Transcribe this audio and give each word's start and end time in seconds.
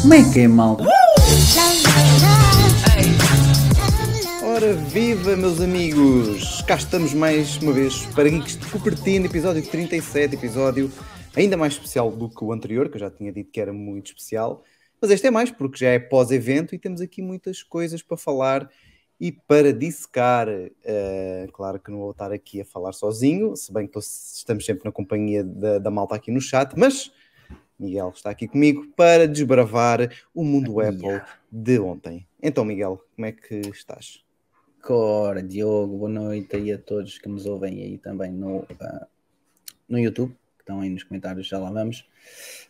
Como 0.00 0.14
é 0.14 0.32
que 0.32 0.40
é, 0.40 0.48
malta? 0.48 0.84
Love. 0.84 0.92
Ora, 4.44 4.74
viva 4.74 5.34
meus 5.34 5.60
amigos! 5.60 6.62
Cá 6.62 6.76
estamos 6.76 7.12
mais 7.12 7.56
uma 7.56 7.72
vez 7.72 8.06
para 8.14 8.28
Geeks 8.28 8.58
de 8.58 8.66
Cupertino, 8.66 9.26
episódio 9.26 9.60
37, 9.60 10.36
episódio 10.36 10.92
ainda 11.36 11.56
mais 11.56 11.72
especial 11.72 12.12
do 12.12 12.28
que 12.28 12.44
o 12.44 12.52
anterior, 12.52 12.88
que 12.88 12.94
eu 12.94 13.00
já 13.00 13.10
tinha 13.10 13.32
dito 13.32 13.50
que 13.50 13.60
era 13.60 13.72
muito 13.72 14.06
especial. 14.06 14.62
Mas 15.06 15.12
este 15.12 15.28
é 15.28 15.30
mais, 15.30 15.52
porque 15.52 15.78
já 15.78 15.90
é 15.90 16.00
pós-evento 16.00 16.74
e 16.74 16.78
temos 16.80 17.00
aqui 17.00 17.22
muitas 17.22 17.62
coisas 17.62 18.02
para 18.02 18.16
falar 18.16 18.68
e 19.20 19.30
para 19.30 19.72
dissecar. 19.72 20.48
Eh, 20.48 21.48
claro 21.52 21.78
que 21.78 21.92
não 21.92 21.98
vou 21.98 22.10
estar 22.10 22.32
aqui 22.32 22.60
a 22.60 22.64
falar 22.64 22.92
sozinho, 22.92 23.54
se 23.54 23.72
bem 23.72 23.86
que 23.86 23.96
estamos 24.00 24.66
sempre 24.66 24.84
na 24.84 24.90
companhia 24.90 25.44
da, 25.44 25.78
da 25.78 25.92
malta 25.92 26.16
aqui 26.16 26.32
no 26.32 26.40
chat, 26.40 26.76
mas 26.76 27.12
Miguel 27.78 28.12
está 28.16 28.30
aqui 28.30 28.48
comigo 28.48 28.84
para 28.96 29.28
desbravar 29.28 30.10
o 30.34 30.42
mundo 30.42 30.80
Apple 30.80 31.22
de 31.52 31.78
ontem. 31.78 32.26
Então, 32.42 32.64
Miguel, 32.64 33.00
como 33.14 33.26
é 33.26 33.30
que 33.30 33.60
estás? 33.60 34.24
Cora, 34.82 35.40
Diogo, 35.40 35.98
boa 35.98 36.10
noite 36.10 36.56
aí 36.56 36.72
a 36.72 36.78
todos 36.78 37.16
que 37.16 37.28
nos 37.28 37.46
ouvem 37.46 37.80
aí 37.80 37.96
também 37.96 38.32
no, 38.32 38.66
ah, 38.80 39.06
no 39.88 40.00
YouTube, 40.00 40.32
que 40.56 40.62
estão 40.62 40.80
aí 40.80 40.90
nos 40.90 41.04
comentários, 41.04 41.46
já 41.46 41.60
lá 41.60 41.70
vamos. 41.70 42.04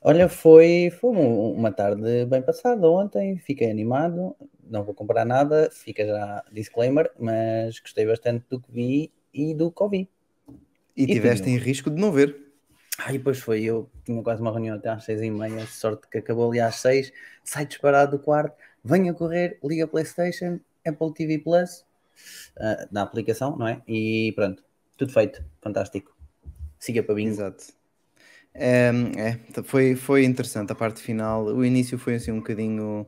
Olha, 0.03 0.29
foi, 0.29 0.91
foi 1.01 1.11
um- 1.11 1.53
uma 1.53 1.73
tarde 1.73 2.25
bem 2.27 2.43
passada 2.43 2.89
ontem, 2.89 3.39
fiquei 3.39 3.71
animado, 3.71 4.35
não 4.69 4.85
vou 4.85 4.95
comprar 4.95 5.25
nada, 5.25 5.71
fica 5.73 6.07
já 6.07 6.45
disclaimer, 6.53 7.11
mas 7.19 7.79
gostei 7.81 8.07
bastante 8.07 8.45
do 8.49 8.61
que 8.61 8.71
vi 8.73 9.13
e 9.33 9.55
do 9.55 9.71
que 9.71 9.83
ouvi. 9.83 10.09
E, 10.97 11.05
E 11.05 11.07
tiveste 11.09 11.51
em 11.51 11.57
risco 11.59 11.91
de 11.91 12.01
não 12.01 12.13
ver. 12.13 12.37
Aí 12.99 13.19
depois 13.19 13.39
foi, 13.39 13.63
eu 13.65 13.91
tinha 14.05 14.23
quase 14.23 14.41
uma 14.41 14.51
reunião 14.51 14.77
até 14.77 14.89
às 14.89 15.05
seis 15.05 15.21
e 15.21 15.31
meia, 15.31 15.67
sorte 15.67 16.09
que 16.09 16.19
acabou 16.19 16.49
ali 16.51 16.61
às 16.61 16.77
seis, 16.77 17.13
sai 17.45 17.67
disparado 17.67 18.17
do 18.17 18.23
quarto, 18.23 18.57
venha 18.83 19.13
correr, 19.13 19.59
liga 19.63 19.85
a 19.85 19.89
Playstation, 19.89 20.59
Apple 20.87 21.13
TV 21.13 21.39
Plus, 21.39 21.85
ah, 22.59 22.89
na 22.91 23.03
aplicação, 23.03 23.57
não 23.57 23.69
é? 23.69 23.83
E 23.89 24.33
pronto, 24.35 24.65
tudo 24.97 25.13
feito, 25.13 25.45
fantástico. 25.63 26.17
Siga 26.79 27.03
para 27.03 27.15
bingo. 27.17 27.31
Exato. 27.31 27.76
É, 28.59 28.91
é, 29.17 29.63
foi, 29.63 29.95
foi 29.95 30.25
interessante 30.25 30.73
a 30.73 30.75
parte 30.75 31.03
final. 31.03 31.45
O 31.47 31.65
início 31.65 31.99
foi 31.99 32.15
assim 32.15 32.33
um 32.33 32.39
bocadinho 32.39 33.07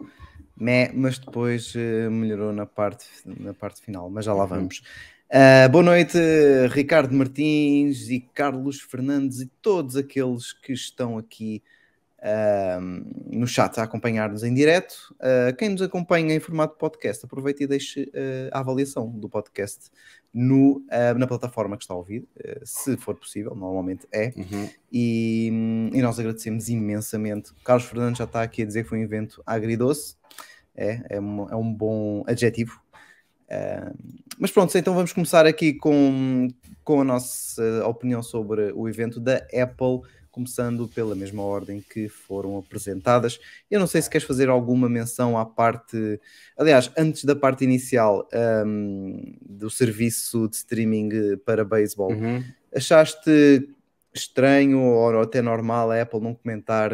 meh, 0.56 0.90
mas 0.94 1.18
depois 1.18 1.72
eh, 1.74 2.08
melhorou 2.10 2.52
na 2.52 2.66
parte, 2.66 3.06
na 3.24 3.54
parte 3.54 3.80
final. 3.80 4.10
Mas 4.10 4.24
já 4.24 4.34
lá 4.34 4.44
vamos. 4.44 4.82
Ah, 5.30 5.68
boa 5.68 5.84
noite, 5.84 6.18
Ricardo 6.70 7.14
Martins 7.14 8.08
e 8.08 8.20
Carlos 8.20 8.80
Fernandes 8.80 9.40
e 9.40 9.46
todos 9.60 9.94
aqueles 9.94 10.54
que 10.54 10.72
estão 10.72 11.18
aqui 11.18 11.62
ah, 12.22 12.78
no 12.80 13.46
chat 13.46 13.78
a 13.78 13.82
acompanhar-nos 13.82 14.42
em 14.42 14.54
direto. 14.54 15.14
Ah, 15.20 15.52
quem 15.52 15.68
nos 15.70 15.82
acompanha 15.82 16.34
em 16.34 16.40
formato 16.40 16.76
podcast, 16.76 17.24
aproveite 17.24 17.64
e 17.64 17.66
deixe 17.66 18.10
ah, 18.52 18.58
a 18.58 18.60
avaliação 18.60 19.08
do 19.10 19.28
podcast 19.28 19.90
no, 20.32 20.84
ah, 20.90 21.14
na 21.14 21.26
plataforma 21.26 21.76
que 21.76 21.84
está 21.84 21.94
a 21.94 21.96
ouvir, 21.96 22.28
ah, 22.44 22.60
se 22.64 22.96
for 22.96 23.14
possível, 23.14 23.54
normalmente 23.54 24.06
é. 24.12 24.32
Uhum. 24.36 24.68
E, 24.92 25.50
hum, 25.52 25.90
e 25.92 26.02
nós 26.02 26.18
agradecemos 26.18 26.68
imensamente. 26.68 27.52
Carlos 27.64 27.86
Fernandes 27.86 28.18
já 28.18 28.24
está 28.24 28.42
aqui 28.42 28.62
a 28.62 28.66
dizer 28.66 28.82
que 28.82 28.88
foi 28.88 28.98
um 28.98 29.02
evento 29.02 29.42
agridoce, 29.46 30.16
é, 30.74 31.02
é, 31.10 31.20
um, 31.20 31.48
é 31.48 31.56
um 31.56 31.72
bom 31.72 32.24
adjetivo. 32.26 32.80
Ah, 33.50 33.92
mas 34.38 34.50
pronto, 34.50 34.76
então 34.76 34.94
vamos 34.94 35.12
começar 35.12 35.46
aqui 35.46 35.72
com, 35.74 36.48
com 36.84 37.00
a 37.00 37.04
nossa 37.04 37.86
opinião 37.86 38.22
sobre 38.22 38.72
o 38.72 38.88
evento 38.88 39.18
da 39.18 39.36
Apple, 39.52 40.02
começando 40.42 40.86
pela 40.94 41.16
mesma 41.16 41.42
ordem 41.42 41.84
que 41.92 42.08
foram 42.08 42.56
apresentadas. 42.58 43.40
Eu 43.68 43.80
não 43.80 43.88
sei 43.88 44.00
se 44.00 44.08
queres 44.08 44.24
fazer 44.26 44.48
alguma 44.48 44.88
menção 44.88 45.36
à 45.36 45.44
parte, 45.44 46.20
aliás, 46.56 46.90
antes 46.96 47.24
da 47.24 47.34
parte 47.34 47.64
inicial 47.64 48.28
hum, 48.64 49.34
do 49.42 49.68
serviço 49.68 50.48
de 50.48 50.54
streaming 50.56 51.36
para 51.44 51.64
beisebol, 51.64 52.12
Uhum. 52.12 52.44
achaste 52.74 53.68
estranho 54.14 54.80
ou 54.80 55.20
até 55.20 55.42
normal 55.42 55.90
a 55.90 56.00
Apple 56.02 56.20
não 56.20 56.34
comentar, 56.34 56.90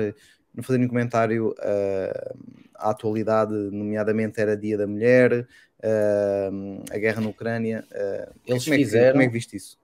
não 0.55 0.63
fazer 0.63 0.79
nenhum 0.79 0.89
comentário 0.89 1.55
ah, 1.61 2.35
à 2.77 2.91
atualidade, 2.91 3.53
nomeadamente 3.53 4.41
era 4.41 4.57
Dia 4.57 4.79
da 4.79 4.87
Mulher, 4.87 5.47
ah, 5.83 6.51
a 6.91 6.99
guerra 6.99 7.21
na 7.21 7.29
Ucrânia. 7.29 7.85
ah, 7.93 8.33
Eles 8.47 8.65
como 8.65 8.75
é 8.75 8.79
que, 8.79 8.85
fizeram- 8.85 9.13
Como 9.13 9.23
é 9.23 9.27
que 9.27 9.33
viste 9.35 9.55
isso? 9.57 9.79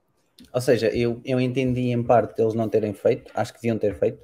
Ou 0.53 0.61
seja, 0.61 0.89
eu, 0.89 1.21
eu 1.25 1.39
entendi 1.39 1.91
em 1.91 2.03
parte 2.03 2.41
eles 2.41 2.53
não 2.53 2.67
terem 2.69 2.93
feito, 2.93 3.31
acho 3.35 3.53
que 3.53 3.59
deviam 3.61 3.77
ter 3.77 3.95
feito, 3.95 4.23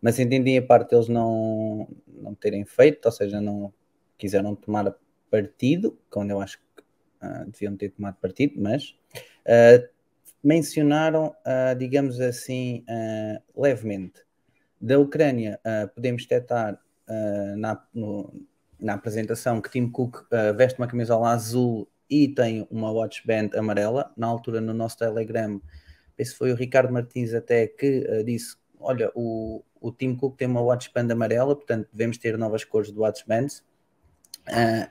mas 0.00 0.18
entendi 0.18 0.50
em 0.52 0.62
parte 0.66 0.94
eles 0.94 1.08
não, 1.08 1.88
não 2.06 2.34
terem 2.34 2.64
feito, 2.64 3.06
ou 3.06 3.12
seja, 3.12 3.40
não 3.40 3.72
quiseram 4.18 4.54
tomar 4.54 4.94
partido, 5.30 5.98
quando 6.10 6.30
eu 6.30 6.40
acho 6.40 6.58
que 6.58 6.84
ah, 7.20 7.44
deviam 7.46 7.76
ter 7.76 7.90
tomado 7.90 8.16
partido, 8.16 8.60
mas 8.60 8.94
ah, 9.46 9.86
mencionaram, 10.42 11.34
ah, 11.44 11.74
digamos 11.74 12.20
assim, 12.20 12.84
levemente. 13.56 14.22
Da 14.80 14.98
Ucrânia, 14.98 15.60
podemos 15.94 16.22
detectar 16.22 16.80
na, 17.56 17.82
no- 17.92 18.32
na 18.80 18.94
apresentação 18.94 19.60
que 19.60 19.70
Tim 19.70 19.90
Cook 19.90 20.24
veste 20.56 20.78
uma 20.80 20.86
camisola 20.88 21.30
azul 21.30 21.86
e 22.10 22.28
tem 22.28 22.66
uma 22.70 22.90
watch 22.90 23.24
band 23.26 23.50
amarela. 23.56 24.12
Na 24.16 24.26
altura, 24.26 24.60
no 24.60 24.74
nosso 24.74 24.98
Telegram, 24.98 25.60
esse 26.18 26.34
foi 26.34 26.52
o 26.52 26.56
Ricardo 26.56 26.92
Martins 26.92 27.32
até 27.32 27.66
que 27.66 28.06
ah, 28.08 28.22
disse: 28.24 28.56
Olha, 28.78 29.10
o, 29.14 29.62
o 29.80 29.92
Tim 29.92 30.16
Cook 30.16 30.36
tem 30.36 30.48
uma 30.48 30.60
watch 30.60 30.90
band 30.92 31.12
amarela, 31.12 31.54
portanto 31.54 31.88
devemos 31.92 32.18
ter 32.18 32.36
novas 32.36 32.64
cores 32.64 32.92
de 32.92 32.98
watch 32.98 33.24
bands. 33.26 33.64
Ah, 34.46 34.90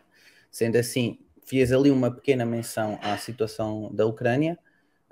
sendo 0.49 0.77
assim, 0.77 1.19
fiz 1.45 1.71
ali 1.71 1.91
uma 1.91 2.09
pequena 2.09 2.45
menção 2.45 2.97
à 3.01 3.17
situação 3.17 3.93
da 3.93 4.05
Ucrânia, 4.05 4.57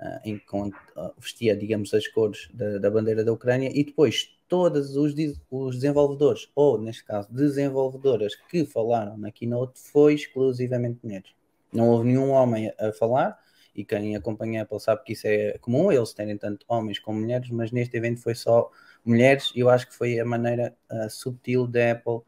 ah, 0.00 0.20
enquanto 0.24 0.76
ah, 0.96 1.12
vestia, 1.18 1.56
digamos, 1.56 1.92
as 1.92 2.08
cores 2.08 2.48
da, 2.54 2.78
da 2.78 2.90
bandeira 2.90 3.24
da 3.24 3.32
Ucrânia, 3.32 3.70
e 3.72 3.84
depois 3.84 4.36
todos 4.48 4.96
os, 4.96 5.14
os 5.50 5.74
desenvolvedores, 5.76 6.50
ou 6.54 6.80
neste 6.80 7.04
caso, 7.04 7.28
desenvolvedoras 7.30 8.34
que 8.34 8.64
falaram 8.64 9.18
na 9.18 9.30
keynote, 9.30 9.78
foi 9.78 10.14
exclusivamente 10.14 11.00
mulheres. 11.02 11.37
Não 11.72 11.88
houve 11.88 12.06
nenhum 12.08 12.30
homem 12.30 12.72
a, 12.78 12.92
falar, 12.92 13.38
e 13.74 13.84
quem 13.84 14.16
acompanha 14.16 14.60
a 14.60 14.62
Apple 14.64 14.80
sabe 14.80 15.02
que 15.04 15.12
isso 15.12 15.26
é 15.26 15.56
comum, 15.60 15.92
eles 15.92 16.12
terem 16.12 16.36
tanto 16.36 16.64
homens 16.68 16.98
como 16.98 17.20
mulheres, 17.20 17.50
mas 17.50 17.70
neste 17.70 17.96
evento 17.96 18.20
foi 18.20 18.34
só 18.34 18.70
mulheres, 19.04 19.52
e 19.54 19.60
eu 19.60 19.68
acho 19.70 19.86
que 19.86 19.94
foi 19.94 20.18
a 20.18 20.24
maneira 20.24 20.74
ah, 20.90 21.08
subtil 21.08 21.66
da 21.66 21.92
Apple 21.92 22.20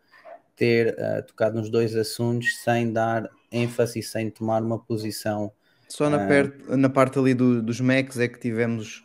ter 0.55 0.95
ah, 1.01 1.23
tocado 1.23 1.59
nos 1.59 1.71
dois 1.71 1.97
assuntos 1.97 2.59
sem 2.59 2.93
dar 2.93 3.29
ênfase 3.51 3.99
e 3.99 4.03
sem 4.03 4.31
tomar 4.31 4.63
uma 4.63 4.79
posição. 4.79 5.51
Só 5.89 6.09
na, 6.09 6.23
Ah. 6.23 6.27
per- 6.29 6.77
na 6.77 6.89
parte 6.89 7.19
ali 7.19 7.35
do- 7.35 7.61
dos 7.63 7.81
Macs 7.81 8.19
é 8.19 8.29
que 8.29 8.39
tivemos 8.39 9.05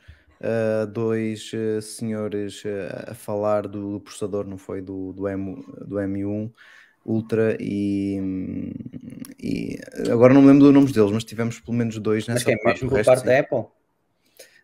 dois 0.94 1.50
senhores 1.82 2.62
a 3.08 3.16
falar 3.16 3.68
do 3.68 4.00
processador, 4.02 4.46
não 4.46 4.58
foi? 4.60 4.82
Do, 4.82 5.12
do, 5.14 5.28
M, 5.28 5.66
do 5.88 5.96
M1 6.00 6.52
Ultra 7.06 7.56
e, 7.60 8.20
e 9.40 9.78
agora 10.12 10.34
não 10.34 10.42
me 10.42 10.48
lembro 10.48 10.66
dos 10.66 10.74
nomes 10.74 10.92
deles, 10.92 11.12
mas 11.12 11.24
tivemos 11.24 11.60
pelo 11.60 11.78
menos 11.78 11.98
dois 12.00 12.28
Mas 12.32 12.44
nessa 12.44 12.46
que 12.46 12.54
é 12.54 12.58
parte. 12.64 12.82
mesmo 12.82 12.90
por 12.90 13.04
parte 13.04 13.22
sim. 13.22 13.28
da 13.28 13.40
Apple? 13.40 13.66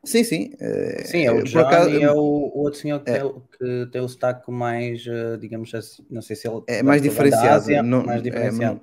Sim, 0.04 0.24
sim. 0.24 0.52
eh, 0.60 1.04
Sim, 1.04 1.26
é 1.26 1.32
o 1.32 1.44
por 1.44 1.44
John 1.44 1.62
acaso- 1.62 1.90
e 1.90 2.02
é 2.04 2.12
o, 2.12 2.16
o 2.16 2.60
outro 2.60 2.80
senhor 2.80 3.00
que, 3.00 3.10
É. 3.12 3.12
tem, 3.12 3.24
o- 3.24 3.42
que 3.42 3.88
tem 3.92 4.02
o 4.02 4.08
sotaque 4.08 4.52
mais, 4.52 5.06
eh, 5.08 5.38
digamos 5.38 5.74
assim, 5.74 6.06
não 6.10 6.22
sei 6.22 6.36
se 6.36 6.48
ele 6.48 6.62
É 6.68 6.84
mais 6.84 7.02
diferenciado. 7.02 7.66
Ásia, 7.66 7.82
não, 7.84 8.02
mais 8.04 8.22
é, 8.32 8.52
diferenciado. 8.52 8.82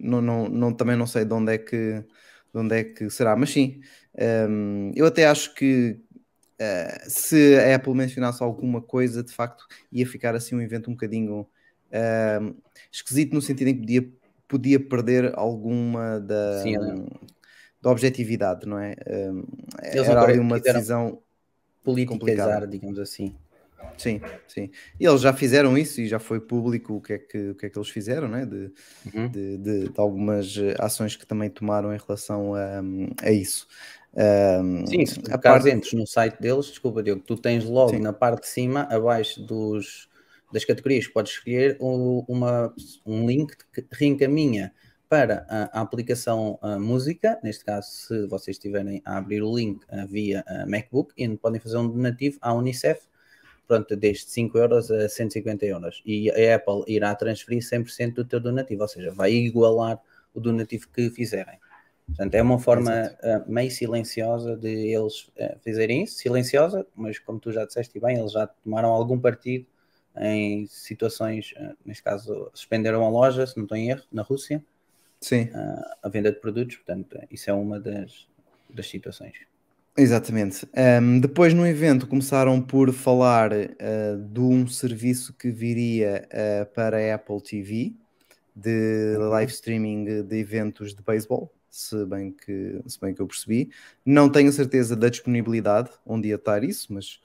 não, 0.00 0.20
não, 0.22 0.48
não- 0.48 0.72
também 0.74 0.96
não 0.96 1.06
sei 1.06 1.24
de 1.24 1.32
onde 1.34 1.52
é 1.54 1.58
que, 1.58 2.00
de 2.52 2.58
onde 2.60 2.74
é 2.76 2.84
que 2.84 3.08
será, 3.10 3.36
mas 3.36 3.50
sim. 3.50 3.80
hum, 4.48 4.92
eu 4.94 5.06
até 5.06 5.26
acho 5.26 5.54
que 5.54 6.00
eh, 6.58 7.04
se 7.08 7.56
a 7.58 7.76
Apple 7.76 7.94
mencionasse 7.94 8.42
alguma 8.42 8.82
coisa, 8.82 9.22
de 9.24 9.32
facto, 9.32 9.64
ia 9.92 10.06
ficar 10.06 10.34
assim 10.36 10.54
um 10.56 10.60
evento 10.62 10.90
um 10.90 10.94
bocadinho 10.94 11.48
hum, 11.92 12.54
esquisito 12.90 13.32
no 13.34 13.42
sentido 13.42 13.68
em 13.68 13.74
que 13.74 13.80
podia, 13.80 14.12
podia 14.48 14.80
perder 14.80 15.32
alguma 15.34 16.20
da, 16.20 16.62
Sim, 16.62 16.76
é. 16.76 16.78
da 17.82 17.90
objetividade, 17.90 18.66
não 18.66 18.78
é? 18.78 18.94
Eles 19.92 20.08
era 20.08 20.22
ali 20.22 20.38
uma 20.38 20.58
decisão. 20.58 21.20
Politicizar, 21.84 22.18
complicado. 22.18 22.66
digamos 22.70 22.98
assim. 22.98 23.34
Sim, 23.98 24.20
sim. 24.48 24.70
E 24.98 25.04
eles 25.04 25.20
já 25.20 25.32
fizeram 25.32 25.76
isso 25.76 26.00
e 26.00 26.06
já 26.06 26.18
foi 26.18 26.40
público 26.40 26.94
o 26.94 27.00
que 27.00 27.12
é 27.14 27.18
que, 27.18 27.50
o 27.50 27.54
que, 27.54 27.66
é 27.66 27.70
que 27.70 27.78
eles 27.78 27.88
fizeram, 27.88 28.28
né? 28.28 28.46
De, 28.46 28.72
Uhum. 29.14 29.28
de, 29.28 29.58
de- 29.58 29.88
de 29.88 29.92
algumas 30.00 30.56
ações 30.78 31.16
que 31.16 31.26
também 31.26 31.50
tomaram 31.50 31.92
em 31.94 31.98
relação 31.98 32.54
a, 32.54 32.80
a 33.22 33.30
isso. 33.32 33.66
Um, 34.14 34.86
Sim, 34.86 35.06
se 35.06 35.20
caso 35.20 35.40
parte- 35.40 35.96
no 35.96 36.06
site 36.06 36.40
deles, 36.40 36.66
desculpa, 36.66 37.02
Diogo, 37.02 37.22
tu 37.26 37.36
tens 37.36 37.64
logo 37.64 37.90
Sim. 37.90 38.00
na 38.00 38.12
parte 38.12 38.42
de 38.42 38.48
cima, 38.48 38.82
abaixo 38.90 39.42
dos, 39.42 40.08
das 40.52 40.64
categorias, 40.64 41.06
podes 41.08 41.32
escolher 41.32 41.76
o- 41.80 42.24
uma, 42.28 42.74
um 43.06 43.26
link 43.26 43.56
que 43.72 43.86
reencaminha 43.90 44.72
para 45.08 45.46
a, 45.48 45.78
a 45.78 45.82
aplicação 45.82 46.58
a 46.62 46.78
música, 46.78 47.38
neste 47.42 47.64
caso, 47.64 47.88
se 47.90 48.26
vocês 48.28 48.56
estiverem 48.56 49.02
a 49.04 49.18
abrir 49.18 49.42
o 49.42 49.54
link 49.54 49.84
uh, 49.84 50.06
via 50.06 50.44
uh, 50.48 50.70
MacBook, 50.70 51.12
e 51.16 51.28
podem 51.36 51.60
fazer 51.60 51.76
um 51.76 51.88
donativo 51.88 52.38
à 52.40 52.54
Unicef, 52.54 53.02
pronto, 53.68 53.94
desde 53.96 54.30
5 54.30 54.56
euros 54.58 54.90
a 54.90 55.08
150 55.08 55.66
euros. 55.66 56.02
E 56.04 56.30
a 56.30 56.56
Apple 56.56 56.84
irá 56.86 57.14
transferir 57.14 57.62
100% 57.62 58.14
do 58.14 58.24
teu 58.24 58.40
donativo, 58.40 58.82
ou 58.82 58.88
seja, 58.88 59.10
vai 59.10 59.32
igualar 59.32 60.00
o 60.34 60.40
donativo 60.40 60.88
que 60.88 61.10
fizerem. 61.10 61.58
Portanto, 62.06 62.34
é 62.34 62.42
uma 62.42 62.58
forma 62.58 63.10
uh, 63.22 63.50
meio 63.50 63.70
silenciosa 63.70 64.56
de 64.56 64.68
eles 64.68 65.28
uh, 65.28 65.58
fazerem 65.64 66.04
isso, 66.04 66.16
silenciosa, 66.16 66.86
mas 66.94 67.18
como 67.18 67.38
tu 67.38 67.52
já 67.52 67.64
disseste 67.64 67.98
bem, 68.00 68.18
eles 68.18 68.32
já 68.32 68.46
tomaram 68.46 68.88
algum 68.90 69.18
partido 69.18 69.66
em 70.18 70.66
situações, 70.66 71.52
uh, 71.56 71.76
neste 71.84 72.02
caso, 72.02 72.50
suspenderam 72.54 73.04
a 73.04 73.08
loja, 73.08 73.46
se 73.46 73.56
não 73.56 73.64
estou 73.64 73.76
em 73.76 73.90
erro, 73.90 74.02
na 74.12 74.22
Rússia, 74.22 74.64
Sim. 75.20 75.48
a 76.02 76.08
venda 76.08 76.32
de 76.32 76.40
produtos, 76.40 76.76
portanto, 76.76 77.16
isso 77.30 77.48
é 77.48 77.52
uma 77.52 77.78
das, 77.78 78.26
das 78.68 78.88
situações. 78.88 79.34
Exatamente. 79.96 80.66
Um, 80.74 81.20
depois 81.20 81.52
no 81.52 81.66
evento 81.66 82.06
começaram 82.06 82.60
por 82.62 82.92
falar 82.92 83.52
uh, 83.52 84.18
de 84.30 84.40
um 84.40 84.66
serviço 84.66 85.34
que 85.34 85.50
viria 85.50 86.26
uh, 86.32 86.66
para 86.72 86.96
a 86.96 87.14
Apple 87.14 87.42
TV 87.42 87.92
de 88.56 89.16
live 89.18 89.52
streaming 89.52 90.22
de 90.22 90.38
eventos 90.38 90.94
de 90.94 91.02
beisebol, 91.02 91.52
se 91.70 92.04
bem 92.06 92.32
que 92.32 92.80
se 92.86 92.98
bem 93.00 93.14
que 93.14 93.20
eu 93.20 93.26
percebi. 93.26 93.70
Não 94.04 94.30
tenho 94.30 94.50
certeza 94.50 94.96
da 94.96 95.10
disponibilidade 95.10 95.90
onde 96.06 96.28
ia 96.28 96.36
estar 96.36 96.64
isso, 96.64 96.92
mas 96.92 97.20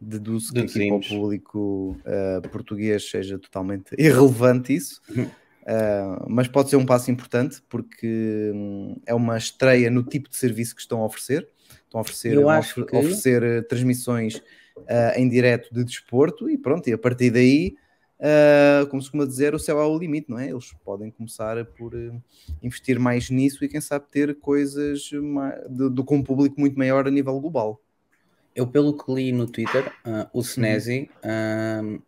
deduzo 0.00 0.52
que 0.52 0.60
aqui 0.60 0.88
para 0.88 0.96
o 0.96 1.00
público 1.00 1.96
uh, 2.00 2.48
português 2.50 3.08
seja 3.10 3.38
totalmente 3.38 3.94
irrelevante 3.98 4.74
isso. 4.74 5.00
Uh, 5.68 6.24
mas 6.26 6.48
pode 6.48 6.70
ser 6.70 6.76
um 6.76 6.86
passo 6.86 7.10
importante 7.10 7.62
porque 7.68 8.50
hum, 8.54 8.96
é 9.04 9.14
uma 9.14 9.36
estreia 9.36 9.90
no 9.90 10.02
tipo 10.02 10.30
de 10.30 10.36
serviço 10.36 10.74
que 10.74 10.80
estão 10.80 11.02
a 11.02 11.04
oferecer. 11.04 11.46
Estão 11.84 11.98
a 11.98 12.02
oferecer, 12.02 12.34
Eu 12.34 12.48
acho 12.48 12.86
que... 12.86 12.96
oferecer 12.96 13.42
uh, 13.42 13.62
transmissões 13.64 14.36
uh, 14.36 15.12
em 15.16 15.28
direto 15.28 15.72
de 15.74 15.84
desporto 15.84 16.48
e 16.48 16.56
pronto, 16.56 16.88
e 16.88 16.92
a 16.92 16.98
partir 16.98 17.30
daí, 17.30 17.76
como 18.90 19.00
se 19.00 19.08
costuma 19.08 19.26
dizer, 19.26 19.54
o 19.54 19.58
céu 19.58 19.78
é 19.78 19.86
o 19.86 19.96
limite, 19.96 20.28
não 20.28 20.38
é? 20.38 20.48
Eles 20.50 20.72
podem 20.84 21.08
começar 21.08 21.64
por 21.64 21.92
investir 22.60 22.98
mais 22.98 23.30
nisso 23.30 23.64
e 23.64 23.68
quem 23.68 23.80
sabe 23.80 24.06
ter 24.10 24.34
coisas 24.40 25.02
de, 25.02 25.90
de, 25.90 26.02
com 26.02 26.16
um 26.16 26.22
público 26.22 26.58
muito 26.58 26.76
maior 26.76 27.06
a 27.06 27.10
nível 27.12 27.38
global. 27.38 27.80
Eu, 28.58 28.66
pelo 28.66 28.92
que 28.96 29.12
li 29.14 29.30
no 29.30 29.46
Twitter, 29.46 29.92
o 30.32 30.42
Senesi. 30.42 31.08
Uhum 31.24 32.02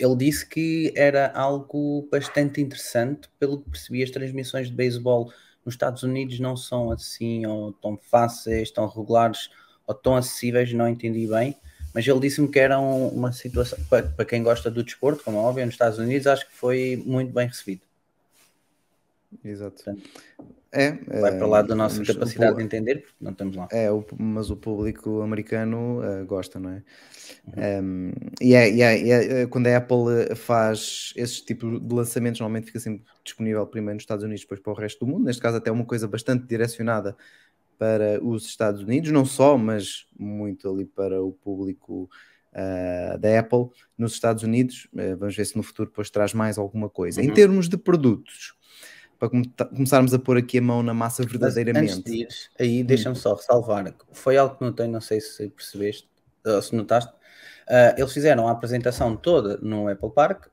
ele 0.00 0.16
disse 0.16 0.46
que 0.46 0.92
era 0.96 1.30
algo 1.34 2.08
bastante 2.10 2.60
interessante, 2.60 3.28
pelo 3.38 3.60
que 3.60 3.70
percebi, 3.70 4.02
as 4.02 4.10
transmissões 4.10 4.68
de 4.68 4.72
beisebol 4.72 5.30
nos 5.62 5.74
Estados 5.74 6.02
Unidos 6.02 6.40
não 6.40 6.56
são 6.56 6.90
assim 6.90 7.44
ou 7.44 7.72
tão 7.74 7.98
fáceis, 7.98 8.70
tão 8.70 8.88
regulares 8.88 9.50
ou 9.86 9.94
tão 9.94 10.16
acessíveis, 10.16 10.72
não 10.72 10.88
entendi 10.88 11.26
bem, 11.26 11.54
mas 11.92 12.06
ele 12.08 12.18
disse-me 12.18 12.48
que 12.48 12.58
era 12.58 12.78
uma 12.78 13.30
situação, 13.30 13.78
para, 13.90 14.04
para 14.04 14.24
quem 14.24 14.42
gosta 14.42 14.70
do 14.70 14.82
desporto, 14.82 15.22
como 15.22 15.36
é 15.36 15.40
óbvio, 15.40 15.66
nos 15.66 15.74
Estados 15.74 15.98
Unidos, 15.98 16.26
acho 16.26 16.48
que 16.48 16.54
foi 16.54 17.02
muito 17.04 17.32
bem 17.34 17.46
recebido. 17.46 17.82
Exato. 19.44 19.82
Portanto, 19.84 20.10
é, 20.72 20.92
vai 21.20 21.36
para 21.36 21.46
lá 21.46 21.62
da 21.62 21.74
nossa 21.74 22.04
capacidade 22.04 22.56
de 22.56 22.62
entender, 22.62 23.02
porque 23.02 23.16
não 23.20 23.32
estamos 23.32 23.56
lá. 23.56 23.68
É, 23.72 23.90
o, 23.90 24.04
mas 24.18 24.50
o 24.50 24.56
público 24.56 25.20
americano 25.20 26.00
uh, 26.00 26.24
gosta, 26.26 26.60
não 26.60 26.70
é? 26.70 26.82
Uhum. 27.56 27.84
Um, 27.84 28.12
e, 28.40 28.54
é, 28.54 28.70
e, 28.70 28.82
é, 28.82 29.42
é, 29.42 29.46
quando 29.46 29.66
a 29.66 29.76
Apple 29.76 30.34
faz 30.36 31.12
esse 31.16 31.44
tipo 31.44 31.80
de 31.80 31.94
lançamentos, 31.94 32.40
normalmente 32.40 32.66
fica 32.66 32.78
sempre 32.78 33.04
disponível 33.24 33.66
primeiro 33.66 33.94
nos 33.94 34.02
Estados 34.02 34.24
Unidos, 34.24 34.42
depois 34.42 34.60
para 34.60 34.72
o 34.72 34.76
resto 34.76 35.04
do 35.04 35.10
mundo. 35.10 35.24
Neste 35.24 35.42
caso, 35.42 35.56
até 35.56 35.70
uma 35.70 35.84
coisa 35.84 36.06
bastante 36.06 36.46
direcionada 36.46 37.16
para 37.78 38.22
os 38.22 38.44
Estados 38.44 38.82
Unidos, 38.82 39.10
não 39.10 39.24
só, 39.24 39.56
mas 39.56 40.06
muito 40.16 40.70
ali 40.70 40.84
para 40.84 41.22
o 41.22 41.32
público 41.32 42.08
uh, 42.52 43.18
da 43.18 43.40
Apple 43.40 43.68
nos 43.96 44.12
Estados 44.12 44.42
Unidos. 44.42 44.86
Uh, 44.92 45.16
vamos 45.16 45.34
ver 45.34 45.46
se 45.46 45.56
no 45.56 45.62
futuro 45.62 45.88
depois 45.88 46.10
traz 46.10 46.34
mais 46.34 46.58
alguma 46.58 46.88
coisa. 46.88 47.20
Uhum. 47.20 47.26
Em 47.26 47.32
termos 47.32 47.68
de 47.68 47.76
produtos, 47.76 48.54
para 49.20 49.66
começarmos 49.66 50.14
a 50.14 50.18
pôr 50.18 50.38
aqui 50.38 50.58
a 50.58 50.62
mão 50.62 50.82
na 50.82 50.94
massa 50.94 51.22
verdadeiramente. 51.26 51.92
Antes 51.92 52.12
ir, 52.12 52.28
aí 52.58 52.82
deixa-me 52.82 53.14
hum. 53.14 53.20
só 53.20 53.34
ressalvar, 53.34 53.94
foi 54.12 54.38
algo 54.38 54.56
que 54.56 54.64
notei, 54.64 54.88
não 54.88 55.00
sei 55.00 55.20
se 55.20 55.50
percebeste, 55.50 56.08
ou 56.44 56.62
se 56.62 56.74
notaste, 56.74 57.12
uh, 57.12 57.94
eles 57.98 58.12
fizeram 58.12 58.48
a 58.48 58.52
apresentação 58.52 59.14
toda 59.14 59.58
no 59.58 59.88
Apple 59.88 60.10
Park, 60.10 60.46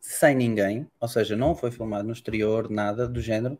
sem 0.00 0.34
ninguém, 0.34 0.88
ou 0.98 1.08
seja, 1.08 1.36
não 1.36 1.54
foi 1.54 1.70
filmado 1.70 2.04
no 2.04 2.12
exterior, 2.14 2.70
nada 2.70 3.06
do 3.06 3.20
género, 3.20 3.58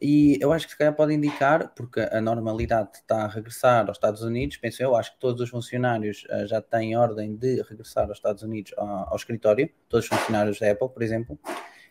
e 0.00 0.38
eu 0.40 0.52
acho 0.52 0.66
que 0.66 0.72
se 0.72 0.78
calhar 0.78 0.94
pode 0.94 1.14
indicar, 1.14 1.72
porque 1.74 2.00
a 2.00 2.20
normalidade 2.20 2.90
está 2.94 3.24
a 3.24 3.28
regressar 3.28 3.86
aos 3.86 3.96
Estados 3.96 4.22
Unidos, 4.22 4.56
penso 4.56 4.82
eu, 4.82 4.96
acho 4.96 5.12
que 5.12 5.20
todos 5.20 5.40
os 5.40 5.50
funcionários 5.50 6.24
uh, 6.30 6.48
já 6.48 6.60
têm 6.60 6.96
ordem 6.96 7.36
de 7.36 7.62
regressar 7.62 8.08
aos 8.08 8.18
Estados 8.18 8.42
Unidos 8.42 8.72
ao, 8.76 9.10
ao 9.10 9.16
escritório, 9.16 9.70
todos 9.88 10.04
os 10.04 10.18
funcionários 10.18 10.58
da 10.58 10.72
Apple, 10.72 10.88
por 10.88 11.02
exemplo, 11.02 11.38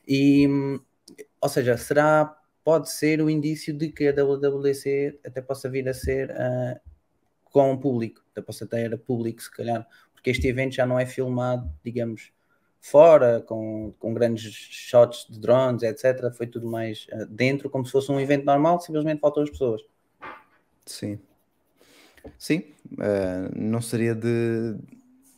e 0.05 0.45
hum, 0.49 0.79
ou 1.43 1.49
seja, 1.49 1.75
será, 1.75 2.37
pode 2.63 2.89
ser 2.89 3.21
o 3.21 3.29
indício 3.29 3.73
de 3.73 3.89
que 3.89 4.07
a 4.07 4.13
WWDC 4.13 5.19
até 5.25 5.41
possa 5.41 5.69
vir 5.69 5.89
a 5.89 5.93
ser 5.93 6.29
uh, 6.29 6.79
com 7.51 7.73
o 7.73 7.77
público, 7.77 8.23
até 8.31 8.41
possa 8.41 8.65
ter 8.65 8.97
público, 8.99 9.43
se 9.43 9.51
calhar, 9.51 9.85
porque 10.13 10.29
este 10.29 10.47
evento 10.47 10.75
já 10.75 10.85
não 10.85 10.97
é 10.97 11.05
filmado, 11.05 11.69
digamos, 11.83 12.31
fora, 12.79 13.41
com, 13.41 13.93
com 13.99 14.13
grandes 14.13 14.53
shots 14.53 15.27
de 15.29 15.37
drones, 15.37 15.83
etc. 15.83 16.31
Foi 16.33 16.47
tudo 16.47 16.65
mais 16.65 17.07
uh, 17.11 17.25
dentro, 17.25 17.69
como 17.69 17.85
se 17.85 17.91
fosse 17.91 18.09
um 18.09 18.21
evento 18.21 18.45
normal, 18.45 18.79
simplesmente 18.79 19.19
faltam 19.19 19.43
as 19.43 19.49
pessoas. 19.49 19.81
Sim. 20.85 21.19
Sim, 22.37 22.63
uh, 22.93 23.51
não 23.53 23.81
seria 23.81 24.15
de 24.15 24.77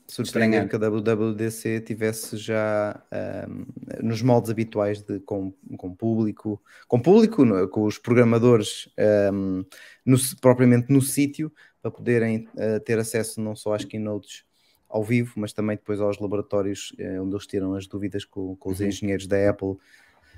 surpreender 0.08 0.68
que 0.70 0.76
a 0.76 0.80
WWDC 0.80 1.82
tivesse 1.82 2.38
já 2.38 3.02
um, 3.50 3.66
nos 4.04 4.22
moldes 4.22 4.52
habituais 4.52 5.02
de 5.02 5.20
com, 5.20 5.52
com 5.86 5.94
público, 5.94 6.62
com 6.88 7.00
público, 7.00 7.46
no, 7.46 7.68
com 7.68 7.84
os 7.84 7.98
programadores 8.00 8.90
um, 9.32 9.64
no, 10.04 10.18
propriamente 10.42 10.92
no 10.92 11.02
sítio, 11.02 11.52
para 11.82 11.92
poderem 11.92 12.48
uh, 12.56 12.80
ter 12.84 12.98
acesso 12.98 13.40
não 13.40 13.56
só 13.56 13.74
às 13.74 13.86
keynotes 13.86 14.44
ao 14.90 15.04
vivo, 15.04 15.34
mas 15.36 15.54
também 15.54 15.76
depois 15.76 16.00
aos 16.02 16.18
laboratórios 16.20 16.92
uh, 17.00 17.22
onde 17.22 17.36
eles 17.36 17.46
tiram 17.46 17.76
as 17.76 17.86
dúvidas 17.86 18.26
com, 18.26 18.56
com 18.56 18.72
os 18.72 18.80
uhum. 18.80 18.88
engenheiros 18.88 19.28
da 19.28 19.50
Apple 19.50 19.78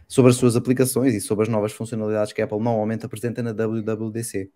sobre 0.07 0.31
as 0.31 0.37
suas 0.37 0.55
aplicações 0.55 1.13
e 1.13 1.21
sobre 1.21 1.43
as 1.43 1.49
novas 1.49 1.71
funcionalidades 1.71 2.33
que 2.33 2.41
a 2.41 2.45
Apple 2.45 2.59
normalmente 2.59 3.05
apresenta 3.05 3.41
na 3.41 3.51
WWDC. 3.51 4.49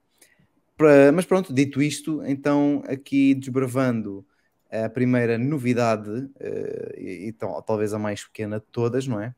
Pra, 0.75 1.11
mas 1.11 1.25
pronto, 1.25 1.53
dito 1.53 1.81
isto, 1.81 2.21
então 2.25 2.83
aqui 2.87 3.33
desbravando 3.33 4.25
a 4.69 4.89
primeira 4.89 5.37
novidade, 5.37 6.09
uh, 6.09 6.97
e, 6.97 7.27
e, 7.27 7.33
talvez 7.65 7.93
a 7.93 7.99
mais 7.99 8.23
pequena 8.23 8.59
de 8.59 8.65
todas, 8.71 9.07
não 9.07 9.21
é? 9.21 9.33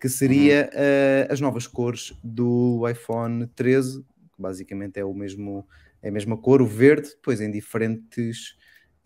Que 0.00 0.08
seria 0.08 0.70
uhum. 0.72 1.28
uh, 1.28 1.32
as 1.32 1.40
novas 1.40 1.66
cores 1.66 2.12
do 2.24 2.88
iPhone 2.88 3.46
13, 3.48 4.02
que 4.02 4.42
basicamente 4.42 4.98
é 4.98 5.04
o 5.04 5.12
mesmo, 5.12 5.66
é 6.02 6.08
a 6.08 6.12
mesma 6.12 6.38
cor, 6.38 6.62
o 6.62 6.66
verde, 6.66 7.10
depois 7.10 7.40
em 7.40 7.50
diferentes 7.50 8.56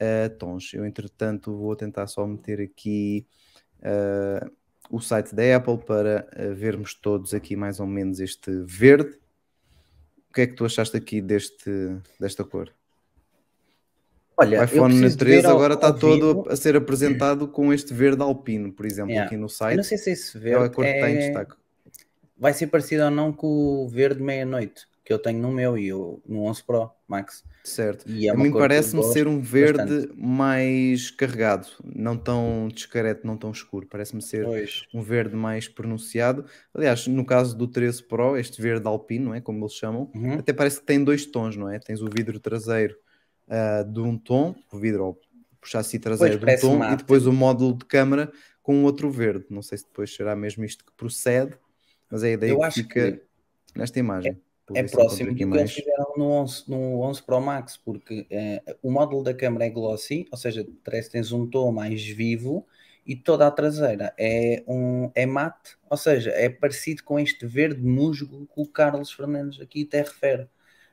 uh, 0.01 0.31
tons. 0.39 0.73
Eu, 0.73 0.87
entretanto, 0.87 1.57
vou 1.57 1.75
tentar 1.75 2.07
só 2.07 2.27
meter 2.27 2.61
aqui 2.61 3.27
o 4.89 4.99
site 4.99 5.35
da 5.35 5.57
Apple 5.57 5.77
para 5.77 6.27
vermos 6.55 6.95
todos 6.95 7.35
aqui 7.35 7.55
mais 7.55 7.81
ou 7.81 7.87
menos 7.87 8.19
este 8.19 8.51
verde. 8.65 9.19
O 10.31 10.33
que 10.33 10.41
é 10.41 10.47
que 10.47 10.55
tu 10.55 10.65
achaste 10.65 10.97
aqui 10.97 11.21
deste, 11.21 11.71
desta 12.19 12.45
cor? 12.45 12.73
Olha, 14.37 14.61
o 14.61 14.64
iPhone 14.64 15.17
13 15.17 15.47
agora 15.47 15.75
está 15.75 15.93
todo 15.93 16.45
a 16.49 16.57
ser 16.57 16.76
apresentado 16.76 17.47
com 17.47 17.73
este 17.73 17.95
verde 17.95 18.23
alpino, 18.23 18.73
por 18.73 18.85
exemplo, 18.85 19.11
yeah. 19.11 19.26
aqui 19.26 19.37
no 19.37 19.49
site. 19.49 19.73
Eu 19.73 19.76
não 19.79 19.85
sei 19.85 19.99
se 19.99 20.11
esse 20.11 20.38
verde 20.38 20.64
é 20.64 20.67
a 20.67 20.69
cor 20.69 20.85
que 20.85 20.91
em 20.91 21.17
é 21.17 21.17
destaque. 21.19 21.55
Vai 22.37 22.53
ser 22.53 22.67
parecido 22.67 23.05
ou 23.05 23.11
não 23.11 23.33
com 23.33 23.47
o 23.47 23.88
verde 23.88 24.23
meia-noite 24.23 24.87
que 25.05 25.12
eu 25.12 25.19
tenho 25.19 25.38
no 25.38 25.53
meu 25.53 25.76
e 25.76 25.88
eu, 25.88 26.23
no 26.26 26.45
11 26.45 26.64
Pro 26.64 26.91
Max. 27.07 27.45
Certo. 27.62 28.09
E 28.09 28.26
é 28.26 28.31
a 28.31 28.35
mim 28.35 28.50
parece-me 28.50 29.03
ser 29.05 29.29
um 29.29 29.41
verde 29.41 29.79
bastante. 29.79 30.12
mais 30.17 31.11
carregado, 31.11 31.69
não 31.85 32.17
tão 32.17 32.69
discreto, 32.73 33.26
não 33.26 33.37
tão 33.37 33.50
escuro. 33.50 33.87
Parece-me 33.87 34.23
ser 34.23 34.47
pois. 34.47 34.85
um 34.95 35.03
verde 35.03 35.37
mais 35.37 35.69
pronunciado. 35.69 36.47
Aliás, 36.75 37.07
no 37.07 37.25
caso 37.25 37.55
do 37.57 37.69
13 37.69 38.03
Pro, 38.05 38.37
este 38.37 38.61
verde 38.61 38.87
alpino, 38.87 39.35
é 39.35 39.43
como 39.43 39.62
eles 39.62 39.75
chamam, 39.75 40.11
uhum. 40.14 40.38
até 40.38 40.55
parece 40.55 40.81
que 40.81 40.87
tem 40.87 41.05
dois 41.05 41.26
tons, 41.26 41.55
não 41.55 41.71
é? 41.71 41.79
Tens 41.79 42.00
o 42.00 42.09
vidro 42.09 42.41
traseiro 42.41 42.97
uh, 43.49 43.91
de 43.91 44.01
um 44.01 44.17
tom, 44.17 44.55
o 44.73 44.79
vidro 44.79 45.05
ou 45.05 45.21
o 45.63 45.67
chassi 45.67 45.99
traseiro 45.99 46.39
de 46.39 46.45
um 46.45 46.59
tom, 46.61 46.77
mate. 46.77 46.95
e 46.95 46.97
depois 46.99 47.27
o 47.27 47.33
módulo 47.33 47.77
de 47.77 47.85
câmara 47.85 48.31
com 48.63 48.85
outro 48.85 49.11
verde. 49.11 49.47
Não 49.51 49.63
sei 49.63 49.79
se 49.79 49.85
depois 49.85 50.15
será 50.15 50.35
mesmo 50.35 50.65
isto 50.65 50.85
que 50.85 50.93
procede, 50.93 51.55
mas 52.11 52.23
é 52.23 52.29
a 52.29 52.33
ideia 52.33 52.53
Eu 52.53 52.61
que 52.61 52.71
fica 52.71 53.13
que 53.13 53.23
nesta 53.75 53.99
imagem. 53.99 54.41
É, 54.73 54.81
é 54.81 54.83
próximo 54.85 55.31
do 55.31 55.37
que 55.37 55.43
eles 55.43 55.73
fizeram 55.73 56.15
no 56.17 56.31
11, 56.31 56.65
no 56.69 57.03
11 57.03 57.23
Pro 57.23 57.41
Max, 57.41 57.77
porque 57.77 58.27
uh, 58.31 58.77
o 58.83 58.91
módulo 58.91 59.23
da 59.23 59.35
câmera 59.35 59.67
é 59.67 59.71
glossy, 59.71 60.27
ou 60.31 60.39
seja, 60.39 60.67
parece 60.83 61.09
que 61.09 61.13
tens 61.13 61.33
um 61.33 61.47
tom 61.47 61.71
mais 61.71 62.03
vivo 62.03 62.67
e 63.07 63.15
toda 63.15 63.47
a 63.47 63.51
traseira 63.51 64.15
é, 64.19 64.65
um, 64.67 65.11
é 65.15 65.27
mate, 65.27 65.77
ou 65.91 65.97
seja, 65.99 66.31
é 66.31 66.49
parecido 66.49 67.05
com 67.05 67.19
este 67.19 67.47
verde 67.47 67.83
musgo 67.83 68.47
que 68.47 68.61
o 68.61 68.67
Carlos 68.67 69.13
Fernandes 69.13 69.61
aqui 69.61 69.83
até 69.83 69.99
refere. 69.99 70.45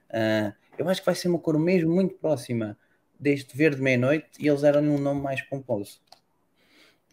Uh, 0.09 0.53
eu 0.77 0.87
acho 0.89 1.01
que 1.01 1.05
vai 1.05 1.15
ser 1.15 1.27
uma 1.27 1.39
cor 1.39 1.57
mesmo 1.59 1.93
muito 1.93 2.15
próxima 2.15 2.77
deste 3.19 3.55
verde 3.55 3.81
meia-noite 3.81 4.27
e 4.39 4.47
eles 4.47 4.63
eram 4.63 4.81
um 4.81 4.97
nome 4.97 5.21
mais 5.21 5.41
pomposo. 5.41 5.99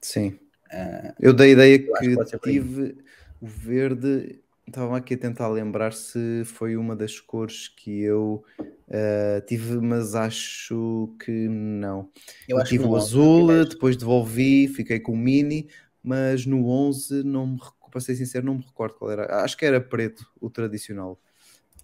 Sim. 0.00 0.38
Uh, 0.72 1.14
eu 1.18 1.32
dei 1.32 1.50
a 1.50 1.52
ideia 1.52 1.78
que, 1.78 2.38
tive 2.42 2.98
o 3.40 3.46
verde 3.46 4.40
Estava 4.68 4.98
aqui 4.98 5.14
a 5.14 5.18
tentar 5.18 5.48
lembrar 5.48 5.94
se 5.94 6.42
foi 6.44 6.76
uma 6.76 6.94
das 6.94 7.18
cores 7.18 7.68
que 7.68 8.02
eu 8.02 8.44
uh, 8.60 9.40
tive, 9.46 9.80
mas 9.80 10.14
acho 10.14 11.14
que 11.24 11.48
não. 11.48 12.10
Eu, 12.46 12.58
eu 12.58 12.64
tive 12.64 12.84
o 12.84 12.94
azul, 12.94 13.64
depois 13.64 13.96
devolvi, 13.96 14.68
fiquei 14.68 15.00
com 15.00 15.12
o 15.12 15.16
mini, 15.16 15.68
mas 16.02 16.44
no 16.44 16.68
11 16.68 17.24
não 17.24 17.46
me 17.46 17.58
para 17.90 18.00
ser 18.02 18.14
sincero, 18.16 18.44
não 18.44 18.56
me 18.56 18.62
recordo 18.62 18.94
qual 18.96 19.10
era. 19.10 19.42
Acho 19.42 19.56
que 19.56 19.64
era 19.64 19.80
preto, 19.80 20.26
o 20.38 20.50
tradicional. 20.50 21.18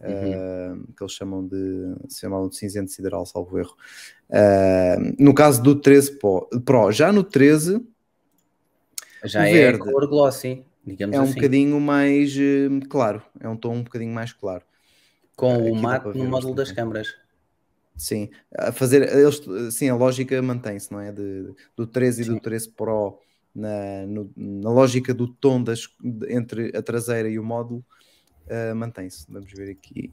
Uhum. 0.00 0.74
Uh, 0.74 0.92
que 0.92 1.02
eles 1.02 1.12
chamam 1.12 1.46
de 1.46 1.94
se 2.08 2.20
chamavam 2.20 2.48
de 2.48 2.56
cinzento 2.56 2.90
sideral, 2.90 3.24
salvo 3.24 3.58
erro. 3.58 3.76
Uh, 4.28 5.14
no 5.18 5.32
caso 5.32 5.62
do 5.62 5.74
13 5.76 6.18
Pro, 6.64 6.90
já 6.90 7.12
no 7.12 7.22
13 7.22 7.80
já 9.24 9.48
é 9.48 9.76
cor 9.78 10.06
glossy 10.06 10.64
digamos 10.84 11.16
é 11.16 11.18
assim. 11.18 11.30
um 11.30 11.34
bocadinho 11.34 11.80
mais 11.80 12.34
uh, 12.36 12.88
claro, 12.88 13.22
é 13.40 13.48
um 13.48 13.56
tom 13.56 13.76
um 13.76 13.82
bocadinho 13.82 14.12
mais 14.12 14.32
claro. 14.32 14.62
Com 15.36 15.56
uh, 15.56 15.72
o 15.72 15.74
mate 15.74 16.16
no 16.16 16.24
módulo 16.24 16.54
das 16.54 16.70
câmaras. 16.70 17.14
Sim, 17.96 18.28
a 18.56 18.72
fazer, 18.72 19.02
eles, 19.02 19.40
sim, 19.72 19.88
a 19.88 19.94
lógica 19.94 20.40
mantém-se, 20.42 20.90
não 20.92 21.00
é? 21.00 21.12
De, 21.12 21.54
do 21.76 21.86
13 21.86 22.22
e 22.22 22.24
do 22.24 22.40
13 22.40 22.70
Pro 22.70 23.20
na, 23.54 24.04
no, 24.06 24.30
na 24.36 24.70
lógica 24.70 25.14
do 25.14 25.28
tom 25.28 25.62
das, 25.62 25.88
entre 26.28 26.76
a 26.76 26.82
traseira 26.82 27.28
e 27.28 27.38
o 27.38 27.44
módulo 27.44 27.84
uh, 28.46 28.74
mantém-se. 28.74 29.26
Vamos 29.28 29.52
ver 29.52 29.70
aqui, 29.70 30.12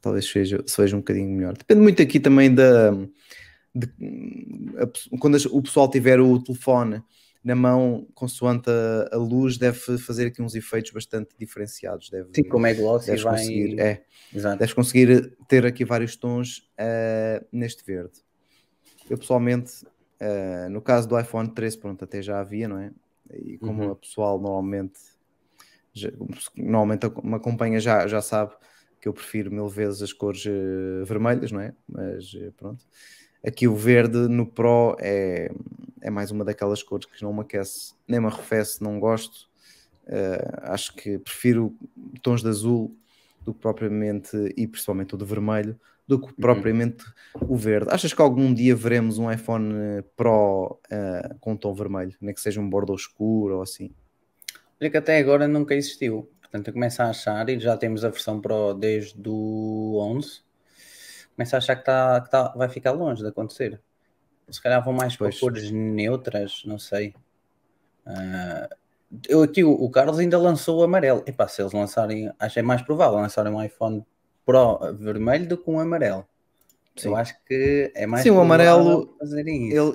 talvez 0.00 0.26
seja, 0.26 0.62
seja 0.66 0.96
um 0.96 1.00
bocadinho 1.00 1.28
melhor. 1.28 1.56
Depende 1.56 1.80
muito 1.80 2.02
aqui 2.02 2.20
também 2.20 2.54
da. 2.54 2.90
De, 3.74 3.88
a, 4.78 5.18
quando 5.18 5.36
o 5.50 5.62
pessoal 5.62 5.90
tiver 5.90 6.20
o 6.20 6.40
telefone 6.42 7.02
na 7.44 7.54
mão, 7.54 8.08
consoante 8.14 8.70
a, 8.70 9.16
a, 9.16 9.18
luz, 9.18 9.58
deve 9.58 9.98
fazer 9.98 10.28
aqui 10.28 10.40
uns 10.40 10.54
efeitos 10.54 10.92
bastante 10.92 11.34
diferenciados. 11.38 12.08
Deve, 12.08 12.30
Sim, 12.34 12.44
como 12.44 12.66
é 12.66 12.72
glossy, 12.72 13.06
deves 13.06 13.22
vai... 13.22 13.36
conseguir, 13.36 13.78
é, 13.78 14.04
Exato. 14.34 14.58
deves 14.58 14.74
conseguir 14.74 15.36
ter 15.46 15.66
aqui 15.66 15.84
vários 15.84 16.16
tons 16.16 16.70
uh, 16.78 17.44
neste 17.52 17.84
verde. 17.84 18.24
Eu 19.10 19.18
pessoalmente, 19.18 19.84
uh, 19.84 20.70
no 20.70 20.80
caso 20.80 21.06
do 21.06 21.20
iPhone 21.20 21.50
13, 21.50 21.78
pronto, 21.78 22.02
até 22.02 22.22
já 22.22 22.40
havia, 22.40 22.66
não 22.66 22.78
é? 22.78 22.90
E 23.32 23.58
como 23.58 23.84
uhum. 23.84 23.90
a 23.90 23.96
pessoal 23.96 24.40
normalmente, 24.40 24.98
já, 25.94 26.10
normalmente 26.56 27.06
me 27.22 27.34
acompanha 27.34 27.80
já, 27.80 28.06
já 28.06 28.20
sabe 28.20 28.52
que 29.00 29.08
eu 29.08 29.12
prefiro 29.12 29.52
mil 29.52 29.68
vezes 29.68 30.02
as 30.02 30.12
cores 30.12 30.44
uh, 30.46 31.04
vermelhas, 31.04 31.52
não 31.52 31.60
é? 31.60 31.74
Mas 31.88 32.34
pronto. 32.56 32.84
Aqui 33.46 33.68
o 33.68 33.76
verde 33.76 34.16
no 34.28 34.46
Pro 34.46 34.96
é, 34.98 35.50
é 36.00 36.10
mais 36.10 36.30
uma 36.30 36.44
daquelas 36.44 36.82
cores 36.82 37.06
que 37.06 37.22
não 37.22 37.32
me 37.32 37.42
aquece, 37.42 37.92
nem 38.08 38.18
me 38.18 38.26
arrefece, 38.26 38.82
não 38.82 38.98
gosto. 38.98 39.48
Uh, 40.06 40.72
acho 40.72 40.94
que 40.96 41.18
prefiro 41.18 41.76
tons 42.22 42.42
de 42.42 42.48
azul 42.48 42.96
do 43.42 43.52
que 43.52 43.60
propriamente, 43.60 44.34
e 44.56 44.66
principalmente 44.66 45.14
o 45.14 45.18
de 45.18 45.24
vermelho, 45.26 45.78
do 46.06 46.18
que 46.18 46.28
uhum. 46.28 46.34
propriamente 46.40 47.04
uhum. 47.34 47.52
o 47.52 47.56
verde. 47.56 47.90
Achas 47.90 48.14
que 48.14 48.22
algum 48.22 48.52
dia 48.52 48.74
veremos 48.74 49.18
um 49.18 49.30
iPhone 49.30 50.02
Pro 50.16 50.80
uh, 50.90 51.38
com 51.40 51.54
tom 51.54 51.74
vermelho, 51.74 52.14
nem 52.20 52.34
que 52.34 52.40
seja 52.40 52.60
um 52.60 52.68
bordo 52.68 52.94
escuro 52.94 53.56
ou 53.56 53.62
assim? 53.62 53.90
Olha 54.84 54.90
que 54.90 54.98
até 54.98 55.16
agora 55.16 55.48
nunca 55.48 55.74
existiu. 55.74 56.30
Portanto, 56.42 56.68
eu 56.68 56.74
começo 56.74 57.00
a 57.00 57.08
achar, 57.08 57.48
e 57.48 57.58
já 57.58 57.74
temos 57.74 58.04
a 58.04 58.10
versão 58.10 58.38
Pro 58.38 58.74
desde 58.74 59.26
o 59.26 59.98
11, 59.98 60.42
começo 61.34 61.54
a 61.54 61.58
achar 61.58 61.76
que, 61.76 61.84
tá, 61.86 62.20
que 62.20 62.30
tá, 62.30 62.52
vai 62.54 62.68
ficar 62.68 62.90
longe 62.90 63.22
de 63.22 63.28
acontecer. 63.30 63.80
Se 64.50 64.62
calhar 64.62 64.84
vão 64.84 64.92
mais 64.92 65.16
para 65.16 65.30
cores 65.40 65.70
neutras, 65.70 66.64
não 66.66 66.78
sei. 66.78 67.14
Uh, 68.06 68.68
eu 69.26 69.42
aqui, 69.42 69.64
o, 69.64 69.72
o, 69.72 69.88
Carlos 69.90 70.18
ainda 70.18 70.36
lançou 70.36 70.80
o 70.80 70.82
amarelo. 70.82 71.24
E 71.26 71.32
pá, 71.32 71.48
se 71.48 71.62
eles 71.62 71.72
lançarem, 71.72 72.30
acho 72.38 72.58
é 72.58 72.62
mais 72.62 72.82
provável 72.82 73.18
lançarem 73.18 73.50
um 73.50 73.64
iPhone 73.64 74.04
Pro 74.44 74.92
vermelho 74.98 75.48
do 75.48 75.56
que 75.56 75.70
um 75.70 75.80
amarelo. 75.80 76.28
Sim. 76.94 77.08
Eu 77.08 77.16
acho 77.16 77.34
que 77.46 77.90
é 77.94 78.06
mais 78.06 78.22
Sim, 78.22 78.30
o 78.32 78.40
amarelo, 78.40 79.16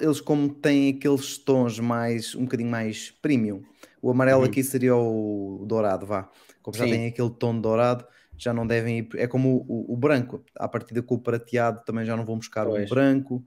eles 0.02 0.20
como 0.20 0.50
têm 0.50 0.96
aqueles 0.98 1.38
tons 1.38 1.80
mais, 1.80 2.34
um 2.34 2.46
bocadinho 2.46 2.72
mais 2.72 3.12
premium, 3.22 3.62
o 4.02 4.12
amarelo 4.12 4.42
uhum. 4.42 4.48
aqui 4.48 4.64
seria 4.64 4.96
o 4.96 5.66
dourado, 5.68 6.06
vá. 6.06 6.30
Como 6.62 6.76
já 6.76 6.86
Sim. 6.86 6.92
tem 6.92 7.08
aquele 7.08 7.30
tom 7.30 7.60
dourado, 7.60 8.06
já 8.38 8.54
não 8.54 8.66
devem 8.66 9.00
ir. 9.00 9.10
É 9.16 9.28
como 9.28 9.66
o, 9.68 9.94
o, 9.94 9.98
branco, 9.98 10.44
a 10.56 10.68
partir 10.68 11.02
com 11.02 11.16
o 11.16 11.20
prateado 11.20 11.82
também 11.86 12.06
já 12.06 12.16
não 12.16 12.26
vão 12.26 12.38
buscar 12.38 12.66
pois. 12.66 12.86
um 12.86 12.94
branco, 12.94 13.44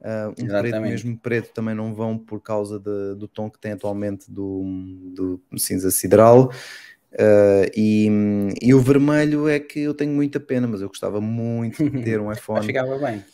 uh, 0.00 0.28
um 0.40 0.44
Exatamente. 0.44 0.70
preto 0.70 0.80
mesmo 0.80 1.18
preto 1.18 1.52
também 1.52 1.74
não 1.74 1.92
vão 1.92 2.16
por 2.18 2.40
causa 2.40 2.78
de, 2.78 3.14
do 3.16 3.26
tom 3.26 3.50
que 3.50 3.58
tem 3.58 3.72
atualmente 3.72 4.30
do, 4.30 4.62
do 5.14 5.58
cinza 5.58 5.90
sideral. 5.90 6.50
Uh, 7.12 7.64
e, 7.74 8.08
e, 8.60 8.74
o 8.74 8.80
vermelho 8.80 9.48
é 9.48 9.58
que 9.58 9.80
eu 9.80 9.94
tenho 9.94 10.12
muita 10.12 10.38
pena, 10.38 10.68
mas 10.68 10.82
eu 10.82 10.88
gostava 10.88 11.20
muito 11.20 11.88
de 11.88 12.02
ter 12.02 12.20
um 12.20 12.30
iPhone. 12.30 12.64
ficava 12.64 12.98
bem. 12.98 13.24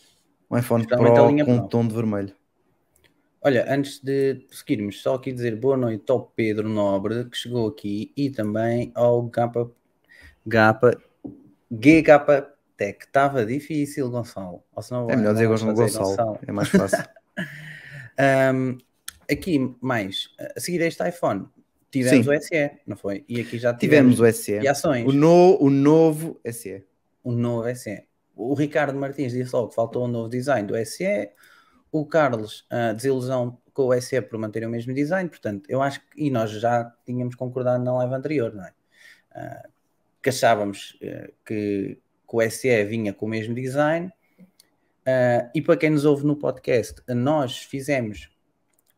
Um 0.50 0.56
iPhone 0.56 0.87
Pro 0.87 1.12
com 1.44 1.54
um 1.54 1.66
tom 1.66 1.87
de 1.87 1.94
vermelho. 1.94 2.33
Olha, 3.46 3.66
antes 3.68 4.00
de 4.02 4.46
seguirmos, 4.50 5.02
só 5.02 5.16
aqui 5.16 5.30
dizer 5.30 5.54
boa 5.54 5.76
noite 5.76 6.10
ao 6.10 6.22
Pedro 6.22 6.66
Nobre 6.66 7.26
que 7.26 7.36
chegou 7.36 7.68
aqui 7.68 8.10
e 8.16 8.30
também 8.30 8.90
ao 8.94 9.22
Gapa 9.24 9.70
Gapa, 10.46 10.98
GK 11.70 12.08
Tech. 12.74 13.04
Estava 13.04 13.44
difícil, 13.44 14.10
Gonçalo. 14.10 14.64
Ou 14.74 14.82
senão, 14.82 15.10
é 15.10 15.16
melhor 15.16 15.34
dizer 15.34 15.46
Gonçalo, 15.46 15.74
Gonçalo, 15.74 16.38
é 16.46 16.52
mais 16.52 16.70
fácil. 16.70 17.04
um, 18.54 18.78
aqui, 19.30 19.76
mais, 19.78 20.30
a 20.56 20.58
seguir 20.58 20.80
este 20.80 21.06
iPhone, 21.06 21.44
tivemos 21.90 22.24
Sim. 22.24 22.32
o 22.34 22.40
SE, 22.40 22.70
não 22.86 22.96
foi? 22.96 23.26
E 23.28 23.42
aqui 23.42 23.58
já 23.58 23.74
tivemos, 23.74 24.14
tivemos 24.14 24.36
o 24.36 24.42
SE. 24.42 24.52
E 24.52 24.66
ações. 24.66 25.06
O, 25.06 25.12
no, 25.12 25.62
o 25.62 25.68
novo 25.68 26.40
SE. 26.50 26.82
O 27.22 27.30
novo 27.30 27.74
SE. 27.74 28.04
O 28.34 28.54
Ricardo 28.54 28.98
Martins 28.98 29.32
disse 29.32 29.54
logo 29.54 29.68
que 29.68 29.74
faltou 29.74 30.06
um 30.06 30.08
novo 30.08 30.30
design 30.30 30.66
do 30.66 30.74
SE. 30.86 31.28
O 31.94 32.04
Carlos, 32.04 32.66
a 32.68 32.92
desilusão 32.92 33.56
com 33.72 33.84
o 33.84 34.00
SE 34.00 34.20
por 34.20 34.36
manter 34.36 34.66
o 34.66 34.68
mesmo 34.68 34.92
design, 34.92 35.30
portanto, 35.30 35.70
eu 35.70 35.80
acho 35.80 36.00
que, 36.00 36.26
e 36.26 36.28
nós 36.28 36.50
já 36.50 36.92
tínhamos 37.06 37.36
concordado 37.36 37.84
na 37.84 37.94
live 37.98 38.12
anterior, 38.12 38.52
não 38.52 38.64
é? 38.64 38.72
Uh, 39.30 39.68
que 40.20 40.28
achávamos 40.28 40.98
uh, 41.00 41.32
que, 41.46 41.96
que, 42.28 42.36
o 42.36 42.50
SE 42.50 42.84
vinha 42.86 43.12
com 43.12 43.26
o 43.26 43.28
mesmo 43.28 43.54
design. 43.54 44.08
Uh, 45.06 45.48
e 45.54 45.62
para 45.62 45.76
quem 45.76 45.90
nos 45.90 46.04
ouve 46.04 46.26
no 46.26 46.34
podcast, 46.34 47.00
nós 47.06 47.58
fizemos 47.58 48.28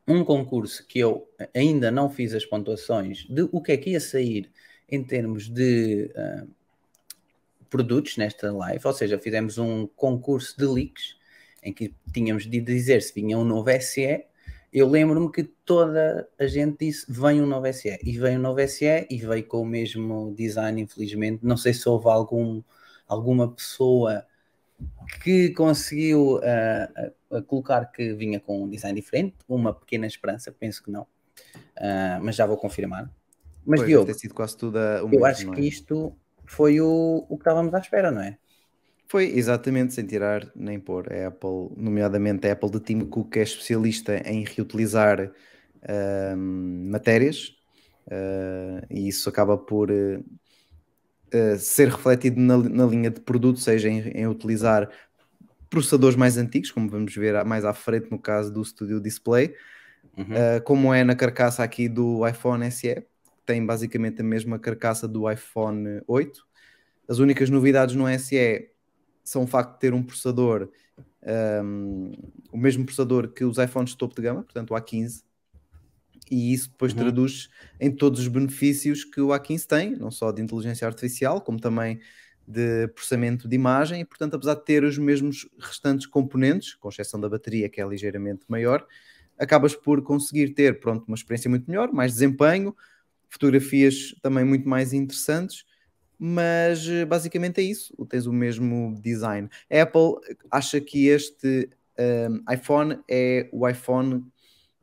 um 0.09 0.25
concurso 0.25 0.87
que 0.87 0.99
eu 0.99 1.29
ainda 1.55 1.91
não 1.91 2.09
fiz 2.09 2.33
as 2.33 2.47
pontuações 2.47 3.27
de 3.29 3.47
o 3.53 3.61
que 3.61 3.73
é 3.73 3.77
que 3.77 3.91
ia 3.91 4.01
sair 4.01 4.51
em 4.89 5.05
termos 5.05 5.51
de 5.51 6.11
produtos 7.69 8.17
nesta 8.17 8.51
live, 8.51 8.81
ou 8.83 8.93
seja, 8.95 9.19
fizemos 9.19 9.59
um 9.59 9.87
concurso 9.87 10.57
de 10.57 10.65
leaks 10.65 11.17
em 11.67 11.73
que 11.73 11.95
tínhamos 12.13 12.47
de 12.47 12.61
dizer 12.61 13.03
se 13.03 13.13
vinha 13.13 13.37
um 13.39 13.45
novo 13.45 13.69
SE 13.81 14.25
eu 14.77 14.89
lembro-me 14.89 15.33
que 15.33 15.43
toda 15.43 16.29
a 16.39 16.47
gente 16.47 16.85
disse 16.85 17.07
vem 17.09 17.41
um 17.41 17.47
novo 17.47 17.73
SE 17.73 17.99
e 18.03 18.19
veio 18.19 18.39
um 18.39 18.43
novo 18.43 18.61
SE 18.69 19.07
e 19.09 19.17
veio 19.17 19.47
com 19.47 19.63
o 19.63 19.65
mesmo 19.65 20.35
design, 20.37 20.83
infelizmente. 20.83 21.47
Não 21.47 21.57
sei 21.57 21.73
se 21.73 21.89
houve 21.89 22.09
algum, 22.09 22.63
alguma 23.09 23.51
pessoa 23.51 24.27
que 25.23 25.49
conseguiu 25.51 26.37
uh, 26.37 27.37
uh, 27.39 27.43
colocar 27.45 27.87
que 27.87 28.13
vinha 28.13 28.39
com 28.39 28.65
um 28.65 28.69
design 28.69 29.01
diferente, 29.01 29.37
uma 29.49 29.73
pequena 29.73 30.07
esperança, 30.07 30.53
penso 30.53 30.83
que 30.83 30.91
não, 30.91 31.05
uh, 31.05 32.21
mas 32.21 32.37
já 32.37 32.45
vou 32.45 32.59
confirmar. 32.59 33.11
Mas 33.65 33.81
pois, 33.81 33.89
Diogo, 33.89 34.13
sido 34.13 34.35
quase 34.35 34.59
tudo 34.59 34.79
eu 34.79 35.09
mesmo, 35.09 35.25
acho 35.25 35.51
que 35.53 35.61
é? 35.63 35.65
isto 35.65 36.15
foi 36.45 36.83
o, 36.83 37.25
o 37.29 37.37
que 37.39 37.41
estávamos 37.41 37.73
à 37.73 37.79
espera, 37.79 38.11
não 38.11 38.21
é? 38.21 38.37
Foi 39.09 39.27
exatamente 39.37 39.95
sem 39.95 40.05
tirar 40.05 40.51
nem 40.55 40.81
pôr. 40.81 41.13
A 41.13 41.29
Apple, 41.29 41.71
nomeadamente 41.77 42.47
a 42.49 42.53
Apple 42.53 42.71
de 42.71 42.81
Tim 42.81 43.01
Cook, 43.01 43.31
que 43.33 43.39
é 43.39 43.43
especialista 43.43 44.17
em 44.29 44.45
reutilizar 44.45 45.21
uh, 45.83 46.37
matérias, 46.37 47.57
uh, 48.09 48.85
e 48.91 49.07
isso 49.07 49.29
acaba 49.29 49.57
por 49.57 49.91
uh, 49.93 50.25
ser 51.59 51.89
refletido 51.89 52.41
na, 52.41 52.59
na, 52.59 52.85
linha 52.85 53.11
de 53.11 53.21
produto, 53.21 53.61
seja 53.61 53.89
em, 53.89 54.01
em, 54.09 54.27
utilizar 54.27 54.91
processadores 55.71 56.17
mais 56.17 56.37
antigos, 56.37 56.73
como 56.73 56.89
vamos 56.89 57.15
ver 57.15 57.45
mais 57.45 57.65
à 57.65 57.73
frente 57.73 58.11
no 58.11 58.19
caso 58.19 58.53
do 58.53 58.65
Studio 58.65 59.01
Display, 59.01 59.55
uhum. 60.17 60.61
como 60.65 60.95
é 60.95 61.05
na 61.05 61.15
carcaça 61.15 61.63
aqui 61.63 61.89
do 61.89 62.27
iPhone 62.27 62.71
SE, 62.71 62.95
que 62.95 63.45
tem 63.45 63.65
basicamente 63.65 64.21
a 64.21 64.25
mesma 64.25 64.59
carcaça 64.59 65.07
do 65.07 65.31
iPhone 65.31 66.01
8. 66.07 66.47
As 67.09 67.19
únicas 67.19 67.51
novidades 67.51 67.95
no 67.97 68.07
SE 68.19 68.71
são 69.29 69.43
o 69.43 69.47
facto 69.47 69.75
de 69.75 69.81
ter 69.81 69.95
um 69.95 70.03
processador, 70.03 70.69
um, 71.65 72.13
o 72.53 72.57
mesmo 72.59 72.85
processador 72.85 73.29
que 73.33 73.45
os 73.45 73.59
iPhones 73.59 73.91
de 73.91 73.97
topo 73.97 74.15
de 74.15 74.23
gama, 74.23 74.43
portanto 74.43 74.71
o 74.71 74.75
A15, 74.75 75.25
e 76.31 76.53
isso 76.53 76.71
depois 76.71 76.93
Uhum. 76.93 76.99
traduz 76.99 77.49
em 77.81 77.91
todos 77.91 78.21
os 78.21 78.29
benefícios 78.29 79.05
que 79.05 79.21
o 79.21 79.29
A15 79.29 79.67
tem, 79.67 79.97
não 79.97 80.11
só 80.11 80.33
de 80.33 80.43
inteligência 80.43 80.87
artificial, 80.87 81.41
como 81.41 81.61
também 81.61 82.01
de 82.47 82.89
processamento 82.89 83.49
de 83.49 83.57
imagem, 83.57 84.01
e 84.01 84.05
portanto, 84.05 84.35
apesar 84.35 84.55
de 84.55 84.65
ter 84.65 84.85
os 84.85 84.99
mesmos 84.99 85.49
restantes 85.59 86.07
componentes, 86.07 86.75
com 86.75 86.89
exceção 86.89 87.21
da 87.21 87.29
bateria, 87.29 87.69
que 87.69 87.81
é 87.81 87.87
ligeiramente 87.87 88.45
maior, 88.49 88.87
acabas 89.39 89.75
por 89.75 90.03
conseguir 90.03 90.55
ter 90.55 90.79
pronto, 90.81 91.05
uma 91.09 91.17
experiência 91.17 91.51
muito 91.51 91.69
melhor, 91.69 91.93
mais 91.93 92.13
desempenho, 92.13 92.75
fotografias 93.29 94.15
também 94.23 94.45
muito 94.45 94.69
mais 94.69 94.93
interessantes, 94.93 95.65
mas 96.19 96.87
eh, 96.89 97.05
basicamente 97.05 97.61
é 97.61 97.65
isso, 97.65 97.95
tens 98.09 98.27
o 98.27 98.33
mesmo 98.33 98.95
design. 99.01 99.49
A 99.71 99.83
Apple 99.83 100.15
acha 100.51 100.81
que 100.81 101.09
este 101.09 101.71
um, 101.99 102.53
iPhone 102.53 102.99
é 103.09 103.49
o 103.53 103.69
iPhone, 103.69 104.25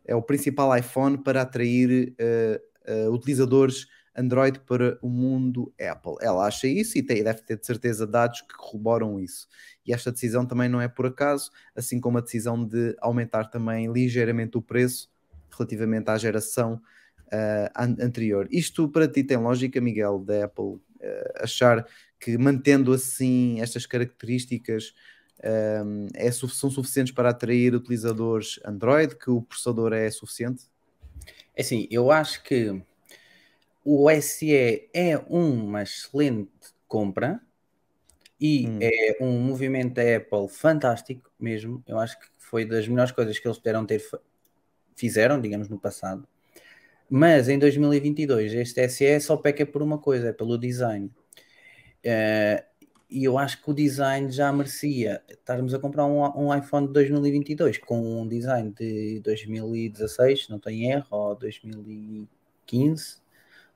é 0.06 0.16
o 0.16 0.22
principal 0.22 0.76
iPhone 0.78 1.18
para 1.18 1.42
atrair 1.42 2.16
uh, 2.20 3.08
uh, 3.08 3.14
utilizadores 3.14 3.88
Android 4.16 4.60
para 4.60 4.98
o 5.02 5.10
mundo 5.10 5.74
Apple. 5.80 6.16
Ela 6.22 6.46
acha 6.46 6.68
isso 6.68 6.98
e 6.98 7.04
tem, 7.04 7.24
deve 7.24 7.42
ter 7.42 7.58
de 7.58 7.66
certeza 7.66 8.06
dados 8.06 8.42
que 8.42 8.56
corroboram 8.56 9.20
isso. 9.20 9.48
E 9.86 9.94
esta 9.94 10.12
decisão 10.12 10.46
também 10.46 10.70
não 10.70 10.80
é 10.80 10.88
por 10.88 11.08
acaso, 11.08 11.50
assim 11.76 12.00
como 12.00 12.18
a 12.18 12.22
decisão 12.22 12.64
de 12.64 12.96
aumentar 13.00 13.46
também 13.46 13.92
ligeiramente 13.92 14.58
o 14.58 14.62
preço 14.62 15.12
relativamente 15.52 16.10
à 16.10 16.18
geração 16.18 16.80
uh, 17.28 17.70
an 17.76 17.96
anterior. 18.00 18.48
Isto 18.52 18.88
para 18.88 19.08
ti 19.08 19.24
tem 19.24 19.38
lógica, 19.38 19.82
Miguel, 19.82 20.20
da 20.20 20.46
Apple 20.46 20.80
achar 21.36 21.86
que 22.20 22.38
mantendo 22.38 22.94
assim 22.94 23.60
estas 23.62 23.86
características 23.86 24.94
um, 25.86 26.08
é, 26.14 26.32
são 26.32 26.70
suficientes 26.70 27.14
para 27.14 27.30
atrair 27.30 27.76
utilizadores 27.76 28.60
Android, 28.64 29.16
que 29.16 29.30
o 29.30 29.42
processador 29.42 29.94
é 29.94 30.10
suficiente? 30.10 30.64
É 31.56 31.62
assim, 31.62 31.88
eu 31.92 32.12
acho 32.12 32.42
que 32.44 32.82
o 33.84 34.10
SE 34.22 34.90
é 34.94 35.18
uma 35.28 35.84
excelente 35.84 36.50
compra 36.88 37.42
e 38.40 38.68
hum. 38.68 38.80
é 38.82 39.18
um 39.22 39.40
movimento 39.40 39.96
da 39.96 40.18
Apple 40.18 40.48
fantástico 40.50 41.30
mesmo. 41.40 41.84
Eu 41.86 42.00
acho 42.00 42.20
que 42.20 42.26
foi 42.38 42.66
das 42.66 42.88
melhores 42.88 43.12
coisas 43.12 43.38
que 43.38 43.48
eles 43.48 43.58
puderam 43.58 43.86
ter 43.86 44.02
fizeram, 44.96 45.42
digamos, 45.42 45.70
no 45.70 45.80
passado. 45.80 46.28
Mas 47.16 47.48
em 47.48 47.60
2022 47.60 48.56
este 48.56 48.90
SE 48.90 49.20
só 49.20 49.38
peca 49.38 49.68
por 49.68 49.84
uma 49.84 50.00
coisa, 50.00 50.30
é 50.30 50.34
pelo 50.34 50.58
design. 50.58 51.12
Uh, 52.04 52.64
e 53.08 53.24
eu 53.24 53.38
acho 53.38 53.62
que 53.62 53.70
o 53.70 53.74
design 53.74 54.32
já 54.32 54.52
merecia 54.52 55.22
estarmos 55.30 55.76
a 55.76 55.80
comprar 55.80 56.08
um, 56.08 56.24
um, 56.36 56.58
iPhone 56.58 56.88
de 56.88 56.94
2022 56.94 57.78
com 57.78 58.20
um 58.20 58.28
design 58.28 58.72
de 58.72 59.20
2016, 59.20 60.50
não 60.50 60.58
tem 60.58 60.90
erro, 60.92 61.06
ou 61.12 61.36
2015, 61.36 63.18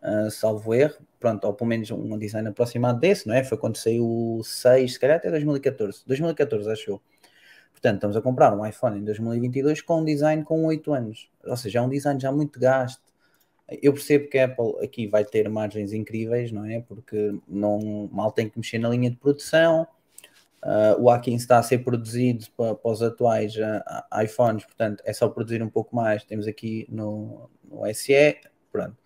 uh, 0.02 0.32
salvo 0.32 0.74
erro, 0.74 0.98
pronto, 1.20 1.46
ou 1.46 1.54
pelo 1.54 1.68
menos 1.68 1.92
um 1.92 2.18
design 2.18 2.48
aproximado 2.50 3.00
desse, 3.00 3.28
não 3.28 3.36
é? 3.36 3.44
Foi 3.44 3.60
quando 3.60 3.78
saiu 3.78 4.04
o 4.40 4.44
6, 4.44 4.94
se 4.94 5.00
calhar 5.00 5.18
até 5.18 5.30
2014, 5.30 6.02
2014 6.08 6.72
achou. 6.72 7.00
Portanto, 7.72 7.98
estamos 7.98 8.18
a 8.18 8.22
comprar 8.24 8.52
um 8.58 8.66
iPhone 8.66 8.98
em 8.98 9.04
2022 9.04 9.82
com 9.82 10.02
um 10.02 10.04
design 10.04 10.44
com 10.44 10.66
8 10.66 10.92
anos, 10.92 11.30
ou 11.46 11.56
seja, 11.56 11.78
é 11.78 11.82
um 11.84 11.90
design 11.90 12.20
já 12.20 12.32
muito 12.32 12.60
gasto. 12.60 13.07
Eu 13.70 13.94
percebo 13.94 14.30
que 14.30 14.38
a 14.38 14.46
Apple 14.46 14.84
aqui 14.84 15.08
vai 15.08 15.26
ter 15.26 15.50
margens 15.50 15.92
incríveis, 15.92 16.52
não 16.52 16.66
é? 16.66 16.82
Porque 16.82 17.38
não, 17.48 18.10
mal 18.12 18.32
tem 18.32 18.50
que 18.50 18.58
mexer 18.58 18.78
na 18.78 18.90
linha 18.90 19.10
de 19.10 19.18
produção. 19.18 19.88
Uh, 20.64 21.02
o 21.02 21.06
A15 21.06 21.36
está 21.36 21.60
a 21.60 21.64
ser 21.64 21.80
produzido 21.80 22.46
para, 22.56 22.76
para 22.76 22.92
os 22.92 23.02
atuais 23.02 23.56
uh, 23.56 24.24
iPhones, 24.24 24.66
portanto 24.66 25.04
é 25.06 25.14
só 25.14 25.30
produzir 25.30 25.62
um 25.62 25.70
pouco 25.70 25.96
mais. 25.96 26.24
Temos 26.24 26.48
aqui 26.48 26.88
no, 26.90 27.50
no 27.64 27.94
SE, 27.94 28.38
pronto. 28.72 28.98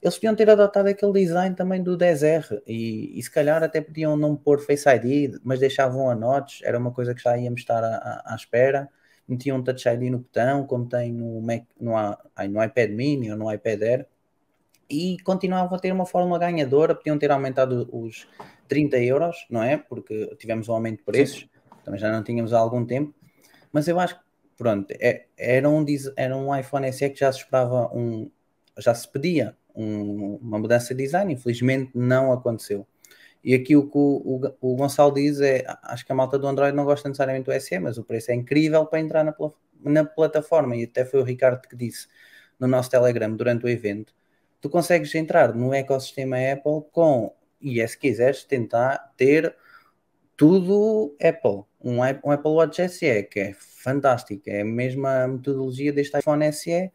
Eles 0.00 0.14
podiam 0.14 0.36
ter 0.36 0.48
adotado 0.48 0.88
aquele 0.88 1.12
design 1.12 1.56
também 1.56 1.82
do 1.82 1.96
10R 1.98 2.62
e, 2.66 3.18
e, 3.18 3.22
se 3.22 3.30
calhar 3.30 3.62
até 3.64 3.80
podiam 3.80 4.16
não 4.16 4.36
pôr 4.36 4.60
Face 4.60 4.88
ID, 4.88 5.40
mas 5.42 5.58
deixavam 5.58 6.08
a 6.08 6.14
notes, 6.14 6.60
era 6.62 6.78
uma 6.78 6.92
coisa 6.92 7.14
que 7.14 7.22
já 7.22 7.36
íamos 7.36 7.60
estar 7.60 7.82
à, 7.82 7.96
à, 7.96 8.32
à 8.32 8.36
espera. 8.36 8.88
Metiam 9.26 9.58
um 9.58 9.62
Touch 9.62 9.88
ID 9.88 10.10
no 10.10 10.18
botão, 10.18 10.66
como 10.66 10.88
tem 10.88 11.12
no, 11.12 11.40
Mac, 11.42 11.64
no, 11.80 11.92
no 12.48 12.64
iPad 12.64 12.90
Mini 12.92 13.30
ou 13.30 13.36
no 13.36 13.52
iPad 13.52 13.82
Air, 13.82 14.06
e 14.90 15.16
continuavam 15.24 15.76
a 15.76 15.80
ter 15.80 15.92
uma 15.92 16.06
fórmula 16.06 16.38
ganhadora. 16.38 16.94
Podiam 16.94 17.18
ter 17.18 17.30
aumentado 17.30 17.88
os 17.92 18.26
30 18.68 18.98
euros, 18.98 19.46
não 19.50 19.62
é? 19.62 19.76
Porque 19.76 20.34
tivemos 20.36 20.68
um 20.68 20.74
aumento 20.74 20.98
de 20.98 21.04
preços, 21.04 21.40
Sim. 21.40 21.48
também 21.84 22.00
já 22.00 22.10
não 22.10 22.22
tínhamos 22.22 22.52
há 22.52 22.58
algum 22.58 22.84
tempo, 22.84 23.14
mas 23.72 23.88
eu 23.88 23.98
acho 23.98 24.16
que, 24.16 24.24
pronto, 24.56 24.90
é, 24.92 25.26
era, 25.36 25.68
um, 25.68 25.84
era 26.16 26.36
um 26.36 26.54
iPhone 26.56 26.92
SE 26.92 27.10
que 27.10 27.20
já 27.20 27.32
se 27.32 27.40
esperava 27.40 27.90
um, 27.94 28.30
já 28.78 28.94
se 28.94 29.08
pedia 29.10 29.56
um, 29.74 30.36
uma 30.36 30.58
mudança 30.58 30.94
de 30.94 31.02
design, 31.02 31.32
infelizmente 31.32 31.90
não 31.94 32.32
aconteceu. 32.32 32.86
E 33.42 33.54
aqui 33.54 33.76
o 33.76 33.88
que 33.88 33.96
o, 33.96 34.50
o, 34.60 34.72
o, 34.72 34.76
Gonçalo 34.76 35.14
diz 35.14 35.40
é: 35.40 35.64
acho 35.84 36.04
que 36.04 36.12
a 36.12 36.14
malta 36.14 36.38
do 36.38 36.46
Android 36.46 36.76
não 36.76 36.84
gosta 36.84 37.08
necessariamente 37.08 37.46
do 37.46 37.60
SE, 37.60 37.78
mas 37.78 37.96
o 37.96 38.04
preço 38.04 38.30
é 38.30 38.34
incrível 38.34 38.84
para 38.86 39.00
entrar 39.00 39.24
na, 39.24 39.34
na 39.84 40.04
plataforma. 40.04 40.76
E 40.76 40.84
até 40.84 41.04
foi 41.04 41.20
o 41.20 41.24
Ricardo 41.24 41.66
que 41.66 41.76
disse 41.76 42.08
no 42.58 42.66
nosso 42.66 42.90
Telegram 42.90 43.34
durante 43.34 43.64
o 43.64 43.68
evento: 43.68 44.12
tu 44.60 44.68
consegues 44.70 45.14
entrar 45.14 45.54
no 45.54 45.72
ecossistema 45.74 46.36
Apple 46.36 46.82
com, 46.92 47.34
e 47.60 47.80
é 47.80 47.86
se 47.86 47.98
quiseres, 47.98 48.44
tentar 48.44 49.12
ter 49.16 49.54
tudo 50.36 51.16
Apple. 51.22 51.64
Um, 51.80 52.02
Apple 52.02 52.50
Watch 52.50 52.88
SE, 52.88 53.22
que 53.24 53.40
é 53.40 53.54
fantástico, 53.54 54.42
é 54.46 54.62
a 54.62 54.64
mesma 54.64 55.28
metodologia 55.28 55.92
deste 55.92 56.18
iPhone 56.18 56.52
SE 56.52 56.92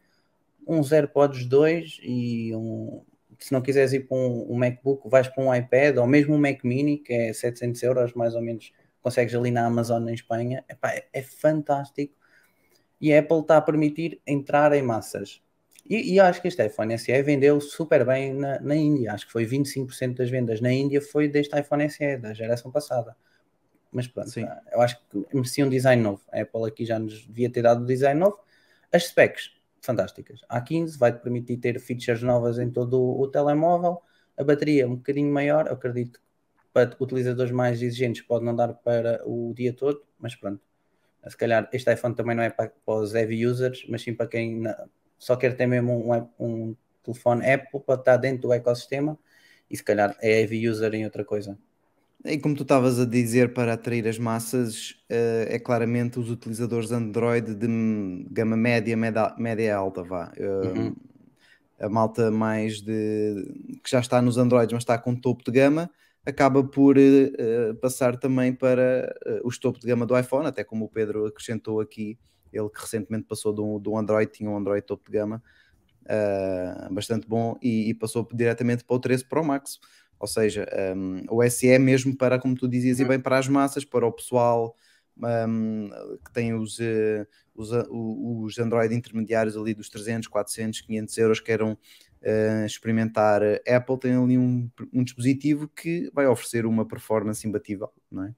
uns 0.68 0.92
AirPods 0.92 1.46
2 1.46 2.00
e 2.04 2.56
um. 2.56 3.04
Se 3.40 3.52
não 3.52 3.62
quiseres 3.62 3.92
ir 3.92 4.08
para 4.08 4.16
um, 4.16 4.54
um, 4.54 4.56
MacBook, 4.56 5.10
vais 5.10 5.28
para 5.28 5.44
um 5.44 5.54
iPad 5.54 5.98
ou 5.98 6.08
mesmo 6.08 6.34
um 6.36 6.38
Mac 6.38 6.64
Mini, 6.64 6.98
que 6.98 7.12
é 7.12 7.34
700 7.34 7.84
euros 7.84 8.14
mais 8.14 8.36
ou 8.36 8.42
menos, 8.42 8.72
consegues 9.02 9.36
ali 9.36 9.52
na 9.52 9.66
Amazon 9.66 10.08
em 10.08 10.14
Espanha. 10.14 10.64
Epá, 10.70 10.92
é, 10.94 11.06
é 11.12 11.22
fantástico. 11.22 12.16
E 13.02 13.14
a 13.14 13.20
Apple 13.20 13.40
está 13.40 13.58
a 13.58 13.62
permitir 13.62 14.22
entrar 14.26 14.72
em 14.72 14.82
massas. 14.82 15.42
E, 15.90 16.14
e 16.14 16.20
acho 16.20 16.42
que 16.42 16.48
este 16.48 16.66
iPhone 16.66 16.98
SE 16.98 17.22
vendeu 17.24 17.60
super 17.60 18.06
bem 18.06 18.34
na, 18.34 18.60
na 18.60 18.76
Índia. 18.76 19.14
Acho 19.14 19.26
que 19.26 19.32
foi 19.32 19.46
25% 19.46 20.16
das 20.16 20.30
vendas 20.30 20.62
na 20.62 20.72
Índia 20.72 21.02
foi 21.02 21.28
deste 21.28 21.60
iPhone 21.60 21.90
SE, 21.90 22.18
da 22.18 22.34
geração 22.34 22.72
passada. 22.72 23.16
Mas 23.92 24.08
pronto, 24.08 24.30
Sim. 24.30 24.48
eu 24.72 24.82
acho 24.82 25.00
que 25.10 25.26
merecia 25.34 25.66
um 25.66 25.70
design 25.70 26.02
novo. 26.02 26.22
A 26.32 26.42
Apple 26.42 26.66
aqui 26.66 26.86
já 26.86 26.98
nos 26.98 27.28
devia 27.28 27.50
ter 27.50 27.62
dado 27.62 27.84
um 27.84 27.86
design 27.86 28.20
novo. 28.20 28.40
As 28.92 29.08
specs, 29.08 29.52
fantásticas. 29.82 30.42
A 30.50 30.62
15 30.62 30.98
vai-te 30.98 31.20
permitir 31.22 31.58
ter 31.58 31.80
features 31.80 32.24
novas 32.24 32.58
em 32.58 32.72
todo 32.72 33.00
o, 33.00 33.22
o 33.22 33.28
telemóvel, 33.28 34.02
a 34.38 34.44
bateria 34.44 34.88
um 34.88 34.96
bocadinho 34.96 35.32
maior, 35.32 35.68
eu 35.68 35.74
acredito 35.74 36.20
que 36.20 36.26
para 36.74 36.96
utilizadores 37.00 37.52
mais 37.52 37.82
exigentes 37.82 38.24
pode 38.24 38.44
não 38.44 38.56
dar 38.56 38.74
para 38.74 39.22
o 39.26 39.54
dia 39.54 39.74
todo, 39.74 40.02
mas 40.18 40.36
pronto. 40.36 40.62
Se 41.28 41.38
calhar 41.38 41.70
este 41.72 41.94
iPhone 41.94 42.16
também 42.16 42.36
não 42.36 42.44
é 42.44 42.50
para, 42.50 42.74
para 42.86 42.96
os 42.96 43.14
heavy 43.14 43.46
users, 43.46 43.86
mas 43.88 44.02
sim 44.02 44.14
para 44.14 44.28
quem 44.28 44.64
só 45.24 45.38
quer 45.38 45.56
ter 45.56 45.66
mesmo 45.66 46.14
um, 46.14 46.28
um 46.38 46.76
telefone 47.02 47.50
Apple 47.50 47.80
para 47.80 47.96
estar 47.96 48.18
dentro 48.18 48.42
do 48.42 48.54
ecossistema 48.54 49.18
e 49.72 49.78
se 49.78 49.84
calhar 49.84 50.18
é 50.22 50.42
heavy 50.42 50.68
user 50.68 50.94
em 50.94 51.06
outra 51.06 51.24
coisa. 51.24 51.58
E 52.26 52.38
como 52.38 52.56
tu 52.56 52.64
estavas 52.64 53.00
a 53.00 53.06
dizer, 53.06 53.54
para 53.54 53.74
atrair 53.74 54.06
as 54.08 54.18
massas, 54.18 54.92
uh, 55.10 55.48
é 55.48 55.58
claramente 55.60 56.20
os 56.20 56.30
utilizadores 56.30 56.92
Android 56.92 57.56
de 57.56 57.68
gama 58.32 58.58
média, 58.58 58.96
média, 58.98 59.34
média 59.38 59.76
alta, 59.76 60.04
vá. 60.04 60.32
Uh, 60.38 60.78
uhum. 60.78 60.96
A 61.80 61.90
malta 61.90 62.30
mais 62.30 62.82
de 62.82 63.80
que 63.82 63.90
já 63.90 64.00
está 64.00 64.22
nos 64.22 64.38
Androids, 64.38 64.74
mas 64.74 64.84
está 64.84 64.98
com 64.98 65.16
topo 65.16 65.44
de 65.44 65.52
gama, 65.52 65.90
acaba 66.26 66.64
por 66.64 66.98
uh, 66.98 67.76
passar 67.82 68.18
também 68.18 68.54
para 68.54 69.14
os 69.44 69.58
topo 69.58 69.80
de 69.80 69.88
gama 69.88 70.06
do 70.06 70.18
iPhone, 70.18 70.48
até 70.48 70.66
como 70.66 70.86
o 70.86 70.90
Pedro 70.90 71.26
acrescentou 71.26 71.80
aqui, 71.80 72.18
ele 72.54 72.70
que 72.70 72.80
recentemente 72.80 73.26
passou 73.26 73.52
do, 73.52 73.80
do 73.80 73.98
Android, 73.98 74.32
tinha 74.32 74.50
um 74.50 74.56
Android 74.56 74.86
topo 74.86 75.10
de 75.10 75.18
gama 75.18 75.44
bastante 76.92 77.26
bom 77.26 77.58
e, 77.62 77.90
e 77.90 77.94
passou 77.94 78.28
diretamente 78.34 78.84
para 78.84 78.96
o 78.96 79.00
13 79.00 79.26
Pro 79.26 79.44
Max. 79.44 79.80
Ou 80.20 80.28
seja, 80.28 80.66
um, 80.96 81.24
o 81.30 81.50
SE 81.50 81.68
é 81.68 81.78
mesmo 81.78 82.16
para, 82.16 82.40
como 82.40 82.56
tu 82.56 82.68
dizias, 82.68 83.00
e 83.00 83.04
uhum. 83.04 83.10
bem 83.10 83.20
para 83.20 83.38
as 83.38 83.48
massas, 83.48 83.84
para 83.84 84.06
o 84.08 84.12
pessoal 84.12 84.76
um, 85.18 85.90
que 86.24 86.32
tem 86.32 86.54
os, 86.54 86.80
uh, 86.80 87.28
os, 87.54 87.72
uh, 87.72 87.86
os 87.90 88.58
Android 88.58 88.96
intermediários 88.96 89.58
ali 89.58 89.74
dos 89.74 89.90
300, 89.90 90.28
400, 90.28 90.82
500 90.82 91.18
euros 91.18 91.40
que 91.40 91.48
queiram 91.48 91.74
uh, 91.74 92.66
experimentar 92.66 93.42
Apple, 93.68 94.00
tem 94.00 94.16
ali 94.16 94.38
um, 94.38 94.70
um, 94.94 95.04
dispositivo 95.04 95.68
que 95.68 96.10
vai 96.14 96.26
oferecer 96.26 96.66
uma 96.66 96.86
performance 96.86 97.46
imbatível, 97.48 97.92
não 98.10 98.24
é? 98.24 98.34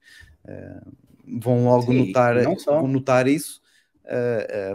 vão 1.39 1.65
logo 1.65 1.91
Sim, 1.91 2.07
notar, 2.07 2.35
vão 2.65 2.87
notar 2.87 3.27
isso, 3.27 3.61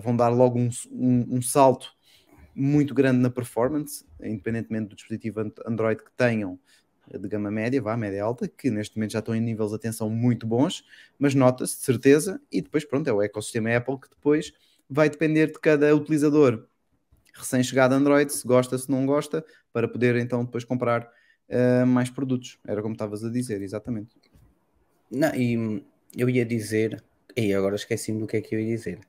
vão 0.02 0.16
dar 0.16 0.28
logo 0.28 0.58
um, 0.58 0.70
um 0.92 1.42
salto 1.42 1.92
muito 2.54 2.92
grande 2.94 3.18
na 3.20 3.30
performance, 3.30 4.04
independentemente 4.22 4.88
do 4.88 4.96
dispositivo 4.96 5.52
Android 5.66 6.02
que 6.02 6.10
tenham, 6.16 6.58
de 7.10 7.28
gama 7.28 7.50
média, 7.50 7.80
vá, 7.82 7.96
média 7.96 8.22
alta, 8.22 8.46
que 8.46 8.70
neste 8.70 8.96
momento 8.96 9.12
já 9.12 9.18
estão 9.18 9.34
em 9.34 9.40
níveis 9.40 9.70
de 9.70 9.76
atenção 9.76 10.08
muito 10.08 10.46
bons, 10.46 10.84
mas 11.18 11.34
nota-se 11.34 11.76
de 11.78 11.84
certeza, 11.84 12.40
e 12.52 12.60
depois 12.60 12.84
pronto, 12.84 13.08
é 13.08 13.12
o 13.12 13.22
ecossistema 13.22 13.74
Apple 13.74 13.98
que 13.98 14.08
depois 14.08 14.52
vai 14.88 15.10
depender 15.10 15.48
de 15.48 15.58
cada 15.58 15.94
utilizador 15.94 16.66
recém-chegado 17.34 17.94
Android, 17.94 18.32
se 18.32 18.46
gosta, 18.46 18.76
se 18.76 18.90
não 18.90 19.06
gosta, 19.06 19.44
para 19.72 19.88
poder 19.88 20.16
então 20.16 20.44
depois 20.44 20.64
comprar 20.64 21.10
uh, 21.48 21.86
mais 21.86 22.10
produtos. 22.10 22.58
Era 22.66 22.82
como 22.82 22.94
estavas 22.94 23.24
a 23.24 23.30
dizer, 23.30 23.62
exatamente. 23.62 24.14
Não, 25.10 25.34
e 25.34 25.84
eu 26.16 26.28
ia 26.28 26.44
dizer, 26.44 27.02
e 27.36 27.54
agora 27.54 27.76
esqueci-me 27.76 28.20
do 28.20 28.26
que 28.26 28.36
é 28.36 28.40
que 28.40 28.54
eu 28.54 28.60
ia 28.60 28.76
dizer. 28.76 29.00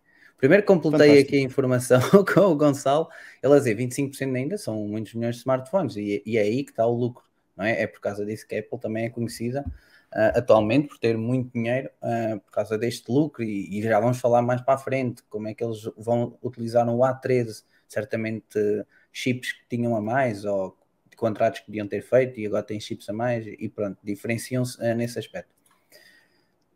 Primeiro 0.42 0.66
completei 0.66 1.08
Fantástico. 1.08 1.28
aqui 1.28 1.38
a 1.38 1.42
informação 1.42 2.02
com 2.26 2.42
o 2.42 2.56
Gonçalo, 2.56 3.08
ele 3.44 3.54
a 3.54 3.58
dizer 3.60 3.78
25% 3.78 4.36
ainda 4.36 4.58
são 4.58 4.88
muitos 4.88 5.14
milhões 5.14 5.36
de 5.36 5.42
smartphones, 5.42 5.96
e, 5.96 6.24
e 6.26 6.36
é 6.36 6.42
aí 6.42 6.64
que 6.64 6.72
está 6.72 6.84
o 6.84 6.96
lucro, 6.96 7.24
não 7.56 7.64
é? 7.64 7.84
É 7.84 7.86
por 7.86 8.02
causa 8.02 8.26
disso 8.26 8.48
que 8.48 8.56
a 8.56 8.60
Apple 8.60 8.80
também 8.80 9.06
é 9.06 9.10
conhecida 9.12 9.64
uh, 10.12 10.40
atualmente 10.40 10.88
por 10.88 10.98
ter 10.98 11.16
muito 11.16 11.54
dinheiro 11.54 11.92
uh, 12.02 12.40
por 12.40 12.52
causa 12.52 12.76
deste 12.76 13.12
lucro, 13.12 13.44
e, 13.44 13.78
e, 13.78 13.84
já 13.84 14.00
vamos 14.00 14.20
falar 14.20 14.42
mais 14.42 14.62
para 14.62 14.74
a 14.74 14.78
frente 14.80 15.22
como 15.30 15.48
é 15.48 15.54
que 15.54 15.64
eles 15.64 15.84
vão 15.96 16.36
utilizar 16.42 16.88
no 16.88 16.98
A13, 16.98 17.64
certamente 17.88 18.58
uh, 18.58 18.84
chips 19.12 19.52
que 19.52 19.70
tinham 19.70 19.96
a 19.96 20.02
mais, 20.02 20.44
ou 20.44 20.76
contratos 21.18 21.60
que 21.60 21.68
podiam 21.68 21.88
ter 21.88 22.02
feito, 22.02 22.40
e 22.40 22.48
agora 22.48 22.64
têm 22.64 22.80
chips 22.80 23.08
a 23.08 23.14
mais, 23.14 23.46
e 23.46 23.70
pronto, 23.70 24.00
diferenciam-se 24.04 24.82
nesse 24.96 25.20
aspecto. 25.20 25.54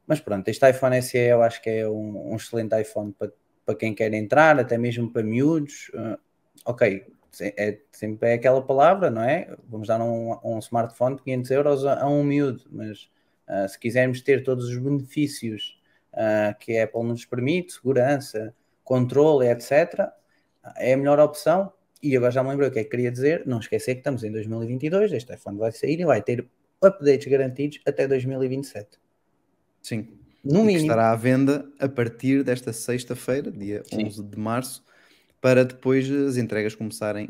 Mas 0.06 0.20
pronto, 0.20 0.48
este 0.50 0.70
iPhone 0.70 1.02
SE 1.02 1.18
eu 1.18 1.42
acho 1.42 1.60
que 1.64 1.70
é 1.72 1.90
um, 1.90 2.32
um 2.32 2.36
excelente 2.36 2.80
iPhone 2.80 3.12
para, 3.12 3.34
para 3.66 3.76
quem 3.76 3.94
quer 3.94 4.14
entrar, 4.14 4.60
até 4.60 4.78
mesmo 4.78 5.12
para 5.12 5.24
miúdos. 5.24 5.90
Uh, 5.94 6.18
ok, 6.66 7.06
é, 7.42 7.80
sempre 7.92 8.30
é 8.30 8.34
aquela 8.34 8.62
palavra, 8.62 9.10
não 9.10 9.22
é? 9.22 9.56
Vamos 9.68 9.88
dar 9.88 10.02
um, 10.02 10.38
um 10.44 10.60
smartphone 10.60 11.18
de 11.18 11.24
500 11.24 11.52
euros 11.52 11.86
a, 11.86 12.04
a 12.04 12.08
um 12.08 12.24
miúdo, 12.24 12.64
mas 12.72 13.10
uh, 13.50 13.68
se 13.68 13.80
quisermos 13.80 14.22
ter 14.22 14.44
todos 14.44 14.70
os 14.70 14.78
benefícios 14.78 15.80
uh, 16.14 16.58
que 16.60 16.78
a 16.78 16.86
Apple 16.86 17.04
nos 17.04 17.26
permite, 17.26 17.74
segurança, 17.74 18.54
controle, 18.84 19.48
etc., 19.50 20.10
é 20.78 20.94
a 20.94 20.98
melhor 20.98 21.20
opção. 21.20 21.72
E 22.02 22.16
agora 22.16 22.32
já 22.32 22.44
me 22.44 22.50
lembrei 22.50 22.70
o 22.70 22.72
que 22.72 22.80
é 22.80 22.84
que 22.84 22.90
queria 22.90 23.12
dizer. 23.12 23.44
Não 23.46 23.60
esquecer 23.60 23.96
que 23.96 24.02
estamos 24.02 24.24
em 24.24 24.32
2022, 24.32 25.12
este 25.12 25.34
iPhone 25.34 25.58
vai 25.58 25.72
sair 25.72 26.00
e 26.00 26.06
vai 26.06 26.22
ter 26.22 26.48
updates 26.82 27.28
garantidos 27.28 27.82
até 27.86 28.08
2027. 28.08 29.00
Sim. 29.82 30.25
No 30.46 30.60
E 30.60 30.62
que 30.62 30.68
mínimo. 30.68 30.84
estará 30.84 31.12
à 31.12 31.16
venda 31.16 31.68
a 31.80 31.90
partir 31.90 32.44
desta 32.44 32.72
sexta-feira, 32.72 33.52
dia 33.52 33.84
Sim. 33.86 34.06
11 34.06 34.24
de 34.24 34.38
março, 34.38 34.84
para 35.42 35.66
depois 35.66 36.10
as 36.10 36.38
entregas 36.38 36.76
começarem 36.76 37.30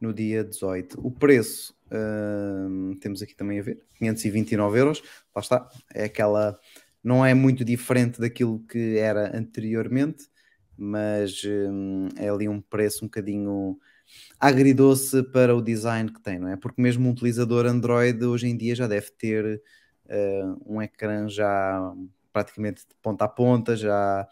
no 0.00 0.12
dia 0.12 0.44
18. 0.44 0.98
O 1.04 1.10
preço, 1.10 1.74
hum, 1.90 2.96
temos 3.00 3.22
aqui 3.22 3.34
também 3.34 3.58
a 3.58 3.62
ver, 3.62 3.80
529 3.98 4.78
euros, 4.78 5.02
lá 5.34 5.40
está, 5.40 5.68
é 5.94 6.04
aquela, 6.04 6.58
não 7.02 7.24
é 7.24 7.34
muito 7.34 7.64
diferente 7.64 8.20
daquilo 8.20 8.60
que 8.66 8.96
era 8.98 9.36
anteriormente, 9.36 10.28
mas 10.76 11.42
hum, 11.44 12.08
é 12.16 12.28
ali 12.28 12.48
um 12.48 12.60
preço 12.60 13.04
um 13.04 13.08
bocadinho 13.08 13.78
agridoce 14.38 15.22
para 15.22 15.54
o 15.54 15.62
design 15.62 16.12
que 16.12 16.20
tem, 16.20 16.38
não 16.38 16.48
é? 16.48 16.56
Porque 16.56 16.80
mesmo 16.82 17.08
um 17.08 17.12
utilizador 17.12 17.66
Android 17.66 18.24
hoje 18.24 18.48
em 18.48 18.56
dia 18.56 18.74
já 18.74 18.86
deve 18.86 19.10
ter 19.12 19.62
eh, 20.08 20.42
um 20.66 20.82
ecrã 20.82 21.28
já 21.28 21.94
praticamente 22.32 22.82
de 22.88 22.94
ponta 23.02 23.24
a 23.24 23.28
ponta, 23.28 23.76
já, 23.76 24.26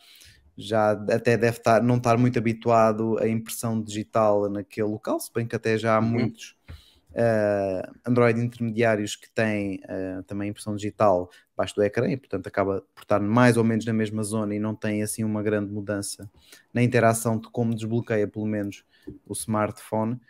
já 0.56 0.92
até 0.92 1.36
deve 1.36 1.58
estar, 1.58 1.82
não 1.82 1.96
estar 1.96 2.16
muito 2.18 2.38
habituado 2.38 3.18
à 3.18 3.28
impressão 3.28 3.80
digital 3.82 4.48
naquele 4.50 4.88
local, 4.88 5.20
se 5.20 5.32
bem 5.32 5.46
que 5.46 5.56
até 5.56 5.78
já 5.78 5.96
há 5.96 6.00
Uhum. 6.00 6.08
muitos 6.08 6.56
eh, 7.14 7.82
Android 8.06 8.40
intermediários 8.40 9.16
que 9.16 9.28
têm 9.30 9.80
eh, 9.88 10.22
também 10.26 10.50
impressão 10.50 10.76
digital 10.76 11.28
baixo 11.56 11.74
do 11.74 11.82
ecrã 11.82 12.08
e 12.10 12.16
portanto 12.16 12.46
acaba 12.46 12.82
por 12.94 13.02
estar 13.02 13.20
mais 13.20 13.56
ou 13.56 13.64
menos 13.64 13.84
na 13.84 13.92
mesma 13.92 14.22
zona 14.22 14.54
e 14.54 14.60
não 14.60 14.74
tem 14.74 15.02
assim 15.02 15.24
uma 15.24 15.42
grande 15.42 15.72
mudança 15.72 16.30
na 16.72 16.82
interação 16.82 17.38
de 17.38 17.48
como 17.50 17.74
desbloqueia 17.74 18.28
pelo 18.28 18.46
menos 18.46 18.84
o 19.26 19.32
smartphone 19.32 20.20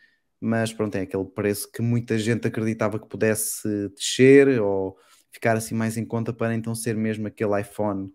mas 0.40 0.72
pronto, 0.72 0.94
é 0.96 1.02
aquele 1.02 1.24
preço 1.26 1.70
que 1.70 1.82
muita 1.82 2.18
gente 2.18 2.48
acreditava 2.48 2.98
que 2.98 3.06
pudesse 3.06 3.88
descer 3.90 4.60
ou 4.60 4.96
ficar 5.30 5.56
assim 5.56 5.74
mais 5.74 5.96
em 5.96 6.04
conta 6.04 6.32
para 6.32 6.54
então 6.54 6.74
ser 6.74 6.96
mesmo 6.96 7.26
aquele 7.26 7.60
iPhone 7.60 8.12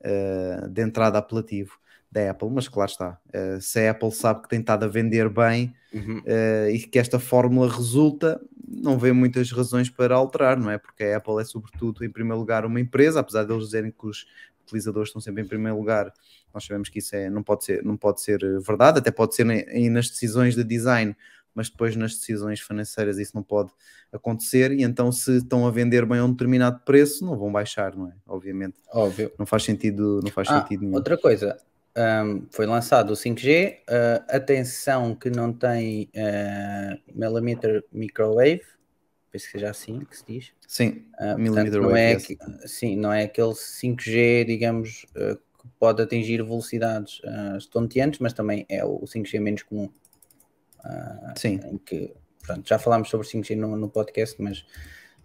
eh, 0.00 0.68
de 0.70 0.82
entrada 0.82 1.18
apelativo 1.18 1.78
da 2.10 2.30
Apple, 2.30 2.48
mas 2.50 2.68
claro 2.68 2.90
está, 2.90 3.18
eh, 3.32 3.58
se 3.60 3.80
a 3.80 3.90
Apple 3.90 4.12
sabe 4.12 4.42
que 4.42 4.48
tem 4.48 4.60
estado 4.60 4.84
a 4.84 4.88
vender 4.88 5.28
bem 5.28 5.74
Uhum. 5.92 6.22
eh, 6.26 6.70
e 6.72 6.78
que 6.80 6.98
esta 6.98 7.18
fórmula 7.20 7.70
resulta, 7.72 8.40
não 8.66 8.98
vê 8.98 9.12
muitas 9.12 9.50
razões 9.52 9.88
para 9.88 10.14
alterar, 10.16 10.58
não 10.58 10.70
é? 10.70 10.78
Porque 10.78 11.04
a 11.04 11.16
Apple 11.18 11.40
é 11.40 11.44
sobretudo 11.44 12.04
em 12.04 12.10
primeiro 12.10 12.38
lugar 12.38 12.64
uma 12.66 12.80
empresa, 12.80 13.20
apesar 13.20 13.44
de 13.44 13.52
eles 13.52 13.64
dizerem 13.66 13.92
que 13.92 14.06
os 14.06 14.26
utilizadores 14.64 15.10
estão 15.10 15.20
sempre 15.20 15.42
em 15.42 15.46
primeiro 15.46 15.76
lugar, 15.76 16.12
nós 16.52 16.64
sabemos 16.64 16.88
que 16.88 16.98
isso 16.98 17.14
é, 17.14 17.28
não, 17.30 17.42
pode 17.42 17.64
ser, 17.64 17.84
não 17.84 17.96
pode 17.96 18.22
ser 18.22 18.38
verdade, 18.60 18.98
até 18.98 19.10
pode 19.10 19.34
ser 19.34 19.44
ne- 19.44 19.62
em- 19.68 19.90
nas 19.90 20.08
decisões 20.08 20.54
de 20.54 20.64
design, 20.64 21.14
mas 21.54 21.70
depois 21.70 21.94
nas 21.96 22.14
decisões 22.16 22.60
financeiras 22.60 23.18
isso 23.18 23.32
não 23.34 23.42
pode 23.42 23.70
acontecer, 24.12 24.72
e 24.72 24.82
então 24.82 25.10
se 25.12 25.36
estão 25.38 25.66
a 25.66 25.70
vender 25.70 26.04
bem 26.06 26.18
a 26.18 26.24
um 26.24 26.30
determinado 26.30 26.80
preço, 26.84 27.24
não 27.24 27.36
vão 27.38 27.50
baixar, 27.52 27.96
não 27.96 28.08
é? 28.08 28.14
Obviamente, 28.26 28.76
Óbvio. 28.92 29.32
não 29.38 29.46
faz 29.46 29.62
sentido, 29.64 30.20
não 30.22 30.30
faz 30.30 30.48
Ah, 30.50 30.60
sentido 30.62 30.80
nenhum. 30.82 30.94
outra 30.94 31.16
coisa, 31.16 31.56
ahm, 31.96 32.46
foi 32.50 32.66
lançado 32.66 33.10
o 33.12 33.16
5G, 33.16 33.82
ah, 33.88 34.24
atenção 34.28 35.14
que 35.14 35.30
não 35.30 35.52
tem 35.52 36.08
ah, 36.16 36.98
millimeter 37.14 37.84
microwave, 37.92 38.62
penso 39.30 39.46
que 39.46 39.52
seja 39.52 39.70
assim 39.70 40.00
que 40.00 40.16
se 40.16 40.24
diz. 40.26 40.52
Sim, 40.66 41.06
Ah, 41.18 41.36
millimeter 41.36 41.72
portanto, 41.72 41.82
não 41.82 41.88
wave, 41.90 42.00
é, 42.00 42.12
yes. 42.12 42.22
aqui- 42.24 42.38
sim, 42.68 42.96
não 42.96 43.12
é 43.12 43.22
aquele 43.24 43.54
5G, 43.54 44.44
digamos, 44.44 45.06
ah, 45.16 45.36
que 45.60 45.68
pode 45.78 46.02
atingir 46.02 46.42
velocidades 46.42 47.20
ah, 47.24 47.56
estonteantes, 47.58 48.20
mas 48.20 48.32
também 48.32 48.64
é 48.68 48.84
o 48.84 49.04
5G 49.06 49.38
menos 49.40 49.62
comum. 49.62 49.90
Sim. 51.36 51.60
em 51.64 51.78
que 51.78 52.12
pronto, 52.42 52.68
já 52.68 52.78
falámos 52.78 53.08
sobre 53.08 53.26
5G 53.26 53.56
no, 53.56 53.76
no 53.76 53.88
podcast, 53.88 54.40
mas 54.40 54.64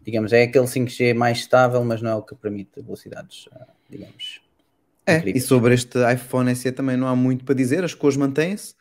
digamos, 0.01 0.31
é 0.33 0.43
aquele 0.43 0.65
5G 0.65 1.13
mais 1.13 1.39
estável, 1.39 1.83
mas 1.83 2.01
não 2.01 2.11
é 2.11 2.15
o 2.15 2.21
que 2.21 2.35
permite 2.35 2.81
velocidades, 2.81 3.47
ah, 3.51 3.67
digamos. 3.89 4.41
É, 5.05 5.15
e 5.15 5.17
incríveis. 5.17 5.45
sobre 5.45 5.73
este 5.73 5.97
iPhone 6.13 6.55
SE 6.55 6.71
também 6.71 6.95
não 6.95 7.07
há 7.07 7.15
muito 7.15 7.43
para 7.43 7.55
dizer, 7.55 7.83
as 7.83 7.93
cores 7.93 8.17
mantêm-se. 8.17 8.75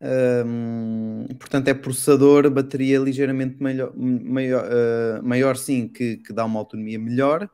Hum, 0.00 1.26
portanto, 1.38 1.68
é 1.68 1.74
processador, 1.74 2.48
bateria 2.50 2.98
ligeiramente 2.98 3.60
maior, 3.60 3.92
maior, 3.96 4.68
ah, 4.70 5.22
maior 5.22 5.56
sim, 5.56 5.88
que, 5.88 6.18
que 6.18 6.32
dá 6.32 6.44
uma 6.44 6.58
autonomia 6.58 6.98
melhor, 6.98 7.48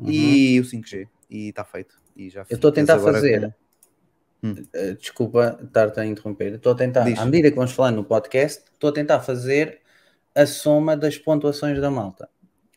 e 0.00 0.58
o 0.60 0.64
5G. 0.64 1.08
E 1.30 1.48
está 1.48 1.64
feito. 1.64 1.94
E 2.16 2.28
já 2.28 2.40
Uhum. 2.40 2.46
Eu 2.50 2.54
estou 2.56 2.70
a 2.70 2.74
tentar 2.74 2.98
fazer. 2.98 3.54
Hum. 4.42 4.54
Uh, 4.74 4.94
desculpa 4.96 5.58
estar-te 5.62 6.00
a 6.00 6.04
interromper. 6.04 6.54
Estou 6.54 6.72
a 6.72 6.74
tentar, 6.74 7.04
Diz. 7.04 7.18
à 7.18 7.24
medida 7.24 7.50
que 7.50 7.56
vamos 7.56 7.72
falando 7.72 7.96
no 7.96 8.04
podcast, 8.04 8.64
estou 8.72 8.90
a 8.90 8.92
tentar 8.92 9.20
fazer 9.20 9.80
a 10.34 10.46
soma 10.46 10.96
das 10.96 11.16
pontuações 11.16 11.80
da 11.80 11.90
malta. 11.90 12.28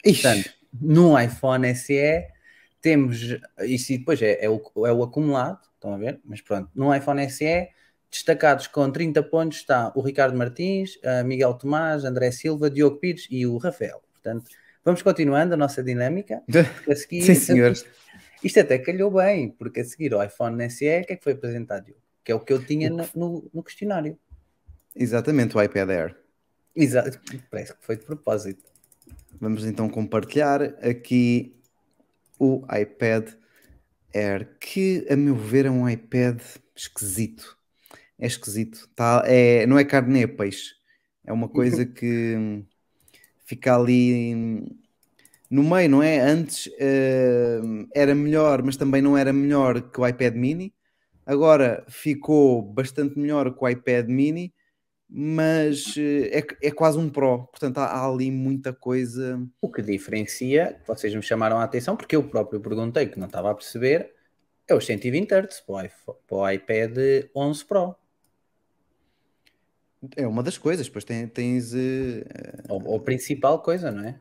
Ixi, 0.06 0.21
Portanto, 0.21 0.49
no 0.80 1.19
iPhone 1.19 1.73
SE 1.75 2.28
temos, 2.82 3.19
isso 3.62 3.93
e 3.93 3.97
depois 3.97 4.21
é, 4.21 4.45
é, 4.45 4.49
o, 4.49 4.62
é 4.86 4.91
o 4.91 5.01
acumulado, 5.01 5.60
estão 5.73 5.93
a 5.93 5.97
ver? 5.97 6.19
Mas 6.23 6.41
pronto, 6.41 6.69
no 6.75 6.93
iPhone 6.93 7.28
SE, 7.30 7.67
destacados 8.12 8.67
com 8.67 8.91
30 8.91 9.23
pontos 9.23 9.58
está 9.58 9.91
o 9.95 10.01
Ricardo 10.01 10.38
Martins, 10.38 10.99
a 11.04 11.23
Miguel 11.23 11.56
Tomás, 11.56 12.06
André 12.06 12.30
Silva, 12.32 12.69
Diogo 12.69 12.97
Pires 12.97 13.28
e 13.32 13.47
o 13.47 13.58
Rafael. 13.58 14.01
Portanto, 14.13 14.45
vamos 14.84 15.01
continuando 15.01 15.56
a 15.56 15.58
nossa 15.58 15.84
dinâmica. 15.84 16.43
A 16.89 16.95
seguir, 16.95 17.23
Sim, 17.23 17.36
senhor. 17.36 17.73
Isto 18.47 18.60
até 18.62 18.77
calhou 18.79 19.12
bem, 19.12 19.51
porque 19.60 19.81
a 19.81 19.86
seguir 19.86 20.13
ao 20.13 20.23
iPhone 20.23 20.63
SE, 20.65 21.01
o 21.01 21.05
que 21.05 21.13
é 21.13 21.17
que 21.17 21.23
foi 21.23 21.34
apresentado? 21.34 21.93
Que 22.23 22.31
é 22.31 22.36
o 22.36 22.39
que 22.45 22.53
eu 22.53 22.63
tinha 22.65 22.89
no, 22.89 23.10
no- 23.15 23.49
no 23.53 23.63
questionário. 23.63 24.17
Exatamente, 24.93 25.55
o 25.58 25.62
iPad 25.62 25.89
Air. 25.89 26.15
Exato, 26.75 27.19
parece 27.49 27.73
que 27.75 27.84
foi 27.86 27.97
de 27.97 28.05
propósito. 28.05 28.71
Vamos 29.39 29.65
então 29.65 29.89
compartilhar 29.89 30.62
aqui 30.86 31.55
o 32.39 32.65
iPad 32.75 33.29
Air, 34.13 34.58
que 34.60 35.05
a 35.10 35.15
meu 35.15 35.36
ver 35.36 35.65
é 35.67 35.71
um 35.71 35.89
iPad 35.89 36.41
esquisito. 36.75 37.58
É 38.19 38.27
esquisito. 38.27 38.89
Tá, 38.95 39.23
é, 39.25 39.65
não 39.67 39.79
é 39.79 39.86
carne 39.86 40.23
é 40.23 40.27
peixe. 40.27 40.75
É 41.25 41.34
uma 41.34 41.49
coisa 41.49 41.86
que 41.88 42.36
hum, 42.38 42.65
fica 43.45 43.75
ali 43.77 44.36
hum, 44.36 44.67
no 45.55 45.63
meio, 45.63 45.89
não 45.89 46.03
é? 46.03 46.19
Antes 46.19 46.69
hum, 47.63 47.87
era 47.93 48.13
melhor, 48.13 48.61
mas 48.63 48.75
também 48.77 49.01
não 49.01 49.17
era 49.17 49.31
melhor 49.31 49.81
que 49.89 49.99
o 49.99 50.07
iPad 50.07 50.35
mini. 50.35 50.73
Agora 51.25 51.85
ficou 51.87 52.61
bastante 52.61 53.17
melhor 53.17 53.55
que 53.55 53.63
o 53.63 53.67
iPad 53.69 54.07
mini, 54.07 54.53
mas 55.09 55.95
eh, 55.97 56.39
é, 56.39 56.67
é 56.67 56.71
quase 56.71 56.97
um 56.97 57.09
Pro. 57.09 57.47
Portanto, 57.47 57.77
há, 57.79 57.85
há 57.85 58.05
ali 58.07 58.29
muita 58.29 58.73
coisa. 58.73 59.41
O 59.61 59.71
que 59.71 59.81
diferencia, 59.81 60.79
vocês 60.85 61.15
me 61.15 61.21
chamaram 61.23 61.57
a 61.57 61.63
atenção, 61.63 61.95
porque 61.95 62.15
eu 62.15 62.23
próprio 62.23 62.59
perguntei 62.59 63.07
que 63.07 63.17
não 63.19 63.27
estava 63.27 63.49
a 63.51 63.55
perceber, 63.55 64.13
é 64.67 64.75
os 64.75 64.85
120 64.85 65.31
Hz 65.31 65.61
para 65.61 65.75
o, 65.75 65.81
iPhone- 65.81 66.17
para 66.27 66.37
o 66.37 66.49
iPad 66.51 66.97
11 67.35 67.65
Pro. 67.65 67.95
É 70.15 70.27
uma 70.27 70.43
das 70.43 70.57
coisas. 70.57 70.85
Depois 70.85 71.05
tens. 71.05 71.73
eh, 71.73 72.23
Ou, 72.69 72.83
ou 72.85 72.97
a 72.97 72.99
principal 72.99 73.61
coisa, 73.61 73.91
não 73.91 74.03
é? 74.03 74.19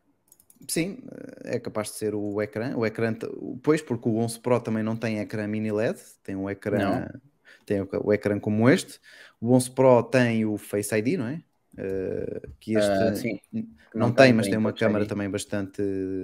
Sim, 0.69 0.99
é 1.45 1.59
capaz 1.59 1.89
de 1.91 1.95
ser 1.97 2.15
o 2.15 2.41
ecrã. 2.43 2.77
O 2.77 2.85
ecrã, 2.87 3.15
pois, 3.63 3.83
porque 3.83 4.09
o 4.09 4.17
11 4.17 4.39
Pro 4.41 4.61
também 4.61 4.83
não 4.83 4.97
tem 4.97 5.19
ecrã 5.19 5.47
mini 5.47 5.71
LED, 5.73 5.99
tem 6.23 6.37
um 6.37 6.49
ecrã 6.49 7.07
tem 7.67 7.81
o, 7.83 7.89
o 8.05 8.13
ecrã 8.13 8.39
como 8.41 8.69
este. 8.69 9.01
O 9.41 9.53
11 9.53 9.71
Pro 9.71 10.03
tem 10.03 10.45
o 10.47 10.57
Face 10.59 10.95
ID, 10.95 11.19
não 11.19 11.29
é? 11.29 11.43
Uh, 11.79 12.53
que 12.61 12.75
este 12.75 12.99
Ah, 12.99 13.15
sim. 13.15 13.41
não, 13.53 14.09
Não 14.09 14.13
tem, 14.13 14.33
mas 14.33 14.49
tem 14.49 14.59
uma 14.59 14.73
câmera 14.73 15.07
também 15.07 15.31
bastante 15.31 15.83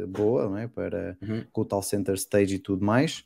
boa, 0.09 0.49
não 0.49 0.59
é? 0.59 0.69
Para 0.69 1.17
Uhum. 1.23 1.47
com 1.53 1.63
o 1.63 1.65
tal 1.65 1.83
Center 1.83 2.15
Stage 2.15 2.55
e 2.57 2.59
tudo 2.59 2.85
mais. 2.85 3.25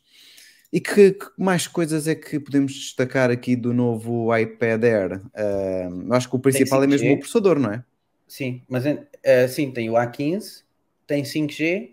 E 0.73 0.81
que, 0.81 1.13
que 1.13 1.27
mais 1.39 1.67
coisas 1.69 2.09
é 2.09 2.15
que 2.15 2.41
podemos 2.41 2.73
destacar 2.75 3.31
aqui 3.31 3.55
do 3.55 3.73
novo 3.73 4.37
iPad 4.37 4.85
Air? 4.85 5.23
Ah, 5.35 5.89
eu 6.07 6.13
acho 6.15 6.29
que 6.29 6.37
o 6.37 6.41
principal 6.41 6.83
é 6.83 6.87
mesmo 6.87 7.13
5G. 7.13 7.15
o 7.15 7.19
processador, 7.19 7.59
não 7.59 7.73
é? 7.73 7.85
Sim, 8.27 8.63
mas 8.69 8.85
eh, 9.23 9.49
sim, 9.49 9.73
tem 9.73 9.91
o 9.91 9.97
A15, 9.97 10.64
tem 11.07 11.23
5G. 11.23 11.91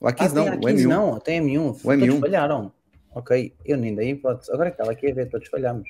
O 0.00 0.06
A15 0.06 0.30
ah, 0.30 0.34
não, 0.34 0.44
o 0.44 0.50
A15 0.60 0.74
M1. 0.76 0.86
não, 0.88 1.18
tem 1.20 1.40
M1. 1.40 1.70
O 1.70 1.72
Todos 1.74 1.84
M1. 2.04 2.20
falharam. 2.20 2.72
Ok, 3.14 3.54
eu 3.64 3.76
nem 3.78 3.94
dei 3.94 4.10
hipótese. 4.10 4.52
Agora 4.52 4.68
é 4.68 4.70
que 4.70 4.74
estava 4.74 4.92
aqui 4.92 5.10
a 5.10 5.14
ver, 5.14 5.28
todos 5.30 5.48
falhamos. 5.48 5.88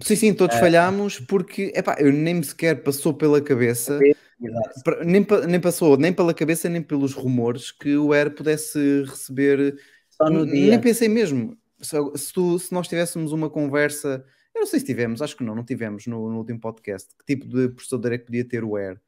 Sim, 0.00 0.16
sim, 0.16 0.34
todos 0.34 0.56
É. 0.56 0.60
falhámos 0.60 1.20
porque 1.20 1.72
epá, 1.74 1.96
eu 2.00 2.12
nem 2.12 2.42
sequer 2.42 2.82
passou 2.82 3.14
pela 3.14 3.40
cabeça, 3.40 3.98
Exato. 4.42 4.82
pra- 4.84 5.04
nem, 5.04 5.24
nem 5.48 5.60
passou 5.60 5.96
nem 5.96 6.12
pela 6.12 6.34
cabeça 6.34 6.68
nem 6.68 6.82
pelos 6.82 7.14
rumores 7.14 7.70
que 7.72 7.96
o 7.96 8.12
Air 8.12 8.34
pudesse 8.34 9.04
receber. 9.04 9.78
Só 10.10 10.28
no 10.28 10.44
dia. 10.44 10.70
Nem 10.70 10.80
pensei 10.80 11.08
mesmo. 11.08 11.56
Se, 11.80 11.96
se 12.16 12.32
tu- 12.32 12.58
se 12.58 12.72
nós 12.72 12.88
tivéssemos 12.88 13.32
uma 13.32 13.48
conversa, 13.48 14.24
eu 14.54 14.60
não 14.60 14.66
sei 14.66 14.80
se 14.80 14.86
tivemos, 14.86 15.22
acho 15.22 15.36
que 15.36 15.44
não, 15.44 15.54
não 15.54 15.64
tivemos 15.64 16.06
no, 16.06 16.28
no 16.30 16.38
último 16.38 16.58
podcast. 16.60 17.08
Que 17.20 17.36
tipo 17.36 17.46
de 17.48 17.68
processador 17.68 18.12
é 18.12 18.18
que 18.18 18.24
podia 18.26 18.44
ter 18.44 18.64
o 18.64 18.76
Air? 18.76 19.00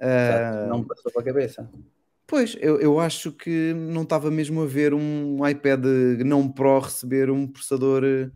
Exato, 0.00 0.58
Ah, 0.58 0.66
Não 0.68 0.78
me 0.78 0.86
passou 0.86 1.10
pela 1.12 1.24
cabeça. 1.24 1.68
Pois, 2.26 2.56
eu, 2.60 2.80
eu 2.80 2.98
acho 2.98 3.32
que 3.32 3.74
não 3.74 4.02
estava 4.02 4.30
mesmo 4.30 4.62
a 4.62 4.66
ver 4.66 4.94
um 4.94 5.46
iPad 5.46 5.84
não 6.24 6.50
Pro 6.50 6.78
receber 6.80 7.30
um 7.30 7.46
processador. 7.46 8.02
eh, 8.04 8.30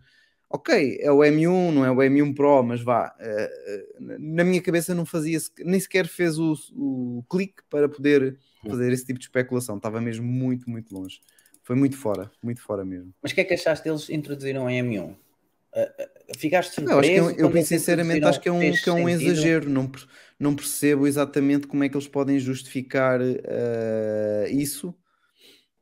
Ok, 0.51 0.99
é 1.03 1.13
o 1.13 1.23
M1, 1.23 1.73
não 1.73 1.85
é 1.85 1.91
o 1.91 2.03
M1 2.03 2.33
Pro, 2.35 2.63
mas 2.63 2.81
vá. 2.81 3.15
eh, 3.21 3.51
eh, 3.67 4.17
na 4.19 4.45
minha 4.45 4.63
cabeça 4.63 4.95
não 4.95 5.05
fazia, 5.05 5.39
nem 5.59 5.79
sequer 5.79 6.07
fez 6.07 6.39
o, 6.39 6.55
o 6.75 7.23
clique 7.31 7.63
para 7.69 7.87
poder 7.89 8.39
fazer 8.69 8.91
esse 8.93 9.05
tipo 9.05 9.19
de 9.19 9.27
especulação. 9.27 9.77
Estava 9.77 10.01
mesmo 10.01 10.27
muito, 10.27 10.69
muito 10.71 10.95
longe. 10.95 11.21
Foi 11.63 11.77
muito 11.77 11.97
fora, 11.99 12.31
muito 12.43 12.63
fora 12.63 12.83
mesmo. 12.85 13.13
Mas 13.23 13.33
o 13.33 13.35
que 13.35 13.43
é 13.43 13.45
que 13.45 13.55
achaste 13.55 13.85
deles 13.85 14.09
introduziram 14.09 14.71
em 14.71 14.79
M1? 14.83 15.15
Ah, 15.75 15.93
ah, 15.99 16.09
ficaste 16.39 16.75
surpreso? 16.75 17.11
Eu 17.11 17.19
é 17.19 17.23
um- 17.23 17.31
eu, 17.39 17.51
eles 17.51 17.67
sinceramente 17.69 18.25
acho 18.25 18.41
que 18.41 18.49
é 18.49 18.53
um, 18.53 18.73
que 18.73 18.89
é 18.89 18.93
um 18.93 19.09
exagero. 19.09 19.69
Não, 19.69 19.91
não 20.39 20.55
percebo 20.55 21.07
exatamente 21.07 21.67
como 21.67 21.83
é 21.85 21.89
que 21.89 21.97
eles 21.97 22.09
podem 22.09 22.39
justificar 22.39 23.21
eh, 23.21 24.49
isso, 24.51 24.95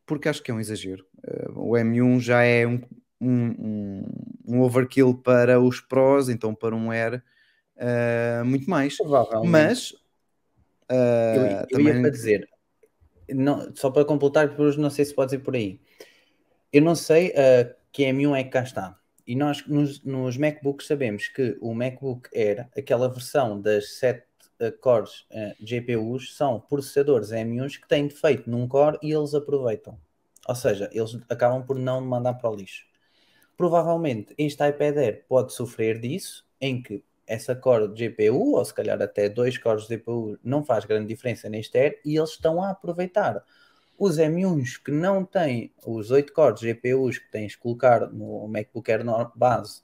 porque 0.06 0.28
acho 0.28 0.42
que 0.42 0.50
é 0.50 0.54
um 0.54 0.60
exagero. 0.60 1.04
Eh, 1.26 1.46
o 1.54 1.76
M1 1.76 2.20
já 2.20 2.42
é 2.42 2.66
um, 2.66 2.80
um, 3.20 4.04
um- 4.46 4.60
overkill 4.60 5.14
para 5.14 5.60
os 5.60 5.80
pros, 5.80 6.28
então 6.28 6.54
para 6.54 6.74
um 6.74 6.90
Air 6.90 7.22
eh, 7.76 8.42
muito 8.44 8.68
mais. 8.70 8.96
Mas 9.44 9.92
eu, 10.88 11.42
eu 11.42 11.44
ia 11.46 11.66
também 11.66 12.00
para 12.00 12.10
dizer, 12.10 12.48
não, 13.28 13.74
só 13.74 13.90
para 13.90 14.04
completar, 14.04 14.48
depois 14.48 14.76
não 14.76 14.88
sei 14.88 15.04
se 15.04 15.14
podes 15.14 15.34
ir 15.34 15.40
por 15.40 15.54
aí. 15.54 15.80
Eu 16.72 16.82
não 16.82 16.94
sei 16.94 17.32
ah, 17.36 17.74
que 17.92 18.04
M1 18.04 18.36
é 18.36 18.44
que 18.44 18.50
cá 18.50 18.62
está. 18.62 18.98
E 19.26 19.34
nós 19.34 19.66
nos, 19.66 20.02
nos 20.04 20.36
MacBooks 20.36 20.86
sabemos 20.86 21.26
que 21.28 21.56
o 21.60 21.74
MacBook 21.74 22.28
Air, 22.36 22.68
aquela 22.76 23.08
versão 23.08 23.60
das 23.60 23.94
7 23.98 24.22
cores 24.80 25.26
ah, 25.32 25.54
GPUs, 25.60 26.36
são 26.36 26.60
processadores 26.60 27.30
M1s 27.30 27.80
que 27.80 27.88
têm 27.88 28.08
defeito 28.08 28.48
num 28.50 28.66
core 28.68 28.98
e 29.02 29.12
eles 29.12 29.34
aproveitam. 29.34 29.98
Ou 30.48 30.54
seja, 30.54 30.88
eles 30.92 31.18
acabam 31.28 31.64
por 31.64 31.78
não 31.78 32.00
mandar 32.00 32.34
para 32.34 32.50
o 32.50 32.54
lixo. 32.54 32.84
Provavelmente 33.56 34.34
este 34.38 34.66
iPad 34.66 34.96
Air 34.96 35.24
pode 35.28 35.52
sofrer 35.52 36.00
disso, 36.00 36.46
em 36.60 36.82
que 36.82 37.02
essa 37.26 37.56
core 37.56 37.88
de 37.88 38.08
GPU, 38.08 38.54
ou 38.54 38.64
se 38.64 38.72
calhar 38.72 39.00
até 39.02 39.28
dois 39.28 39.58
cores 39.58 39.86
de 39.86 39.96
GPU, 39.96 40.38
não 40.44 40.64
faz 40.64 40.84
grande 40.84 41.08
diferença 41.08 41.48
neste 41.48 41.76
Air, 41.76 42.00
e 42.04 42.16
eles 42.16 42.30
estão 42.30 42.62
a 42.62 42.70
aproveitar 42.70 43.44
os 43.98 44.18
M1s 44.18 44.80
que 44.82 44.90
não 44.90 45.24
têm 45.24 45.72
os 45.84 46.10
8 46.10 46.32
cores 46.32 46.60
de 46.60 46.72
GPUs 46.72 47.18
que 47.18 47.30
tens 47.30 47.54
que 47.54 47.62
colocar 47.62 48.10
no 48.12 48.46
MacBook 48.46 48.90
Air 48.90 49.02
base, 49.34 49.82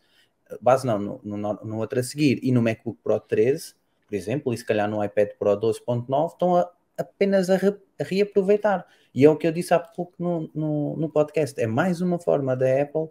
base 0.61 0.87
não, 0.87 0.99
no, 0.99 1.21
no, 1.25 1.37
no 1.37 1.79
outro 1.79 1.99
a 1.99 2.03
seguir, 2.03 2.39
e 2.43 2.53
no 2.53 2.63
MacBook 2.63 2.99
Pro 3.03 3.19
13, 3.19 3.75
por 4.13 4.17
exemplo, 4.17 4.53
e 4.53 4.59
se 4.59 4.65
calhar 4.67 4.91
no 4.91 5.03
iPad 5.03 5.31
Pro 5.39 5.57
12.9, 5.59 6.33
estão 6.33 6.55
a- 6.55 6.71
apenas 6.99 7.49
a, 7.49 7.57
re- 7.57 7.79
a 7.99 8.05
reaproveitar. 8.05 8.87
E 9.15 9.25
é 9.25 9.31
o 9.31 9.37
que 9.39 9.47
eu 9.47 9.53
disse 9.53 9.73
há 9.73 9.79
pouco 9.79 10.13
no, 10.19 10.51
no, 10.55 10.97
no 10.99 11.09
podcast, 11.09 11.59
é 11.59 11.67
mais 11.67 12.03
uma 12.03 12.19
forma 12.19 12.55
da 12.55 12.83
Apple 12.83 13.09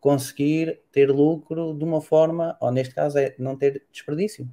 conseguir 0.00 0.80
ter 0.90 1.10
lucro 1.10 1.74
de 1.74 1.84
uma 1.84 2.00
forma, 2.00 2.56
ou 2.62 2.72
neste 2.72 2.94
caso 2.94 3.18
é 3.18 3.34
não 3.38 3.56
ter 3.56 3.82
desperdício. 3.92 4.48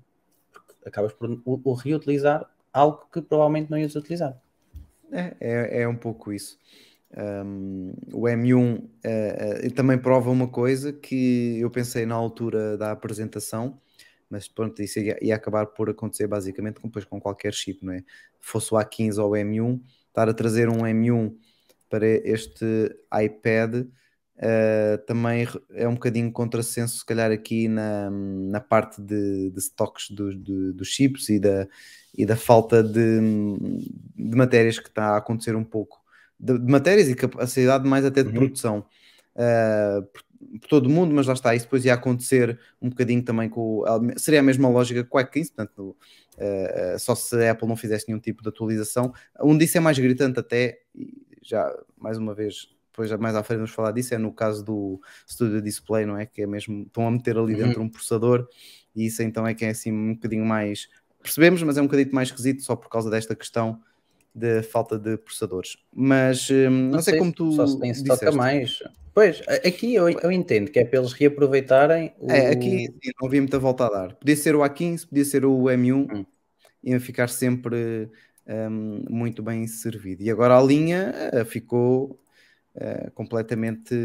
Porque 0.51 0.73
acabas 0.85 1.13
por 1.13 1.31
o, 1.45 1.61
o 1.63 1.73
reutilizar 1.73 2.45
algo 2.73 3.07
que 3.09 3.21
provavelmente 3.21 3.71
não 3.71 3.77
ias 3.77 3.95
utilizar. 3.95 4.37
É, 5.09 5.33
é, 5.39 5.81
é 5.83 5.87
um 5.87 5.95
pouco 5.95 6.33
isso. 6.33 6.57
Um, 7.17 7.93
o 8.11 8.23
M1 8.23 8.83
eh, 9.01 9.61
eh, 9.63 9.69
também 9.69 9.97
prova 9.97 10.29
uma 10.29 10.49
coisa 10.49 10.91
que 10.91 11.57
eu 11.61 11.71
pensei 11.71 12.05
na 12.05 12.15
altura 12.15 12.77
da 12.77 12.91
apresentação, 12.91 13.79
mas 14.29 14.47
pronto, 14.47 14.81
isso 14.81 14.99
ia, 14.99 15.17
ia 15.21 15.35
acabar 15.35 15.65
por 15.67 15.89
acontecer 15.89 16.27
basicamente 16.27 16.79
com, 16.79 16.87
depois 16.87 17.05
com 17.05 17.19
qualquer 17.19 17.53
chip, 17.53 17.85
não 17.85 17.93
é? 17.93 18.03
Fosse 18.41 18.73
o 18.73 18.77
A15 18.77 19.17
ou 19.21 19.31
o 19.31 19.35
M1, 19.35 19.81
estar 20.07 20.27
a 20.29 20.33
trazer 20.33 20.69
um 20.69 20.79
M1 20.85 21.33
para 21.89 22.07
este 22.07 22.65
iPad 23.23 23.85
eh, 24.37 24.97
também 25.07 25.47
é 25.71 25.87
um 25.87 25.93
bocadinho 25.93 26.29
contrassenso, 26.31 26.97
se 26.97 27.05
calhar 27.05 27.31
aqui 27.31 27.69
na, 27.69 28.09
na 28.09 28.59
parte 28.59 29.01
de, 29.01 29.49
de 29.49 29.59
stocks 29.59 30.09
do- 30.09 30.35
do- 30.35 30.73
dos 30.73 30.89
chips 30.89 31.29
e 31.29 31.39
da, 31.39 31.65
e 32.17 32.25
da 32.25 32.35
falta 32.35 32.83
de, 32.83 33.19
de 34.15 34.35
matérias 34.35 34.77
que 34.77 34.89
está 34.89 35.11
a 35.11 35.17
acontecer 35.17 35.55
um 35.55 35.63
pouco. 35.63 36.03
De, 36.37 36.57
de 36.59 36.69
matérias 36.69 37.07
e 37.07 37.15
capacidade 37.15 37.87
mais 37.87 38.03
até 38.03 38.23
de 38.23 38.29
Uhum. 38.29 38.35
produção 38.35 38.85
uh, 39.37 40.05
por, 40.61 40.67
todo 40.67 40.87
o 40.87 40.89
mundo, 40.89 41.13
mas 41.13 41.27
lá 41.27 41.33
está, 41.33 41.55
isso 41.55 41.65
depois 41.65 41.85
ia 41.85 41.93
acontecer 41.93 42.59
um 42.81 42.89
bocadinho 42.89 43.23
também 43.23 43.49
com 43.49 43.83
seria 44.17 44.39
a 44.39 44.43
mesma 44.43 44.69
lógica 44.69 45.03
com 45.03 45.17
o 45.17 45.21
i15, 45.21 45.47
portanto, 45.47 45.95
uh, 46.37 46.99
só 46.99 47.15
se 47.15 47.35
a 47.45 47.51
Apple 47.51 47.67
não 47.67 47.75
fizesse 47.75 48.07
nenhum 48.07 48.19
tipo 48.19 48.41
de 48.43 48.49
atualização. 48.49 49.13
Um 49.41 49.57
disso 49.57 49.77
é 49.77 49.81
mais 49.81 49.97
gritante 49.97 50.39
até, 50.39 50.79
e 50.93 51.13
já 51.41 51.71
mais 51.97 52.17
uma 52.17 52.33
vez, 52.33 52.69
depois 52.91 53.11
mais 53.19 53.35
à 53.35 53.43
frente 53.43 53.57
vamos 53.57 53.71
falar 53.71 53.91
disso, 53.91 54.13
é 54.13 54.17
no 54.17 54.31
caso 54.31 54.63
do 54.63 55.01
Studio 55.29 55.61
Display, 55.61 56.05
não 56.05 56.17
é? 56.17 56.25
Que 56.25 56.43
é 56.43 56.47
mesmo, 56.47 56.83
estão 56.83 57.07
a 57.07 57.11
meter 57.11 57.37
ali 57.37 57.53
Uhum. 57.53 57.59
dentro 57.59 57.81
um 57.81 57.89
processador, 57.89 58.47
e 58.95 59.05
isso 59.05 59.21
então 59.21 59.45
é 59.45 59.53
que 59.53 59.65
é 59.65 59.69
assim 59.69 59.91
um 59.91 60.13
bocadinho 60.13 60.45
mais 60.45 60.87
percebemos, 61.25 61.63
mas 61.63 61.75
é 61.77 61.81
um 61.81 61.85
bocadinho 61.85 62.13
mais 62.13 62.27
esquisito 62.27 62.61
só 62.61 62.75
por 62.75 62.87
causa 62.87 63.09
desta 63.09 63.35
questão 63.35 63.81
de 64.33 64.61
falta 64.61 64.99
de 64.99 65.17
processadores. 65.17 65.77
Mas 65.91 66.49
hum, 66.51 66.89
não, 66.91 67.01
sei, 67.01 67.17
como 67.17 67.33
tu 67.33 67.51
Só 67.53 67.65
se 67.65 67.79
tem 67.79 67.89
estoque 67.89 68.25
a 68.25 68.31
mais. 68.31 68.79
Pois, 69.15 69.41
a- 69.47 69.67
aqui 69.67 69.95
eu, 69.95 70.09
eu 70.09 70.31
entendo 70.31 70.69
que 70.71 70.79
é 70.79 70.85
para 70.85 70.99
eles 70.99 71.13
reaproveitarem 71.13 72.13
o... 72.19 72.29
É, 72.29 72.49
aqui 72.51 72.87
sim, 72.87 73.11
não 73.19 73.27
havia 73.27 73.41
muita 73.41 73.59
volta 73.59 73.85
a 73.85 73.89
dar. 73.89 74.15
Podia 74.15 74.35
ser 74.35 74.55
o 74.55 74.63
A15, 74.63 75.07
podia 75.07 75.25
ser 75.25 75.45
o 75.45 75.69
M1, 75.69 76.07
Hum. 76.11 76.25
ia 76.83 76.99
ficar 76.99 77.29
sempre 77.29 78.09
hum, 78.47 79.05
muito 79.09 79.41
bem 79.41 79.65
servido. 79.67 80.23
E 80.23 80.29
agora 80.29 80.57
a 80.57 80.61
linha 80.61 81.13
eh, 81.33 81.45
ficou 81.45 82.19
eh, 82.75 83.09
completamente 83.15 83.95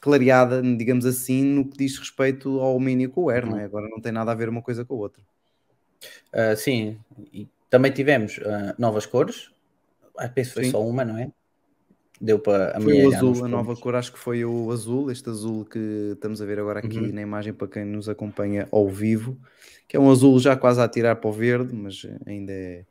clareada, 0.00 0.62
digamos 0.62 1.06
assim, 1.06 1.42
no 1.44 1.68
que 1.68 1.76
diz 1.78 1.98
respeito 1.98 2.60
ao 2.60 2.78
Mini 2.80 3.08
com 3.08 3.24
o 3.24 3.30
Air, 3.30 3.46
Uhum. 3.46 3.50
não 3.50 3.58
é? 3.58 3.64
Agora 3.64 3.88
não 3.88 4.00
tem 4.00 4.12
nada 4.12 4.32
a 4.32 4.34
ver 4.34 4.48
uma 4.48 4.62
coisa 4.62 4.84
com 4.84 4.94
a 4.94 4.98
outra. 4.98 5.22
Ah, 6.32 6.54
sim, 6.56 6.98
e 7.32 7.48
também 7.68 7.92
tivemos 7.92 8.38
ah, 8.44 8.74
novas 8.78 9.06
cores. 9.06 9.50
Ah, 10.18 10.28
penso 10.28 10.50
que 10.50 10.54
foi 10.54 10.64
Sim. 10.64 10.70
só 10.72 10.82
uma, 10.84 11.04
não 11.04 11.18
é? 11.18 11.32
Deu 12.20 12.38
para 12.38 12.78
Foi 12.80 13.02
o 13.02 13.14
azul, 13.14 13.44
a 13.44 13.48
nova 13.48 13.74
cor, 13.74 13.94
acho 13.94 14.12
que 14.12 14.18
foi 14.18 14.44
o 14.44 14.70
azul, 14.70 15.10
este 15.10 15.30
azul 15.30 15.64
que 15.64 16.10
estamos 16.12 16.42
a 16.42 16.44
ver 16.44 16.58
agora 16.58 16.80
aqui 16.80 16.98
Uhum. 16.98 17.12
na 17.12 17.22
imagem 17.22 17.54
para 17.54 17.66
quem 17.66 17.84
nos 17.84 18.10
acompanha 18.10 18.68
ao 18.70 18.86
vivo, 18.88 19.38
que 19.88 19.96
é 19.96 20.00
um 20.00 20.10
azul 20.10 20.38
já 20.38 20.54
quase 20.54 20.80
a 20.82 20.88
tirar 20.88 21.16
para 21.16 21.30
o 21.30 21.32
verde, 21.32 21.74
mas 21.74 22.06
ainda 22.26 22.52
é, 22.52 22.84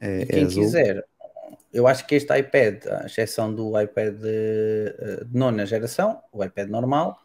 é, 0.00 0.18
E 0.18 0.22
é 0.22 0.26
quem 0.26 0.44
azul. 0.44 0.64
quiser, 0.64 1.02
eu 1.72 1.86
acho 1.86 2.06
que 2.06 2.14
este 2.14 2.36
iPad, 2.38 2.86
à 2.88 3.06
exceção 3.06 3.54
do 3.54 3.80
iPad 3.80 4.14
de, 4.14 4.94
eh, 4.98 5.24
de 5.24 5.38
nona 5.38 5.64
geração, 5.64 6.20
o 6.30 6.44
iPad 6.44 6.68
normal, 6.68 7.18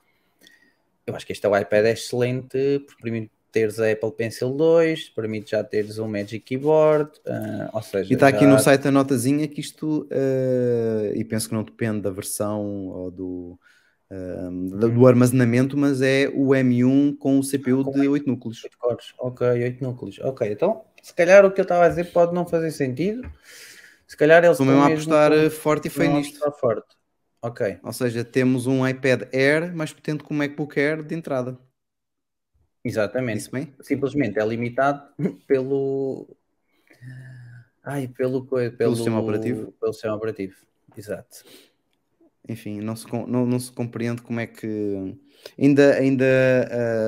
eu 1.06 1.14
acho 1.14 1.26
que 1.26 1.34
este 1.34 1.46
é 1.46 1.50
o 1.50 1.58
iPad 1.58 1.86
é 1.88 1.92
excelente, 1.92 2.80
porque 2.88 3.30
teres 3.54 3.80
a 3.80 3.90
Apple 3.92 4.12
Pencil 4.12 4.50
2, 4.52 5.10
permite 5.10 5.52
já 5.52 5.64
teres 5.64 6.00
um 6.00 6.08
Magic 6.08 6.40
Keyboard, 6.40 7.12
ah, 7.28 7.70
ou 7.72 7.82
seja, 7.84 8.12
E 8.12 8.16
está 8.16 8.28
aqui 8.28 8.46
no 8.48 8.58
site 8.60 8.88
a 8.88 8.92
notazinha 8.92 9.48
que 9.48 9.62
isto, 9.62 10.08
eh, 10.12 11.14
e 11.16 11.24
penso 11.24 11.48
que 11.48 11.54
não 11.56 11.64
depende 11.64 12.02
da 12.02 12.10
versão 12.10 12.88
ou 12.88 13.12
do, 13.12 13.60
eh, 14.10 14.50
do- 14.80 14.90
do 14.90 15.08
armazenamento, 15.08 15.78
mas 15.78 16.02
é 16.02 16.30
o 16.34 16.50
M1 16.56 17.16
com 17.16 17.38
o 17.40 17.44
CPU 17.44 17.84
de 17.94 18.08
8 18.08 18.28
núcleos. 18.28 18.64
8 18.64 18.78
cores, 18.78 19.14
ok, 19.20 19.48
8 19.48 19.82
núcleos, 19.84 20.20
ok, 20.20 20.52
então 20.52 20.84
se 21.02 21.14
calhar 21.14 21.46
o 21.46 21.52
que 21.52 21.62
eu 21.62 21.64
estava 21.64 21.86
a 21.86 21.90
dizer 21.90 22.06
pode 22.12 22.34
não 22.34 22.46
fazer 22.48 22.72
sentido, 22.72 23.22
se 24.08 24.18
calhar 24.18 24.44
eles 24.44 24.60
Estão 24.60 24.66
mesmo 24.66 24.82
a 24.84 24.90
mesmo 24.90 25.14
apostar 25.14 25.32
com- 25.32 25.38
eh, 25.46 25.50
forte 25.50 25.88
e 25.88 25.92
feio 25.92 26.10
não 26.10 26.18
nisto. 26.18 26.52
forte. 26.60 26.88
Ok. 27.42 27.78
Ou 27.84 27.92
seja, 27.94 28.24
temos 28.24 28.68
um 28.68 28.88
iPad 28.88 29.24
Air 29.34 29.76
mais 29.76 29.92
potente 29.94 30.24
que 30.24 30.32
o 30.32 30.34
MacBook 30.34 30.80
Air 30.80 31.04
de 31.04 31.14
entrada. 31.14 31.58
Exatamente. 32.84 33.50
Simplesmente 33.82 34.40
é 34.40 34.46
limitado 34.46 35.04
pelo. 35.48 36.36
Ai, 37.84 38.08
pelo, 38.08 38.46
co- 38.46 38.58
pelo, 38.78 38.96
sistema 38.96 39.20
operativo? 39.20 39.72
Pelo 39.74 39.94
sistema 39.94 40.16
operativo. 40.16 40.56
Exato. 40.98 41.44
Enfim, 42.48 42.82
não 42.82 42.96
se, 42.96 43.06
não, 43.12 43.46
não 43.46 43.60
se 43.60 43.72
compreende 43.72 44.22
como 44.22 44.40
é 44.40 44.48
que. 44.48 45.16
Ainda, 45.60 45.94
ainda 45.96 46.26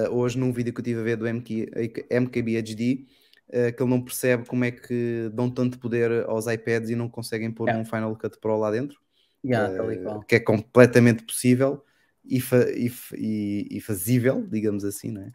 ah, 0.07 0.09
hoje, 0.11 0.37
num 0.37 0.51
vídeo 0.51 0.73
que 0.73 0.79
eu 0.79 0.83
estive 0.83 0.99
a 0.99 1.03
ver 1.03 1.17
do 1.17 1.27
MK, 1.27 1.69
MKBHD, 2.09 3.05
ah, 3.53 3.71
que 3.71 3.81
ele 3.83 3.89
não 3.89 4.01
percebe 4.01 4.45
como 4.45 4.63
é 4.65 4.71
que 4.71 5.29
dão 5.33 5.49
tanto 5.49 5.79
poder 5.79 6.23
aos 6.25 6.47
iPads 6.47 6.89
e 6.89 6.95
não 6.95 7.09
conseguem 7.09 7.51
pôr 7.51 7.67
Yeah. 7.67 7.81
um 7.81 7.85
Final 7.85 8.15
Cut 8.17 8.37
Pro 8.39 8.57
lá 8.57 8.71
dentro. 8.71 8.99
Yeah, 9.43 9.75
qual. 10.03 10.23
que 10.23 10.35
é 10.35 10.39
completamente 10.39 11.23
possível 11.23 11.83
e, 12.25 12.39
fa- 12.41 12.67
e 12.71 12.91
e- 13.13 13.67
e 13.77 13.79
fazível, 13.81 14.45
digamos 14.49 14.83
assim, 14.83 15.11
não 15.11 15.21
é? 15.21 15.31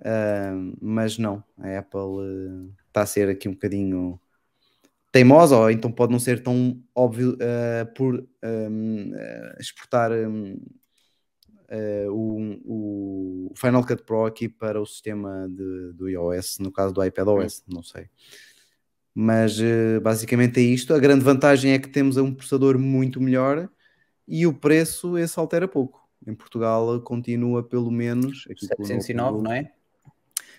Ah, 0.00 0.52
mas 0.80 1.18
não, 1.18 1.42
a 1.58 1.78
Apple 1.78 2.72
está 2.88 3.02
a 3.02 3.06
ser 3.06 3.28
aqui 3.28 3.48
um 3.48 3.52
bocadinho 3.52 4.20
teimosa, 5.12 5.56
ou 5.56 5.70
então 5.70 5.92
pode 5.92 6.12
não 6.12 6.18
ser 6.18 6.42
tão 6.42 6.82
óbvio 6.94 7.36
ah, 7.40 7.86
por 7.86 8.16
hum, 8.42 9.12
ah, 9.14 9.56
exportar 9.60 10.10
hum, 10.12 10.58
ah, 11.68 12.10
o, 12.10 13.48
o 13.50 13.52
Final 13.56 13.86
Cut 13.86 14.02
Pro 14.02 14.26
aqui 14.26 14.48
para 14.48 14.80
o 14.80 14.86
sistema 14.86 15.48
de- 15.48 15.92
do 15.92 16.08
iOS, 16.08 16.58
no 16.58 16.72
caso 16.72 16.92
do 16.92 17.04
iPadOS, 17.04 17.62
não 17.68 17.82
sei. 17.82 18.08
Mas 19.14 19.60
eh, 19.60 20.00
basicamente 20.00 20.58
é 20.58 20.62
isto. 20.64 20.92
A 20.92 20.98
grande 20.98 21.24
vantagem 21.24 21.72
é 21.72 21.78
que 21.78 21.88
temos 21.88 22.16
um 22.16 22.34
processador 22.34 22.76
muito 22.76 23.20
melhor 23.20 23.70
e 24.26 24.44
o 24.44 24.52
preço 24.52 25.16
esse 25.16 25.38
altera 25.38 25.68
pouco. 25.68 26.02
Em 26.26 26.34
Portugal 26.34 27.00
continua 27.00 27.62
pelo 27.62 27.92
menos 27.92 28.44
aqui 28.50 28.66
com 28.66 28.82
o 28.82 28.88
novo 28.88 29.00
709, 29.02 29.14
produto, 29.14 29.44
não 29.44 29.52
é? 29.52 29.72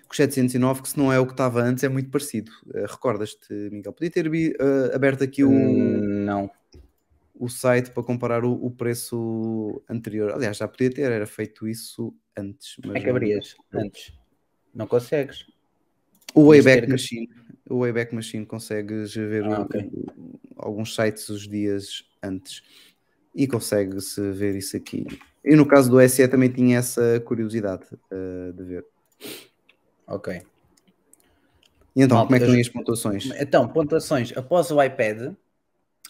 Com 0.05 0.11
os 0.11 0.17
709, 0.17 0.81
que 0.83 0.89
se 0.89 0.97
não 0.97 1.11
é 1.11 1.19
o 1.19 1.25
que 1.25 1.33
estava 1.33 1.61
antes, 1.61 1.83
é 1.83 1.89
muito 1.89 2.09
parecido. 2.09 2.51
Eh, 2.73 2.85
Recordas-te, 2.87 3.53
Miguel? 3.71 3.93
Podia 3.93 4.11
ter 4.11 4.27
eh, 4.27 4.95
aberto 4.95 5.23
aqui 5.23 5.43
o, 5.43 5.51
Não. 5.51 6.49
o 7.33 7.49
site 7.49 7.91
para 7.91 8.03
comparar 8.03 8.45
o, 8.45 8.51
o 8.53 8.69
preço 8.71 9.81
anterior. 9.89 10.31
Aliás, 10.31 10.57
já 10.57 10.67
podia 10.67 10.89
ter, 10.91 11.11
era 11.11 11.25
feito 11.25 11.67
isso 11.67 12.13
antes. 12.37 12.75
Mas 12.85 12.95
é 12.95 12.99
que 12.99 13.05
não- 13.07 13.15
abrias 13.15 13.55
antes? 13.73 14.13
Não 14.73 14.87
consegues. 14.87 15.45
O 16.33 16.47
Wayback 16.49 16.85
que- 16.85 16.91
Machine. 16.91 17.29
O 17.69 17.79
Wayback 17.79 18.13
Machine 18.13 18.45
consegues 18.45 19.15
ver 19.15 19.43
Ah, 19.45 19.61
o- 19.61 19.77
o- 19.77 20.39
alguns 20.57 20.93
sites 20.93 21.29
os 21.29 21.47
dias 21.47 22.03
antes 22.21 22.61
e 23.33 23.47
consegue-se 23.47 24.21
ver 24.31 24.55
isso 24.55 24.77
aqui. 24.77 25.05
E 25.43 25.55
no 25.55 25.65
caso 25.65 25.89
do 25.89 25.99
SE 26.01 26.27
também 26.27 26.49
tinha 26.51 26.77
essa 26.79 27.19
curiosidade 27.25 27.85
eh, 28.11 28.51
de 28.51 28.63
ver. 28.63 28.85
Ok. 30.07 30.41
E 31.95 32.01
então, 32.01 32.17
Malta, 32.17 32.27
como 32.27 32.35
é 32.35 32.39
que 32.39 32.45
estão 32.45 32.61
as 32.61 32.69
pontuações? 32.69 33.29
Então, 33.39 33.67
pontuações. 33.67 34.35
Após 34.35 34.69
o 34.69 34.81
iPad, 34.83 35.33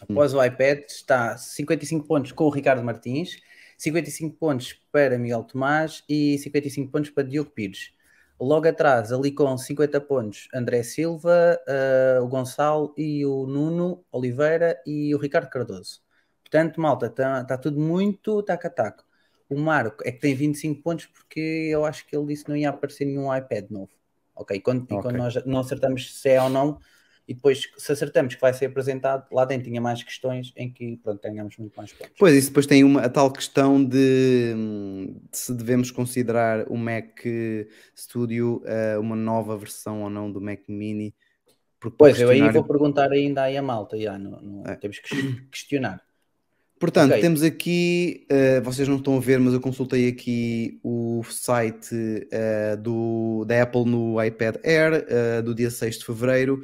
após 0.00 0.34
Hum. 0.34 0.38
o 0.38 0.44
iPad 0.44 0.84
está 0.88 1.36
55 1.38 2.06
pontos 2.06 2.32
com 2.32 2.44
o 2.44 2.50
Ricardo 2.50 2.82
Martins, 2.82 3.38
55 3.78 4.36
pontos 4.36 4.72
para 4.90 5.18
Miguel 5.18 5.44
Tomás 5.44 6.02
e 6.08 6.38
55 6.38 6.90
pontos 6.90 7.10
para 7.10 7.22
Diogo 7.24 7.50
Pires. 7.50 7.92
Logo 8.38 8.68
atrás, 8.68 9.12
ali 9.12 9.32
com 9.32 9.56
50 9.56 9.98
pontos, 10.00 10.48
André 10.52 10.82
Silva, 10.82 11.58
eh, 11.66 12.18
o 12.20 12.28
Gonçalo 12.28 12.92
e 12.96 13.24
o 13.24 13.46
Nuno 13.46 14.04
Oliveira 14.12 14.78
e 14.86 15.14
o 15.14 15.18
Ricardo 15.18 15.48
Cardoso. 15.48 16.02
Portanto, 16.42 16.78
malta, 16.80 17.06
está 17.06 17.56
tudo 17.56 17.80
muito 17.80 18.42
taco 18.42 18.66
a 18.66 18.70
taco. 18.70 19.05
O 19.48 19.56
Marco 19.58 20.02
é 20.04 20.10
que 20.10 20.18
tem 20.20 20.34
25 20.34 20.82
pontos 20.82 21.06
porque 21.06 21.40
eu 21.70 21.84
acho 21.84 22.06
que 22.06 22.16
ele 22.16 22.26
disse 22.26 22.44
que 22.44 22.50
não 22.50 22.56
ia 22.56 22.70
aparecer 22.70 23.04
nenhum 23.04 23.34
iPad 23.34 23.70
novo. 23.70 23.90
Ok, 24.34 24.60
quando, 24.60 24.82
e 24.90 24.94
Ok. 24.94 25.02
quando 25.02 25.16
nós 25.16 25.34
não 25.46 25.60
acertamos 25.60 26.20
se 26.20 26.28
é 26.28 26.42
ou 26.42 26.50
não, 26.50 26.78
e 27.28 27.34
depois 27.34 27.62
se 27.76 27.90
acertamos 27.92 28.34
que 28.34 28.40
vai 28.40 28.52
ser 28.52 28.66
apresentado, 28.66 29.26
lá 29.32 29.44
dentro 29.44 29.66
tinha 29.66 29.80
mais 29.80 30.02
questões 30.02 30.52
em 30.56 30.70
que 30.72 30.96
pronto, 30.98 31.20
ganhamos 31.22 31.56
muito 31.56 31.74
mais 31.74 31.92
pontos. 31.92 32.12
Pois, 32.18 32.34
isso 32.34 32.48
depois 32.48 32.66
tem 32.66 32.84
uma, 32.84 33.00
a 33.02 33.08
tal 33.08 33.32
questão 33.32 33.82
de, 33.82 34.54
de 34.54 35.36
se 35.36 35.52
devemos 35.54 35.90
considerar 35.90 36.66
o 36.70 36.76
Mac 36.76 37.18
Studio 37.96 38.62
eh, 38.64 38.98
uma 38.98 39.16
nova 39.16 39.56
versão 39.56 40.02
ou 40.02 40.10
não 40.10 40.30
do 40.30 40.40
Mac 40.40 40.60
Mini. 40.68 41.14
Porque 41.80 41.96
Pois, 41.98 42.14
para 42.14 42.22
eu 42.24 42.30
aí 42.30 42.50
vou 42.52 42.64
perguntar 42.64 43.10
ainda 43.10 43.42
aí 43.42 43.56
a 43.56 43.62
malta, 43.62 43.98
já, 43.98 44.18
não, 44.18 44.40
não- 44.40 44.66
É. 44.66 44.76
temos 44.76 44.98
que 44.98 45.40
questionar. 45.50 46.05
Portanto, 46.78 47.12
Ok. 47.12 47.22
temos 47.22 47.42
aqui, 47.42 48.26
eh, 48.28 48.60
vocês 48.60 48.86
não 48.86 48.96
estão 48.98 49.16
a 49.16 49.20
ver, 49.20 49.40
mas 49.40 49.54
eu 49.54 49.60
consultei 49.60 50.08
aqui 50.08 50.78
o 50.82 51.22
site 51.24 52.28
eh, 52.30 52.76
do, 52.76 53.44
da 53.46 53.62
Apple 53.62 53.84
no 53.86 54.22
iPad 54.22 54.56
Air 54.62 55.06
eh, 55.08 55.40
do 55.42 55.54
dia 55.54 55.70
6 55.70 55.98
de 55.98 56.04
fevereiro, 56.04 56.62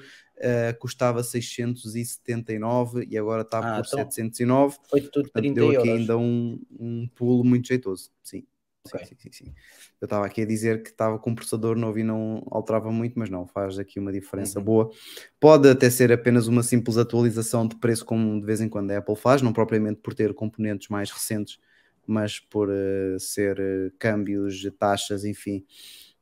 custava 0.81 1.23
679 1.23 3.07
e 3.09 3.17
agora 3.17 3.43
está 3.43 3.59
Ah, 3.59 3.77
por 3.77 3.87
então, 3.87 4.11
709. 4.11 4.77
Foi 4.91 5.01
tudo 5.01 5.31
Portanto, 5.31 5.33
30 5.43 5.55
deu 5.55 5.69
aqui 5.69 5.77
euros. 5.89 6.01
ainda 6.01 6.19
um, 6.19 6.61
um 6.79 7.09
pulo 7.15 7.45
muito 7.45 7.69
jeitoso. 7.69 8.11
Sim. 8.23 8.43
Sim, 8.85 8.99
Ok. 8.99 9.07
sim, 9.07 9.17
sim, 9.17 9.33
sim. 9.33 9.55
Eu 10.01 10.07
estava 10.07 10.27
aqui 10.27 10.43
a 10.43 10.47
dizer 10.47 10.83
que 10.83 10.91
estava 10.91 11.19
com 11.19 11.31
um 11.31 11.35
processador 11.35 11.77
novo 11.77 11.99
e 11.99 12.03
não 12.03 12.43
alterava 12.51 12.91
muito, 12.91 13.17
mas 13.19 13.31
não, 13.31 13.47
faz 13.47 13.79
aqui 13.79 14.01
uma 14.01 14.13
diferença 14.13 14.59
Uhum. 14.59 14.65
boa. 14.65 14.91
Pode 15.39 15.69
até 15.69 15.89
ser 15.89 16.11
apenas 16.13 16.49
uma 16.49 16.63
simples 16.65 16.97
atualização 16.99 17.67
de 17.67 17.77
preço, 17.77 18.05
como 18.05 18.41
de 18.41 18.45
vez 18.47 18.61
em 18.61 18.69
quando 18.69 18.91
a 18.91 18.99
Apple 18.99 19.15
faz, 19.17 19.41
não 19.41 19.53
propriamente 19.53 20.01
por 20.01 20.15
ter 20.15 20.35
componentes 20.35 20.89
mais 20.89 21.11
recentes, 21.13 21.59
mas 22.07 22.41
por 22.41 22.69
eh, 22.71 23.17
ser 23.21 23.59
eh, 23.61 23.91
câmbios, 24.01 24.61
taxas, 24.79 25.25
enfim, 25.25 25.65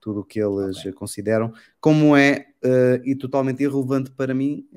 tudo 0.00 0.20
o 0.20 0.24
que 0.24 0.38
eles 0.40 0.84
Ok. 0.86 0.92
consideram. 0.94 1.52
Como 1.80 2.14
é 2.16 2.46
eh, 2.62 3.00
e 3.04 3.16
totalmente 3.16 3.62
irrelevante 3.62 4.10
para 4.10 4.34
mim, 4.34 4.68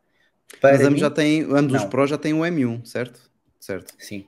Para 0.59 0.73
Mas 0.73 0.81
ambos 0.81 0.93
mim, 0.93 0.99
já 0.99 1.09
têm, 1.09 1.41
ambos 1.43 1.73
os 1.73 1.81
não. 1.81 1.89
Pro 1.89 2.05
já 2.07 2.17
têm 2.17 2.33
o 2.33 2.39
M1, 2.41 2.85
certo? 2.85 3.31
Certo. 3.59 3.93
sim, 3.99 4.27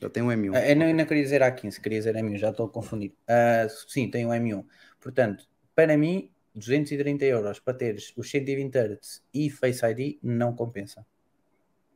Já 0.00 0.08
tem 0.08 0.22
o 0.22 0.26
M1. 0.26 0.54
Ah, 0.54 0.68
Eu 0.68 0.76
não, 0.76 0.88
eu 0.88 0.94
não 0.94 1.04
queria 1.04 1.22
dizer 1.22 1.42
A15, 1.42 1.80
queria 1.80 1.98
dizer 1.98 2.14
M1, 2.14 2.36
já 2.38 2.50
estou 2.50 2.66
a 2.66 2.68
confundir. 2.68 3.12
Ah, 3.26 3.66
sim, 3.88 4.10
tem 4.10 4.24
o 4.26 4.30
M1. 4.30 4.64
Portanto, 5.00 5.44
para 5.74 5.96
mim, 5.96 6.30
230 6.54 7.24
euros 7.24 7.60
para 7.60 7.74
teres 7.74 8.12
os 8.16 8.30
120 8.30 8.74
Hz 8.76 9.22
e 9.32 9.50
Face 9.50 9.84
ID 9.84 10.18
não 10.22 10.54
compensa. 10.54 11.04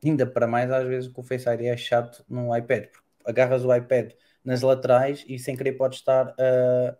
Ainda 0.03 0.25
para 0.25 0.47
mais 0.47 0.69
às 0.71 0.85
vezes 0.87 1.11
que 1.11 1.19
o 1.19 1.23
Face 1.23 1.49
ID 1.49 1.61
é 1.61 1.77
chato 1.77 2.23
no 2.29 2.55
iPad, 2.55 2.85
porque 2.87 3.07
agarras 3.25 3.63
o 3.65 3.73
iPad 3.73 4.11
nas 4.43 4.61
laterais 4.61 5.23
e 5.27 5.39
sem 5.39 5.55
querer 5.55 5.73
pode 5.73 5.95
estar 5.95 6.35
a, 6.39 6.97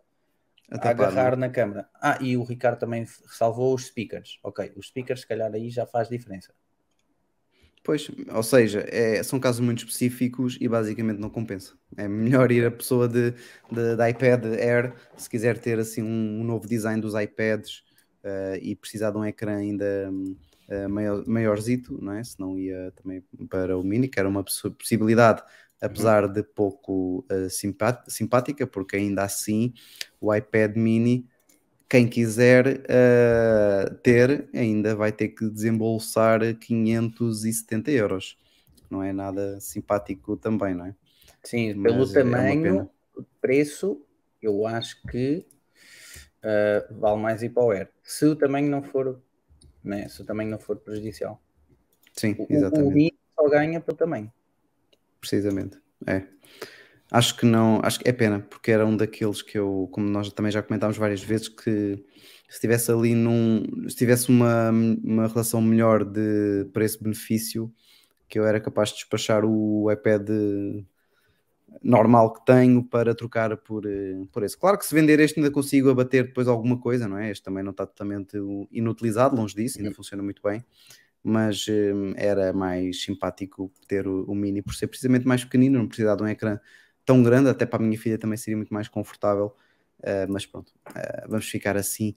a 0.78 0.88
Até 0.88 0.90
agarrar 0.90 1.36
na 1.36 1.48
câmera. 1.50 1.88
Ah, 2.02 2.18
e 2.20 2.36
o 2.36 2.44
Ricardo 2.44 2.78
também 2.80 3.04
ressalvou 3.04 3.74
os 3.74 3.86
speakers. 3.86 4.38
Ok, 4.42 4.72
os 4.76 4.88
speakers 4.88 5.20
se 5.22 5.26
calhar 5.28 5.52
aí 5.54 5.70
já 5.70 5.86
faz 5.86 6.08
diferença. 6.08 6.54
Pois, 7.82 8.10
ou 8.32 8.42
seja, 8.42 8.80
é- 8.88 9.22
são 9.22 9.38
casos 9.38 9.60
muito 9.60 9.78
específicos 9.80 10.56
e 10.60 10.66
basicamente 10.68 11.18
não 11.18 11.28
compensa. 11.28 11.74
É 11.96 12.08
melhor 12.08 12.50
ir 12.50 12.64
a 12.66 12.70
pessoa 12.70 13.06
de, 13.06 13.32
de, 13.70 13.96
de 13.96 14.08
iPad 14.10 14.44
Air, 14.58 14.94
se 15.16 15.28
quiser 15.28 15.58
ter 15.58 15.78
assim 15.78 16.02
um, 16.02 16.40
um 16.40 16.44
novo 16.44 16.66
design 16.66 17.00
dos 17.00 17.14
iPads 17.14 17.82
eh, 18.22 18.58
e 18.62 18.74
precisar 18.74 19.10
de 19.10 19.18
um 19.18 19.24
ecrã 19.24 19.56
ainda 19.58 20.10
eh, 20.68 20.88
maior, 20.88 21.26
maiorzito, 21.26 21.98
não 22.02 22.14
é? 22.14 22.24
Senão 22.24 22.58
ia 22.58 22.90
também 23.02 23.22
para 23.50 23.76
o 23.76 23.84
Mini, 23.84 24.08
que 24.08 24.18
era 24.18 24.28
uma 24.28 24.42
possi- 24.42 24.70
possibilidade, 24.70 25.42
apesar 25.84 26.28
de 26.28 26.42
pouco 26.42 27.26
simpá- 27.50 28.04
simpática, 28.08 28.66
porque 28.66 28.96
ainda 28.96 29.24
assim 29.24 29.72
o 30.20 30.34
iPad 30.34 30.76
Mini 30.76 31.28
quem 31.88 32.08
quiser 32.08 32.80
uh, 32.80 33.94
ter 34.02 34.48
ainda 34.54 34.96
vai 34.96 35.12
ter 35.12 35.28
que 35.28 35.48
desembolsar 35.48 36.40
570 36.58 37.90
euros. 37.90 38.36
Não 38.90 39.02
é 39.02 39.12
nada 39.12 39.60
simpático 39.60 40.36
também, 40.36 40.74
não 40.74 40.86
é? 40.86 40.94
Sim, 41.42 41.74
Mas 41.74 41.82
pelo 41.82 42.06
é- 42.16 42.50
é 42.50 42.54
tamanho, 42.54 42.56
pena. 42.56 42.90
preço, 43.40 44.00
eu 44.42 44.66
acho 44.66 45.04
que 45.06 45.46
ah, 46.42 46.86
vale 46.90 47.20
mais 47.20 47.42
ir 47.42 47.50
para 47.50 47.64
o 47.64 47.70
Air. 47.70 47.90
Se 48.02 48.26
o 48.26 48.36
tamanho 48.36 48.70
não 48.70 48.82
for, 48.82 49.20
né, 49.84 50.08
se 50.08 50.22
o 50.22 50.24
tamanho 50.24 50.50
não 50.50 50.58
for 50.58 50.76
prejudicial. 50.76 51.40
Sim, 52.12 52.36
O, 52.36 52.44
o, 52.44 52.88
o 52.88 52.90
exatamente. 52.90 52.92
Mini 52.92 53.18
só 53.34 53.48
ganha 53.48 53.80
pelo 53.80 53.96
tamanho. 53.96 54.32
Precisamente. 55.24 55.78
É. 56.06 56.22
Acho 57.10 57.36
que 57.36 57.46
não, 57.46 57.80
acho 57.82 57.98
que 57.98 58.08
é 58.08 58.12
pena, 58.12 58.40
porque 58.40 58.70
era 58.70 58.84
um 58.84 58.94
daqueles 58.94 59.40
que 59.40 59.58
eu, 59.58 59.88
como 59.90 60.06
nós 60.06 60.30
também 60.32 60.52
já 60.52 60.62
comentámos 60.62 60.98
várias 60.98 61.22
vezes, 61.22 61.48
que 61.48 62.04
se 62.48 62.60
tivesse 62.60 62.92
ali 62.92 63.14
num, 63.14 63.62
se 63.88 63.96
tivesse 63.96 64.28
uma, 64.28 64.70
uma 64.70 65.26
relação 65.26 65.62
melhor 65.62 66.04
de 66.04 66.68
preço-benefício, 66.74 67.72
que 68.28 68.38
eu 68.38 68.44
era 68.44 68.60
capaz 68.60 68.90
de 68.90 68.96
despachar 68.96 69.44
o 69.46 69.90
iPad 69.90 70.28
normal 71.82 72.34
que 72.34 72.44
tenho 72.44 72.84
para 72.84 73.14
trocar 73.14 73.56
por, 73.56 73.86
eh, 73.86 74.26
por 74.30 74.42
esse. 74.42 74.58
Claro 74.58 74.78
que 74.78 74.84
se 74.84 74.94
vender 74.94 75.20
este 75.20 75.38
ainda 75.38 75.50
consigo 75.50 75.90
abater 75.90 76.24
depois 76.24 76.48
alguma 76.48 76.78
coisa, 76.78 77.08
não 77.08 77.16
é? 77.18 77.30
Este 77.30 77.44
também 77.44 77.62
não 77.62 77.70
está 77.70 77.86
totalmente 77.86 78.36
inutilizado, 78.70 79.36
longe 79.36 79.54
disso, 79.54 79.78
ainda 79.78 79.92
funciona 79.92 80.22
muito 80.22 80.42
bem, 80.42 80.64
mas 81.24 81.66
eh, 81.68 81.92
era 82.16 82.52
mais 82.52 83.02
simpático 83.02 83.72
ter 83.88 84.06
o, 84.06 84.24
o 84.24 84.34
Mini 84.34 84.62
por 84.62 84.74
ser 84.74 84.86
precisamente 84.88 85.26
mais 85.26 85.42
pequenino, 85.44 85.78
não 85.78 85.88
precisar 85.88 86.16
de 86.16 86.22
um 86.22 86.28
ecrã 86.28 86.60
tão 87.04 87.22
grande, 87.22 87.48
até 87.48 87.66
para 87.66 87.82
a 87.82 87.86
minha 87.86 87.98
filha 87.98 88.18
também 88.18 88.36
seria 88.36 88.56
muito 88.56 88.72
mais 88.72 88.88
confortável, 88.88 89.54
eh, 90.02 90.26
mas 90.28 90.46
pronto, 90.46 90.72
eh, 90.94 91.24
vamos 91.28 91.48
ficar 91.48 91.76
assim 91.76 92.14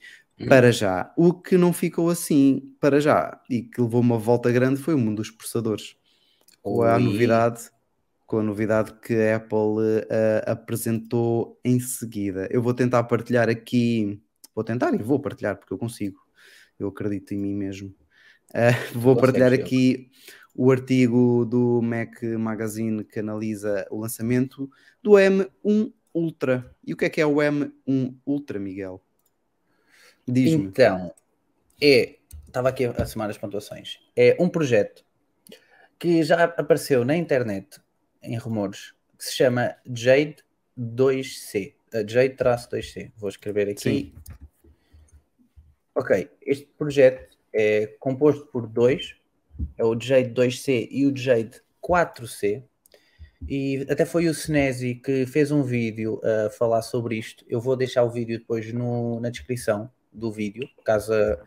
para 0.48 0.72
já. 0.72 1.14
O 1.18 1.34
que 1.34 1.58
não 1.58 1.74
ficou 1.74 2.10
assim 2.10 2.76
para 2.80 3.00
já 3.00 3.42
e 3.50 3.62
que 3.64 3.82
levou 3.82 4.02
uma 4.02 4.18
volta 4.18 4.52
grande 4.52 4.82
foi 4.82 4.94
o 4.94 4.98
mundo 4.98 5.18
dos 5.18 5.32
processadores. 5.32 5.96
Com 6.62 6.82
a 6.84 7.00
novidade, 7.00 7.70
com 8.26 8.40
a 8.40 8.44
novidade 8.44 8.94
que 9.02 9.14
a 9.16 9.38
Apple 9.38 10.06
eh, 10.10 10.44
apresentou 10.48 11.60
em 11.64 11.80
seguida. 11.80 12.48
Eu 12.52 12.62
vou 12.62 12.74
tentar 12.74 13.04
partilhar 13.06 13.50
aqui, 13.50 14.22
vou 14.54 14.64
tentar 14.64 14.94
e 14.94 14.98
vou 14.98 15.20
partilhar 15.20 15.58
porque 15.58 15.74
eu 15.74 15.78
consigo. 15.78 16.20
Eu 16.80 16.90
acredito 16.90 17.34
em 17.34 17.38
mim 17.38 17.56
mesmo. 17.56 17.96
Eh, 18.54 18.72
vou 18.96 19.16
partilhar 19.16 19.54
aqui 19.54 20.10
o 20.56 20.72
artigo 20.72 21.46
do 21.46 21.82
Mac 21.82 22.22
Magazine 22.24 23.04
que 23.04 23.20
analisa 23.20 23.86
o 23.92 24.00
lançamento 24.00 24.70
do 25.04 25.12
M1 25.12 25.94
Ultra. 26.14 26.76
E 26.84 26.94
o 26.94 26.98
que 26.98 27.06
é 27.06 27.10
que 27.10 27.22
é 27.22 27.26
o 27.26 27.36
M1 27.36 28.18
Ultra, 28.26 28.60
Miguel? 28.60 29.04
Diz-me. 30.28 30.66
Então, 30.66 31.14
é, 31.82 32.18
estava 32.46 32.70
aqui 32.70 32.86
a 32.86 33.06
somar 33.06 33.30
as 33.30 33.38
pontuações. 33.38 34.00
É 34.16 34.36
um 34.40 34.50
projeto 34.50 35.06
que 36.00 36.24
já 36.24 36.44
apareceu 36.44 37.06
na 37.06 37.16
internet 37.16 37.80
em 38.22 38.36
rumores 38.38 38.94
que 39.18 39.26
se 39.26 39.36
chama 39.36 39.76
Jade 39.86 40.38
2C. 40.78 41.76
eh, 41.94 42.06
Jade-2C. 42.08 43.12
Vou 43.16 43.30
escrever 43.30 43.70
aqui. 43.70 43.82
Sim. 43.82 44.14
Ok, 45.96 46.30
este 46.42 46.66
projeto 46.78 47.37
é 47.58 47.88
composto 48.00 48.46
por 48.48 48.68
dois, 48.68 49.16
é 49.78 49.84
o 49.84 50.00
Jade 50.00 50.30
2C 50.30 50.88
e 50.92 51.06
o 51.08 51.16
Jade 51.16 51.60
4C. 51.82 52.64
E 53.48 53.86
até 53.90 54.06
foi 54.06 54.28
o 54.28 54.34
Senesi 54.34 54.96
que 54.96 55.26
fez 55.26 55.52
um 55.52 55.62
vídeo 55.64 56.20
a 56.24 56.50
falar 56.50 56.82
sobre 56.82 57.18
isto. 57.18 57.46
Eu 57.48 57.60
vou 57.62 57.76
deixar 57.76 58.04
o 58.04 58.10
vídeo 58.10 58.40
depois 58.40 58.72
no- 58.74 59.20
na 59.20 59.30
descrição 59.30 59.90
do 60.12 60.32
vídeo, 60.32 60.68
caso 60.84 61.14
a, 61.14 61.38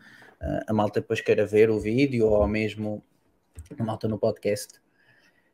a- 0.67 0.73
malta 0.73 1.01
depois 1.01 1.19
queira 1.21 1.45
ver 1.45 1.69
o 1.69 1.79
vídeo 1.79 2.27
ou 2.27 2.47
mesmo 2.47 3.03
a 3.77 3.83
malta 3.83 4.07
no 4.07 4.17
podcast. 4.17 4.79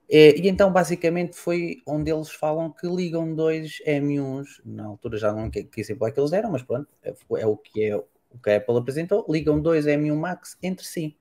É, 0.10 0.38
e 0.38 0.48
então, 0.48 0.72
basicamente, 0.72 1.36
foi 1.36 1.78
onde 1.86 2.10
eles 2.12 2.30
falam 2.30 2.72
que 2.72 2.88
ligam 2.88 3.34
dois 3.36 3.82
M1s. 3.86 4.62
Na 4.64 4.86
altura 4.86 5.18
já 5.18 5.34
não 5.34 5.50
dizer 5.50 5.96
qual 5.96 6.08
é 6.10 6.12
que 6.12 6.20
eles 6.20 6.32
eram, 6.34 6.52
mas 6.52 6.64
pronto, 6.64 6.88
é, 7.04 7.14
é 7.40 7.46
o 7.48 7.58
que 7.58 7.84
é 7.84 8.02
o 8.38 8.42
que 8.42 8.50
a 8.50 8.58
Apple 8.58 8.78
apresentou. 8.78 9.26
Ligam 9.30 9.60
dois 9.60 9.86
M1 9.86 10.16
Max 10.16 10.58
entre 10.62 10.86
si 10.86 11.18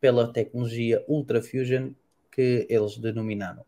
pela 0.00 0.32
tecnologia 0.32 1.04
Ultra 1.08 1.42
Fusion 1.42 1.92
que 2.30 2.66
eles 2.70 2.96
denominaram. 2.98 3.64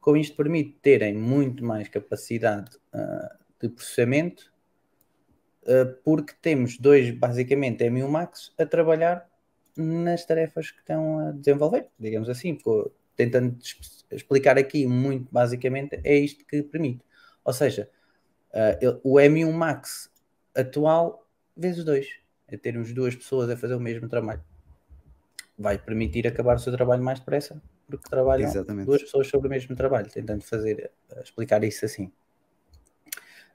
Com 0.00 0.16
isto 0.16 0.36
permite 0.36 0.76
terem 0.82 1.14
muito 1.14 1.64
mais 1.64 1.88
capacidade 1.88 2.76
ah, 2.92 3.36
de 3.60 3.68
processamento, 3.68 4.52
ah, 5.66 5.94
porque 6.04 6.34
temos 6.42 6.76
dois, 6.78 7.10
basicamente, 7.10 7.84
M1 7.84 8.08
Max 8.08 8.52
a 8.58 8.66
trabalhar 8.66 9.30
nas 9.76 10.26
tarefas 10.26 10.70
que 10.70 10.80
estão 10.80 11.18
a 11.20 11.32
desenvolver, 11.32 11.88
digamos 11.98 12.28
assim, 12.28 12.58
tentando 13.16 13.56
explicar 14.10 14.58
aqui 14.58 14.86
muito 14.86 15.28
basicamente, 15.32 16.00
é 16.04 16.16
isto 16.16 16.44
que 16.44 16.62
permite. 16.62 17.02
Ou 17.44 17.52
seja, 17.52 17.88
ele- 18.80 19.00
o 19.02 19.18
M1 19.18 19.50
Max 19.50 20.10
atual 20.54 21.26
vezes 21.56 21.84
dois, 21.84 22.21
é 22.52 22.58
termos 22.58 22.92
duas 22.92 23.14
pessoas 23.14 23.50
a 23.50 23.56
fazer 23.56 23.74
o 23.74 23.80
mesmo 23.80 24.08
trabalho. 24.08 24.42
Vai 25.58 25.78
permitir 25.78 26.26
acabar 26.26 26.56
o 26.56 26.58
seu 26.58 26.72
trabalho 26.72 27.02
mais 27.02 27.18
depressa, 27.18 27.60
porque 27.86 28.08
trabalham 28.08 28.48
Exatamente. 28.48 28.86
duas 28.86 29.02
pessoas 29.02 29.26
sobre 29.26 29.48
o 29.48 29.50
mesmo 29.50 29.74
trabalho, 29.76 30.10
tentando 30.10 30.42
fazer, 30.42 30.90
eh, 31.10 31.22
explicar 31.22 31.62
isso 31.64 31.84
assim. 31.84 32.10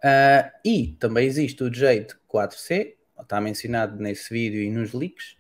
Ah, 0.04 0.52
e 0.64 0.96
também 1.00 1.28
existe 1.28 1.64
o 1.64 1.74
Jade 1.74 2.16
4C, 2.28 2.96
está 3.20 3.42
mencionado 3.42 4.02
nesse 4.02 4.32
vídeo 4.32 4.62
e 4.62 4.70
nos 4.70 4.94
leaks, 4.94 5.38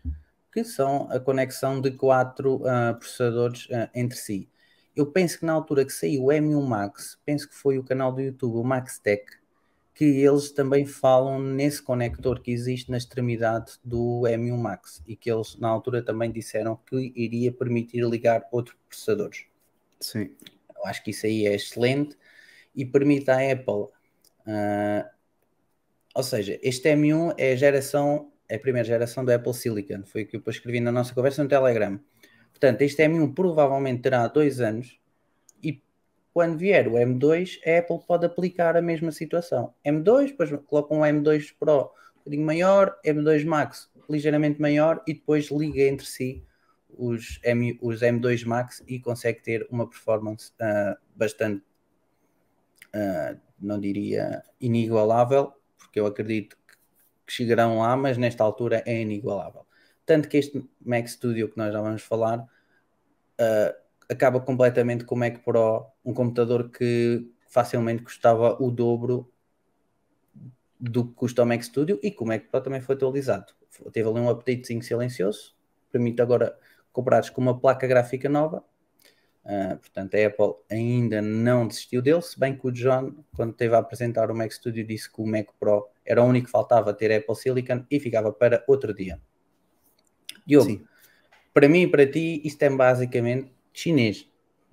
que 0.51 0.63
são 0.63 1.11
a 1.11 1.19
conexão 1.19 1.79
de 1.79 1.91
quatro 1.91 2.61
ah, 2.65 2.93
processadores 2.93 3.67
ah, 3.71 3.89
entre 3.93 4.17
si. 4.17 4.49
Eu 4.95 5.05
penso 5.05 5.39
que 5.39 5.45
na 5.45 5.53
altura 5.53 5.85
que 5.85 5.91
saiu 5.91 6.25
o 6.25 6.27
M1 6.27 6.65
Max, 6.65 7.19
penso 7.23 7.47
que 7.47 7.55
foi 7.55 7.77
o 7.77 7.83
canal 7.83 8.11
do 8.11 8.19
YouTube, 8.19 8.55
o 8.55 8.63
MaxTech, 8.63 9.25
que 9.97 10.05
eles 10.05 10.51
também 10.51 10.85
falam 10.85 11.39
nesse 11.39 11.81
conector 11.81 12.39
que 12.39 12.51
existe 12.51 12.91
na 12.91 12.97
extremidade 12.97 13.79
do 13.83 14.21
M1 14.27 14.55
Max 14.55 15.01
e 15.07 15.15
que 15.15 15.31
eles 15.31 15.57
na 15.57 15.69
altura 15.69 16.03
também 16.03 16.31
disseram 16.31 16.75
que 16.75 17.11
iria 17.15 17.51
permitir 17.51 18.03
ligar 18.03 18.47
outros 18.51 18.77
processadores. 18.87 19.45
Sim. 19.99 20.29
Eu 20.75 20.85
acho 20.85 21.03
que 21.03 21.09
isso 21.09 21.25
aí 21.25 21.47
é 21.47 21.55
excelente 21.55 22.15
e 22.75 22.85
permite 22.85 23.31
à 23.31 23.37
Apple. 23.51 23.91
ah, 24.45 25.09
ou 26.13 26.21
seja, 26.21 26.59
este 26.61 26.95
M1 26.95 27.33
é 27.35 27.53
a 27.53 27.55
geração, 27.55 28.31
é 28.47 28.55
a 28.57 28.59
primeira 28.59 28.87
geração 28.87 29.25
do 29.25 29.31
Apple 29.31 29.53
Silicon. 29.55 30.03
Foi 30.05 30.23
o 30.23 30.27
que 30.27 30.37
eu 30.37 30.43
escrevi 30.45 30.79
na 30.79 30.91
nossa 30.91 31.11
conversa 31.11 31.41
no 31.41 31.49
Telegram. 31.49 31.99
Portanto, 32.51 32.83
este 32.83 33.03
M1 33.03 33.33
provavelmente 33.33 34.03
terá 34.03 34.27
dois 34.27 34.61
anos 34.61 34.99
quando 36.37 36.55
vier 36.55 36.87
o 36.87 36.91
M2, 36.91 37.59
a 37.65 37.79
Apple 37.79 37.99
pode 38.05 38.23
aplicar 38.27 38.77
a 38.77 38.81
mesma 38.81 39.11
situação. 39.11 39.73
M2, 39.83 40.27
depois 40.27 40.51
colocam 40.67 40.99
um 40.99 41.01
M2 41.01 41.55
Pro 41.59 41.91
um 42.15 42.17
bocadinho 42.19 42.45
maior, 42.45 42.95
M2 43.03 43.43
Max 43.43 43.89
ligeiramente 44.07 44.61
maior 44.61 45.01
e 45.07 45.15
depois 45.15 45.49
liga 45.49 45.81
entre 45.81 46.05
si 46.05 46.45
os, 46.95 47.39
M, 47.43 47.79
os 47.81 48.01
M2 48.01 48.45
Max 48.45 48.83
e 48.87 48.99
consegue 48.99 49.41
ter 49.41 49.67
uma 49.71 49.89
performance 49.89 50.53
ah, 50.61 50.95
bastante, 51.15 51.63
ah, 52.93 53.35
não 53.59 53.79
diria 53.79 54.43
inigualável, 54.61 55.53
porque 55.75 55.99
eu 55.99 56.05
acredito 56.05 56.55
que, 57.25 57.33
chegarão 57.33 57.79
lá, 57.79 57.97
mas 57.97 58.15
nesta 58.15 58.43
altura 58.43 58.83
é 58.85 59.01
inigualável. 59.01 59.65
Tanto 60.05 60.29
que 60.29 60.37
este 60.37 60.63
Mac 60.85 61.07
Studio 61.07 61.49
que 61.49 61.57
nós 61.57 61.73
já 61.73 61.81
vamos 61.81 62.03
falar 62.03 62.47
ah, 63.39 63.75
acaba 64.09 64.39
completamente 64.39 65.03
com 65.03 65.15
o 65.15 65.17
Mac 65.17 65.43
Pro, 65.43 65.85
um 66.03 66.13
computador 66.13 66.69
que 66.69 67.29
facilmente 67.47 68.03
custava 68.03 68.61
o 68.61 68.71
dobro 68.71 69.31
do 70.79 71.07
que 71.07 71.13
custa 71.13 71.43
o 71.43 71.45
Mac 71.45 71.61
Studio 71.61 71.99
e 72.03 72.11
que 72.11 72.23
o 72.23 72.25
Mac 72.25 72.45
Pro 72.49 72.61
também 72.61 72.81
foi 72.81 72.95
atualizado. 72.95 73.53
Teve 73.91 74.07
ali 74.07 74.19
um 74.19 74.29
updatezinho 74.29 74.81
silencioso, 74.81 75.55
permite 75.91 76.21
agora 76.21 76.57
comprares 76.91 77.29
com 77.29 77.41
uma 77.41 77.59
placa 77.59 77.87
gráfica 77.87 78.29
nova. 78.29 78.63
Uh, 79.43 79.77
portanto, 79.77 80.15
a 80.15 80.27
Apple 80.27 80.55
ainda 80.69 81.21
não 81.21 81.67
desistiu 81.67 82.01
dele, 82.01 82.21
se 82.21 82.37
bem 82.37 82.57
que 82.57 82.67
o 82.67 82.71
John, 82.71 83.15
quando 83.33 83.51
esteve 83.51 83.75
a 83.75 83.77
apresentar 83.77 84.29
o 84.29 84.35
Mac 84.35 84.51
Studio, 84.51 84.85
disse 84.85 85.11
que 85.11 85.21
o 85.21 85.25
Mac 85.25 85.47
Pro 85.57 85.87
era 86.05 86.21
o 86.21 86.25
único 86.25 86.47
que 86.47 86.51
faltava 86.51 86.93
ter 86.93 87.13
Apple 87.13 87.35
Silicon 87.35 87.85
e 87.89 87.99
ficava 87.99 88.31
para 88.33 88.63
outro 88.67 88.93
dia. 88.93 89.21
Diogo, 90.45 90.69
Sim. 90.69 90.85
para 91.53 91.69
mim 91.69 91.83
e 91.83 91.87
para 91.87 92.05
ti, 92.05 92.41
isto 92.43 92.61
é 92.61 92.69
basicamente 92.69 93.51
chinês. 93.79 94.27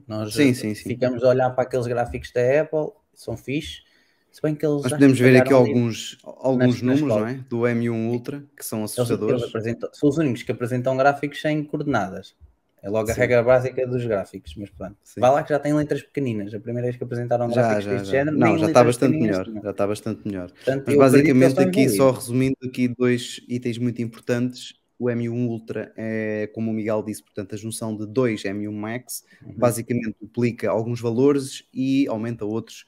Nós 0.07 0.34
sim, 0.34 0.52
sim, 0.55 0.74
sim. 0.74 0.88
ficamos 0.88 1.22
a 1.22 1.28
olhar 1.28 1.50
para 1.50 1.64
aqueles 1.64 1.86
gráficos 1.86 2.30
da 2.32 2.61
Apple, 2.61 2.92
são 3.14 3.36
fixes, 3.36 3.82
se 4.30 4.42
bem 4.42 4.55
que 4.55 4.66
eles 4.66 4.82
Nós 4.82 4.92
podemos 4.92 5.18
ver 5.18 5.36
aqui 5.36 5.52
alguns, 5.52 6.18
alguns 6.24 6.82
números 6.82 7.02
não 7.02 7.26
é? 7.26 7.34
do 7.48 7.61
M1 7.61 8.11
Ultra 8.11 8.44
que 8.57 8.64
são 8.64 8.82
assustadores. 8.82 9.42
Eles, 9.42 9.66
eles 9.66 9.78
são 9.92 10.09
os 10.09 10.18
únicos 10.18 10.42
que 10.42 10.50
apresentam 10.50 10.96
gráficos 10.96 11.40
sem 11.40 11.62
coordenadas. 11.62 12.34
É 12.82 12.90
logo 12.90 13.07
Sim. 13.07 13.12
a 13.12 13.14
regra 13.14 13.42
básica 13.42 13.86
dos 13.86 14.05
gráficos, 14.05 14.55
mas 14.57 14.68
pronto. 14.68 14.96
Sim. 15.02 15.20
Vai 15.20 15.30
lá 15.30 15.42
que 15.42 15.48
já 15.50 15.59
tem 15.59 15.72
letras 15.72 16.02
pequeninas. 16.02 16.52
A 16.52 16.61
primeira 16.61 16.86
vez 16.86 16.98
que 16.98 17.05
apresentaram 17.05 17.48
gráficos 17.48 17.84
já, 17.84 17.90
deste 17.92 18.07
já. 18.07 18.11
género. 18.18 18.36
Não, 18.36 18.59
já 18.59 18.66
está 18.66 18.84
bastante 18.84 19.18
melhor. 19.18 19.48
Já 19.62 19.70
está 19.70 19.86
bastante 19.86 20.28
melhor. 20.28 20.50
Portanto, 20.50 20.84
mas 20.88 20.96
basicamente 20.96 21.61
aqui, 21.61 21.88
só 21.88 22.11
resumindo 22.11 22.57
aqui 22.62 22.88
dois 22.88 23.40
itens 23.48 23.78
muito 23.78 24.02
importantes. 24.02 24.74
O 24.99 25.07
M1 25.07 25.49
Ultra 25.49 25.92
é, 25.97 26.49
como 26.55 26.70
o 26.70 26.74
Miguel 26.74 27.03
disse, 27.03 27.22
portanto, 27.22 27.55
a 27.55 27.59
junção 27.59 27.97
de 27.97 28.07
dois 28.07 28.42
M1 28.42 28.72
Max, 28.72 29.24
uhum. 29.45 29.55
basicamente 29.57 30.16
duplica 30.20 30.70
alguns 30.70 31.01
valores 31.01 31.66
e 31.72 32.07
aumenta 32.09 32.45
outros 32.45 32.84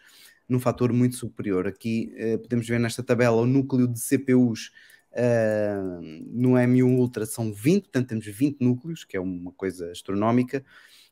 num 0.48 0.60
fator 0.60 0.92
muito 0.92 1.16
superior. 1.16 1.66
Aqui 1.66 2.12
uh, 2.14 2.38
podemos 2.38 2.66
ver 2.68 2.78
nesta 2.78 3.02
tabela 3.02 3.42
o 3.42 3.46
núcleo 3.46 3.88
de 3.88 4.00
CPUs 4.00 4.68
uh, 4.68 4.72
eh, 5.12 5.80
no 6.30 6.50
M1 6.50 6.96
Ultra 6.96 7.26
são 7.26 7.52
20, 7.52 7.82
portanto 7.84 8.08
temos 8.08 8.26
20 8.26 8.60
núcleos, 8.60 9.04
que 9.04 9.16
é 9.16 9.20
uma 9.20 9.50
coisa 9.52 9.90
astronómica, 9.90 10.64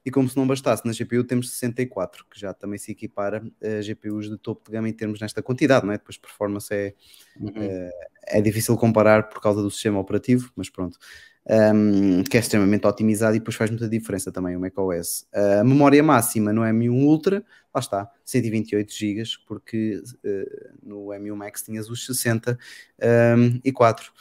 e 0.05 0.11
como 0.11 0.29
se 0.29 0.37
não 0.37 0.47
bastasse, 0.47 0.87
na 0.87 0.93
GPU 0.93 1.25
temos 1.25 1.51
64, 1.51 2.27
que 2.31 2.39
já 2.39 2.53
também 2.53 2.79
se 2.79 2.93
equipara 2.93 3.43
a 3.63 3.81
GPUs 3.81 4.29
de 4.29 4.37
topo 4.37 4.65
de 4.67 4.73
gama 4.73 4.89
em 4.89 4.93
termos 4.93 5.21
nesta 5.21 5.43
quantidade, 5.43 5.87
não 5.87 5.93
é? 5.93 5.99
Depois 5.99 6.17
performance 6.17 6.73
é, 6.73 6.95
uhum. 7.39 7.49
uh, 7.49 7.91
é 8.27 8.41
difícil 8.41 8.77
comparar 8.77 9.29
por 9.29 9.41
causa 9.41 9.63
do 9.63 9.71
sistema 9.71 9.99
operativo, 9.99 10.51
mas 10.57 10.69
pronto 10.69 10.99
um, 11.47 12.23
que 12.25 12.37
é 12.37 12.41
extremamente 12.41 12.87
otimizado 12.87 13.37
e 13.37 13.39
depois 13.39 13.57
faz 13.57 13.71
muita 13.71 13.89
diferença 13.89 14.33
também 14.33 14.57
o 14.57 14.61
macOS. 14.61 15.27
Uh, 15.35 15.61
a 15.61 15.65
memória 15.65 16.03
máxima 16.03 16.53
no 16.53 16.63
M1 16.63 16.91
Ultra, 16.91 17.45
lá 17.75 17.81
está, 17.81 18.11
128 18.25 18.93
GB, 18.93 19.23
porque 19.47 20.03
uh, 20.25 20.79
no 20.83 21.07
M1 21.09 21.37
Max 21.37 21.63
tinhas 21.63 21.89
os 21.89 22.07
60 22.07 22.59
um, 23.37 23.73
4. 23.73 24.13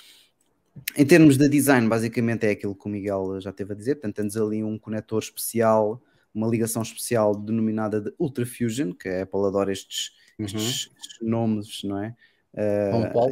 Em 0.95 1.05
termos 1.05 1.37
de 1.37 1.47
design, 1.47 1.87
basicamente 1.87 2.45
é 2.45 2.51
aquilo 2.51 2.75
que 2.75 2.85
o 2.85 2.89
Miguel 2.89 3.39
já 3.39 3.51
teve 3.51 3.73
a 3.73 3.75
dizer, 3.75 3.95
portanto 3.95 4.15
tens 4.15 4.35
ali 4.35 4.63
um 4.63 4.77
conector 4.77 5.21
especial, 5.21 6.01
uma 6.33 6.47
ligação 6.47 6.81
especial 6.81 7.35
denominada 7.35 8.01
de 8.01 8.13
Ultra 8.17 8.45
Fusion, 8.45 8.91
que 8.93 9.07
a 9.07 9.23
Apple 9.23 9.45
adora 9.45 9.71
estes, 9.71 10.11
uhum. 10.39 10.45
estes, 10.45 10.89
nomes, 11.21 11.83
não 11.83 12.03
é? 12.03 12.15
Uh, 12.53 13.31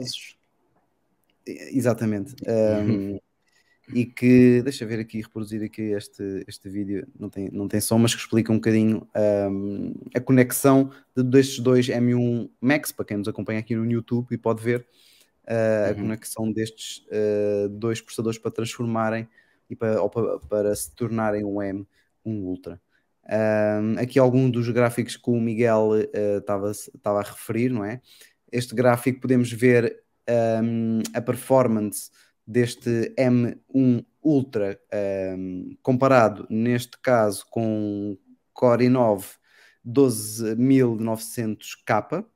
Exatamente. 1.71 2.35
Um, 2.47 3.19
e 3.93 4.05
que, 4.05 4.61
deixa 4.61 4.85
ver 4.85 4.99
aqui, 4.99 5.21
reproduzir 5.21 5.61
aqui 5.63 5.81
este, 5.81 6.45
este 6.47 6.69
vídeo, 6.69 7.05
não 7.19 7.29
tem, 7.29 7.49
não 7.51 7.67
tem 7.67 7.81
som, 7.81 7.97
mas 7.97 8.13
que 8.15 8.21
explica 8.21 8.51
um 8.51 8.55
bocadinho 8.55 9.05
um, 9.51 9.93
a 10.15 10.19
conexão 10.19 10.91
de, 11.15 11.23
destes 11.23 11.59
dois 11.59 11.87
M1 11.87 12.49
Max, 12.61 12.91
para 12.91 13.05
quem 13.05 13.17
nos 13.17 13.27
acompanha 13.27 13.59
aqui 13.59 13.75
no 13.75 13.89
YouTube 13.89 14.27
e 14.31 14.37
pode 14.37 14.63
ver 14.63 14.85
a 15.51 15.89
uhum. 15.89 16.03
conexão 16.03 16.51
destes 16.51 17.05
uh, 17.07 17.67
dois 17.69 17.99
processadores 17.99 18.39
para 18.39 18.51
transformarem 18.51 19.27
e 19.69 19.75
para, 19.75 20.07
para, 20.09 20.39
para 20.39 20.75
se 20.75 20.95
tornarem 20.95 21.43
um 21.43 21.55
M1 21.55 21.85
Ultra. 22.25 22.79
Um, 23.23 23.99
aqui 23.99 24.19
algum 24.19 24.49
dos 24.49 24.67
gráficos 24.69 25.15
que 25.15 25.29
o 25.29 25.39
Miguel 25.39 25.91
estava 26.39 26.71
uh, 26.71 27.17
a 27.17 27.21
referir, 27.21 27.69
não 27.69 27.85
é? 27.85 28.01
Este 28.51 28.75
gráfico 28.75 29.21
podemos 29.21 29.51
ver 29.51 30.03
um, 30.63 31.01
a 31.13 31.21
performance 31.21 32.09
deste 32.45 33.13
M1 33.17 34.05
Ultra 34.23 34.79
um, 35.37 35.75
comparado 35.81 36.45
neste 36.49 36.99
caso 37.01 37.45
com 37.49 38.15
Core 38.53 38.85
i9 38.85 39.25
12900K 39.85 42.23
uh, 42.23 42.27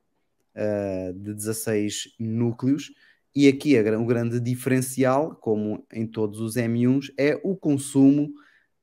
de 1.14 1.34
16 1.34 2.16
núcleos 2.20 2.92
e 3.36 3.48
aqui 3.50 3.78
o 3.78 4.06
grande 4.06 4.40
diferencial, 4.40 5.36
como 5.36 5.86
em 5.92 6.08
todos 6.08 6.40
os 6.40 6.56
M1s, 6.56 7.14
é 7.18 7.40
o 7.44 7.56
consumo 7.56 8.34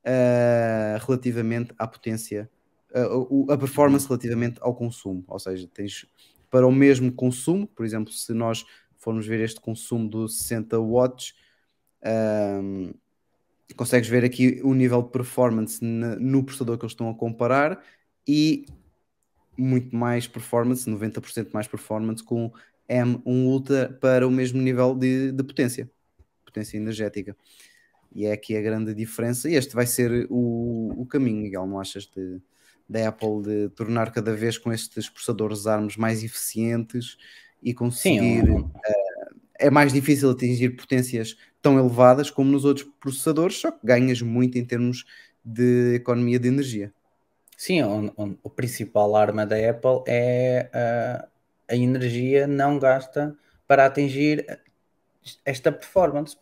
uh, 0.05 1.05
relativamente 1.05 1.73
à 1.77 1.87
potência, 1.87 2.49
uh, 2.93 3.51
a 3.51 3.57
performance 3.57 4.07
relativamente 4.07 4.59
ao 4.61 4.75
consumo, 4.75 5.23
ou 5.27 5.39
seja, 5.39 5.67
tens 5.73 6.05
para 6.51 6.67
o 6.67 6.71
mesmo 6.71 7.11
consumo, 7.11 7.65
por 7.65 7.83
exemplo, 7.83 8.13
se 8.13 8.31
nós 8.31 8.63
formos 8.99 9.25
ver 9.25 9.39
este 9.39 9.59
consumo 9.59 10.07
do 10.07 10.27
60 10.27 10.79
watts, 10.79 11.33
um, 12.61 12.93
consegues 13.75 14.07
ver 14.07 14.23
aqui 14.23 14.61
o 14.63 14.75
nível 14.75 15.01
de 15.01 15.09
performance 15.09 15.83
no 15.83 16.43
processador 16.43 16.77
que 16.77 16.85
eles 16.85 16.91
estão 16.91 17.09
a 17.09 17.15
comparar 17.15 17.83
e 18.27 18.67
muito 19.57 19.95
mais 19.95 20.27
performance, 20.27 20.87
90% 20.87 21.49
mais 21.53 21.67
performance 21.67 22.23
com 22.23 22.51
M1 22.93 23.21
Ultra 23.25 23.97
para 23.99 24.27
o 24.27 24.31
mesmo 24.31 24.61
nível 24.61 24.95
de, 24.95 25.31
de 25.31 25.43
potência, 25.43 25.89
potência 26.45 26.77
energética. 26.77 27.35
E 28.13 28.25
é 28.25 28.31
aqui 28.31 28.55
a 28.55 28.61
grande 28.61 28.93
diferença. 28.93 29.49
E 29.49 29.55
este 29.55 29.73
vai 29.73 29.87
ser 29.87 30.27
o, 30.29 30.93
o 30.95 31.05
caminho, 31.05 31.41
Miguel, 31.41 31.65
não 31.65 31.79
achas, 31.79 32.05
de, 32.05 32.39
da 32.87 33.07
Apple 33.07 33.41
de 33.41 33.69
tornar 33.69 34.11
cada 34.11 34.35
vez 34.35 34.57
com 34.57 34.71
estes 34.71 35.09
processadores 35.09 35.65
ARMS 35.65 35.97
mais 35.97 36.23
eficientes 36.23 37.17
e 37.61 37.73
conseguir. 37.73 38.45
Sim, 38.45 38.51
uh, 38.51 38.71
é 39.59 39.69
mais 39.69 39.93
difícil 39.93 40.29
atingir 40.29 40.71
potências 40.71 41.37
tão 41.61 41.79
elevadas 41.79 42.29
como 42.29 42.51
nos 42.51 42.65
outros 42.65 42.87
processadores, 42.99 43.57
só 43.57 43.71
que 43.71 43.85
ganhas 43.85 44.21
muito 44.21 44.57
em 44.57 44.65
termos 44.65 45.05
de 45.43 45.95
economia 45.95 46.37
de 46.37 46.49
energia. 46.49 46.93
Sim, 47.57 47.81
o, 47.81 48.13
o, 48.17 48.37
o 48.43 48.49
principal 48.49 49.15
arma 49.15 49.45
da 49.45 49.55
Apple 49.55 50.03
é 50.07 50.69
uh, 50.73 51.32
a 51.73 51.75
energia 51.75 52.45
não 52.45 52.77
gasta 52.77 53.35
para 53.67 53.85
atingir 53.85 54.45
esta 55.43 55.71
performance. 55.71 56.37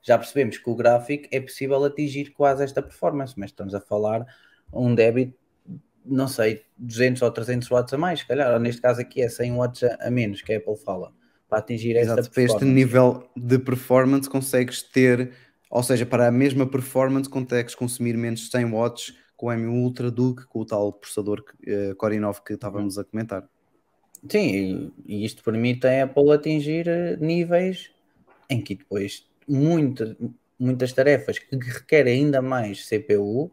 Já 0.00 0.16
percebemos 0.16 0.56
que 0.56 0.70
o 0.70 0.76
gráfico 0.76 1.28
é 1.32 1.40
possível 1.40 1.84
atingir 1.84 2.30
quase 2.30 2.62
esta 2.62 2.80
performance, 2.80 3.34
mas 3.36 3.50
estamos 3.50 3.74
a 3.74 3.80
falar 3.80 4.24
um 4.72 4.94
débito 4.94 5.36
não 6.04 6.26
sei, 6.26 6.62
200 6.78 7.20
ou 7.20 7.30
300 7.30 7.68
watts 7.68 7.92
a 7.92 7.98
mais, 7.98 8.20
se 8.20 8.26
calhar, 8.26 8.50
ou 8.54 8.58
neste 8.58 8.80
caso 8.80 8.98
aqui 8.98 9.20
é 9.20 9.28
100 9.28 9.52
watts 9.52 9.82
a, 9.82 10.10
menos 10.10 10.40
que 10.40 10.54
a 10.54 10.56
Apple 10.56 10.76
fala, 10.76 11.12
para 11.46 11.58
atingir 11.58 11.96
Exato, 11.96 12.20
esta 12.20 12.32
para 12.32 12.42
este 12.44 12.64
nível 12.64 13.28
de 13.36 13.58
performance 13.58 14.26
consegues 14.26 14.82
ter, 14.82 15.32
ou 15.68 15.82
seja, 15.82 16.06
para 16.06 16.28
a 16.28 16.30
mesma 16.30 16.66
performance 16.66 17.28
consegues 17.28 17.74
consumir 17.74 18.16
menos 18.16 18.50
100 18.50 18.64
watts 18.72 19.14
com 19.36 19.48
o 19.48 19.50
M1 19.50 19.68
Ultra 19.70 20.10
do 20.10 20.34
que 20.34 20.46
com 20.46 20.60
o 20.60 20.64
tal 20.64 20.92
processador 20.94 21.40
uh, 21.40 21.94
Core 21.96 22.16
i9 22.16 22.42
que 22.42 22.54
estávamos 22.54 22.98
a 22.98 23.04
comentar. 23.04 23.46
Sim, 24.28 24.92
e 25.06 25.24
isto 25.24 25.42
permite 25.42 25.86
a 25.86 26.04
Apple 26.04 26.32
atingir 26.32 26.88
eh, 26.88 27.16
níveis 27.16 27.90
em 28.50 28.62
que 28.62 28.74
depois 28.74 29.26
muita, 29.46 30.16
muitas 30.58 30.92
tarefas 30.92 31.38
que 31.38 31.56
requerem 31.56 32.24
ainda 32.24 32.42
mais 32.42 32.86
CPU 32.88 33.52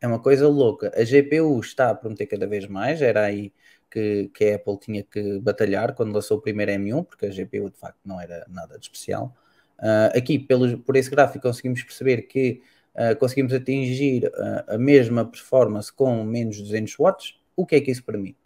é 0.00 0.06
uma 0.06 0.18
coisa 0.18 0.48
louca. 0.48 0.92
A 0.96 1.04
GPU 1.04 1.60
está 1.60 1.90
a 1.90 1.94
prometer 1.94 2.26
cada 2.26 2.46
vez 2.46 2.66
mais, 2.66 3.02
era 3.02 3.24
aí 3.24 3.52
que, 3.90 4.30
que 4.34 4.44
a 4.50 4.56
Apple 4.56 4.78
tinha 4.78 5.02
que 5.02 5.38
batalhar 5.40 5.94
quando 5.94 6.14
lançou 6.14 6.38
o 6.38 6.40
primeiro 6.40 6.72
M1, 6.72 7.04
porque 7.04 7.26
a 7.26 7.30
GPU 7.30 7.70
de 7.70 7.78
facto 7.78 8.00
não 8.04 8.20
era 8.20 8.46
nada 8.48 8.78
de 8.78 8.84
especial. 8.84 9.34
Uh, 9.78 10.16
aqui, 10.16 10.38
pelo, 10.38 10.78
por 10.78 10.96
esse 10.96 11.10
gráfico, 11.10 11.42
conseguimos 11.42 11.82
perceber 11.82 12.22
que 12.22 12.62
uh, 12.94 13.16
conseguimos 13.18 13.52
atingir 13.52 14.26
uh, 14.26 14.74
a 14.74 14.78
mesma 14.78 15.24
performance 15.24 15.92
com 15.92 16.22
menos 16.24 16.56
de 16.56 16.62
200 16.62 16.98
watts. 16.98 17.40
O 17.56 17.66
que 17.66 17.76
é 17.76 17.80
que 17.80 17.90
isso 17.90 18.04
permite? 18.04 18.39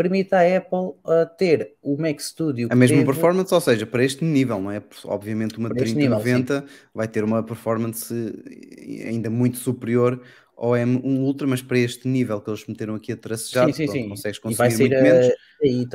Permite 0.00 0.34
à 0.34 0.56
Apple 0.56 0.94
ter 1.36 1.74
o 1.82 1.94
Mac 2.00 2.18
Studio. 2.20 2.68
A 2.70 2.74
mesma 2.74 2.96
teve... 2.96 3.06
performance, 3.06 3.52
ou 3.52 3.60
seja, 3.60 3.84
para 3.84 4.02
este 4.02 4.24
nível, 4.24 4.58
não 4.58 4.70
é? 4.70 4.82
Obviamente, 5.04 5.58
uma 5.58 5.68
3090 5.68 6.64
vai 6.94 7.06
ter 7.06 7.22
uma 7.22 7.42
performance 7.42 8.14
ainda 9.04 9.28
muito 9.28 9.58
superior 9.58 10.22
ao 10.56 10.70
M1 10.70 11.02
Ultra, 11.04 11.46
mas 11.46 11.60
para 11.60 11.78
este 11.78 12.08
nível 12.08 12.40
que 12.40 12.48
eles 12.48 12.66
meteram 12.66 12.94
aqui 12.94 13.12
a 13.12 13.16
tracejar, 13.16 13.66
sim, 13.66 13.86
sim, 13.86 13.92
sim. 13.92 14.08
consegues 14.08 14.38
consumir 14.38 14.78
muito 14.78 14.96
a... 14.96 15.02
menos. 15.02 15.34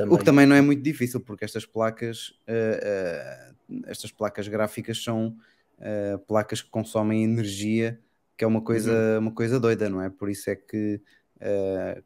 O 0.08 0.18
que 0.18 0.24
também 0.24 0.46
não 0.46 0.54
é 0.54 0.60
muito 0.60 0.82
difícil, 0.82 1.20
porque 1.20 1.44
estas 1.44 1.66
placas, 1.66 2.28
uh, 2.48 3.74
uh, 3.74 3.82
estas 3.86 4.12
placas 4.12 4.46
gráficas 4.46 5.02
são 5.02 5.36
uh, 5.78 6.18
placas 6.28 6.62
que 6.62 6.70
consomem 6.70 7.24
energia, 7.24 7.98
que 8.36 8.44
é 8.44 8.46
uma 8.46 8.60
coisa, 8.60 8.92
uhum. 8.92 9.18
uma 9.18 9.32
coisa 9.32 9.58
doida, 9.58 9.88
não 9.88 10.00
é? 10.00 10.10
Por 10.10 10.30
isso 10.30 10.48
é 10.48 10.54
que 10.54 11.00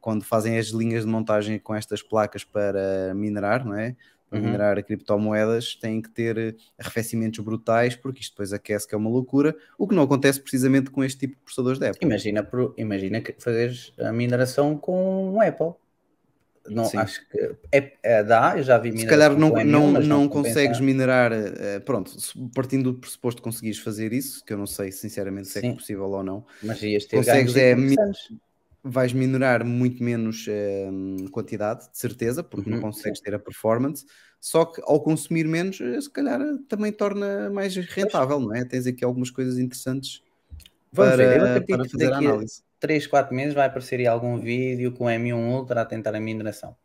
quando 0.01 0.25
fazem 0.25 0.59
as 0.59 0.69
linhas 0.69 1.05
de 1.05 1.11
montagem 1.11 1.59
com 1.59 1.75
estas 1.75 2.03
placas 2.03 2.45
para 2.45 3.13
minerar, 3.15 3.65
não 3.65 3.75
é? 3.77 3.97
para 4.29 4.39
Uhum. 4.39 4.45
minerar 4.45 4.85
criptomoedas 4.85 5.75
têm 5.75 6.01
que 6.01 6.09
ter 6.09 6.57
arrefecimentos 6.79 7.41
brutais, 7.41 7.97
porque 7.97 8.21
isto 8.21 8.31
depois 8.33 8.53
aquece 8.53 8.87
que 8.87 8.95
é 8.95 8.99
uma 8.99 9.11
loucura, 9.11 9.57
o 9.77 9.89
que 9.89 9.95
não 9.95 10.05
acontece 10.05 10.41
precisamente 10.41 10.89
com 10.89 11.03
este 11.03 11.19
tipo 11.19 11.35
de 11.35 11.41
processadores 11.41 11.81
da 11.81 11.91
Apple. 11.91 12.07
Imagina, 12.07 12.49
imagina 12.77 13.21
que 13.21 13.35
fazeres 13.41 13.93
a 13.99 14.13
mineração 14.13 14.79
com 14.79 15.33
um 15.35 15.41
Apple. 15.41 15.73
Não, 16.69 16.85
Sim. 16.85 16.99
acho 16.99 17.29
que 17.29 17.57
é, 17.73 17.93
é- 18.03 18.23
dá, 18.23 18.55
eu 18.57 18.63
já 18.63 18.79
vi 18.79 18.97
Se 18.97 19.07
calhar 19.07 19.37
não, 19.37 19.51
com 19.51 19.57
M1, 19.57 19.65
não, 19.65 19.91
não 19.93 20.29
compensa. 20.29 20.61
consegues 20.61 20.79
minerar, 20.79 21.33
eh, 21.33 21.81
pronto, 21.81 22.13
partindo 22.55 22.93
do 22.93 22.99
pressuposto 23.01 23.41
que 23.43 23.45
conseguires 23.45 23.81
fazer 23.81 24.13
isso, 24.13 24.45
que 24.45 24.53
eu 24.53 24.59
não 24.59 24.67
sei 24.67 24.93
sinceramente 24.93 25.49
se 25.49 25.59
é 25.59 25.63
Sim. 25.63 25.75
possível 25.75 26.05
ou 26.09 26.23
não, 26.23 26.45
Mas 26.63 26.81
ias 26.83 27.07
ter 27.07 27.17
Consegues 27.17 27.57
é. 27.57 27.75
Vais 28.83 29.13
minerar 29.13 29.65
muito 29.65 30.03
menos 30.03 30.47
eh, 30.49 30.89
quantidade, 31.33 31.91
de 31.91 31.99
certeza, 31.99 32.43
porque 32.43 32.71
não 32.71 32.79
Uhum, 32.79 32.81
consegues 32.81 33.21
ter 33.21 33.35
a 33.35 33.39
performance, 33.39 34.05
só 34.41 34.65
que 34.65 34.81
ao 34.85 35.03
consumir 35.03 35.47
menos, 35.47 35.81
eh, 35.81 36.01
se 36.01 36.11
calhar 36.11 36.41
eh, 36.41 36.59
também 36.69 36.93
torna 36.93 37.51
mais 37.51 37.75
rentável, 37.77 38.41
não 38.41 38.55
é? 38.55 38.65
Tens 38.65 38.87
aqui 38.87 39.05
algumas 39.05 39.31
coisas 39.31 39.59
interessantes 39.59 40.23
Vamos 40.93 41.15
ver, 41.17 41.31
eu 41.33 41.45
para, 41.45 41.57
acredito 41.61 41.69
para 41.69 41.85
que 41.89 41.97
daqui 41.97 42.27
a 42.27 42.31
análise. 42.31 42.63
3, 42.81 43.07
4 43.07 43.35
meses 43.35 43.55
vai 43.55 43.67
aparecer 43.67 44.01
aí 44.01 44.07
algum 44.07 44.39
vídeo 44.39 44.93
com 44.93 45.05
o 45.05 45.09
M1 45.11 45.55
Ultra 45.57 45.83
a 45.83 45.85
tentar 45.87 46.15
a 46.15 46.21
mineração. 46.21 46.77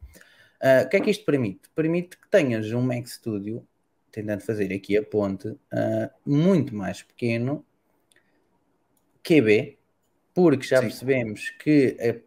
Ah, 0.62 0.84
o 0.86 0.90
que 0.90 0.98
é 0.98 1.02
que 1.02 1.12
isto 1.12 1.26
permite? 1.26 1.70
Permite 1.76 2.18
que 2.18 2.30
tenhas 2.30 2.72
um 2.72 2.82
Mac 2.82 3.08
Studio, 3.08 3.68
tentando 4.12 4.42
fazer 4.42 4.74
aqui 4.74 4.98
a 4.98 5.04
ponte, 5.04 5.56
ah, 5.72 6.12
muito 6.26 6.76
mais 6.76 7.02
pequeno, 7.04 7.66
QB, 9.24 9.78
porque 10.36 10.68
já 10.68 10.82
Sim. 10.82 10.90
percebemos 10.90 11.50
que, 11.52 11.96
eh, 11.98 12.22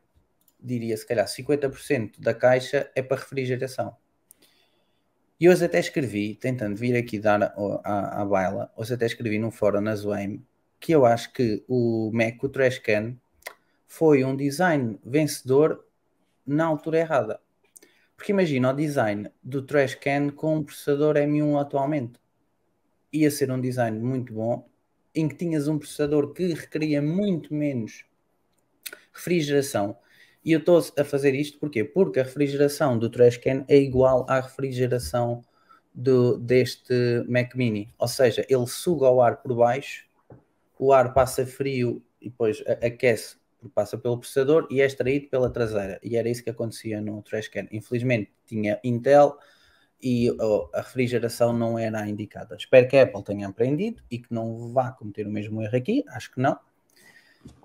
diria 0.58 0.96
se 0.96 1.06
calhar 1.06 1.28
50% 1.28 2.20
da 2.20 2.34
caixa 2.34 2.90
é 2.96 3.02
para 3.02 3.18
refrigeração. 3.18 3.94
E 5.38 5.48
hoje 5.48 5.66
até 5.66 5.78
escrevi, 5.78 6.34
tentando 6.34 6.74
vir 6.74 6.96
aqui 6.96 7.18
dar 7.20 7.40
a- 7.42 8.22
à, 8.22 8.24
baila, 8.24 8.72
hoje 8.76 8.94
até 8.94 9.06
escrevi 9.06 9.38
num 9.38 9.52
fórum 9.52 9.80
na 9.80 9.94
Zoem, 9.94 10.44
que 10.80 10.90
eu 10.90 11.04
acho 11.06 11.32
que 11.32 11.62
o 11.68 12.10
Mac, 12.12 12.42
o 12.42 12.48
Trashcan, 12.48 13.14
foi 13.86 14.24
um 14.24 14.34
design 14.34 14.98
vencedor 15.04 15.86
na 16.44 16.64
altura 16.64 16.98
errada. 17.00 17.40
Porque 18.16 18.32
imagina 18.32 18.70
o 18.70 18.72
design 18.72 19.30
do 19.42 19.62
Trashcan 19.62 20.30
com 20.30 20.56
um 20.56 20.64
processador 20.64 21.16
M1 21.16 21.56
atualmente. 21.60 22.18
Ia 23.12 23.30
ser 23.30 23.50
um 23.52 23.60
design 23.60 23.98
muito 24.00 24.32
bom, 24.32 24.68
em 25.14 25.28
que 25.28 25.34
tinhas 25.34 25.68
um 25.68 25.78
processador 25.78 26.32
que 26.32 26.52
requeria 26.52 27.02
muito 27.02 27.54
menos 27.54 28.04
refrigeração. 29.12 29.96
E 30.44 30.52
eu 30.52 30.60
estou 30.60 30.82
a 30.96 31.04
fazer 31.04 31.34
isto 31.34 31.58
porquê? 31.58 31.84
Porque 31.84 32.20
a 32.20 32.22
refrigeração 32.22 32.98
do 32.98 33.10
Trashcan 33.10 33.64
é 33.68 33.76
igual 33.76 34.24
à 34.28 34.40
refrigeração 34.40 35.44
do, 35.92 36.38
deste 36.38 36.94
Mac 37.28 37.54
Mini. 37.54 37.92
Ou 37.98 38.08
seja, 38.08 38.46
ele 38.48 38.66
suga 38.66 39.10
o 39.10 39.20
ar 39.20 39.42
por 39.42 39.54
baixo, 39.54 40.06
o 40.78 40.92
ar 40.92 41.12
passa 41.12 41.44
frio 41.44 42.02
e 42.20 42.30
depois 42.30 42.62
aquece, 42.82 43.36
passa 43.74 43.98
pelo 43.98 44.18
processador 44.18 44.68
e 44.70 44.80
é 44.80 44.86
extraído 44.86 45.28
pela 45.28 45.50
traseira. 45.50 45.98
E 46.02 46.16
era 46.16 46.28
isso 46.28 46.42
que 46.42 46.50
acontecia 46.50 47.00
no 47.00 47.20
Trashcan. 47.22 47.66
Infelizmente 47.72 48.30
tinha 48.46 48.80
Intel 48.84 49.36
e 50.00 50.28
a 50.72 50.80
refrigeração 50.80 51.52
não 51.52 51.78
era 51.78 52.00
a 52.00 52.08
indicada. 52.08 52.56
Espero 52.56 52.88
que 52.88 52.96
a 52.96 53.02
Apple 53.02 53.24
tenha 53.24 53.48
aprendido 53.48 54.02
e 54.10 54.18
que 54.18 54.32
não 54.32 54.72
vá 54.72 54.92
cometer 54.92 55.26
o 55.26 55.30
mesmo 55.30 55.62
erro 55.62 55.76
aqui, 55.76 56.04
acho 56.08 56.32
que 56.32 56.40
não, 56.40 56.58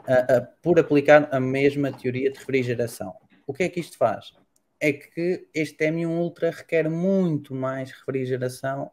ah, 0.08 0.28
ah, 0.30 0.42
por 0.62 0.80
aplicar 0.80 1.30
a 1.32 1.40
mesma 1.40 1.92
teoria 1.92 2.32
de 2.32 2.40
refrigeração. 2.40 3.16
O 3.46 3.54
que 3.54 3.64
é 3.64 3.70
que 3.70 3.80
isto 3.80 3.98
faz? 3.98 4.34
É 4.80 4.92
que 4.94 5.48
este 5.54 5.86
M1 5.86 6.08
Ultra 6.08 6.52
requer 6.52 6.90
muito 6.90 7.54
mais 7.54 7.92
refrigeração 7.92 8.92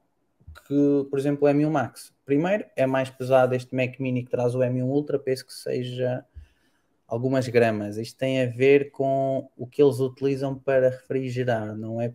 que, 0.67 1.07
por 1.09 1.19
exemplo, 1.19 1.49
o 1.49 1.51
M1 1.51 1.71
Max. 1.71 2.13
Primeiro, 2.25 2.65
é 2.77 2.87
mais 2.87 3.11
pesado 3.11 3.55
este 3.55 3.75
Mac 3.75 3.99
Mini 3.99 4.25
que 4.25 4.31
traz 4.31 4.55
o 4.55 4.59
M1 4.59 4.85
Ultra, 4.85 5.19
penso 5.19 5.47
que 5.47 5.53
seja 5.53 6.25
algumas 7.07 7.49
gramas. 7.49 7.97
Isto 7.97 8.19
tem 8.19 8.43
a 8.43 8.47
ver 8.47 8.91
com 8.91 9.51
o 9.57 9.67
que 9.67 9.83
eles 9.83 9.99
utilizam 9.99 10.57
para 10.57 10.91
refrigerar, 10.91 11.77
não 11.77 12.01
é? 12.01 12.15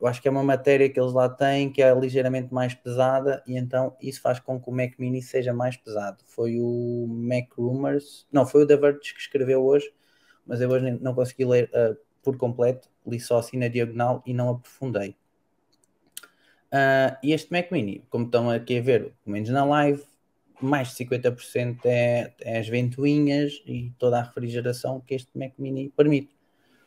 Eu 0.00 0.06
acho 0.06 0.20
que 0.20 0.28
é 0.28 0.30
uma 0.30 0.42
matéria 0.42 0.88
que 0.88 0.98
eles 0.98 1.12
lá 1.12 1.28
têm 1.28 1.70
que 1.70 1.82
é 1.82 1.94
ligeiramente 1.94 2.52
mais 2.52 2.74
pesada 2.74 3.42
e 3.46 3.56
então 3.56 3.96
isso 4.00 4.20
faz 4.20 4.40
com 4.40 4.60
que 4.60 4.68
o 4.68 4.72
Mac 4.72 4.92
Mini 4.98 5.22
seja 5.22 5.52
mais 5.52 5.76
pesado. 5.76 6.18
Foi 6.26 6.58
o 6.58 7.06
Mac 7.08 7.52
Rumors, 7.56 8.26
não, 8.32 8.46
foi 8.46 8.62
o 8.62 8.66
The 8.66 8.76
Verge 8.76 9.14
que 9.14 9.20
escreveu 9.20 9.62
hoje, 9.64 9.92
mas 10.46 10.60
eu 10.60 10.70
hoje 10.70 10.90
não 11.00 11.14
consegui 11.14 11.44
ler 11.44 11.70
ah, 11.74 11.94
por 12.22 12.36
completo, 12.36 12.88
li 13.06 13.20
só 13.20 13.38
assim 13.38 13.58
na 13.58 13.68
diagonal 13.68 14.22
e 14.26 14.32
não 14.32 14.50
aprofundei. 14.50 15.16
Ah, 16.72 17.18
e 17.22 17.32
este 17.32 17.52
Mac 17.52 17.70
Mini, 17.70 18.04
como 18.10 18.24
estão 18.24 18.50
aqui 18.50 18.78
a 18.78 18.82
ver, 18.82 19.12
pelo 19.24 19.34
menos 19.34 19.48
na 19.50 19.64
live, 19.64 20.02
mais 20.60 20.88
de 20.88 21.04
50% 21.04 21.80
é, 21.84 22.32
é 22.40 22.58
as 22.58 22.68
ventoinhas 22.68 23.62
e 23.66 23.92
toda 23.98 24.18
a 24.18 24.22
refrigeração 24.22 25.00
que 25.00 25.14
este 25.14 25.30
Mac 25.38 25.52
Mini 25.58 25.92
permite. 25.96 26.33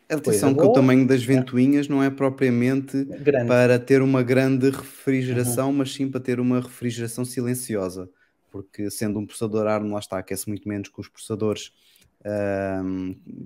Atenção 0.10 0.55
que 0.55 0.64
o 0.64 0.72
tamanho 0.72 1.05
das 1.05 1.24
ventoinhas 1.24 1.88
não 1.88 2.01
é 2.01 2.10
propriamente 2.10 3.03
Grande. 3.05 3.47
para 3.47 3.78
ter 3.78 4.01
uma 4.01 4.24
grande 4.24 4.70
refrigeração, 4.70 5.74
mas 5.74 5.93
sim 5.93 6.10
para 6.10 6.20
ter 6.22 6.39
uma 6.39 6.62
refrigeração 6.62 7.26
silenciosa, 7.26 8.10
porque 8.51 8.89
sendo 8.89 9.20
um 9.20 9.26
processador 9.26 9.68
ARM, 9.68 9.91
lá 9.91 9.99
está, 9.99 10.18
aquece 10.18 10.47
muito 10.47 10.68
menos 10.68 10.89
que 10.89 10.99
os 11.01 11.10
processadores, 11.10 11.72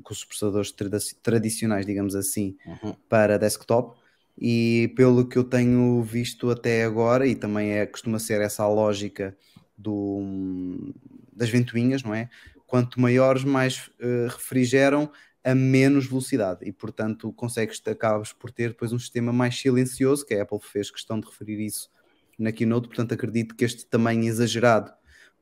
que 0.05 0.11
os 0.11 0.23
processadores 0.23 0.71
tradi- 0.71 1.15
tradicionais, 1.21 1.85
digamos 1.85 2.15
assim, 2.15 2.55
Uhum. 2.65 2.95
para 3.09 3.37
desktop. 3.37 3.99
E 4.37 4.91
pelo 4.95 5.27
que 5.27 5.37
eu 5.37 5.43
tenho 5.43 6.01
visto 6.01 6.49
até 6.49 6.83
agora, 6.83 7.27
e 7.27 7.35
também 7.35 7.71
é, 7.73 7.85
costuma 7.85 8.17
ser 8.17 8.41
essa 8.41 8.63
a 8.63 8.67
lógica 8.69 9.37
do, 9.77 10.93
das 11.33 11.49
ventoinhas, 11.49 12.01
não 12.03 12.13
é? 12.13 12.29
Quanto 12.65 12.99
maiores, 12.99 13.43
mais 13.43 13.89
eh, 13.99 14.27
refrigeram 14.29 15.11
a 15.43 15.55
menos 15.55 16.05
velocidade 16.05 16.59
e, 16.67 16.71
portanto, 16.71 17.31
consegues, 17.33 17.81
acabas 17.85 18.31
por 18.31 18.51
ter 18.51 18.69
depois 18.69 18.93
um 18.93 18.99
sistema 18.99 19.33
mais 19.33 19.59
silencioso, 19.59 20.25
que 20.25 20.33
a 20.35 20.43
Apple 20.43 20.59
fez 20.61 20.91
questão 20.91 21.19
de 21.19 21.27
referir 21.27 21.59
isso 21.59 21.89
na 22.37 22.51
Keynote, 22.51 22.87
portanto, 22.87 23.13
acredito 23.13 23.55
que 23.55 23.65
este 23.65 23.85
tamanho 23.85 24.23
exagerado 24.23 24.91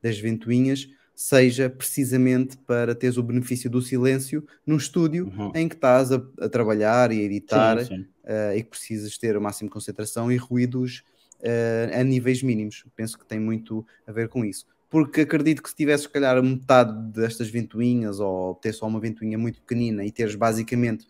das 0.02 0.18
ventoinhas 0.18 0.88
seja 1.16 1.70
precisamente 1.70 2.56
para 2.58 2.96
teres 2.96 3.18
o 3.18 3.24
benefício 3.24 3.70
do 3.70 3.82
silêncio 3.82 4.46
num 4.66 4.78
estúdio 4.78 5.26
Uhum. 5.28 5.52
em 5.54 5.68
que 5.68 5.76
estás 5.76 6.12
a, 6.14 6.22
a 6.40 6.48
trabalhar 6.48 7.12
e 7.12 7.20
a 7.20 7.24
editar 7.24 7.80
Sim, 7.80 7.86
sim. 7.86 8.08
eh, 8.24 8.58
e 8.58 8.64
que 8.64 8.70
precisas 8.70 9.18
ter 9.18 9.36
o 9.36 9.42
máximo 9.42 9.68
de 9.70 9.74
concentração 9.74 10.32
e 10.32 10.38
ruídos 10.38 11.04
eh, 11.42 11.92
a 11.94 12.04
níveis 12.06 12.42
mínimos. 12.42 12.86
Penso 12.96 13.20
que 13.20 13.26
tem 13.26 13.38
muito 13.40 13.86
a 14.08 14.14
ver 14.14 14.30
com 14.30 14.46
isso. 14.46 14.66
Porque 14.90 15.22
acredito 15.22 15.62
que 15.62 15.70
se 15.70 15.76
tivesse, 15.76 16.04
se 16.04 16.10
calhar, 16.10 16.42
metade 16.42 17.12
destas 17.12 17.50
ventoinhas 17.50 18.20
ou 18.20 18.56
ter 18.56 18.74
só 18.74 18.88
uma 18.88 19.00
ventoinha 19.00 19.38
muito 19.38 19.62
pequenina 19.62 20.04
e 20.04 20.12
teres 20.12 20.36
basicamente 20.36 21.06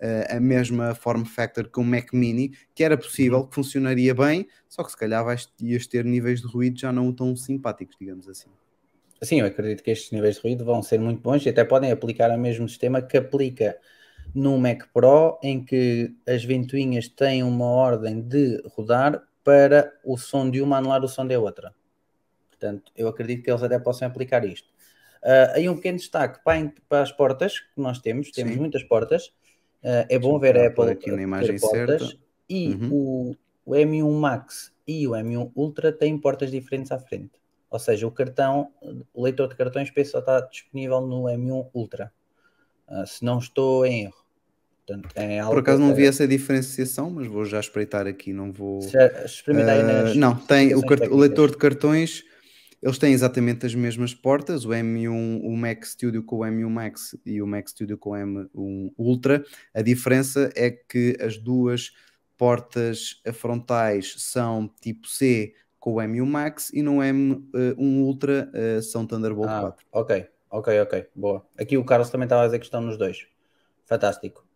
eh, 0.00 0.36
a 0.36 0.40
mesma 0.40 0.94
form 0.94 1.24
factor 1.24 1.70
que 1.70 1.80
um 1.80 1.84
Mac 1.84 2.12
Mini, 2.12 2.52
que 2.74 2.84
era 2.84 2.96
possível, 2.96 3.46
que 3.46 3.54
funcionaria 3.54 4.14
bem, 4.14 4.46
só 4.68 4.84
que 4.84 4.90
se 4.90 4.96
calhar 4.96 5.24
vais, 5.24 5.48
ias 5.60 5.86
ter 5.86 6.04
níveis 6.04 6.42
de 6.42 6.46
ruído 6.46 6.78
já 6.78 6.92
não 6.92 7.12
tão 7.12 7.34
simpáticos, 7.34 7.96
digamos 7.98 8.28
assim. 8.28 8.50
Sim, 9.22 9.40
eu 9.40 9.46
acredito 9.46 9.82
que 9.82 9.90
estes 9.90 10.10
níveis 10.10 10.36
de 10.36 10.42
ruído 10.42 10.64
vão 10.64 10.82
ser 10.82 11.00
muito 11.00 11.22
bons 11.22 11.46
e 11.46 11.48
até 11.48 11.64
podem 11.64 11.90
aplicar 11.90 12.30
o 12.30 12.38
mesmo 12.38 12.68
sistema 12.68 13.00
que 13.00 13.16
aplica 13.16 13.78
no 14.34 14.58
Mac 14.58 14.82
Pro, 14.92 15.38
em 15.42 15.64
que 15.64 16.14
as 16.28 16.44
ventoinhas 16.44 17.08
têm 17.08 17.42
uma 17.42 17.64
ordem 17.64 18.20
de 18.20 18.60
rodar 18.66 19.22
para 19.42 19.92
o 20.04 20.18
som 20.18 20.50
de 20.50 20.60
uma 20.60 20.78
anular 20.78 21.02
o 21.02 21.08
som 21.08 21.26
da 21.26 21.38
outra. 21.38 21.72
Portanto, 22.58 22.92
eu 22.96 23.08
acredito 23.08 23.42
que 23.42 23.50
eles 23.50 23.62
até 23.62 23.78
possam 23.78 24.08
aplicar 24.08 24.44
isto. 24.44 24.68
Ah, 25.22 25.52
aí 25.54 25.68
um 25.68 25.76
pequeno 25.76 25.98
destaque 25.98 26.42
para, 26.44 26.72
para 26.88 27.02
as 27.02 27.10
portas 27.12 27.58
que 27.58 27.80
nós 27.80 27.98
temos, 27.98 28.30
temos 28.30 28.52
Sim. 28.54 28.58
muitas 28.60 28.82
portas. 28.82 29.32
Ah, 29.82 30.06
é 30.08 30.18
bom 30.18 30.38
ver 30.38 30.56
a 30.56 30.66
Apple 30.68 30.90
aqui 30.90 31.10
na 31.10 31.22
imagem 31.22 31.58
portas. 31.58 32.02
certa. 32.02 32.18
E 32.48 32.68
Uhum. 32.74 32.88
o, 32.92 33.36
o 33.66 33.72
M1 33.74 34.12
Max 34.12 34.72
e 34.86 35.06
o 35.08 35.12
M1 35.12 35.50
Ultra 35.56 35.90
têm 35.92 36.16
portas 36.18 36.50
diferentes 36.50 36.92
à 36.92 36.98
frente. 36.98 37.32
Ou 37.70 37.78
seja, 37.78 38.06
o 38.06 38.10
cartão, 38.10 38.70
o 39.12 39.22
leitor 39.24 39.48
de 39.48 39.56
cartões 39.56 39.90
penso 39.90 40.12
só 40.12 40.18
está 40.20 40.40
disponível 40.42 41.00
no 41.00 41.24
M1 41.24 41.70
Ultra. 41.74 42.12
Ah, 42.86 43.04
se 43.06 43.24
não 43.24 43.38
estou 43.38 43.84
em 43.84 44.04
erro. 44.04 44.24
Portanto, 44.86 45.08
é 45.14 45.42
Por 45.42 45.58
acaso 45.60 45.80
não 45.80 45.94
vi 45.94 46.06
essa 46.06 46.28
diferenciação, 46.28 47.08
mas 47.08 47.26
vou 47.26 47.46
já 47.46 47.58
espreitar 47.58 48.06
aqui, 48.06 48.34
não 48.34 48.52
vou... 48.52 48.82
Se 48.82 48.94
experimentar 49.24 49.78
Ah, 49.78 49.82
nas 49.82 50.14
não, 50.14 50.36
tem 50.36 50.74
o, 50.74 50.84
cart- 50.84 51.08
o 51.10 51.16
leitor 51.16 51.50
de 51.50 51.56
cartões, 51.56 52.22
eles 52.84 52.98
têm 52.98 53.14
exatamente 53.14 53.64
as 53.64 53.74
mesmas 53.74 54.12
portas, 54.12 54.66
o 54.66 54.68
M1, 54.68 55.40
o 55.42 55.56
Mac 55.56 55.82
Studio 55.84 56.22
com 56.22 56.36
o 56.36 56.40
M1 56.40 56.68
Max 56.68 57.18
e 57.24 57.40
o 57.40 57.46
Mac 57.46 57.66
Studio 57.66 57.96
com 57.96 58.10
o 58.10 58.12
M1 58.12 58.92
Ultra. 58.98 59.42
A 59.72 59.80
diferença 59.80 60.50
é 60.54 60.70
que 60.70 61.16
as 61.18 61.38
duas 61.38 61.92
portas 62.36 63.22
frontais 63.32 64.16
são 64.18 64.68
tipo 64.82 65.08
C 65.08 65.54
com 65.80 65.94
o 65.94 65.96
M1 65.96 66.26
Max 66.26 66.70
e 66.74 66.82
no 66.82 66.96
M1 66.96 67.74
Ultra 67.78 68.52
ah, 68.52 68.82
são 68.82 69.06
Thunderbolt 69.06 69.48
Ah, 69.48 69.60
4. 69.62 69.86
ok, 69.90 70.28
ok, 70.50 70.80
ok, 70.82 71.06
boa. 71.14 71.46
Aqui 71.58 71.78
o 71.78 71.84
Carlos 71.86 72.10
também 72.10 72.26
estava 72.26 72.42
a 72.42 72.46
dizer 72.46 72.58
que 72.58 72.66
estão 72.66 72.82
nos 72.82 72.98
dois. 72.98 73.26
Fantástico. 73.86 74.46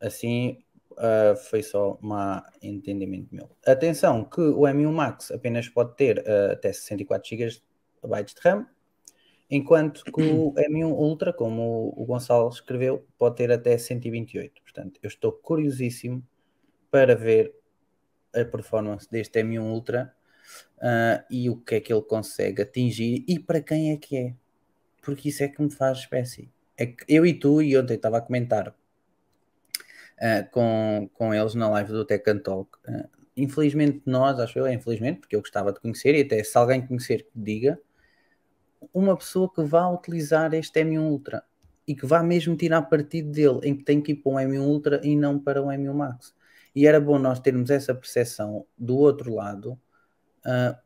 Assim, 0.00 0.63
uh, 0.98 1.36
foi 1.36 1.62
só 1.62 1.98
um 2.02 2.40
entendimento 2.62 3.34
meu. 3.34 3.50
Atenção 3.66 4.24
que 4.24 4.40
o 4.40 4.60
M1 4.60 4.92
Max 4.92 5.30
apenas 5.30 5.68
pode 5.68 5.94
ter 5.96 6.18
uh, 6.18 6.52
até 6.52 6.72
64 6.72 7.28
GB 7.28 7.48
de 7.48 8.34
RAM, 8.42 8.66
enquanto 9.50 10.04
que 10.04 10.22
o 10.22 10.52
M1 10.54 10.92
Ultra, 10.92 11.32
como 11.32 11.92
o 11.96 12.04
Gonçalo 12.04 12.48
escreveu, 12.48 13.06
pode 13.18 13.36
ter 13.36 13.52
até 13.52 13.76
128. 13.76 14.62
Portanto, 14.62 14.98
eu 15.02 15.08
estou 15.08 15.32
curiosíssimo 15.32 16.22
para 16.90 17.14
ver 17.14 17.54
a 18.34 18.44
performance 18.44 19.08
deste 19.10 19.42
M1 19.42 19.62
Ultra 19.62 20.14
uh, 20.78 21.24
e 21.30 21.48
o 21.48 21.56
que 21.56 21.76
é 21.76 21.80
que 21.80 21.92
ele 21.92 22.02
consegue 22.02 22.62
atingir 22.62 23.24
e 23.28 23.38
para 23.38 23.60
quem 23.60 23.92
é 23.92 23.96
que 23.96 24.16
é. 24.16 24.34
Porque 25.02 25.28
isso 25.28 25.42
é 25.42 25.48
que 25.48 25.62
me 25.62 25.70
faz 25.70 25.98
espécie. 25.98 26.50
É 26.76 26.86
que 26.86 27.04
eu 27.08 27.24
e 27.24 27.34
tu, 27.34 27.62
e 27.62 27.76
ontem 27.76 27.94
estava 27.94 28.18
a 28.18 28.20
comentar 28.20 28.74
uh, 30.18 30.50
com, 30.50 31.10
com 31.14 31.34
eles 31.34 31.54
na 31.54 31.68
live 31.70 31.92
do 31.92 32.04
Tech 32.04 32.24
Talk. 32.40 32.70
Uh, 32.88 33.08
infelizmente 33.36 34.02
nós, 34.06 34.38
acho 34.38 34.58
eu, 34.58 34.66
é 34.66 34.74
infelizmente, 34.74 35.20
porque 35.20 35.36
eu 35.36 35.40
gostava 35.40 35.72
de 35.72 35.80
conhecer, 35.80 36.14
e 36.14 36.22
até 36.22 36.42
se 36.42 36.56
alguém 36.56 36.86
conhecer 36.86 37.26
diga, 37.34 37.78
uma 38.92 39.16
pessoa 39.16 39.50
que 39.52 39.62
vá 39.62 39.88
utilizar 39.88 40.52
este 40.54 40.84
M1 40.84 41.00
Ultra 41.00 41.42
e 41.86 41.94
que 41.94 42.06
vá 42.06 42.22
mesmo 42.22 42.56
tirar 42.56 42.82
partido 42.82 43.30
dele, 43.30 43.60
em 43.62 43.76
que 43.76 43.84
tem 43.84 44.00
que 44.00 44.12
ir 44.12 44.16
para 44.16 44.32
um 44.32 44.36
M1 44.36 44.60
Ultra 44.60 45.00
e 45.02 45.16
não 45.16 45.38
para 45.38 45.62
um 45.62 45.66
M1 45.66 45.94
Max. 45.94 46.34
E 46.74 46.86
era 46.86 47.00
bom 47.00 47.18
nós 47.18 47.38
termos 47.40 47.70
essa 47.70 47.94
percepção 47.94 48.66
do 48.76 48.96
outro 48.96 49.34
lado, 49.34 49.78
uh, 50.44 50.76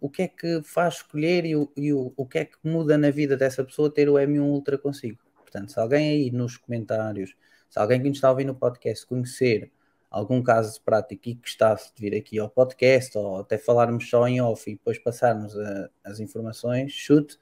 o 0.00 0.08
que 0.08 0.22
é 0.22 0.28
que 0.28 0.62
faz 0.62 0.96
escolher 0.96 1.44
e, 1.44 1.54
o, 1.56 1.70
e 1.76 1.92
o, 1.92 2.12
o 2.16 2.26
que 2.26 2.38
é 2.38 2.44
que 2.44 2.56
muda 2.64 2.96
na 2.96 3.10
vida 3.10 3.36
dessa 3.36 3.64
pessoa 3.64 3.92
ter 3.92 4.08
o 4.08 4.14
M1 4.14 4.42
Ultra 4.42 4.78
consigo. 4.78 5.18
Portanto, 5.36 5.72
se 5.72 5.80
alguém 5.80 6.08
aí 6.08 6.30
nos 6.30 6.56
comentários, 6.56 7.34
se 7.70 7.78
alguém 7.78 8.02
que 8.02 8.08
nos 8.08 8.18
está 8.18 8.28
a 8.28 8.32
ouvir 8.32 8.44
no 8.44 8.54
podcast 8.54 9.06
conhecer 9.06 9.70
algum 10.10 10.42
caso 10.42 10.82
prático 10.82 11.28
e 11.28 11.34
que 11.36 11.40
gostasse 11.40 11.92
de 11.94 12.00
vir 12.00 12.16
aqui 12.18 12.38
ao 12.38 12.50
podcast 12.50 13.16
ou 13.16 13.38
até 13.38 13.56
falarmos 13.56 14.10
só 14.10 14.26
em 14.26 14.40
off 14.40 14.68
e 14.68 14.74
depois 14.74 14.98
passarmos 14.98 15.56
a, 15.56 15.88
as 16.04 16.18
informações, 16.18 16.92
chute, 16.92 17.38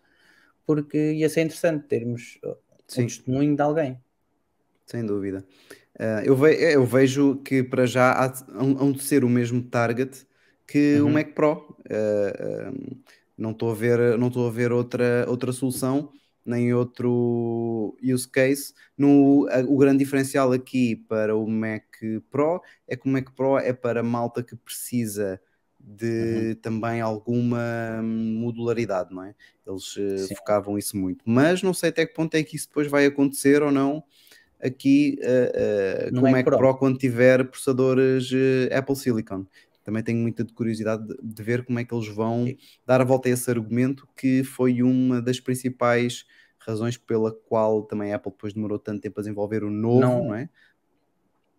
porque 0.66 1.12
ia 1.14 1.30
ser 1.30 1.40
interessante 1.40 1.86
termos 1.86 2.38
Sim. 2.86 3.04
um 3.04 3.06
testemunho 3.06 3.56
de 3.56 3.62
alguém. 3.62 3.98
Sem 4.84 5.04
dúvida. 5.04 5.42
Uh, 5.98 6.22
eu, 6.24 6.36
ve 6.36 6.54
eu, 6.74 6.84
vejo 6.84 7.36
que 7.36 7.62
para 7.62 7.86
já 7.86 8.12
há, 8.12 8.26
há 8.26 8.92
de 8.92 9.02
ser 9.02 9.24
o 9.24 9.28
mesmo 9.28 9.62
target 9.62 10.26
que 10.66 11.00
uhum. 11.00 11.08
o 11.08 11.10
Mac 11.10 11.32
Pro. 11.32 11.74
Uh, 11.80 12.70
uh, 12.70 12.98
não 13.36 13.52
estou 13.52 13.70
a 13.70 13.74
ver, 13.74 14.18
não 14.18 14.28
estou 14.28 14.46
a 14.46 14.50
ver 14.50 14.72
outra, 14.72 15.24
outra 15.26 15.52
solução 15.52 16.12
nem 16.48 16.72
outro 16.72 17.96
use 18.02 18.28
case. 18.28 18.72
No, 18.96 19.46
a, 19.50 19.60
o 19.60 19.76
grande 19.76 19.98
diferencial 19.98 20.52
aqui 20.52 20.96
para 20.96 21.36
o 21.36 21.46
Mac 21.46 21.84
Pro 22.30 22.62
é 22.86 22.96
que 22.96 23.06
o 23.06 23.12
Mac 23.12 23.30
Pro 23.36 23.58
é 23.58 23.72
para 23.72 24.02
malta 24.02 24.42
que 24.42 24.56
precisa 24.56 25.40
de 25.78 26.48
uhum. 26.48 26.54
também 26.56 27.00
alguma 27.00 28.00
modularidade, 28.02 29.14
não 29.14 29.24
é? 29.24 29.34
Eles 29.66 29.96
uh, 29.96 30.36
focavam 30.36 30.76
isso 30.76 30.96
muito, 30.96 31.22
mas 31.24 31.62
não 31.62 31.72
sei 31.72 31.90
até 31.90 32.04
que 32.04 32.14
ponto 32.14 32.34
é 32.34 32.42
que 32.42 32.56
isso 32.56 32.68
depois 32.68 32.88
vai 32.88 33.06
acontecer 33.06 33.62
ou 33.62 33.70
não 33.70 34.02
aqui 34.60 35.18
uh, 35.22 36.08
uh, 36.08 36.20
com 36.20 36.26
o 36.26 36.30
Mac 36.30 36.44
Pro. 36.44 36.58
Pro. 36.58 36.76
quando 36.76 36.98
tiver 36.98 37.44
processadores 37.44 38.30
Apple 38.76 38.96
Silicon. 38.96 39.46
Também 39.88 40.02
tenho 40.02 40.18
muita 40.18 40.44
curiosidade 40.44 41.06
de, 41.06 41.16
de, 41.22 41.42
ver 41.42 41.64
como 41.64 41.78
é 41.78 41.84
que 41.84 41.94
eles 41.94 42.08
vão 42.08 42.44
Sim. 42.44 42.58
dar 42.84 43.00
a 43.00 43.04
volta 43.04 43.26
a 43.26 43.32
esse 43.32 43.50
argumento 43.50 44.06
que 44.14 44.44
foi 44.44 44.82
uma 44.82 45.22
das 45.22 45.40
principais 45.40 46.26
razões 46.58 46.98
pela 46.98 47.32
qual 47.32 47.82
também 47.84 48.12
a 48.12 48.16
Apple 48.16 48.30
depois 48.30 48.52
demorou 48.52 48.78
tanto 48.78 49.00
tempo 49.00 49.18
a 49.18 49.22
desenvolver 49.22 49.64
o 49.64 49.70
novo, 49.70 50.00
não, 50.00 50.24
não 50.24 50.34
é? 50.34 50.50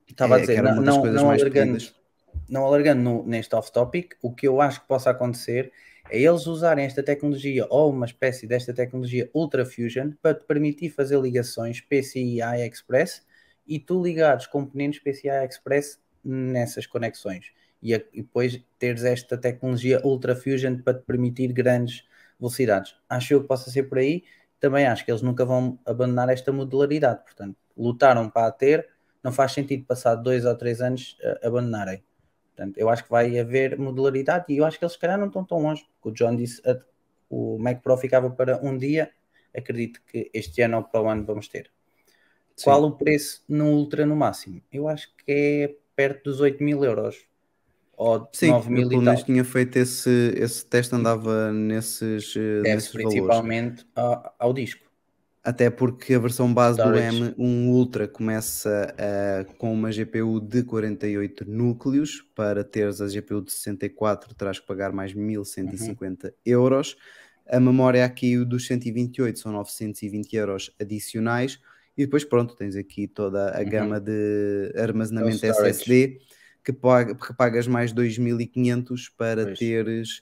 Estava 0.08 0.36
é, 0.36 0.38
a 0.38 0.42
dizer, 0.42 0.62
não, 0.62 0.76
não, 0.76 1.06
não 1.06 1.32
alargando, 1.32 1.78
não 2.48 2.66
alargando 2.68 3.02
no, 3.02 3.26
neste 3.26 3.56
off-topic, 3.56 4.14
o 4.22 4.32
que 4.32 4.48
eu 4.48 4.62
acho 4.62 4.82
que 4.82 4.88
possa 4.88 5.10
acontecer 5.10 5.72
é 6.12 6.22
eles 6.22 6.46
usarem 6.46 6.86
esta 6.86 7.02
tecnologia 7.02 7.66
ou 7.68 7.92
uma 7.92 8.06
espécie 8.06 8.46
desta 8.46 8.72
tecnologia 8.72 9.28
Ultra 9.34 9.66
Fusion 9.66 10.12
para 10.22 10.36
te 10.36 10.46
permitir 10.46 10.92
fazer 10.92 11.20
ligações 11.20 11.82
PCI 11.82 12.62
Express 12.72 13.26
e 13.68 13.80
tu 13.80 14.00
ligares 14.00 14.46
componentes 14.46 15.00
PCI 15.00 15.48
Express 15.48 16.00
nessas 16.24 16.86
conexões 16.86 17.58
e, 17.82 17.94
a, 17.94 17.98
e 18.14 18.22
depois 18.22 18.62
teres 18.78 19.04
esta 19.04 19.38
tecnologia 19.38 20.02
Ultra 20.04 20.36
Fusion 20.36 20.78
para 20.78 20.96
te 20.96 21.04
permitir 21.06 21.54
grandes 21.54 22.04
velocidades. 22.40 22.96
Acho 23.08 23.34
eu 23.34 23.42
que 23.42 23.48
possa 23.48 23.70
ser 23.70 23.84
por 23.84 23.98
aí. 23.98 24.24
Também 24.60 24.86
acho 24.86 25.06
que 25.06 25.12
eles 25.12 25.22
nunca 25.22 25.46
vão 25.46 25.80
abandonar 25.86 26.30
esta 26.30 26.52
modularidade. 26.52 27.24
Portanto, 27.24 27.56
lutaram 27.78 28.30
para 28.30 28.48
a 28.48 28.52
ter, 28.52 28.90
não 29.24 29.32
faz 29.32 29.54
sentido 29.54 29.86
passar 29.86 30.16
dois 30.16 30.46
ou 30.46 30.56
três 30.56 30.82
anos 30.82 31.18
abandonarem. 31.42 32.04
Portanto, 32.60 32.78
eu 32.78 32.90
acho 32.90 33.06
que 33.06 33.10
vai 33.10 33.40
haver 33.40 33.80
modularidade 33.80 34.46
e 34.50 34.58
eu 34.58 34.66
acho 34.66 34.78
que 34.78 34.84
eles, 34.84 34.92
se 34.92 35.00
calhar, 35.00 35.18
não 35.18 35.28
estão 35.28 35.46
tão 35.46 35.62
longe. 35.62 35.88
Porque 35.94 36.10
o 36.10 36.12
John 36.12 36.36
disse 36.36 36.62
uh, 36.70 36.84
o 37.30 37.58
Mac 37.58 37.82
Pro 37.82 37.96
ficava 37.96 38.30
para 38.30 38.60
um 38.62 38.78
dia. 38.78 39.12
Acredito 39.56 40.02
que 40.06 40.30
este 40.34 40.62
ano 40.62 40.78
ou 40.78 40.84
para 40.84 41.02
o 41.02 41.08
ano 41.08 41.24
vamos 41.26 41.48
ter. 41.48 41.72
Sim. 42.58 42.66
Qual 42.66 42.84
o 42.84 42.92
preço 42.92 43.46
no 43.48 43.68
Ultra 43.68 44.06
no 44.06 44.14
máximo? 44.14 44.62
Eu 44.70 44.90
acho 44.90 45.10
que 45.16 45.32
é 45.32 45.76
perto 45.96 46.26
dos 46.26 46.42
8 46.42 46.62
mil 46.62 46.84
euros. 46.84 47.29
Ou 48.00 48.30
Sim, 48.32 48.52
9 48.52 48.72
mil 48.72 48.90
e 48.94 49.04
tal. 49.04 49.16
tinha 49.26 49.44
feito 49.44 49.76
esse, 49.76 50.34
esse 50.38 50.66
teste, 50.66 50.96
andava 50.96 51.52
nesses, 51.52 52.34
eh, 52.34 52.62
Deve 52.62 52.76
nesses 52.76 52.92
principalmente 52.94 53.86
ao, 53.94 54.36
ao 54.40 54.54
disco. 54.54 54.90
Até 55.44 55.70
porque 55.70 56.14
a 56.14 56.20
versão 56.20 56.54
base 56.54 56.80
Storage. 56.80 57.20
do 57.20 57.36
M1 57.36 57.68
Ultra 57.68 58.08
começa 58.08 58.96
uh, 58.96 59.54
com 59.56 59.74
uma 59.74 59.92
GPU 59.92 60.40
de 60.40 60.64
48 60.64 61.44
núcleos. 61.50 62.26
Para 62.34 62.64
teres 62.64 63.02
a 63.02 63.08
GPU 63.08 63.42
de 63.42 63.52
64, 63.52 64.34
terás 64.34 64.60
que 64.60 64.66
pagar 64.66 64.94
mais 64.94 65.14
1150 65.14 66.28
uhum. 66.28 66.34
euros. 66.46 66.96
A 67.50 67.60
memória 67.60 68.06
aqui 68.06 68.38
dos 68.46 68.66
128 68.66 69.38
são 69.38 69.52
920 69.52 70.34
euros 70.38 70.74
adicionais. 70.80 71.60
E 71.98 72.06
depois, 72.06 72.24
pronto, 72.24 72.56
tens 72.56 72.78
aqui 72.78 73.10
toda 73.10 73.58
a 73.58 73.60
uhum. 73.60 73.70
gama 73.70 74.00
de 74.00 74.72
armazenamento 74.78 75.46
SSD 75.46 76.22
que, 76.70 76.74
paga, 76.74 77.16
que 77.16 77.34
pagas 77.34 77.68
mais 77.68 77.92
2.500 77.92 79.12
para 79.18 79.46
pois. 79.46 79.60
teres 79.60 80.22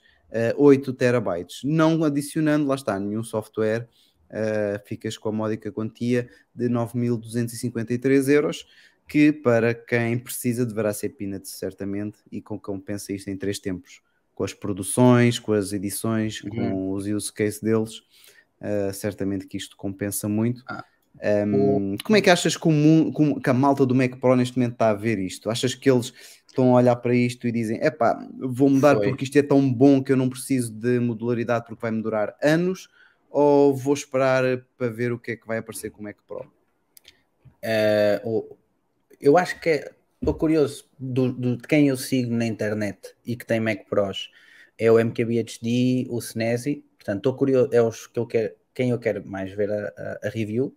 uh, 0.56 0.64
8 0.64 0.94
terabytes. 0.94 1.62
Não 1.64 2.04
adicionando, 2.04 2.68
lá 2.68 2.76
está, 2.76 2.98
nenhum 2.98 3.24
software 3.24 3.88
uh, 4.30 4.88
ficas 4.88 5.18
com 5.18 5.30
a 5.30 5.32
módica 5.32 5.72
quantia 5.72 6.30
de 6.56 6.70
9.253 6.70 8.30
euros, 8.30 8.66
que 9.08 9.32
para 9.32 9.74
quem 9.74 10.18
precisa 10.18 10.66
deverá 10.66 10.94
ser 10.94 11.10
peanuts, 11.10 11.52
certamente, 11.52 12.18
e 12.32 12.42
com 12.42 12.58
compensa 12.58 13.12
isto 13.12 13.30
em 13.30 13.36
três 13.36 13.60
tempos, 13.60 14.02
com 14.34 14.44
as 14.44 14.54
produções, 14.54 15.40
com 15.40 15.52
as 15.52 15.74
edições, 15.74 16.42
uhum. 16.44 16.50
com 16.50 16.92
os 16.92 17.08
use 17.08 17.32
case 17.34 17.62
deles, 17.62 18.00
uh, 18.62 18.94
certamente 18.94 19.48
que 19.48 19.58
isto 19.58 19.76
compensa 19.76 20.30
muito. 20.30 20.64
Ah. 20.68 20.86
Um, 21.20 21.98
como 22.04 22.16
é 22.16 22.22
que 22.22 22.30
achas 22.30 22.56
que, 22.56 22.68
o, 22.68 23.40
que, 23.40 23.50
a 23.50 23.54
malta 23.54 23.86
do 23.86 23.96
Mac 23.96 24.18
Pro 24.18 24.36
neste 24.36 24.58
momento 24.58 24.74
está 24.74 24.90
a 24.90 24.94
ver 24.94 25.18
isto? 25.18 25.50
Achas 25.50 25.74
que 25.74 25.90
eles 25.90 26.14
estão 26.58 26.74
a 26.74 26.80
olhar 26.80 26.96
para 26.96 27.16
isto 27.16 27.48
e 27.48 27.52
dizem: 27.52 27.78
epá, 27.84 28.18
vou 28.40 28.70
mudar 28.70 28.96
Foi. 28.96 29.10
porque 29.10 29.24
isto 29.24 29.38
é 29.38 29.44
tão 29.44 29.72
bom 29.72 30.04
que 30.04 30.12
eu 30.12 30.18
não 30.18 30.30
preciso 30.30 30.74
de 30.74 31.00
modularidade 31.00 31.66
porque 31.66 31.82
vai-me 31.82 32.02
durar 32.02 32.36
anos? 32.42 32.90
ou 33.30 33.76
vou 33.76 33.94
esperar 33.94 34.44
para 34.78 34.90
ver 34.90 35.12
o 35.12 35.20
que 35.20 35.32
é 35.32 35.36
que 35.36 35.48
vai 35.48 35.58
aparecer 35.58 35.92
com 35.92 36.02
o 36.02 36.04
Mac 36.04 36.18
Pro? 36.28 36.52
Uh, 37.64 38.58
eu 39.20 39.38
acho 39.38 39.60
que 39.60 39.70
estou 39.70 40.34
é, 40.34 40.38
curioso 40.38 40.90
do, 40.98 41.32
do, 41.32 41.58
de 41.58 41.68
quem 41.68 41.88
eu 41.88 41.98
sigo 41.98 42.34
na 42.34 42.46
internet 42.46 43.16
e 43.26 43.36
que 43.36 43.46
tem 43.46 43.60
Mac 43.60 43.88
Pros 43.90 44.32
é 44.78 44.92
o 44.92 45.00
MKBHD, 45.00 46.08
o 46.10 46.20
Snazzy, 46.20 46.84
portanto 46.98 47.18
estou 47.18 47.36
curioso, 47.36 47.70
é 47.74 47.82
os 47.82 48.08
que 48.08 48.20
eu 48.20 48.28
quero, 48.28 48.54
quem 48.74 48.92
eu 48.92 49.00
quero 49.00 49.24
mais 49.26 49.52
ver 49.52 49.72
a, 49.72 49.94
a, 49.98 50.28
a 50.28 50.30
review. 50.30 50.76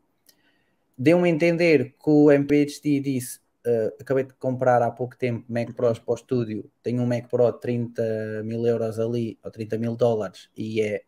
Deu-me 0.97 1.29
a 1.29 1.33
entender 1.33 1.95
que 2.03 2.11
o 2.11 2.31
MKBHD 2.31 3.01
disse 3.01 3.41
uh, 3.67 3.95
acabei 4.01 4.25
de 4.25 4.35
comprar 4.35 4.83
há 4.83 4.91
pouco 4.91 5.17
tempo 5.17 5.45
Mac 5.49 5.73
Pros 5.75 5.99
para 5.99 6.13
o 6.13 6.15
estúdio, 6.15 6.71
tenho 6.83 7.03
um 7.03 7.07
Mac 7.07 7.29
Pro 7.29 7.51
de 7.53 7.61
30 7.61 8.43
mil 8.45 8.67
euros 8.67 8.99
ali, 8.99 9.39
ou 9.43 9.51
30 9.51 9.79
mil 9.79 9.97
dólares, 9.97 10.49
e 10.57 10.81
é 10.81 11.03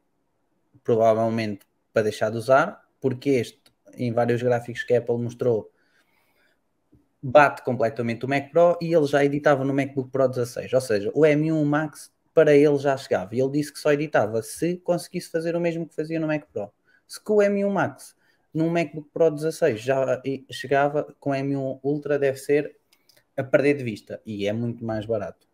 provavelmente 0.84 1.66
para 1.92 2.02
deixar 2.02 2.30
de 2.30 2.38
usar, 2.38 2.82
porque 3.00 3.30
este, 3.30 3.60
em 3.94 4.12
vários 4.12 4.42
gráficos 4.42 4.82
que 4.84 4.94
a 4.94 4.98
Apple 4.98 5.18
mostrou, 5.18 5.70
bate 7.22 7.62
completamente 7.62 8.24
o 8.24 8.28
Mac 8.28 8.50
Pro 8.50 8.76
e 8.80 8.92
ele 8.92 9.06
já 9.06 9.24
editava 9.24 9.64
no 9.64 9.72
MacBook 9.72 10.10
Pro 10.10 10.28
16, 10.28 10.72
ou 10.72 10.80
seja, 10.80 11.10
o 11.14 11.20
M1 11.20 11.64
Max 11.64 12.12
para 12.34 12.54
ele 12.54 12.78
já 12.78 12.96
chegava. 12.96 13.34
E 13.34 13.40
ele 13.40 13.52
disse 13.52 13.72
que 13.72 13.78
só 13.78 13.92
editava 13.92 14.42
se 14.42 14.78
conseguisse 14.78 15.30
fazer 15.30 15.54
o 15.54 15.60
mesmo 15.60 15.86
que 15.86 15.94
fazia 15.94 16.18
no 16.18 16.26
Mac 16.26 16.44
Pro. 16.52 16.72
Se 17.06 17.22
com 17.22 17.34
o 17.34 17.36
M1 17.38 17.70
Max 17.70 18.16
no 18.52 18.70
MacBook 18.70 19.08
Pro 19.12 19.30
16 19.30 19.80
já 19.80 20.20
chegava, 20.50 21.14
com 21.18 21.30
o 21.30 21.34
M1 21.34 21.80
Ultra 21.82 22.18
deve 22.18 22.38
ser 22.38 22.76
a 23.36 23.42
perder 23.42 23.74
de 23.78 23.84
vista 23.84 24.20
e 24.26 24.46
é 24.46 24.52
muito 24.52 24.84
mais 24.84 25.06
barato. 25.06 25.46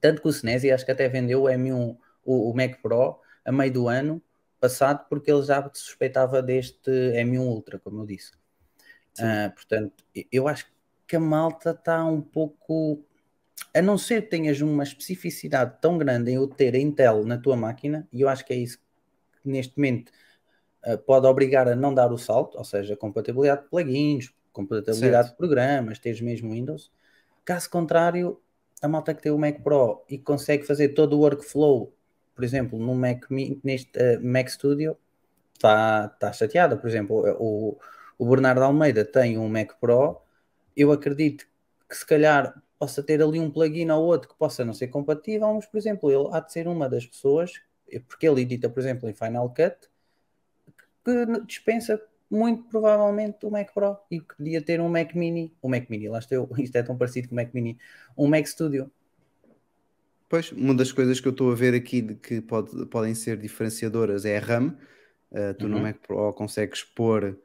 Tanto 0.00 0.20
que 0.20 0.28
o 0.28 0.32
Senesi 0.32 0.70
acho 0.70 0.84
que 0.84 0.90
até 0.90 1.08
vendeu 1.08 1.42
o 1.42 1.46
M1, 1.46 1.96
o, 2.24 2.50
o 2.50 2.54
Mac 2.54 2.80
Pro 2.82 3.20
a 3.44 3.52
meio 3.52 3.72
do 3.72 3.88
ano 3.88 4.22
passado 4.60 5.06
porque 5.08 5.30
ele 5.30 5.42
já 5.42 5.70
suspeitava 5.72 6.42
deste 6.42 6.90
M1 6.90 7.38
Ultra, 7.38 7.78
como 7.78 8.02
eu 8.02 8.06
disse. 8.06 8.32
Uh, 9.18 9.54
portanto, 9.54 10.04
eu 10.30 10.48
acho 10.48 10.66
que 11.06 11.16
a 11.16 11.20
malta 11.20 11.70
está 11.70 12.04
um 12.04 12.20
pouco. 12.20 13.04
A 13.72 13.80
não 13.80 13.96
ser 13.96 14.22
que 14.22 14.30
tenhas 14.30 14.60
uma 14.60 14.82
especificidade 14.82 15.76
tão 15.80 15.96
grande 15.96 16.30
em 16.30 16.34
eu 16.34 16.46
ter 16.46 16.74
a 16.74 16.78
Intel 16.78 17.24
na 17.24 17.38
tua 17.38 17.56
máquina, 17.56 18.06
e 18.12 18.20
eu 18.20 18.28
acho 18.28 18.44
que 18.44 18.52
é 18.52 18.56
isso 18.56 18.78
que 19.42 19.48
neste 19.48 19.76
momento 19.76 20.12
pode 21.04 21.26
obrigar 21.26 21.68
a 21.68 21.74
não 21.74 21.92
dar 21.92 22.12
o 22.12 22.18
salto, 22.18 22.56
ou 22.56 22.64
seja, 22.64 22.96
compatibilidade 22.96 23.62
de 23.62 23.68
plugins, 23.68 24.32
compatibilidade 24.52 24.98
Certo. 24.98 25.30
de 25.30 25.36
programas, 25.36 25.98
teres 25.98 26.20
mesmo 26.20 26.52
Windows. 26.52 26.92
Caso 27.44 27.68
contrário, 27.70 28.40
a 28.80 28.88
malta 28.88 29.14
que 29.14 29.22
tem 29.22 29.32
o 29.32 29.38
Mac 29.38 29.60
Pro 29.62 30.04
e 30.08 30.18
consegue 30.18 30.64
fazer 30.64 30.90
todo 30.90 31.14
o 31.14 31.20
workflow, 31.20 31.92
por 32.34 32.44
exemplo, 32.44 32.78
no 32.78 32.94
Mac, 32.94 33.24
neste 33.62 33.98
uh, 33.98 34.20
Mac 34.22 34.48
Studio, 34.48 34.96
está 35.54 36.08
tá 36.08 36.32
chateada. 36.32 36.76
Por 36.76 36.88
exemplo, 36.88 37.24
o, 37.38 37.78
o 38.18 38.26
Bernardo 38.28 38.62
Almeida 38.62 39.04
tem 39.04 39.38
um 39.38 39.48
Mac 39.48 39.72
Pro, 39.80 40.20
eu 40.76 40.92
acredito 40.92 41.46
que 41.88 41.96
se 41.96 42.06
calhar 42.06 42.62
possa 42.78 43.02
ter 43.02 43.22
ali 43.22 43.40
um 43.40 43.50
plugin 43.50 43.90
ou 43.90 44.04
outro 44.04 44.28
que 44.28 44.36
possa 44.36 44.64
não 44.64 44.74
ser 44.74 44.88
compatível, 44.88 45.52
mas, 45.54 45.66
por 45.66 45.78
exemplo, 45.78 46.10
ele 46.10 46.28
há 46.32 46.40
de 46.40 46.52
ser 46.52 46.68
uma 46.68 46.88
das 46.88 47.06
pessoas, 47.06 47.52
porque 48.06 48.28
ele 48.28 48.42
edita, 48.42 48.68
por 48.68 48.80
exemplo, 48.80 49.08
em 49.08 49.14
Final 49.14 49.48
Cut, 49.50 49.88
que 51.06 51.46
dispensa 51.46 52.00
muito 52.28 52.64
provavelmente 52.64 53.46
o 53.46 53.50
Mac 53.50 53.72
Pro 53.72 53.96
e 54.10 54.18
que 54.20 54.34
podia 54.36 54.60
ter 54.60 54.80
um 54.80 54.88
Mac 54.88 55.14
Mini, 55.14 55.54
o 55.62 55.68
Mac 55.68 55.88
Mini, 55.88 56.08
lá 56.08 56.18
estou, 56.18 56.48
isto 56.58 56.74
é 56.76 56.82
tão 56.82 56.96
parecido 56.98 57.28
com 57.28 57.34
o 57.34 57.36
Mac 57.36 57.54
Mini, 57.54 57.78
um 58.18 58.26
Mac 58.26 58.44
Studio. 58.46 58.90
Pois, 60.28 60.50
uma 60.50 60.74
das 60.74 60.90
coisas 60.90 61.20
que 61.20 61.28
eu 61.28 61.30
estou 61.32 61.52
a 61.52 61.54
ver 61.54 61.72
aqui 61.74 62.02
de 62.02 62.14
que 62.16 62.40
pode- 62.40 62.86
podem 62.86 63.14
ser 63.14 63.36
diferenciadoras 63.36 64.24
é 64.24 64.38
a 64.38 64.40
RAM. 64.40 64.76
Uh, 65.30 65.54
tu 65.58 65.68
no 65.68 65.76
Uhum. 65.76 65.82
Mac 65.82 65.98
Pro 66.06 66.32
consegues 66.32 66.82
pôr 66.82 67.38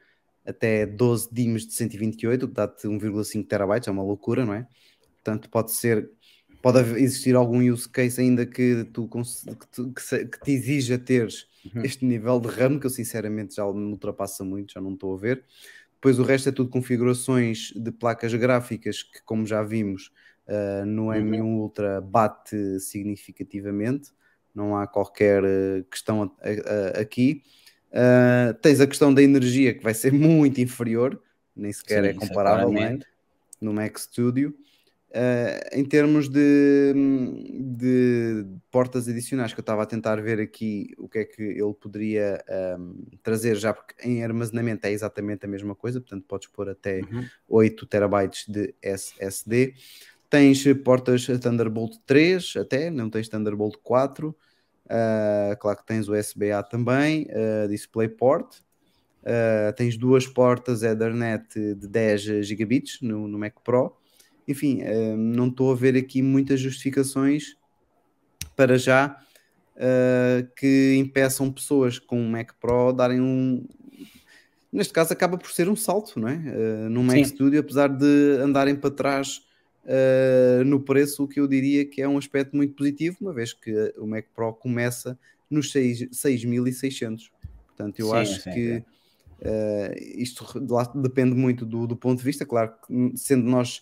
até 0.45 0.85
12 0.87 1.29
DIMMs 1.31 1.67
de 1.67 1.73
128, 1.73 2.43
o 2.45 2.47
que 2.47 2.53
dá-te 2.55 2.87
1,5 2.87 3.47
terabytes, 3.47 3.87
é 3.87 3.91
uma 3.91 4.01
loucura, 4.03 4.43
não 4.45 4.53
é? 4.55 4.67
Portanto, 5.23 5.47
pode 5.49 5.71
ser, 5.71 6.09
pode 6.61 6.79
existir 7.01 7.35
algum 7.35 7.59
use 7.71 7.87
case 7.89 8.21
ainda 8.21 8.45
que, 8.45 8.83
tu, 8.93 9.07
que, 9.07 9.67
tu- 9.71 9.93
que 9.93 10.25
que 10.25 10.41
te 10.43 10.51
exija 10.51 10.97
teres 10.97 11.47
Uhum. 11.63 11.83
este 11.83 12.05
nível 12.05 12.39
de 12.39 12.47
RAM, 12.47 12.79
que 12.79 12.85
eu 12.87 12.89
sinceramente 12.89 13.55
já 13.55 13.65
me 13.71 13.91
ultrapassa 13.91 14.43
muito, 14.43 14.73
já 14.73 14.81
não 14.81 14.93
estou 14.93 15.15
a 15.15 15.17
ver. 15.19 15.43
Depois 15.95 16.17
o 16.19 16.23
resto 16.23 16.49
é 16.49 16.51
tudo 16.51 16.69
configurações 16.69 17.71
de 17.75 17.91
placas 17.91 18.33
gráficas 18.33 19.03
que, 19.03 19.21
como 19.23 19.45
já 19.45 19.61
vimos, 19.61 20.11
uh, 20.47 20.85
no 20.85 21.03
Uhum. 21.11 21.15
M1 21.15 21.57
Ultra 21.59 22.01
bate 22.01 22.79
significativamente, 22.79 24.09
não 24.53 24.75
há 24.75 24.87
qualquer 24.87 25.43
uh, 25.43 25.83
questão 25.89 26.23
a- 26.23 26.25
a- 26.47 26.97
a- 26.97 27.01
aqui. 27.01 27.43
Uh, 27.91 28.53
tens 28.61 28.79
a 28.79 28.87
questão 28.87 29.13
da 29.13 29.21
energia 29.21 29.73
que 29.73 29.83
vai 29.83 29.93
ser 29.93 30.11
muito 30.13 30.59
inferior, 30.59 31.21
nem 31.55 31.71
sequer 31.71 32.03
Sim, 32.03 32.07
é 32.07 32.09
é 32.09 32.13
comparável 32.13 32.69
é? 32.77 32.97
no 33.61 33.73
Mac 33.73 33.97
Studio. 33.99 34.55
Uh, 35.13 35.77
em 35.77 35.83
termos 35.83 36.29
de, 36.29 36.93
de 37.53 38.45
portas 38.71 39.09
adicionais, 39.09 39.53
que 39.53 39.59
eu 39.59 39.61
estava 39.61 39.83
a 39.83 39.85
tentar 39.85 40.21
ver 40.21 40.39
aqui 40.39 40.93
o 40.97 41.09
que 41.09 41.19
é 41.19 41.25
que 41.25 41.41
ele 41.41 41.73
poderia 41.73 42.41
um, 42.79 42.95
trazer, 43.21 43.57
já 43.57 43.73
porque 43.73 43.93
em 44.07 44.23
armazenamento 44.23 44.87
é 44.87 44.91
exatamente 44.91 45.45
a 45.45 45.49
mesma 45.49 45.75
coisa, 45.75 45.99
portanto 45.99 46.23
podes 46.25 46.47
pôr 46.47 46.69
até 46.69 47.01
Uhum. 47.11 47.25
8 47.47 47.85
terabytes 47.85 48.47
de 48.47 48.73
SSD. 48.81 49.73
Tens 50.29 50.63
portas 50.83 51.25
Thunderbolt 51.25 51.97
3 52.05 52.53
até, 52.57 52.89
não 52.89 53.09
tens 53.09 53.27
Thunderbolt 53.27 53.75
4. 53.83 54.29
Uh, 54.29 55.55
claro 55.59 55.77
que 55.77 55.85
tens 55.85 56.07
USB-A 56.07 56.63
também, 56.63 57.27
uh, 57.29 57.67
DisplayPort. 57.67 58.59
Uh, 59.21 59.71
tens 59.75 59.97
duas 59.97 60.25
portas 60.25 60.83
Ethernet 60.83 61.53
de 61.75 61.87
10 61.87 62.45
gigabits 62.45 63.01
no, 63.01 63.27
no 63.27 63.37
Mac 63.37 63.55
Pro. 63.63 63.95
Enfim, 64.47 64.81
uh, 64.81 65.17
não 65.17 65.47
estou 65.47 65.71
a 65.71 65.75
ver 65.75 65.95
aqui 65.95 66.21
muitas 66.21 66.59
justificações 66.59 67.55
para 68.55 68.77
já 68.77 69.17
uh, 69.75 70.47
que 70.55 70.95
impeçam 70.97 71.51
pessoas 71.51 71.99
com 71.99 72.19
um 72.19 72.29
Mac 72.29 72.51
Pro 72.59 72.91
darem 72.91 73.21
um. 73.21 73.65
Neste 74.71 74.93
caso, 74.93 75.11
acaba 75.11 75.37
por 75.37 75.51
ser 75.51 75.67
um 75.67 75.75
salto, 75.75 76.19
não 76.19 76.29
é? 76.29 76.35
Uh, 76.35 76.89
no 76.89 77.03
Mac 77.03 77.17
Sim. 77.17 77.25
Studio, 77.25 77.59
apesar 77.59 77.87
de 77.87 78.37
andarem 78.39 78.75
para 78.75 78.89
trás 78.91 79.41
uh, 79.85 80.63
no 80.63 80.79
preço, 80.79 81.23
o 81.23 81.27
que 81.27 81.39
eu 81.39 81.47
diria 81.47 81.85
que 81.85 82.01
é 82.01 82.07
um 82.07 82.17
aspecto 82.17 82.55
muito 82.55 82.73
positivo, 82.75 83.17
uma 83.21 83.33
vez 83.33 83.51
que 83.53 83.93
o 83.97 84.07
Mac 84.07 84.25
Pro 84.33 84.53
começa 84.53 85.17
nos 85.49 85.71
6 85.71 86.09
6.600. 86.11 87.29
Portanto, 87.67 87.99
eu 87.99 88.07
Sim, 88.07 88.13
acho 88.13 88.41
sim, 88.41 88.51
que 88.51 88.83
uh, 89.41 89.93
isto 90.15 90.45
depende 90.95 91.35
muito 91.35 91.65
do, 91.65 91.85
do 91.85 91.97
ponto 91.97 92.19
de 92.19 92.23
vista, 92.23 92.45
claro 92.45 92.73
que 92.87 93.17
sendo 93.17 93.49
nós 93.49 93.81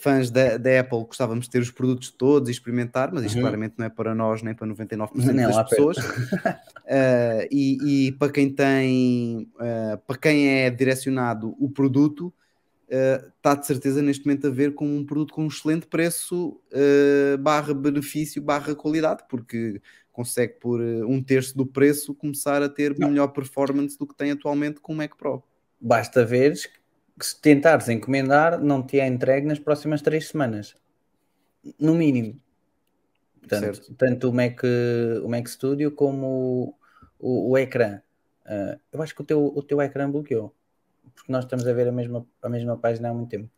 fãs 0.00 0.30
da, 0.30 0.56
da 0.56 0.80
Apple 0.80 1.04
gostávamos 1.04 1.44
de 1.44 1.50
ter 1.50 1.60
os 1.60 1.70
produtos 1.70 2.10
todos 2.10 2.48
e 2.48 2.52
experimentar, 2.52 3.12
mas 3.12 3.24
isto 3.24 3.36
Uhum. 3.36 3.42
claramente 3.42 3.74
não 3.76 3.86
é 3.86 3.88
para 3.90 4.14
nós 4.14 4.42
nem 4.42 4.54
para 4.54 4.66
99% 4.68 5.10
Nem 5.14 5.46
lá 5.46 5.62
das 5.62 5.70
pessoas. 5.70 5.98
Uh, 5.98 7.46
e, 7.50 8.06
e 8.08 8.12
para 8.12 8.32
quem 8.32 8.50
tem, 8.50 9.50
uh, 9.56 9.98
para 10.06 10.16
quem 10.16 10.48
é 10.48 10.70
direcionado 10.70 11.54
o 11.58 11.68
produto, 11.68 12.32
uh, 12.88 13.32
está 13.36 13.54
de 13.54 13.66
certeza 13.66 14.00
neste 14.00 14.24
momento 14.24 14.46
a 14.46 14.50
ver 14.50 14.74
como 14.74 14.96
um 14.96 15.04
produto 15.04 15.34
com 15.34 15.44
um 15.44 15.48
excelente 15.48 15.86
preço, 15.86 16.60
barra 17.40 17.74
benefício, 17.74 18.40
barra 18.40 18.74
qualidade, 18.74 19.24
porque 19.28 19.80
consegue 20.10 20.54
por 20.54 20.80
um 20.80 21.22
terço 21.22 21.56
do 21.56 21.66
preço 21.66 22.14
começar 22.14 22.62
a 22.62 22.68
ter 22.68 22.98
Não. 22.98 23.08
melhor 23.08 23.28
performance 23.28 23.98
do 23.98 24.06
que 24.06 24.14
tem 24.14 24.30
atualmente 24.30 24.80
com 24.80 24.92
o 24.92 24.96
Mac 24.96 25.16
Pro. 25.16 25.42
Basta 25.80 26.24
veres 26.24 26.68
que 27.22 27.26
se 27.28 27.40
tentares 27.40 27.88
encomendar, 27.88 28.60
não 28.60 28.82
te 28.82 28.98
é 28.98 29.06
entregue 29.06 29.46
nas 29.46 29.60
próximas 29.60 30.02
três 30.02 30.26
semanas. 30.26 30.74
No 31.78 31.94
mínimo. 31.94 32.40
Portanto, 33.38 33.76
Certo. 33.76 33.94
tanto 33.94 34.28
o 34.28 34.34
Mac, 34.34 34.60
o 35.22 35.28
Mac 35.28 35.46
Studio 35.46 35.92
como 35.92 36.74
o, 37.20 37.48
o, 37.48 37.50
o 37.50 37.58
ecrã. 37.58 38.00
Ah, 38.44 38.76
eu 38.92 39.00
acho 39.00 39.14
que 39.14 39.22
o 39.22 39.24
teu, 39.24 39.52
o 39.54 39.62
teu 39.62 39.80
ecrã 39.80 40.10
bloqueou. 40.10 40.52
Porque 41.14 41.30
nós 41.30 41.44
estamos 41.44 41.64
a 41.64 41.72
ver 41.72 41.86
a 41.86 41.92
mesma, 41.92 42.26
a 42.42 42.48
mesma 42.48 42.76
página 42.76 43.10
há 43.10 43.14
muito 43.14 43.30
tempo. 43.30 43.48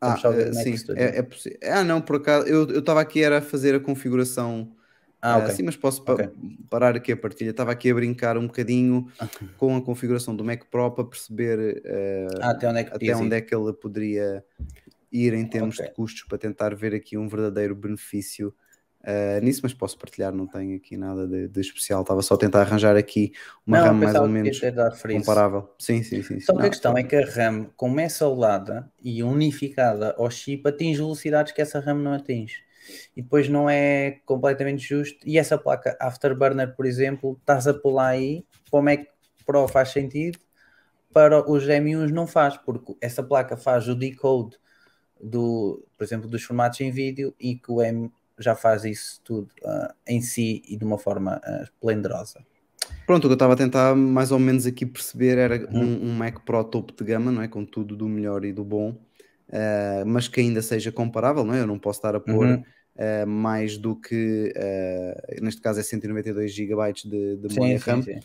Ah, 0.00 0.16
uh, 0.16 0.54
Mac 0.54 0.64
sim, 0.64 0.74
é, 0.96 1.18
é 1.18 1.22
possível. 1.22 1.58
Ah, 1.62 1.84
não, 1.84 2.00
por 2.00 2.16
acaso, 2.16 2.48
eu 2.48 2.68
eu 2.68 2.80
estava 2.80 3.00
aqui 3.00 3.22
era 3.22 3.38
a 3.38 3.42
fazer 3.42 3.76
a 3.76 3.80
configuração 3.80 4.74
Ah, 5.22 5.38
Uh, 5.38 5.42
ok. 5.44 5.54
sim, 5.54 5.62
mas 5.64 5.76
posso 5.76 6.02
pa- 6.04 6.14
Ok. 6.14 6.30
parar 6.70 6.96
aqui 6.96 7.12
a 7.12 7.16
partilha. 7.16 7.50
Estava 7.50 7.72
aqui 7.72 7.90
a 7.90 7.94
brincar 7.94 8.38
um 8.38 8.46
bocadinho 8.46 9.06
com 9.56 9.76
a 9.76 9.82
configuração 9.82 10.34
do 10.34 10.44
Mac 10.44 10.64
Pro 10.70 10.90
para 10.90 11.04
perceber 11.04 11.82
uh, 11.84 12.38
Ah, 12.40 12.50
até 12.50 12.68
onde 12.68 12.78
é 12.80 12.84
que 12.84 12.94
até 12.94 13.16
onde 13.16 13.36
é 13.36 13.40
que 13.40 13.54
ele 13.54 13.72
poderia 13.74 14.42
ir 15.12 15.34
em 15.34 15.46
termos 15.46 15.76
Ok. 15.76 15.86
de 15.86 15.92
custos 15.94 16.22
para 16.24 16.38
tentar 16.38 16.74
ver 16.74 16.94
aqui 16.94 17.18
um 17.18 17.28
verdadeiro 17.28 17.74
benefício 17.74 18.54
uh, 19.02 19.44
nisso, 19.44 19.60
mas 19.62 19.74
posso 19.74 19.98
partilhar, 19.98 20.32
não 20.32 20.46
tenho 20.46 20.76
aqui 20.76 20.96
nada 20.96 21.26
de, 21.28 21.48
de 21.48 21.60
especial. 21.60 22.00
Estava 22.00 22.22
só 22.22 22.34
a 22.34 22.38
tentar 22.38 22.60
arranjar 22.62 22.96
aqui 22.96 23.32
uma 23.66 23.76
Não, 23.76 23.84
RAM 23.88 23.92
mais 23.94 24.14
ou 24.14 24.26
menos 24.28 24.58
comparável. 25.12 25.74
Sim, 25.78 26.02
sim, 26.02 26.22
sim. 26.22 26.40
Só 26.40 26.56
que 26.56 26.66
a 26.66 26.70
questão 26.70 26.96
é 26.96 27.02
que 27.02 27.16
a 27.16 27.26
RAM, 27.26 27.66
como 27.76 28.00
é 28.00 28.08
soldada 28.08 28.90
e 29.02 29.22
unificada 29.22 30.14
ao 30.16 30.30
chip, 30.30 30.66
atinge 30.66 30.98
velocidades 30.98 31.52
que 31.52 31.60
essa 31.60 31.78
RAM 31.78 31.98
não 31.98 32.14
atinge. 32.14 32.62
E 33.16 33.22
depois 33.22 33.48
não 33.48 33.68
é 33.68 34.18
completamente 34.24 34.82
justo. 34.86 35.18
E 35.26 35.38
essa 35.38 35.56
placa 35.58 35.96
Afterburner, 36.00 36.74
por 36.74 36.86
exemplo, 36.86 37.36
estás 37.40 37.66
a 37.66 37.74
pular 37.74 38.08
aí, 38.08 38.44
como 38.70 38.88
é 38.88 38.96
que 38.98 39.08
Pro 39.46 39.66
faz 39.66 39.88
sentido, 39.90 40.38
para 41.12 41.50
os 41.50 41.64
M1s 41.66 42.10
não 42.12 42.26
faz, 42.26 42.56
porque 42.56 42.94
essa 43.00 43.22
placa 43.22 43.56
faz 43.56 43.88
o 43.88 43.94
decode 43.94 44.56
do, 45.20 45.84
por 45.98 46.04
exemplo, 46.04 46.28
dos 46.28 46.42
formatos 46.44 46.80
em 46.80 46.90
vídeo 46.90 47.34
e 47.38 47.56
que 47.56 47.70
o 47.72 47.82
M 47.82 48.10
já 48.38 48.54
faz 48.54 48.84
isso 48.84 49.20
tudo 49.24 49.48
ah, 49.64 49.94
em 50.06 50.20
si 50.20 50.62
e 50.68 50.76
de 50.76 50.84
uma 50.84 50.98
forma 50.98 51.40
ah, 51.44 51.62
esplendorosa. 51.62 52.44
Pronto, 53.06 53.24
o 53.24 53.28
que 53.28 53.32
eu 53.32 53.34
estava 53.34 53.54
a 53.54 53.56
tentar 53.56 53.94
mais 53.94 54.30
ou 54.32 54.38
menos 54.38 54.66
aqui 54.66 54.86
perceber 54.86 55.36
era 55.38 55.56
Uhum. 55.72 55.82
um, 55.82 56.10
um 56.10 56.14
Mac 56.14 56.40
Pro 56.44 56.62
topo 56.64 56.92
de 56.92 57.04
gama, 57.04 57.30
não 57.30 57.42
é? 57.42 57.48
Com 57.48 57.64
tudo 57.64 57.96
do 57.96 58.08
melhor 58.08 58.44
e 58.44 58.52
do 58.52 58.64
bom, 58.64 58.96
eh, 59.48 60.04
mas 60.06 60.28
que 60.28 60.40
ainda 60.40 60.62
seja 60.62 60.90
comparável, 60.92 61.44
não 61.44 61.54
é? 61.54 61.60
Eu 61.60 61.66
não 61.66 61.78
posso 61.78 61.98
estar 61.98 62.14
a 62.14 62.20
pôr 62.20 62.46
Uhum. 62.46 62.64
Eh, 63.02 63.24
mais 63.24 63.78
do 63.78 63.96
que, 63.96 64.52
eh, 64.54 65.38
neste 65.40 65.62
caso 65.62 65.80
é 65.80 65.82
192 65.82 66.52
GB 66.52 66.92
de, 66.92 67.36
de 67.38 67.48
Sim, 67.48 67.54
memória 67.54 67.78
sim, 67.78 67.90
RAM, 67.90 68.02
sim. 68.02 68.20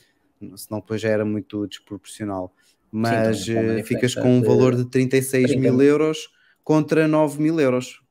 senão 0.58 0.82
depois 0.82 1.00
já 1.00 1.08
era 1.08 1.24
muito 1.24 1.66
desproporcional. 1.66 2.54
Mas 2.92 3.46
com 3.46 3.54
uma 3.54 3.80
eh, 3.80 3.84
ficas 3.84 4.14
com 4.14 4.38
um 4.38 4.42
valor 4.42 4.76
de 4.76 4.84
36 4.90 5.52
30 5.52 5.62
mil 5.62 5.82
euros 5.82 6.28
contra 6.62 7.08
9 7.08 7.42
mil 7.42 7.58
euros. 7.58 8.02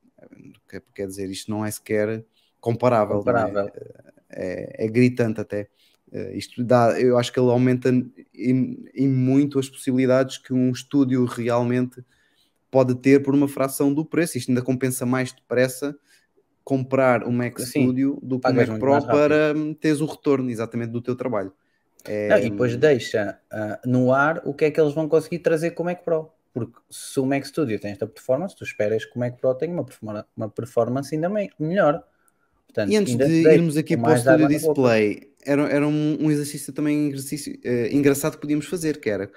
Quer, 0.94 1.06
dizer, 1.06 1.28
isto 1.30 1.50
não 1.50 1.66
é 1.66 1.70
sequer 1.70 2.24
comparável. 2.62 3.16
é? 3.16 3.18
Comparável. 3.18 3.70
é, 4.30 4.86
é 4.86 4.88
gritante 4.88 5.42
até. 5.42 5.68
Isto 6.32 6.64
dá, 6.64 6.98
eu 6.98 7.18
acho 7.18 7.30
que 7.30 7.38
ele 7.38 7.50
aumenta 7.50 7.90
em, 7.90 8.86
em 8.94 9.06
muito 9.08 9.58
as 9.58 9.68
possibilidades 9.68 10.38
que 10.38 10.54
um 10.54 10.70
estúdio 10.70 11.26
realmente 11.26 12.02
pode 12.70 12.94
ter 12.94 13.22
por 13.22 13.34
uma 13.34 13.48
fração 13.48 13.92
do 13.92 14.02
preço. 14.02 14.38
Isto 14.38 14.48
ainda 14.48 14.62
compensa 14.62 15.04
mais 15.04 15.30
depressa 15.30 15.94
comprar 16.64 17.24
um 17.24 17.30
Mac 17.32 17.58
Sim, 17.60 17.82
Studio 17.84 18.18
do 18.22 18.40
que 18.40 18.48
um 18.48 18.54
Mac 18.54 18.78
Pro 18.78 19.04
para 19.06 19.54
teres 19.80 20.00
o 20.00 20.06
retorno 20.06 20.50
exatamente 20.50 20.90
do 20.90 21.02
teu 21.02 21.14
trabalho. 21.14 21.52
É, 22.06 22.28
Não, 22.28 22.38
e 22.38 22.50
depois 22.50 22.76
deixa 22.76 23.38
ah, 23.50 23.80
no 23.84 24.12
ar 24.12 24.42
o 24.44 24.52
que 24.54 24.64
é 24.66 24.70
que 24.70 24.80
eles 24.80 24.92
vão 24.94 25.08
conseguir 25.08 25.38
trazer 25.40 25.70
com 25.72 25.82
o 25.82 25.86
Mac 25.86 26.02
Pro. 26.02 26.30
porque 26.52 26.78
se 26.90 27.18
o 27.20 27.26
Mac 27.26 27.44
Studio 27.44 27.78
tem 27.80 27.90
esta 27.92 28.06
performance, 28.06 28.54
tu 28.56 28.64
esperas 28.64 29.04
que 29.04 29.16
o 29.16 29.18
Mac 29.18 29.38
Pro 29.38 29.54
tenha 29.54 29.72
uma, 29.72 29.84
performa- 29.84 30.26
uma 30.36 30.48
performance 30.48 31.14
ainda 31.14 31.28
me- 31.28 31.50
melhor. 31.58 32.02
Portanto, 32.66 32.90
E 32.92 32.96
antes 32.96 33.16
de 33.16 33.48
irmos 33.48 33.76
aqui 33.76 33.96
para 33.96 34.14
o 34.14 34.18
Studio. 34.18 34.48
Display, 34.48 35.32
era, 35.44 35.62
era 35.70 35.86
um, 35.86 36.18
um 36.20 36.30
exercício 36.30 36.72
também 36.72 37.08
exercício, 37.08 37.58
eh, 37.64 37.88
engraçado 37.92 38.34
que 38.34 38.40
podíamos 38.40 38.66
fazer, 38.66 39.00
que 39.00 39.08
era, 39.08 39.30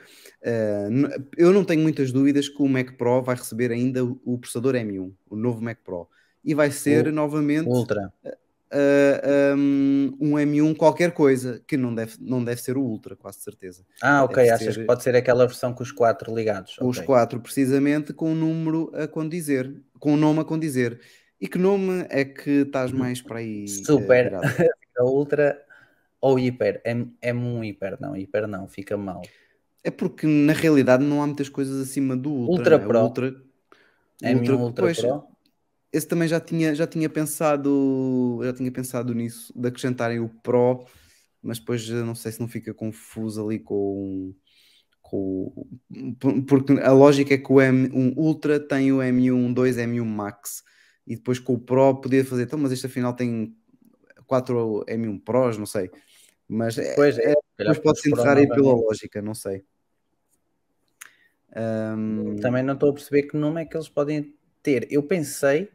n- 0.89 1.09
eu 1.38 1.53
não 1.53 1.63
tenho 1.63 1.82
muitas 1.82 2.11
dúvidas 2.11 2.49
que 2.49 2.61
o 2.61 2.67
Mac 2.67 2.97
Pro 2.97 3.21
vai 3.21 3.36
receber 3.36 3.71
ainda 3.71 4.03
o, 4.03 4.19
o 4.25 4.38
processador 4.38 4.75
M1, 4.75 5.13
o 5.30 5.36
novo 5.36 5.61
Mac 5.61 5.78
Pro, 5.84 6.07
e 6.47 6.53
vai 6.55 6.71
ser 6.71 7.07
O- 7.07 7.11
novamente 7.11 7.67
Ultra. 7.67 8.11
eh, 8.71 9.53
um, 9.57 10.17
um 10.19 10.31
M1 10.39 10.73
qualquer 10.75 11.11
coisa, 11.11 11.61
que 11.67 11.77
não 11.77 11.93
deve, 11.93 12.13
não 12.19 12.43
deve 12.43 12.61
ser 12.61 12.77
o 12.77 12.81
Ultra, 12.81 13.15
quase 13.15 13.39
certeza. 13.39 13.85
Ah, 14.01 14.23
ok. 14.23 14.35
Deve 14.37 14.49
Achas 14.51 14.73
ser- 14.75 14.79
que 14.81 14.85
pode 14.87 15.03
ser 15.03 15.15
aquela 15.15 15.45
versão 15.45 15.73
com 15.73 15.83
os 15.83 15.91
quatro 15.91 16.33
ligados? 16.33 16.75
Os 16.81 16.99
quatro, 16.99 17.39
precisamente, 17.39 18.13
com 18.13 18.31
o 18.31 18.35
número 18.35 18.91
a 18.95 19.07
condizer, 19.07 19.73
com 19.99 20.13
o 20.13 20.17
nome 20.17 20.39
a 20.39 20.43
condizer. 20.45 20.99
E 21.39 21.47
que 21.47 21.57
nome 21.57 22.05
é 22.09 22.25
que 22.25 22.49
estás 22.61 22.91
mais 22.91 23.21
para 23.21 23.39
aí? 23.39 23.65
eh, 23.65 23.67
Super. 23.67 24.33
A 24.35 24.41
Ultra 25.03 25.61
ou 26.19 26.39
Hiper? 26.39 26.81
M, 26.83 27.13
M1 27.21 27.63
Hiper, 27.65 27.97
não. 28.01 28.15
Hiper 28.17 28.47
não, 28.47 28.67
fica 28.67 28.97
mal. 28.97 29.21
É 29.83 29.91
porque 29.91 30.25
na 30.25 30.51
realidade 30.53 31.03
não 31.05 31.21
há 31.21 31.27
muitas 31.27 31.47
coisas 31.47 31.79
acima 31.79 32.17
do 32.17 32.31
Ultra. 32.31 32.51
Ultra 32.57 32.75
é? 32.75 32.77
O 32.77 32.87
Pro. 32.87 32.99
Ultra, 33.01 33.27
o 33.29 34.25
M1 34.25 34.57
Ultra, 34.59 34.83
pois, 34.85 34.97
Pro? 34.99 35.23
Esse 35.91 36.07
também 36.07 36.27
já 36.27 36.39
tinha, 36.39 36.75
já 36.75 36.85
tinha 36.85 37.09
pensado, 37.09 38.39
já 38.43 38.53
tinha 38.53 38.71
pensado 38.71 39.13
nisso, 39.13 39.53
de 39.55 39.67
acrescentarem 39.67 40.19
o 40.19 40.29
Pro, 40.29 40.85
mas 41.41 41.59
depois 41.59 41.88
eu 41.89 42.05
não 42.05 42.13
sei 42.15 42.31
se 42.31 42.39
não 42.39 42.47
fica 42.47 42.73
confuso 42.73 43.43
ali 43.45 43.57
com, 43.59 44.33
com 45.01 45.53
o- 45.55 45.67
porque 46.45 46.73
a 46.81 46.91
lógica 46.91 47.33
é 47.33 47.38
que 47.38 47.51
o 47.51 47.55
M1 47.61 48.13
Ultra 48.17 48.59
tem 48.59 48.91
o 48.91 48.97
M1 49.01 49.53
2, 49.53 49.77
M1 49.77 50.03
Max, 50.05 50.63
e 51.05 51.15
depois 51.15 51.39
com 51.39 51.53
o 51.53 51.59
Pro 51.59 52.01
podia 52.01 52.25
fazer, 52.25 52.43
então, 52.43 52.59
mas 52.59 52.71
este 52.73 52.85
afinal 52.85 53.13
tem 53.13 53.55
4 54.25 54.83
M1 54.89 55.17
Pros, 55.19 55.57
não 55.57 55.65
sei. 55.65 55.89
Mas 56.49 56.77
é, 56.77 56.95
Pois 56.95 57.17
é. 57.17 57.33
depois 57.57 57.79
pode-se 57.79 58.09
enterrar 58.09 58.38
aí 58.38 58.47
pela 58.47 58.73
lógica, 58.73 59.21
não 59.21 59.33
sei. 59.33 59.63
Ahm, 61.55 62.35
Também 62.41 62.61
não 62.63 62.73
estou 62.73 62.89
a 62.89 62.93
perceber 62.93 63.23
que 63.23 63.38
nome 63.38 63.61
é 63.61 63.65
que 63.65 63.75
eles 63.75 63.88
podem 63.89 64.36
ter. 64.68 64.86
Eu 64.91 65.01
pensei, 65.01 65.72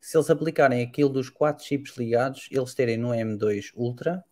se 0.00 0.16
eles 0.16 0.28
aplicarem 0.28 0.82
aquilo 0.82 1.08
dos 1.08 1.30
quatro 1.30 1.64
chips 1.64 1.96
ligados, 1.96 2.48
eles 2.50 2.74
terem 2.74 2.96
no 2.96 3.10
M2 3.10 3.70
Ultra, 3.76 4.24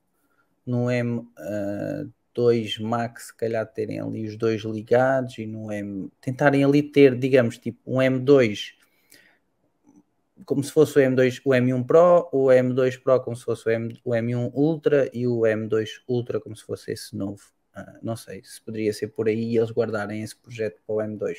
no 0.66 0.86
M2 0.86 2.80
Max, 2.80 3.28
se 3.28 3.36
calhar 3.36 3.64
terem 3.64 4.00
ali 4.00 4.26
os 4.26 4.36
dois 4.36 4.62
ligados 4.62 5.38
e 5.38 5.46
no 5.46 5.70
M. 5.70 6.10
tentarem 6.20 6.64
ali 6.64 6.82
ter, 6.82 7.16
digamos, 7.16 7.56
tipo 7.56 7.78
um 7.86 7.98
M2 7.98 8.72
como 10.44 10.64
se 10.64 10.72
fosse 10.72 10.98
o 10.98 11.02
M2, 11.02 11.40
o 11.44 11.50
M1 11.50 11.86
Pro, 11.86 12.28
o 12.32 12.46
M2 12.46 13.00
Pro 13.00 13.20
como 13.20 13.36
se 13.36 13.44
fosse 13.44 13.68
o, 13.68 13.70
M, 13.70 14.00
o 14.02 14.10
M1 14.10 14.50
Ultra 14.52 15.08
e 15.12 15.28
o 15.28 15.42
M2 15.42 16.00
Ultra 16.08 16.40
como 16.40 16.56
se 16.56 16.64
fosse 16.64 16.90
esse 16.90 17.14
novo. 17.14 17.42
Ah, 17.72 17.98
não 18.02 18.16
sei 18.16 18.42
se 18.42 18.60
poderia 18.60 18.92
ser 18.92 19.08
por 19.08 19.28
aí 19.28 19.56
eles 19.56 19.70
guardarem 19.70 20.22
esse 20.22 20.34
projeto 20.34 20.80
para 20.84 20.94
o 20.96 20.98
M2. 20.98 21.36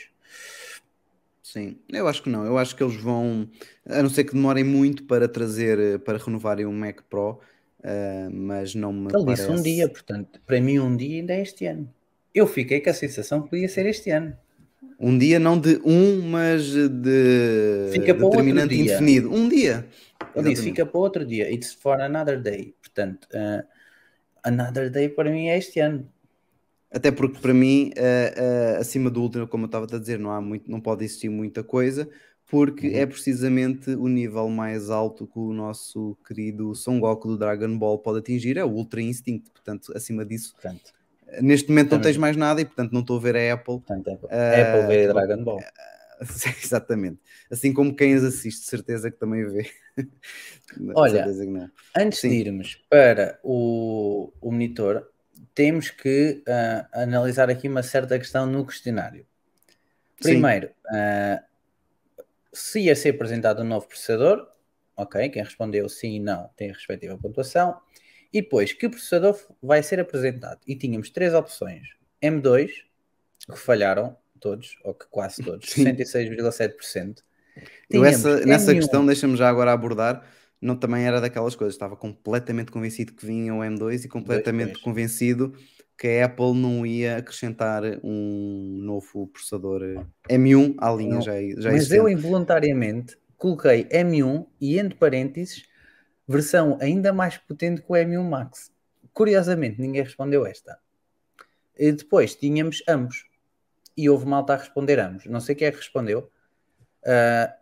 Sim, 1.43 1.77
eu 1.89 2.07
acho 2.07 2.21
que 2.23 2.29
não. 2.29 2.45
Eu 2.45 2.57
acho 2.57 2.75
que 2.75 2.83
eles 2.83 2.95
vão, 2.95 3.49
a 3.87 4.01
não 4.03 4.09
ser 4.09 4.23
que 4.25 4.33
demorem 4.33 4.63
muito 4.63 5.03
para 5.05 5.27
trazer, 5.27 5.99
para 5.99 6.17
renovarem 6.17 6.65
um 6.65 6.73
Mac 6.73 7.01
Pro, 7.09 7.39
eh, 7.83 8.29
mas 8.31 8.75
não 8.75 8.93
me 8.93 9.11
Ele 9.13 9.25
parece. 9.25 9.47
disse 9.47 9.59
um 9.59 9.61
dia, 9.61 9.89
portanto, 9.89 10.39
para 10.45 10.61
mim 10.61 10.79
um 10.79 10.95
dia 10.95 11.19
ainda 11.19 11.33
é 11.33 11.41
este 11.41 11.65
ano. 11.65 11.91
Eu 12.33 12.45
fiquei 12.47 12.79
com 12.79 12.89
a 12.89 12.93
sensação 12.93 13.41
que 13.41 13.49
podia 13.49 13.67
ser 13.67 13.85
este 13.87 14.11
ano. 14.11 14.37
Um 14.99 15.17
dia 15.17 15.39
não 15.39 15.59
de 15.59 15.81
um, 15.83 16.21
mas 16.29 16.63
de 16.73 17.89
Fica 17.91 18.13
para 18.13 18.25
outro 18.25 18.43
dia. 18.43 18.63
indefinido. 18.63 19.33
Um 19.33 19.49
dia. 19.49 19.87
Ele 20.35 20.49
disse, 20.51 20.63
fica 20.63 20.85
para 20.85 20.99
outro 20.99 21.25
dia. 21.25 21.51
It's 21.51 21.73
for 21.73 21.99
another 21.99 22.39
day. 22.39 22.75
Portanto, 22.79 23.27
ah, 23.33 23.63
another 24.43 24.91
day 24.91 25.09
para 25.09 25.31
mim 25.31 25.47
é 25.47 25.57
este 25.57 25.79
ano. 25.79 26.07
Até 26.91 27.09
porque 27.11 27.39
para 27.39 27.53
mim, 27.53 27.91
eh, 27.95 28.33
eh, 28.35 28.77
acima 28.79 29.09
do 29.09 29.21
Ultra, 29.21 29.47
como 29.47 29.63
eu 29.63 29.67
estava 29.67 29.85
a 29.85 29.99
dizer, 29.99 30.19
não 30.19 30.31
há 30.31 30.41
muito, 30.41 30.69
não 30.69 30.81
pode 30.81 31.05
existir 31.05 31.29
muita 31.29 31.63
coisa, 31.63 32.09
porque 32.47 32.87
Uhum. 32.89 32.95
é 32.97 33.05
precisamente 33.05 33.91
o 33.91 34.07
nível 34.09 34.49
mais 34.49 34.89
alto 34.89 35.25
que 35.25 35.39
o 35.39 35.53
nosso 35.53 36.17
querido 36.27 36.75
Son 36.75 36.99
Goku 36.99 37.29
do 37.29 37.37
Dragon 37.37 37.77
Ball 37.77 37.97
pode 37.99 38.19
atingir, 38.19 38.57
é 38.57 38.65
o 38.65 38.69
Ultra 38.69 39.01
Instinct. 39.01 39.49
Portanto, 39.51 39.93
acima 39.95 40.25
disso, 40.25 40.53
Portanto, 40.53 40.93
neste 41.41 41.69
momento 41.69 41.91
não 41.91 41.97
Também. 41.99 42.11
tens 42.11 42.17
mais 42.17 42.35
nada 42.35 42.59
e 42.59 42.65
portanto 42.65 42.91
não 42.91 42.99
estou 42.99 43.15
a 43.17 43.21
ver 43.21 43.37
a 43.37 43.53
Apple. 43.53 43.79
portanto 43.79 44.27
Ah, 44.29 44.35
é 44.35 44.63
para 44.65 44.87
ver 44.87 45.01
tipo, 45.07 45.13
Dragon 45.13 45.43
Ball. 45.45 45.59
Exatamente. 46.61 47.19
Assim 47.49 47.71
como 47.73 47.95
quem 47.95 48.13
as 48.15 48.23
assiste, 48.23 48.65
certeza 48.65 49.09
que 49.09 49.17
também 49.17 49.45
vê. 49.45 49.65
Olha, 50.93 51.25
não. 51.25 51.69
Antes 51.97 52.19
Sim. 52.19 52.29
de 52.29 52.35
irmos 52.35 52.83
para 52.89 53.39
o, 53.43 54.31
o 54.41 54.51
monitor, 54.51 55.07
temos 55.53 55.89
que 55.89 56.43
ah, 56.47 56.87
analisar 56.93 57.49
aqui 57.49 57.67
uma 57.67 57.83
certa 57.83 58.17
questão 58.17 58.45
no 58.45 58.65
questionário. 58.65 59.25
Primeiro, 60.21 60.71
ah, 60.89 61.43
se 62.53 62.81
ia 62.81 62.95
ser 62.95 63.09
apresentado 63.09 63.61
um 63.61 63.65
novo 63.65 63.87
processador, 63.87 64.47
ok, 64.95 65.29
quem 65.29 65.43
respondeu 65.43 65.87
sim 65.89 66.15
e 66.15 66.19
não 66.19 66.49
tem 66.55 66.69
a 66.69 66.73
respectiva 66.73 67.17
pontuação. 67.17 67.79
E 68.33 68.41
depois, 68.41 68.71
que 68.71 68.87
processador 68.87 69.37
vai 69.61 69.83
ser 69.83 69.99
apresentado? 69.99 70.59
E 70.65 70.75
tínhamos 70.75 71.09
três 71.09 71.33
opções: 71.33 71.89
M2, 72.21 72.69
que 73.51 73.57
falharam 73.57 74.15
todos, 74.39 74.77
ou 74.83 74.93
que 74.93 75.05
quase 75.07 75.43
todos, 75.43 75.69
Sim. 75.69 75.85
66,7%. 75.85 77.19
Eu 77.89 78.03
essa, 78.05 78.21
Tínhamos 78.21 78.45
nessa 78.45 78.71
M1. 78.71 78.75
questão, 78.75 79.05
deixa-me 79.05 79.35
já 79.35 79.49
agora 79.49 79.73
abordar, 79.73 80.25
não 80.61 80.75
também 80.75 81.05
era 81.05 81.19
daquelas 81.19 81.55
coisas, 81.55 81.73
estava 81.73 81.95
completamente 81.95 82.71
convencido 82.71 83.13
que 83.13 83.25
vinha 83.25 83.53
o 83.53 83.59
M2 83.59 84.05
e 84.05 84.07
completamente 84.07 84.79
convencido 84.79 85.53
que 85.97 86.07
a 86.07 86.25
Apple 86.25 86.53
não 86.53 86.85
ia 86.85 87.17
acrescentar 87.17 87.83
um 88.03 88.79
novo 88.81 89.27
processador 89.27 89.81
eh, 89.83 90.37
M1 90.37 90.75
à 90.79 90.91
linha 90.91 91.15
Não. 91.15 91.21
já, 91.21 91.33
já 91.57 91.71
Mas 91.71 91.91
eu 91.91 92.07
existente. 92.07 92.11
involuntariamente 92.13 93.17
coloquei 93.37 93.85
M1 93.85 94.47
e 94.59 94.79
entre 94.79 94.97
parênteses 94.97 95.63
versão 96.27 96.77
ainda 96.79 97.11
mais 97.11 97.37
potente 97.37 97.81
que 97.81 97.91
o 97.91 97.95
M1 97.95 98.23
Max. 98.23 98.71
Curiosamente, 99.13 99.81
ninguém 99.81 100.03
respondeu 100.03 100.45
esta. 100.45 100.79
E 101.77 101.91
depois 101.91 102.35
tínhamos 102.35 102.83
ambos. 102.87 103.25
E 103.97 104.09
houve 104.09 104.25
malta 104.25 104.53
a 104.53 104.57
responder 104.57 104.99
ambos. 104.99 105.25
Não 105.25 105.39
sei 105.39 105.53
quem 105.55 105.67
é 105.67 105.71
que 105.71 105.77
respondeu. 105.77 106.31
Ah, 107.05 107.53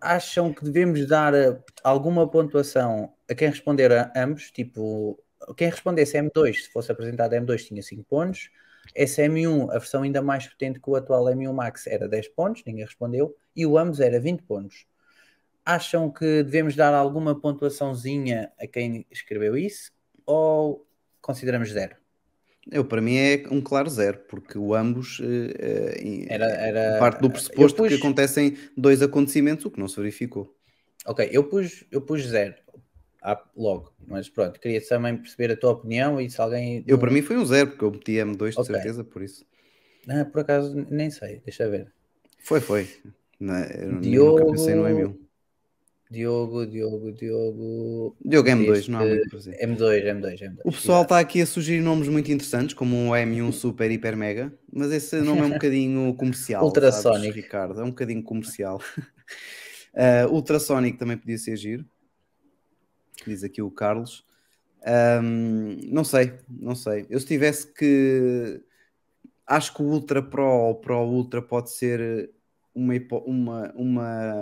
acham 0.00 0.52
que 0.52 0.64
devemos 0.64 1.06
dar 1.06 1.34
ah, 1.34 1.62
alguma 1.82 2.28
pontuação 2.28 3.12
a 3.28 3.34
quem 3.34 3.48
responder 3.48 3.92
a 3.92 4.12
ambos? 4.16 4.50
Tipo, 4.50 5.18
quem 5.56 5.70
respondesse 5.70 6.18
M2, 6.18 6.54
se 6.64 6.70
fosse 6.70 6.90
apresentado 6.92 7.34
M2, 7.34 7.66
tinha 7.66 7.82
5 7.82 8.04
pontos. 8.04 8.50
Esse 8.94 9.22
M1, 9.22 9.70
a 9.70 9.78
versão 9.78 10.02
ainda 10.02 10.22
mais 10.22 10.46
potente 10.46 10.80
que 10.80 10.90
o 10.90 10.96
atual 10.96 11.24
M1 11.24 11.52
Max, 11.52 11.86
era 11.86 12.08
10 12.08 12.28
pontos, 12.28 12.62
ninguém 12.66 12.84
respondeu. 12.84 13.36
E 13.54 13.66
o 13.66 13.76
ambos 13.78 14.00
era 14.00 14.20
20 14.20 14.42
pontos. 14.42 14.86
Acham 15.64 16.10
que 16.10 16.42
devemos 16.42 16.74
dar 16.74 16.94
alguma 16.94 17.38
pontuaçãozinha 17.38 18.52
a 18.58 18.66
quem 18.66 19.06
escreveu 19.10 19.56
isso? 19.56 19.92
Ou 20.24 20.86
consideramos 21.20 21.70
zero? 21.70 21.96
Eu, 22.70 22.84
para 22.84 23.00
mim, 23.00 23.16
é 23.16 23.44
um 23.50 23.60
claro 23.60 23.88
zero, 23.88 24.18
porque 24.28 24.58
o 24.58 24.74
ambos 24.74 25.20
eh, 25.22 25.94
eh, 25.98 26.26
Era, 26.28 26.44
era, 26.46 26.98
parte 26.98 27.20
do 27.20 27.26
eu 27.26 27.30
pressuposto 27.30 27.78
pus- 27.78 27.88
que 27.88 27.94
acontecem 27.94 28.56
dois 28.76 29.00
acontecimentos, 29.02 29.64
o 29.64 29.70
que 29.70 29.80
não 29.80 29.88
se 29.88 29.96
verificou. 29.96 30.54
Ok, 31.06 31.28
eu 31.32 31.44
pus, 31.44 31.84
eu 31.90 32.02
pus 32.02 32.26
zero 32.26 32.54
ah, 33.22 33.42
logo, 33.56 33.92
mas 34.06 34.28
pronto, 34.28 34.60
queria 34.60 34.86
também 34.86 35.16
perceber 35.16 35.52
a 35.52 35.56
tua 35.56 35.70
opinião 35.72 36.20
e 36.20 36.28
se 36.30 36.40
alguém. 36.40 36.84
Eu, 36.86 36.98
para 36.98 37.10
mim, 37.10 37.22
foi 37.22 37.36
um 37.36 37.44
zero, 37.44 37.70
porque 37.70 37.84
eu 37.84 37.90
meti 37.90 38.12
M2 38.12 38.54
de 38.54 38.60
Ok. 38.60 38.74
certeza, 38.74 39.02
por 39.02 39.22
isso. 39.22 39.46
Ah, 40.08 40.24
por 40.24 40.40
acaso, 40.42 40.74
nem 40.90 41.10
sei, 41.10 41.40
deixa 41.44 41.68
ver. 41.68 41.92
Foi, 42.44 42.60
foi. 42.60 42.88
Não, 43.40 43.54
eu 43.58 43.92
nem 43.92 44.00
Diogo- 44.02 44.38
nunca 44.40 44.50
pensei 44.52 44.74
no 44.74 44.82
M1. 44.86 45.27
Diogo, 46.10 46.66
Diogo, 46.66 47.12
Diogo. 47.12 48.16
Diogo 48.24 48.48
M2, 48.48 48.78
Este- 48.78 48.90
não 48.90 49.00
há 49.00 49.04
muito 49.04 49.28
para 49.28 49.38
dizer. 49.38 49.58
M2, 49.60 50.04
M2, 50.06 50.40
M2. 50.40 50.60
O 50.64 50.72
pessoal 50.72 51.02
está 51.02 51.18
aqui 51.18 51.42
a 51.42 51.46
sugerir 51.46 51.80
nomes 51.82 52.08
muito 52.08 52.30
interessantes, 52.32 52.74
como 52.74 52.96
um 52.96 53.10
M1 53.10 53.52
Super 53.52 53.90
Hiper 53.90 54.16
Mega, 54.16 54.52
mas 54.72 54.90
esse 54.90 55.20
nome 55.20 55.40
é 55.42 55.44
um 55.44 55.50
bocadinho 55.58 56.14
comercial. 56.14 56.64
Ultrasonic. 56.64 57.20
sabes, 57.24 57.34
Ricardo, 57.34 57.80
é 57.80 57.84
um 57.84 57.90
bocadinho 57.90 58.22
comercial. 58.22 58.80
Uh, 59.94 60.32
Ultrasonic 60.32 60.96
também 60.96 61.16
podia 61.16 61.38
ser 61.38 61.56
giro, 61.56 61.84
diz 63.26 63.42
aqui 63.42 63.60
o 63.60 63.68
Carlos. 63.70 64.24
Um, 65.22 65.76
não 65.90 66.04
sei, 66.04 66.34
não 66.48 66.76
sei. 66.76 67.04
Eu 67.10 67.18
se 67.18 67.26
tivesse 67.26 67.72
que. 67.72 68.60
Acho 69.44 69.74
que 69.74 69.82
o 69.82 69.86
Ultra 69.86 70.22
Pro 70.22 70.44
ou 70.44 70.74
Pro 70.76 71.00
Ultra 71.00 71.42
pode 71.42 71.72
ser 71.72 72.30
uma, 72.74 72.94
uma, 73.26 73.72
uma, 73.74 74.34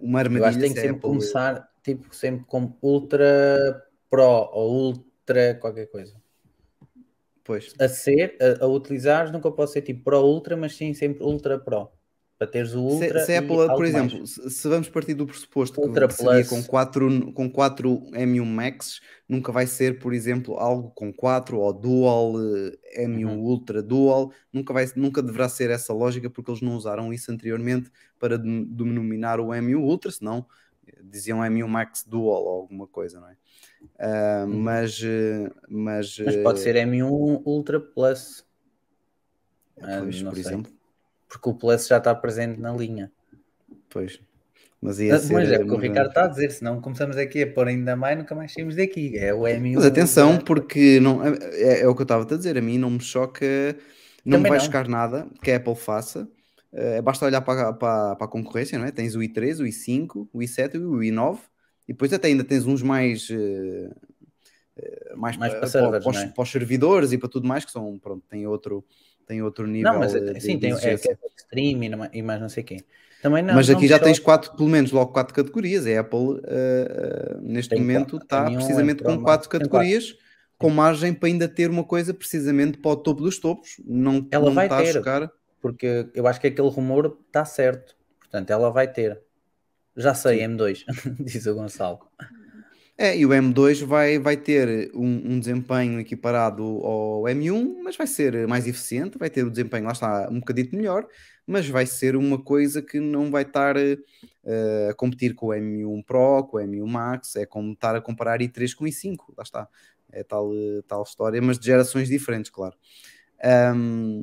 uma 0.00 0.20
armadilha. 0.20 0.44
Eu 0.44 0.48
acho 0.48 0.58
que 0.58 0.64
tem 0.64 0.74
que 0.74 0.80
sempre 0.80 1.00
começar 1.00 1.68
tipo, 1.82 2.14
sempre 2.14 2.44
como 2.46 2.76
Ultra 2.82 3.86
Pro 4.10 4.50
ou 4.52 4.72
Ultra 4.72 5.54
qualquer 5.54 5.86
coisa. 5.86 6.14
Pois. 7.44 7.72
a 7.78 7.88
ser, 7.88 8.36
a, 8.40 8.64
a 8.64 8.66
utilizares, 8.66 9.30
nunca 9.30 9.52
pode 9.52 9.70
ser 9.70 9.82
tipo 9.82 10.02
Pro 10.02 10.20
Ultra, 10.20 10.56
mas 10.56 10.74
sim 10.74 10.92
sempre 10.94 11.22
Ultra 11.22 11.58
Pro. 11.58 11.90
Para 12.38 12.46
teres 12.48 12.74
o 12.74 12.86
Se, 12.90 13.04
Ultra. 13.04 13.20
se 13.24 13.32
a 13.32 13.34
e 13.36 13.38
Apple, 13.38 13.56
por 13.56 13.78
mais. 13.78 13.88
exemplo, 13.88 14.26
se, 14.26 14.50
se 14.50 14.68
vamos 14.68 14.88
partir 14.90 15.14
do 15.14 15.26
pressuposto 15.26 15.80
que, 15.80 15.86
Ultra 15.86 16.06
que 16.06 16.14
seria 16.14 16.44
com 16.44 16.62
4 16.62 17.32
com 17.32 17.50
quatro 17.50 18.00
M1 18.12 18.44
Max, 18.44 19.00
nunca 19.26 19.50
vai 19.50 19.66
ser, 19.66 19.98
por 19.98 20.12
exemplo, 20.12 20.54
algo 20.58 20.90
com 20.90 21.10
4 21.10 21.58
ou 21.58 21.72
Dual, 21.72 22.34
eh, 22.94 23.04
M1 23.06 23.24
Uhum. 23.26 23.38
Ultra 23.40 23.82
Dual, 23.82 24.32
nunca, 24.52 24.74
vai, 24.74 24.84
nunca 24.96 25.22
deverá 25.22 25.48
ser 25.48 25.70
essa 25.70 25.94
lógica 25.94 26.28
porque 26.28 26.50
eles 26.50 26.60
não 26.60 26.76
usaram 26.76 27.10
isso 27.10 27.32
anteriormente 27.32 27.90
para 28.18 28.36
de- 28.38 28.64
denominar 28.66 29.40
o 29.40 29.46
M1 29.54 29.80
Ultra, 29.82 30.10
senão 30.10 30.46
eh, 30.86 31.00
diziam 31.04 31.38
M1 31.42 31.66
Max 31.66 32.04
Dual 32.06 32.44
ou 32.44 32.60
alguma 32.60 32.86
coisa, 32.86 33.18
não 33.18 33.28
é? 33.30 33.36
Ah, 33.98 34.44
Uhum. 34.46 34.58
mas, 34.60 35.00
eh, 35.02 35.50
mas, 35.70 36.18
Mas 36.22 36.36
pode 36.36 36.60
ser 36.60 36.76
M1 36.76 37.42
Ultra 37.46 37.80
Plus. 37.80 38.44
Ah, 39.80 40.00
pois, 40.02 40.20
não 40.22 40.30
por 40.30 40.36
sei. 40.38 40.46
exemplo, 40.52 40.72
Porque 41.28 41.48
o 41.48 41.54
Plus 41.54 41.86
já 41.86 41.98
está 41.98 42.14
presente 42.14 42.60
na 42.60 42.72
linha. 42.72 43.12
pois. 43.88 44.20
Mas 44.82 44.98
ia 45.00 45.18
Mas 45.32 45.50
ser 45.50 45.52
é 45.52 45.58
o 45.58 45.66
que 45.66 45.74
uma 45.74 45.74
o 45.74 45.78
Ricardo 45.78 46.08
está 46.08 46.24
a 46.24 46.28
dizer, 46.28 46.50
senão 46.50 46.80
começamos 46.80 47.16
aqui 47.16 47.42
a 47.42 47.52
pôr 47.52 47.68
ainda 47.68 47.96
mais, 47.96 48.16
nunca 48.18 48.34
mais 48.34 48.52
saímos 48.52 48.76
daqui. 48.76 49.16
É 49.18 49.32
o 49.32 49.46
M1. 49.46 49.74
Mas 49.74 49.84
atenção, 49.86 50.38
porque 50.38 51.00
não, 51.00 51.22
é, 51.24 51.80
é 51.82 51.88
o 51.88 51.94
que 51.94 52.02
eu 52.02 52.04
estava 52.04 52.22
a 52.24 52.36
dizer, 52.36 52.56
a 52.56 52.62
mim 52.62 52.78
não 52.78 52.90
me 52.90 53.00
choca, 53.00 53.44
não 54.24 54.38
me 54.38 54.44
Também 54.44 54.48
vai 54.48 54.58
não. 54.58 54.66
chocar 54.66 54.88
nada 54.88 55.28
que 55.42 55.50
a 55.50 55.56
Apple 55.56 55.74
faça. 55.76 56.28
Eh, 56.72 57.00
basta 57.02 57.24
olhar 57.24 57.40
para, 57.42 57.72
para, 57.72 58.16
para 58.16 58.26
a 58.26 58.28
concorrência, 58.28 58.78
não 58.78 58.86
é? 58.86 58.90
Tens 58.92 59.14
o 59.14 59.22
i3, 59.22 59.60
o 59.60 59.66
i5, 59.66 60.28
o 60.32 60.42
i7 60.42 60.74
e 60.76 60.78
o 60.78 61.02
i9, 61.02 61.40
e 61.88 61.92
depois 61.92 62.12
até 62.12 62.28
ainda 62.28 62.44
tens 62.44 62.66
uns 62.66 62.82
mais, 62.82 63.28
eh, 63.30 63.90
mais, 65.16 65.36
Mais 65.36 65.54
pa- 65.54 65.60
para 65.60 65.68
para, 65.70 65.70
servers, 65.72 66.02
para 66.02 66.10
os, 66.10 66.16
não 66.16 66.20
é? 66.20 66.34
para 66.34 66.42
os 66.42 66.50
servidores 66.50 67.12
e 67.12 67.18
para 67.18 67.28
tudo 67.28 67.46
mais, 67.48 67.64
que 67.64 67.70
são, 67.70 67.98
pronto, 67.98 68.24
tem 68.28 68.46
outro, 68.46 68.84
tem 69.26 69.42
outro 69.42 69.66
nível 69.66 69.92
Não, 69.92 69.98
mas 69.98 70.14
eh, 70.14 70.20
de, 70.20 70.40
sim, 70.40 70.54
de 70.54 70.60
tem 70.60 70.72
é, 70.72 70.94
stream 71.36 72.08
e, 72.12 72.22
mais 72.22 72.40
não 72.40 72.48
sei 72.48 72.62
quem. 72.62 72.80
Também 73.22 73.42
não, 73.42 73.54
Mas 73.54 73.68
não 73.68 73.76
aqui 73.76 73.88
já 73.88 73.98
tens 73.98 74.18
quatro, 74.18 74.54
pelo 74.54 74.68
menos 74.68 74.92
logo 74.92 75.12
quatro 75.12 75.34
categorias. 75.34 75.86
A 75.86 76.00
Apple 76.00 76.40
eh, 76.44 76.86
eh, 76.90 77.36
neste 77.40 77.70
Tem 77.70 77.80
momento 77.80 78.18
quatro. 78.20 78.24
está 78.24 78.50
M1, 78.50 78.54
precisamente 78.54 79.02
com 79.02 79.20
quatro 79.22 79.48
categorias, 79.48 80.16
com 80.56 80.70
margem 80.70 81.12
para 81.12 81.28
ainda 81.28 81.48
ter 81.48 81.68
uma 81.70 81.82
coisa 81.82 82.14
precisamente 82.14 82.78
para 82.78 82.90
o 82.92 82.96
topo 82.96 83.22
dos 83.22 83.38
topos. 83.38 83.80
Não, 83.84 84.26
Ela 84.30 84.46
não 84.46 84.54
vai 84.54 84.66
está 84.66 84.78
a 84.78 84.82
ter. 84.82 84.92
chocar. 84.92 85.30
Porque 85.60 86.08
eu 86.14 86.26
acho 86.28 86.40
que 86.40 86.46
aquele 86.46 86.68
rumor 86.68 87.18
está 87.26 87.44
certo. 87.44 87.96
Portanto, 88.20 88.50
ela 88.50 88.70
vai 88.70 88.86
ter. 88.90 89.20
Já 89.96 90.14
sei, 90.14 90.40
M2, 90.40 90.84
diz 91.18 91.46
o 91.46 91.54
Gonçalo. 91.54 91.98
É, 92.98 93.14
e 93.16 93.26
o 93.26 93.28
M2 93.28 93.84
vai, 93.84 94.18
vai 94.18 94.38
ter 94.38 94.90
um, 94.94 95.34
um 95.34 95.38
desempenho 95.38 96.00
equiparado 96.00 96.62
ao 96.62 97.24
M1, 97.24 97.82
mas 97.82 97.94
vai 97.94 98.06
ser 98.06 98.48
mais 98.48 98.66
eficiente, 98.66 99.18
vai 99.18 99.28
ter 99.28 99.44
o 99.44 99.50
desempenho, 99.50 99.84
lá 99.84 99.92
está, 99.92 100.28
um 100.30 100.40
bocadito 100.40 100.74
melhor, 100.74 101.06
mas 101.46 101.68
vai 101.68 101.84
ser 101.84 102.16
uma 102.16 102.42
coisa 102.42 102.80
que 102.80 102.98
não 102.98 103.30
vai 103.30 103.42
estar 103.42 103.76
eh, 103.76 104.88
a 104.90 104.94
competir 104.94 105.34
com 105.34 105.48
o 105.48 105.50
M1 105.50 106.04
Pro, 106.06 106.44
com 106.44 106.56
o 106.56 106.60
M1 106.60 106.86
Max, 106.86 107.36
é 107.36 107.44
como 107.44 107.72
estar 107.72 107.94
a 107.94 108.00
comparar 108.00 108.40
i3 108.40 108.74
com 108.74 108.86
i5, 108.86 109.16
lá 109.36 109.42
está. 109.42 109.68
É 110.10 110.22
tal, 110.24 110.50
tal 110.88 111.02
história, 111.02 111.42
mas 111.42 111.58
de 111.58 111.66
gerações 111.66 112.08
diferentes, 112.08 112.50
claro. 112.50 112.74
Ahm, 113.44 114.22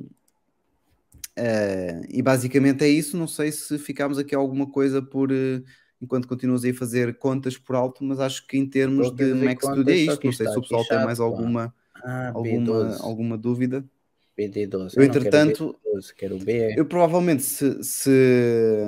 eh, 1.35 2.01
e 2.09 2.21
basicamente 2.21 2.83
é 2.83 2.87
isso. 2.87 3.17
Não 3.17 3.27
sei 3.27 3.51
se 3.51 3.77
ficámos 3.77 4.17
aqui 4.17 4.35
alguma 4.35 4.69
coisa 4.69 5.01
por 5.01 5.31
eh, 5.31 5.61
enquanto 6.03 6.27
continuas 6.27 6.63
aí 6.63 6.71
a 6.71 6.75
fazer 6.75 7.17
contas 7.17 7.57
por 7.57 7.75
alto, 7.75 8.03
mas 8.03 8.19
acho 8.19 8.45
que 8.47 8.57
em 8.57 8.69
termos 8.69 9.11
de 9.11 9.33
Mac 9.33 9.61
Studio 9.61 9.93
é 9.93 9.97
isto. 9.97 10.25
Não 10.25 10.33
sei 10.33 10.47
se 10.47 10.57
o 10.59 10.61
pessoal 10.61 10.85
tem 10.85 10.99
mais 10.99 11.19
alguma, 11.19 11.73
Ah, 11.95 12.29
alguma, 12.29 12.95
B12. 12.95 13.01
alguma 13.01 13.37
dúvida. 13.37 13.85
BD12. 14.37 14.97
Eu, 14.97 15.03
Eu, 15.03 15.09
quero 15.09 15.09
entretanto, 15.09 15.79
B12, 15.85 16.13
quero 16.15 16.39
B. 16.39 16.75
Eu 16.77 16.85
provavelmente, 16.87 17.43
se, 17.43 17.83
se, 17.83 18.09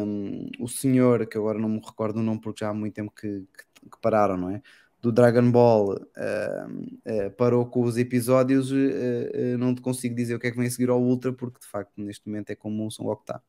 hum, 0.05 0.49
o 0.59 0.68
senhor, 0.68 1.26
que 1.28 1.38
agora 1.38 1.59
não 1.59 1.70
me 1.70 1.80
recordo 1.80 2.20
o 2.20 2.24
nome 2.24 2.41
porque 2.41 2.63
já 2.66 2.70
há 2.72 2.74
muito 2.74 2.93
tempo 2.95 3.11
que, 3.11 3.41
que- 3.41 3.89
que 3.89 3.97
pararam, 4.01 4.38
não 4.38 4.49
é? 4.49 4.61
Do 5.06 5.12
Dragon 5.12 5.51
Ball 5.51 5.93
hum, 6.18 6.97
eh, 7.06 7.30
parou 7.30 7.64
com 7.68 7.84
os 7.84 7.95
episódios, 7.95 8.72
eh, 8.72 9.30
eh, 9.53 9.58
não 9.58 9.76
te 9.76 9.80
consigo 9.80 10.16
dizer 10.16 10.34
o 10.34 10.39
que 10.39 10.47
é 10.47 10.51
que 10.51 10.58
vem 10.58 10.66
a 10.66 10.72
seguir 10.72 10.89
ao 10.89 10.99
Ultra, 10.99 11.32
porque 11.32 11.60
de 11.60 11.68
facto 11.68 11.91
neste 11.97 12.28
momento 12.28 12.49
é 12.49 12.56
como 12.56 12.89
som 12.89 13.08
ao 13.08 13.16
que 13.16 13.22
está. 13.22 13.39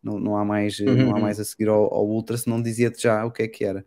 Não, 0.00 0.20
não, 0.20 0.36
há 0.36 0.44
mais, 0.44 0.78
eh, 0.78 0.94
não 0.94 1.10
há 1.10 1.14
Uhum. 1.14 1.20
mais 1.20 1.40
a 1.40 1.44
seguir 1.44 1.68
ao, 1.68 1.92
ao 1.92 2.06
Ultra, 2.08 2.36
se 2.36 2.48
não 2.48 2.62
dizia-te 2.62 3.02
já 3.02 3.24
o 3.24 3.32
que 3.32 3.42
é 3.42 3.48
que 3.48 3.64
era. 3.64 3.84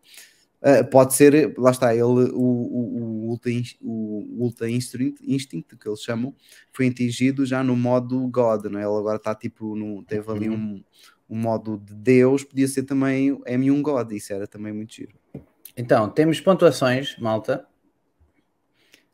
Uh, 0.62 0.90
pode 0.90 1.14
ser, 1.14 1.54
lá 1.58 1.72
está, 1.72 1.94
ele, 1.94 2.04
o, 2.04 2.18
o, 2.34 3.26
o 3.28 3.30
Ultra, 3.30 3.52
o 3.82 4.44
Ultra 4.44 4.70
Instinct, 4.70 5.22
Instinct, 5.24 5.78
que 5.78 5.88
eles 5.88 6.02
chamam, 6.02 6.36
foi 6.74 6.88
atingido 6.88 7.46
já 7.46 7.64
no 7.64 7.78
modo 7.78 8.28
God, 8.28 8.66
não 8.66 8.80
é? 8.80 8.84
Ele 8.84 8.98
agora 8.98 9.18
está 9.18 9.34
tipo, 9.36 9.74
no, 9.76 10.04
teve 10.04 10.30
ali 10.32 10.50
um, 10.50 10.84
um 11.30 11.38
modo 11.38 11.78
de 11.78 11.94
Deus, 11.94 12.44
podia 12.44 12.68
ser 12.68 12.84
também 12.84 13.32
o 13.32 13.40
M1 13.46 13.82
God, 13.82 14.12
isso 14.12 14.34
era 14.34 14.48
também 14.48 14.74
muito 14.74 14.94
giro. 14.94 15.14
Então, 15.78 16.10
temos 16.10 16.40
pontuações, 16.40 17.18
malta. 17.18 17.66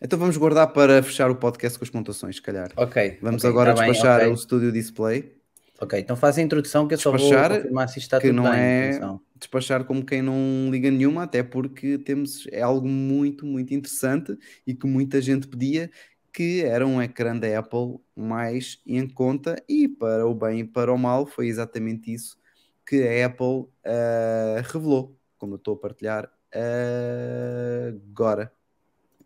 Então 0.01 0.17
vamos 0.17 0.35
guardar 0.35 0.67
para 0.73 1.01
fechar 1.03 1.29
o 1.29 1.35
podcast 1.35 1.77
com 1.77 1.85
as 1.85 1.89
pontuações, 1.89 2.35
se 2.37 2.41
calhar. 2.41 2.71
Ok. 2.75 3.19
Vamos 3.21 3.43
ok, 3.43 3.49
agora 3.51 3.73
tá 3.73 3.81
bem, 3.81 3.91
despachar 3.91 4.21
ok. 4.21 4.33
o 4.33 4.37
Studio 4.37 4.71
Display, 4.71 5.41
Ok, 5.81 5.99
então 5.99 6.15
faz 6.15 6.37
a 6.37 6.41
introdução 6.43 6.87
que 6.87 6.93
eu 6.93 6.97
só 6.99 7.09
vou 7.09 7.17
Despachar, 7.19 7.55
confirmar 7.55 7.89
se 7.89 7.97
está 7.97 8.19
que 8.19 8.27
tudo 8.27 8.35
não 8.35 8.43
bem. 8.43 8.53
é- 8.59 8.99
despachar 9.35 9.83
como 9.83 10.05
quem 10.05 10.21
não 10.21 10.69
liga 10.69 10.91
nenhuma, 10.91 11.23
até 11.23 11.41
porque 11.41 11.97
temos 11.97 12.45
é 12.51 12.61
algo 12.61 12.87
muito, 12.87 13.47
muito 13.47 13.73
interessante 13.73 14.37
e 14.65 14.75
que 14.75 14.85
muita 14.85 15.19
gente 15.19 15.47
pedia, 15.47 15.89
que 16.31 16.61
era 16.63 16.85
um 16.85 17.01
ecrã 17.01 17.35
da 17.35 17.57
Apple 17.57 17.97
mais 18.15 18.79
em 18.85 19.09
conta 19.09 19.55
e 19.67 19.87
para 19.87 20.27
o 20.27 20.35
bem 20.35 20.59
e 20.59 20.63
para 20.63 20.93
o 20.93 20.97
mal 20.99 21.25
foi 21.25 21.47
exatamente 21.47 22.13
isso 22.13 22.37
que 22.85 23.01
a 23.07 23.25
Apple 23.25 23.65
ah, 23.83 24.61
revelou, 24.71 25.17
como 25.39 25.53
eu 25.53 25.57
estou 25.57 25.73
a 25.73 25.79
partilhar 25.79 26.31
agora. 26.53 28.51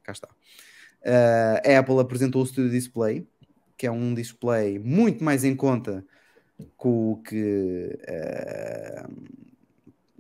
Cá 0.04 0.12
está. 0.12 0.30
Ah, 1.06 1.62
a 1.64 1.80
Apple 1.80 2.00
apresentou 2.00 2.42
o 2.42 2.46
Studio 2.46 2.72
Display, 2.72 3.28
que 3.78 3.86
é 3.86 3.92
um 3.92 4.14
display 4.14 4.80
muito 4.80 5.24
mais 5.24 5.44
em 5.44 5.56
conta 5.56 6.04
com 6.76 7.12
o 7.12 7.18
que 7.22 7.98
ah, 8.08 9.10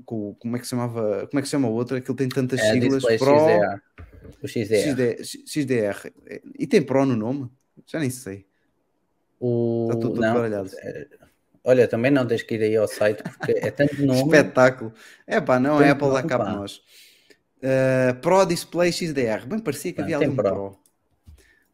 com, 0.05 0.35
como 0.35 0.55
é 0.55 0.59
que 0.59 0.65
se 0.65 0.69
chamava 0.69 1.27
como 1.27 1.39
é 1.39 1.41
que 1.41 1.47
se 1.47 1.51
chama 1.51 1.67
o 1.67 1.73
outro? 1.73 1.97
Aquilo 1.97 2.15
tem 2.15 2.29
tantas 2.29 2.59
É, 2.59 2.73
siglas 2.73 3.03
Pro 3.03 3.17
XDR. 3.17 3.81
O 4.43 4.47
XDR. 4.47 5.23
XD, 5.23 5.47
XDR 5.47 6.11
e 6.59 6.67
tem 6.67 6.81
Pro 6.81 7.05
no 7.05 7.15
nome? 7.15 7.49
Já 7.87 7.99
nem 7.99 8.09
sei. 8.09 8.45
O... 9.39 9.87
Está 9.89 9.99
tudo 9.99 10.15
todo 10.15 10.21
não, 10.21 10.33
baralhado. 10.33 10.69
Olha, 11.65 11.87
também 11.87 12.11
não 12.11 12.25
tens 12.27 12.43
que 12.43 12.55
ir 12.55 12.61
aí 12.63 12.75
ao 12.77 12.87
site 12.87 13.23
porque 13.23 13.53
é 13.53 13.71
tanto 13.71 13.99
nome. 14.05 14.21
Espetáculo. 14.21 14.93
É 15.25 15.41
pá, 15.41 15.59
não, 15.59 15.77
a 15.77 15.81
Tem 15.81 15.89
Apple 15.89 16.07
dá 16.09 16.21
pá. 16.21 16.27
para 16.37 16.53
nós. 16.53 16.81
Ah, 17.63 18.13
Pro 18.21 18.45
Display 18.45 18.91
XDR. 18.91 19.45
Bem 19.47 19.59
parecia 19.59 19.91
que 19.91 19.97
Não, 19.99 20.05
havia 20.05 20.17
ali 20.17 20.27
um 20.27 20.35
Pro. 20.35 20.43
Pro. 20.53 20.79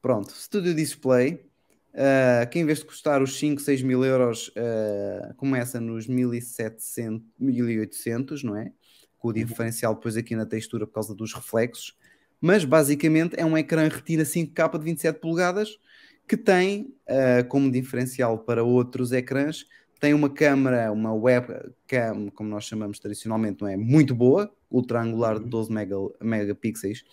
Pronto, 0.01 0.31
Studio 0.31 0.73
Display. 0.73 1.45
ah, 1.93 2.45
que 2.45 2.57
em 2.59 2.65
vez 2.65 2.80
de 2.80 2.85
custar 2.85 3.22
os 3.22 3.38
5, 3.38 3.61
6 3.61 3.81
mil 3.81 4.03
euros, 4.05 4.51
ah, 4.55 5.34
começa 5.35 5.80
nos 5.81 6.07
1700, 6.07 7.22
1800, 7.38 8.43
não 8.43 8.55
é? 8.55 8.72
Com 9.19 9.27
Uhum. 9.27 9.34
o 9.34 9.38
diferencial 9.38 9.93
depois 9.93 10.15
aqui 10.18 10.35
na 10.35 10.45
textura 10.45 10.88
por 10.88 10.93
causa 10.93 11.13
dos 11.13 11.34
reflexos. 11.34 11.95
Mas 12.39 12.63
basicamente 12.65 13.35
é 13.38 13.45
um 13.45 13.55
ecrã 13.57 13.88
Retina 13.88 14.23
5K 14.23 14.80
de 14.80 14.85
27 14.85 15.19
polegadas 15.19 15.77
que 16.27 16.38
tem 16.38 16.95
ah, 17.07 17.43
como 17.49 17.69
diferencial 17.69 18.39
para 18.39 18.63
outros 18.63 19.11
ecrãs 19.11 19.65
tem 20.02 20.15
uma 20.15 20.32
câmera, 20.32 20.91
uma 20.91 21.14
webcam, 21.14 22.32
como 22.34 22.49
nós 22.49 22.65
chamamos 22.65 22.98
tradicionalmente, 22.98 23.61
não 23.61 23.68
é? 23.68 23.78
Muito 23.78 24.15
boa, 24.15 24.52
ultra 24.69 24.99
angular 24.99 25.40
de 25.40 25.45
12 25.45 25.72
mega, 25.72 25.95
megapixels, 26.19 27.03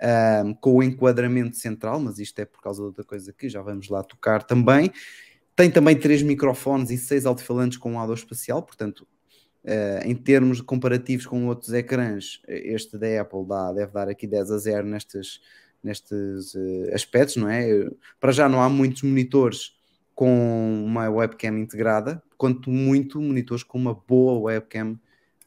ahm, 0.00 0.54
com 0.54 0.76
o 0.76 0.82
enquadramento 0.82 1.58
central, 1.58 2.00
mas 2.00 2.18
isto 2.18 2.38
é 2.38 2.46
por 2.46 2.62
causa 2.62 2.80
de 2.80 2.86
outra 2.86 3.04
coisa 3.04 3.30
que 3.30 3.46
já 3.46 3.60
vamos 3.60 3.90
lá 3.90 4.02
tocar 4.02 4.42
também. 4.42 4.90
Tem 5.54 5.70
também 5.70 5.94
três 5.98 6.22
microfones 6.22 6.88
e 6.90 6.96
seis 6.96 7.26
alto-falantes 7.26 7.76
com 7.76 7.92
um 7.92 7.98
audio 7.98 8.14
espacial, 8.14 8.62
portanto, 8.62 9.06
eh, 9.62 10.02
em 10.06 10.14
termos 10.14 10.62
comparativos 10.62 11.26
com 11.26 11.46
outros 11.46 11.74
ecrãs, 11.74 12.40
este 12.48 12.96
da 12.96 13.20
Apple 13.20 13.46
dá, 13.46 13.70
deve 13.74 13.92
dar 13.92 14.08
aqui 14.08 14.26
10 14.26 14.50
a 14.50 14.56
0 14.56 14.86
nestes, 14.86 15.42
nestes 15.84 16.54
eh, 16.56 16.94
aspectos, 16.94 17.36
não 17.36 17.50
é? 17.50 17.68
Para 18.18 18.32
já 18.32 18.48
não 18.48 18.62
há 18.62 18.68
muitos 18.70 19.02
monitores 19.02 19.78
com 20.20 20.84
uma 20.84 21.08
webcam 21.08 21.56
integrada, 21.58 22.22
quanto 22.36 22.68
muito 22.68 23.18
monitores 23.22 23.62
com 23.62 23.78
uma 23.78 23.94
boa 23.94 24.38
webcam 24.38 24.98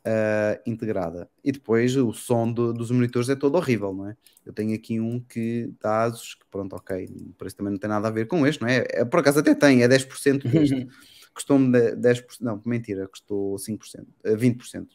ah, 0.03 0.59
integrada. 0.65 1.29
E 1.43 1.51
depois 1.51 1.95
o 1.95 2.11
som 2.11 2.51
do- 2.51 2.73
dos 2.73 2.89
monitores 2.89 3.29
é 3.29 3.35
todo 3.35 3.53
horrível, 3.53 3.93
não 3.93 4.09
é? 4.09 4.17
Eu 4.43 4.51
tenho 4.51 4.73
aqui 4.73 4.99
um 4.99 5.19
que 5.19 5.71
da 5.79 6.05
Asus, 6.05 6.33
que 6.33 6.45
pronto, 6.49 6.75
ok, 6.75 7.05
o 7.05 7.33
preço 7.33 7.55
também 7.55 7.71
não 7.71 7.77
tem 7.77 7.87
nada 7.87 8.07
a 8.07 8.11
ver 8.11 8.25
com 8.25 8.47
este, 8.47 8.63
não 8.63 8.67
é? 8.67 8.83
É, 8.89 9.05
por 9.05 9.19
acaso 9.19 9.37
até 9.41 9.53
tem, 9.53 9.83
é 9.83 9.87
10% 9.87 10.41
deste. 10.49 10.87
Custou-me 11.35 11.71
de- 11.71 11.95
10%, 11.95 12.41
não, 12.41 12.59
mentira, 12.65 13.07
custou 13.07 13.59
5%, 13.59 14.07
eh, 14.23 14.35
20% 14.35 14.87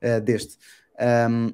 eh, 0.00 0.20
deste. 0.20 0.56
Ahm, 1.00 1.50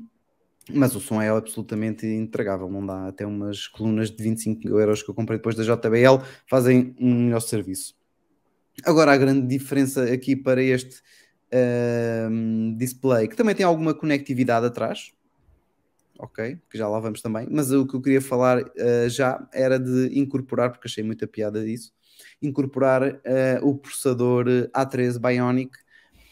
Mas 0.71 0.95
o 0.95 1.01
som 1.01 1.21
é 1.21 1.29
absolutamente 1.29 2.07
intragável, 2.07 2.69
não 2.69 2.85
dá. 2.85 3.09
Até 3.09 3.27
umas 3.27 3.67
colunas 3.67 4.11
de 4.11 4.23
25 4.23 4.69
euros 4.69 5.03
que 5.03 5.11
eu 5.11 5.15
comprei 5.15 5.39
depois 5.39 5.57
da 5.57 5.65
JBL 5.65 6.25
fazem 6.49 6.95
um 7.01 7.25
melhor 7.25 7.41
serviço. 7.41 7.95
Agora, 8.85 9.13
a 9.13 9.17
grande 9.17 9.47
diferença 9.47 10.05
aqui 10.05 10.35
para 10.35 10.63
este 10.63 11.03
uh, 11.53 12.77
display, 12.77 13.29
que 13.29 13.37
também 13.37 13.55
tem 13.55 13.67
alguma 13.67 13.93
conectividade 13.93 14.65
atrás, 14.65 15.13
ok, 16.19 16.59
que 16.71 16.79
já 16.79 16.89
lá 16.89 16.99
vamos 16.99 17.21
também, 17.21 17.47
mas 17.51 17.71
o 17.71 17.87
que 17.87 17.95
eu 17.95 18.01
queria 18.01 18.21
falar 18.21 18.63
uh, 18.63 19.09
já 19.09 19.47
era 19.53 19.79
de 19.79 20.19
incorporar, 20.19 20.71
porque 20.71 20.89
achei 20.89 21.05
muita 21.05 21.27
piada 21.27 21.63
disso, 21.63 21.93
incorporar 22.41 23.03
uh, 23.03 23.19
o 23.63 23.77
processador 23.77 24.47
A13 24.75 25.19
Bionic 25.19 25.77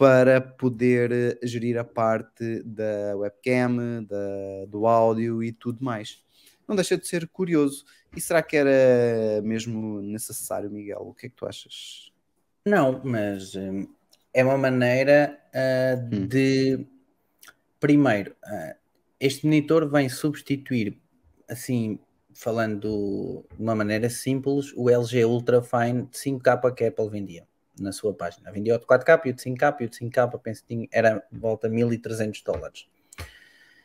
para 0.01 0.41
poder 0.41 1.13
eh, 1.13 1.39
gerir 1.43 1.77
a 1.77 1.85
parte 1.85 2.63
da 2.63 3.15
webcam, 3.17 4.03
da, 4.03 4.65
do 4.67 4.87
áudio 4.87 5.43
e 5.45 5.53
tudo 5.53 5.85
mais. 5.85 6.25
Não 6.67 6.75
deixa 6.75 6.97
de 6.97 7.07
ser 7.07 7.29
curioso. 7.29 7.85
E 8.17 8.19
será 8.19 8.43
que 8.43 8.57
era 8.57 9.43
mesmo 9.43 10.01
necessário, 10.01 10.71
Miguel? 10.71 11.01
O 11.03 11.13
que 11.13 11.27
é 11.27 11.29
que 11.29 11.37
tu 11.37 11.45
achas? 11.45 12.11
Não, 12.65 13.03
mas 13.05 13.55
hum, 13.55 13.87
é 14.33 14.43
uma 14.43 14.57
maneira 14.57 15.39
uh, 15.55 16.17
hum. 16.17 16.27
de. 16.27 16.87
Primeiro, 17.79 18.31
uh, 18.47 18.75
este 19.21 19.45
monitor 19.45 19.87
vem 19.87 20.09
substituir, 20.09 20.99
assim, 21.47 21.99
falando 22.33 23.45
de 23.51 23.63
uma 23.63 23.75
maneira 23.75 24.09
simples, 24.09 24.73
o 24.75 24.89
LG 24.89 25.27
Ultrafine 25.27 26.05
de 26.05 26.17
5K 26.17 26.75
que 26.75 26.85
a 26.85 26.89
Apple 26.89 27.11
vendia 27.11 27.50
na 27.83 27.93
sua 27.93 28.15
página. 28.15 28.51
Vendia 28.53 28.77
o 28.77 28.79
de 28.79 28.87
4K 28.87 29.21
e 29.27 29.31
o 29.31 29.33
de 29.33 29.43
5K, 29.43 29.81
e 29.81 29.85
o 29.85 29.89
de 29.89 29.97
5K 29.99 30.41
penso 30.41 30.65
que 30.67 30.89
era 30.93 31.27
volta 31.33 31.67
a 31.67 31.71
1300 31.71 32.43
dólares. 32.43 32.87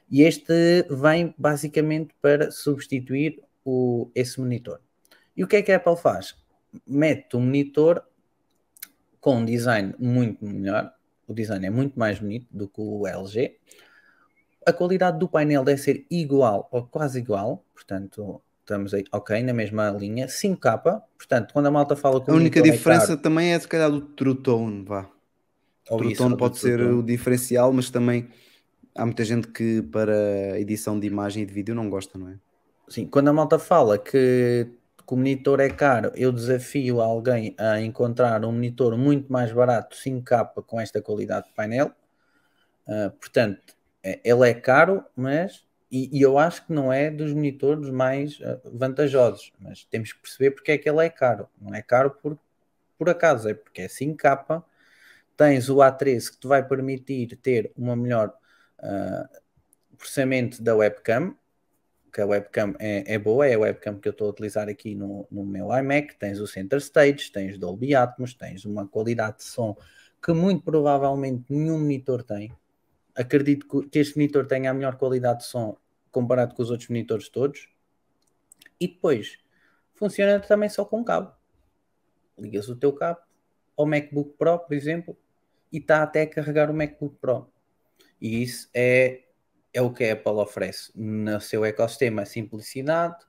E 0.09 0.21
este 0.21 0.83
vem 0.89 1.33
basicamente 1.37 2.13
para 2.21 2.51
substituir 2.51 3.41
o, 3.63 4.11
esse 4.13 4.39
monitor. 4.39 4.79
E 5.35 5.43
o 5.43 5.47
que 5.47 5.55
é 5.55 5.61
que 5.61 5.71
a 5.71 5.77
Apple 5.77 5.97
faz? 5.97 6.35
Mete 6.85 7.35
um 7.35 7.41
monitor 7.41 8.03
com 9.19 9.37
um 9.37 9.45
design 9.45 9.95
muito 9.97 10.45
melhor, 10.45 10.93
o 11.27 11.33
design 11.33 11.65
é 11.65 11.69
muito 11.69 11.97
mais 11.97 12.19
bonito 12.19 12.47
do 12.51 12.67
que 12.67 12.79
o 12.79 13.07
LG. 13.07 13.57
A 14.65 14.71
qualidade 14.71 15.17
do 15.17 15.27
painel 15.27 15.63
deve 15.63 15.81
ser 15.81 16.05
igual 16.11 16.69
ou 16.71 16.85
quase 16.85 17.19
igual, 17.19 17.65
portanto, 17.73 18.41
estamos 18.65 18.93
aí, 18.95 19.05
ok, 19.11 19.43
na 19.43 19.53
mesma 19.53 19.91
linha, 19.91 20.25
5K, 20.25 21.01
portanto, 21.17 21.53
quando 21.53 21.67
a 21.67 21.71
malta 21.71 21.95
fala 21.95 22.19
com 22.19 22.31
A 22.31 22.35
única 22.35 22.61
diferença 22.61 23.13
é 23.13 23.15
também 23.15 23.53
é 23.53 23.59
se 23.59 23.67
calhar 23.67 23.91
do 23.91 24.01
True 24.01 24.35
Tone, 24.35 24.83
vá. 24.83 25.07
O 25.89 25.97
True 25.97 26.15
Tone 26.15 26.35
pode 26.35 26.57
ser 26.57 26.81
o 26.81 27.03
diferencial, 27.03 27.71
mas 27.71 27.91
também 27.91 28.27
há 28.95 29.05
muita 29.05 29.23
gente 29.23 29.47
que 29.49 29.83
para 29.83 30.59
edição 30.59 30.99
de 30.99 31.05
imagem 31.05 31.43
e 31.43 31.45
de 31.45 31.53
vídeo 31.53 31.75
não 31.75 31.89
gosta, 31.89 32.17
não 32.17 32.29
é? 32.29 32.39
Sim, 32.89 33.05
quando 33.05 33.27
a 33.27 33.33
malta 33.33 33.59
fala 33.59 33.99
que, 33.99 34.67
que 35.07 35.13
o 35.13 35.15
monitor 35.15 35.59
é 35.59 35.69
caro, 35.69 36.11
eu 36.15 36.31
desafio 36.31 37.01
alguém 37.01 37.55
a 37.59 37.79
encontrar 37.79 38.43
um 38.43 38.51
monitor 38.51 38.97
muito 38.97 39.31
mais 39.31 39.51
barato, 39.51 39.95
5K, 39.95 40.63
com 40.65 40.81
esta 40.81 41.01
qualidade 41.01 41.47
de 41.47 41.53
painel. 41.53 41.91
Uh, 42.87 43.11
portanto, 43.19 43.75
é, 44.03 44.19
ele 44.23 44.49
é 44.49 44.53
caro, 44.55 45.03
mas 45.15 45.63
e, 45.95 46.17
e, 46.17 46.21
eu 46.21 46.37
acho 46.37 46.65
que 46.65 46.73
não 46.73 46.91
é 46.91 47.09
dos 47.09 47.31
monitores 47.33 47.89
mais 47.89 48.37
uh, 48.39 48.59
vantajosos, 48.73 49.53
mas 49.59 49.85
temos 49.85 50.11
que 50.11 50.19
perceber 50.19 50.51
porque 50.51 50.71
é 50.73 50.77
que 50.77 50.89
ele 50.89 51.05
é 51.05 51.09
caro. 51.09 51.47
Não 51.61 51.73
é 51.73 51.81
caro 51.81 52.11
por, 52.11 52.37
por 52.97 53.09
acaso, 53.09 53.47
é 53.47 53.53
porque 53.53 53.83
é 53.83 53.87
5K. 53.87 54.63
Tens 55.37 55.69
o 55.69 55.77
A13 55.77 56.31
que 56.31 56.37
te 56.39 56.47
vai 56.47 56.67
permitir 56.67 57.37
ter 57.37 57.71
uma 57.77 57.95
melhor 57.95 58.33
uh, 58.79 59.41
processamento 59.97 60.61
da 60.61 60.75
webcam, 60.75 61.33
que 62.11 62.19
a 62.19 62.25
webcam 62.25 62.75
é, 62.79 63.13
é, 63.13 63.17
boa, 63.17 63.47
é 63.47 63.53
a 63.53 63.59
webcam 63.59 63.97
que 63.97 64.07
eu 64.07 64.11
estou 64.11 64.27
a 64.27 64.31
utilizar 64.31 64.67
aqui 64.67 64.95
no, 64.95 65.25
no 65.31 65.45
meu 65.45 65.67
iMac. 65.77 66.15
Tens 66.17 66.39
o 66.39 66.47
Center 66.47 66.79
Stage, 66.79 67.31
tens 67.31 67.57
Dolby 67.57 67.95
Atmos, 67.95 68.33
tens 68.33 68.65
uma 68.65 68.85
qualidade 68.85 69.37
de 69.37 69.43
som 69.43 69.77
que 70.21 70.33
muito 70.33 70.63
provavelmente 70.63 71.45
nenhum 71.49 71.79
monitor 71.79 72.23
tem 72.23 72.51
acredito 73.15 73.65
que 73.89 73.99
este 73.99 74.17
monitor 74.17 74.45
tenha 74.45 74.71
a 74.71 74.73
melhor 74.73 74.97
qualidade 74.97 75.39
de 75.39 75.45
som 75.45 75.77
comparado 76.15 76.55
com 76.55 76.63
os 76.63 76.71
outros 76.71 76.87
monitores 76.87 77.27
todos. 77.27 77.67
E 78.79 78.87
depois, 78.87 79.37
funciona 79.93 80.39
também 80.39 80.69
só 80.69 80.85
com 80.85 81.03
cabo. 81.03 81.33
Ligas 82.39 82.69
o 82.69 82.75
teu 82.75 82.93
cabo 82.93 83.19
ao 83.75 83.85
MacBook 83.85 84.37
Pro, 84.37 84.57
por 84.59 84.73
exemplo, 84.73 85.17
e 85.71 85.79
está 85.79 86.01
até 86.01 86.21
a 86.21 86.29
carregar 86.29 86.71
o 86.71 86.73
MacBook 86.73 87.17
Pro. 87.19 87.51
E 88.21 88.41
isso 88.41 88.69
é, 88.73 89.23
é 89.73 89.81
o 89.81 89.91
que 89.91 90.05
a 90.05 90.13
Apple 90.13 90.31
oferece 90.31 90.89
no 90.95 91.41
seu 91.41 91.65
ecossistema: 91.65 92.25
simplicidade, 92.25 93.21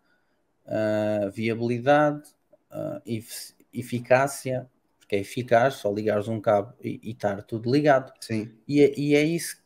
uh, 0.65 1.29
viabilidade, 1.33 2.23
uh, 2.71 3.03
eficácia, 3.73 4.71
porque 5.01 5.17
é 5.17 5.19
eficaz, 5.19 5.75
só 5.75 5.93
ligares 5.93 6.29
um 6.29 6.41
cabo 6.41 6.73
e, 6.81 7.11
estar 7.11 7.43
tudo 7.43 7.71
ligado. 7.71 8.13
Sim. 8.21 8.57
E, 8.69 8.81
é, 8.81 8.95
e 8.97 9.17
é 9.17 9.25
isso 9.25 9.66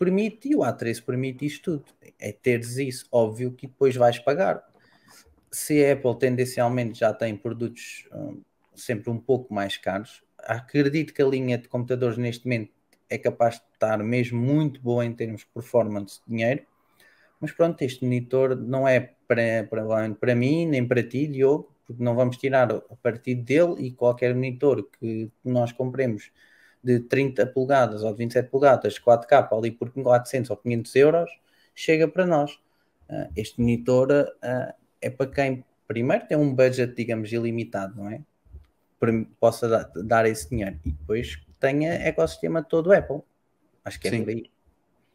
permite, 0.00 0.48
e 0.48 0.56
o 0.56 0.60
A13 0.60 1.04
permite 1.04 1.44
isto 1.44 1.78
tudo. 1.78 1.84
É 2.18 2.32
teres 2.32 2.78
isso, 2.78 3.06
óbvio 3.12 3.52
que 3.52 3.66
depois 3.66 3.94
vais 3.94 4.18
pagar. 4.18 4.66
Se 5.52 5.84
a 5.84 5.92
Apple 5.92 6.18
tendencialmente 6.18 6.98
já 6.98 7.12
tem 7.12 7.36
produtos 7.36 8.08
um, 8.10 8.40
sempre 8.74 9.10
um 9.10 9.18
pouco 9.18 9.52
mais 9.52 9.76
caros, 9.76 10.22
acredito 10.38 11.12
que 11.12 11.20
a 11.20 11.26
linha 11.26 11.58
de 11.58 11.68
computadores 11.68 12.16
neste 12.16 12.46
momento 12.46 12.72
é 13.10 13.18
capaz 13.18 13.56
de 13.56 13.64
estar 13.74 13.98
mesmo 13.98 14.40
muito 14.40 14.80
boa 14.80 15.04
em 15.04 15.12
termos 15.12 15.42
de 15.42 15.48
performance 15.48 16.20
de 16.26 16.34
dinheiro. 16.34 16.64
Mas 17.38 17.52
pronto, 17.52 17.82
este 17.82 18.02
monitor 18.02 18.56
não 18.56 18.88
é 18.88 19.14
para, 19.28 19.68
para 20.18 20.34
mim, 20.34 20.66
nem 20.66 20.86
para 20.86 21.02
ti, 21.02 21.26
Diogo, 21.26 21.74
porque 21.86 22.02
não 22.02 22.14
vamos 22.14 22.38
tirar 22.38 22.72
a 22.72 22.96
partir 23.02 23.34
dele 23.34 23.74
e 23.78 23.90
qualquer 23.92 24.34
monitor 24.34 24.88
que 24.98 25.30
nós 25.44 25.72
compremos 25.72 26.30
de 26.82 27.00
30 27.00 27.46
polegadas 27.46 28.02
ou 28.02 28.12
de 28.12 28.18
27 28.18 28.48
polegadas, 28.48 28.98
4K 28.98 29.56
ali 29.56 29.70
por 29.70 29.90
400 29.90 30.50
ou 30.50 30.56
500 30.56 30.96
euros, 30.96 31.30
chega 31.74 32.08
para 32.08 32.26
nós. 32.26 32.58
Uh, 33.08 33.30
este 33.36 33.60
monitor 33.60 34.10
uh, 34.10 34.72
é 35.00 35.10
para 35.10 35.26
quem, 35.26 35.64
primeiro, 35.86 36.26
tem 36.26 36.38
um 36.38 36.54
budget, 36.54 36.94
digamos, 36.94 37.32
ilimitado, 37.32 37.96
não 37.96 38.10
é? 38.10 38.20
Possa 39.38 39.68
dar, 39.68 39.90
dar, 40.04 40.26
esse 40.26 40.50
dinheiro 40.50 40.78
e 40.84 40.90
depois 40.90 41.40
tenha 41.58 41.94
ecossistema 41.94 42.62
todo 42.62 42.92
Apple. 42.92 43.20
Acho 43.84 43.98
que 43.98 44.08
é 44.08 44.10
Sim. 44.10 44.22
por 44.22 44.30
aí. 44.30 44.50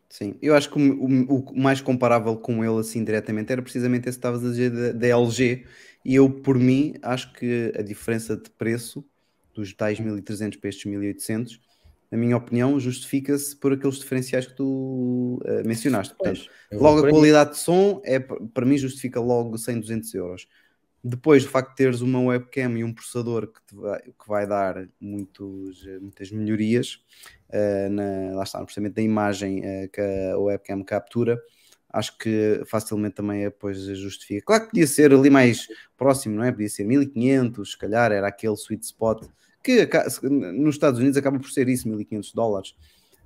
Sim, 0.09 0.35
eu 0.41 0.55
acho 0.55 0.69
que 0.71 0.79
o, 0.79 1.05
o, 1.05 1.39
o, 1.39 1.59
mais 1.59 1.81
comparável 1.81 2.35
com 2.37 2.63
ele, 2.63 2.79
assim, 2.79 3.03
diretamente, 3.03 3.51
era 3.51 3.61
precisamente 3.61 4.07
esse 4.07 4.17
que 4.17 4.19
estavas 4.19 4.43
a 4.43 4.49
dizer 4.49 4.93
da 4.93 5.07
LG. 5.07 5.65
E 6.03 6.15
eu, 6.15 6.29
por 6.29 6.57
mim, 6.57 6.95
acho 7.01 7.33
que 7.33 7.73
a 7.77 7.81
diferença 7.81 8.37
de 8.37 8.49
preço 8.49 9.03
dos 9.55 9.73
tais 9.73 9.99
1300 9.99 10.59
para 10.59 10.69
estes 10.69 10.85
1800, 10.85 11.59
na 12.11 12.17
minha 12.17 12.37
opinião, 12.37 12.79
justifica-se 12.79 13.55
por 13.55 13.73
aqueles 13.73 13.97
diferenciais 13.97 14.45
que 14.45 14.53
tu 14.53 15.41
uh, 15.43 15.67
mencionaste. 15.67 16.13
Portanto, 16.15 16.47
pois, 16.69 16.79
logo 16.81 17.05
a 17.05 17.09
qualidade 17.09 17.51
de 17.51 17.57
som, 17.57 18.01
é, 18.05 18.19
para 18.19 18.65
mim, 18.65 18.77
justifica 18.77 19.19
logo 19.19 19.57
100, 19.57 19.79
200 19.81 20.13
euros. 20.13 20.47
Depois, 21.03 21.45
o 21.45 21.49
facto 21.49 21.71
de 21.71 21.75
teres 21.75 22.01
uma 22.01 22.19
webcam 22.19 22.77
e 22.77 22.83
um 22.83 22.93
processador 22.93 23.47
que, 23.51 23.75
vai, 23.75 24.01
que 24.01 24.27
vai 24.27 24.47
dar 24.47 24.87
muitos, 24.99 25.85
eh, 25.85 25.99
muitas 25.99 26.31
melhorias, 26.31 26.99
uh, 27.49 27.89
na, 27.91 28.35
lá 28.35 28.43
está, 28.43 28.59
no 28.59 28.65
processamento 28.65 28.95
da 28.95 29.01
imagem 29.01 29.59
uh, 29.59 29.89
que 29.91 30.01
a 30.01 30.37
webcam 30.37 30.83
captura, 30.83 31.39
acho 31.89 32.17
que 32.17 32.61
facilmente 32.65 33.15
também 33.15 33.43
depois 33.43 33.77
justifica. 33.77 34.45
Claro 34.45 34.63
que 34.63 34.69
podia 34.71 34.87
ser 34.87 35.13
ali 35.13 35.29
mais 35.29 35.67
próximo, 35.95 36.35
não 36.35 36.43
é? 36.43 36.51
Podia 36.51 36.69
ser 36.69 36.83
1500, 36.83 37.71
se 37.71 37.77
calhar 37.77 38.11
era 38.11 38.27
aquele 38.27 38.55
sweet 38.55 38.83
spot 38.83 39.27
que 39.65 39.89
nos 40.27 40.75
Estados 40.75 40.99
Unidos 40.99 41.17
acaba 41.17 41.39
por 41.39 41.49
ser 41.49 41.67
isso, 41.67 41.89
1500 41.89 42.33
dólares. 42.33 42.75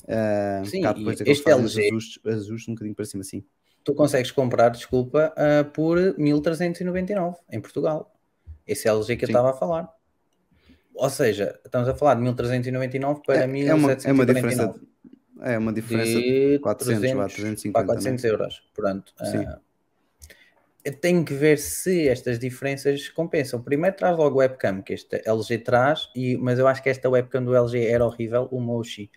Uh, 0.03 0.66
Sim, 0.66 0.82
depois 0.82 1.22
este 1.22 1.52
LG, 1.52 1.88
ajustes, 1.88 2.20
ajustes 2.26 2.70
um 2.70 2.74
bocadinho 2.74 2.95
para 2.95 3.06
cima 3.06 3.22
assim. 3.22 3.44
Tu 3.84 3.94
consegues 3.94 4.32
comprar, 4.32 4.70
desculpa, 4.70 5.34
uh, 5.36 5.70
por 5.72 5.98
1399 6.18 7.38
em 7.52 7.60
Portugal. 7.60 8.16
Esse 8.66 8.88
LG 8.88 9.18
que 9.18 9.26
Sim. 9.26 9.34
eu 9.34 9.36
estava 9.36 9.52
a 9.52 9.53
falar. 9.53 9.90
Ou 10.95 11.10
seja, 11.10 11.60
estamos 11.64 11.88
a 11.90 11.94
falar 11.94 12.16
de 12.16 12.22
1399 12.22 13.22
para 13.26 13.44
é, 13.44 13.48
1799. 13.48 13.99
É 14.02 14.07
uma, 14.07 14.10
é 14.10 14.14
uma 14.14 14.26
diferença, 14.26 14.80
é 15.41 15.57
uma 15.57 15.74
diferença 15.74 16.20
de 16.20 16.60
400, 16.60 17.02
300, 17.02 17.72
450, 17.74 17.86
400 17.86 18.24
euros. 18.24 18.64
Pronto. 18.74 19.14
Uh, 19.20 19.60
eu 20.84 20.96
tenho 20.96 21.26
que 21.26 21.34
ver 21.34 21.58
se 21.58 22.08
estas 22.08 22.40
diferenças 22.40 23.10
compensam. 23.10 23.62
Primeiro 23.62 23.96
traz 23.96 24.18
logo 24.18 24.40
webcam, 24.40 24.82
que 24.82 24.94
este 24.94 25.22
LG 25.26 25.60
traz, 25.60 26.10
e, 26.16 26.38
mas 26.38 26.58
eu 26.58 26.68
acho 26.68 26.82
que 26.82 26.90
esta 26.90 27.10
webcam 27.10 27.44
do 27.44 27.56
LG 27.56 27.86
era 27.88 28.06
horrível, 28.06 28.48
o 28.52 28.60
Moshi. 28.60 29.12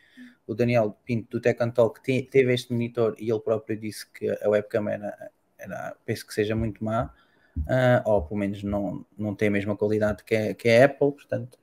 O 0.47 0.55
Daniel 0.55 0.97
Pinto 1.05 1.31
do 1.31 1.41
Tech 1.41 1.59
Talk 1.73 2.01
teve 2.03 2.53
este 2.53 2.73
monitor 2.73 3.15
e 3.19 3.31
ele 3.31 3.41
próprio 3.41 3.79
disse 3.79 4.11
que 4.11 4.29
a 4.29 4.49
webcam 4.49 4.89
era, 4.89 5.31
era 5.57 5.97
penso 6.05 6.27
que 6.27 6.35
seja 6.35 6.57
muito 6.57 6.85
má, 6.85 7.15
uh, 7.59 8.11
ou 8.11 8.23
pelo 8.23 8.41
menos 8.41 8.63
não, 8.65 9.07
não 9.17 9.35
tem 9.35 9.49
a 9.49 9.51
mesma 9.53 9.77
qualidade 9.77 10.25
que 10.25 10.35
a, 10.35 10.55
que 10.55 10.69
a 10.69 10.85
Apple. 10.87 11.13
Portanto, 11.13 11.59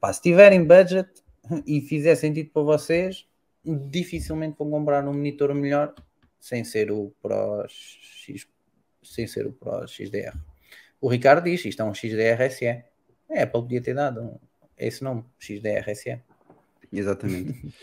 pá, 0.00 0.12
se 0.12 0.20
tiverem 0.20 0.64
budget 0.64 1.08
e 1.64 1.80
fizer 1.80 2.16
sentido 2.16 2.50
para 2.50 2.62
vocês, 2.62 3.24
dificilmente 3.64 4.56
vão 4.58 4.68
comprar 4.68 5.06
um 5.06 5.12
monitor 5.12 5.54
melhor 5.54 5.94
sem 6.40 6.64
ser 6.64 6.90
o 6.90 7.12
Pro 7.22 7.64
X, 7.68 8.46
sem 9.06 9.26
ser 9.26 9.46
o 9.46 9.52
Pro 9.52 9.86
XDR. 9.86 10.36
O 11.00 11.08
Ricardo 11.08 11.44
diz, 11.44 11.64
isto 11.64 11.82
é 11.82 11.84
um 11.84 11.94
XDR 11.94 12.50
SE. 12.50 12.64
É, 12.64 12.84
a 13.30 13.42
Apple 13.42 13.62
podia 13.62 13.80
ter 13.82 13.94
dado 13.94 14.40
esse 14.78 15.02
nome, 15.02 15.24
XDR 15.38 15.94
SE. 15.94 16.18
Exatamente. 16.92 17.74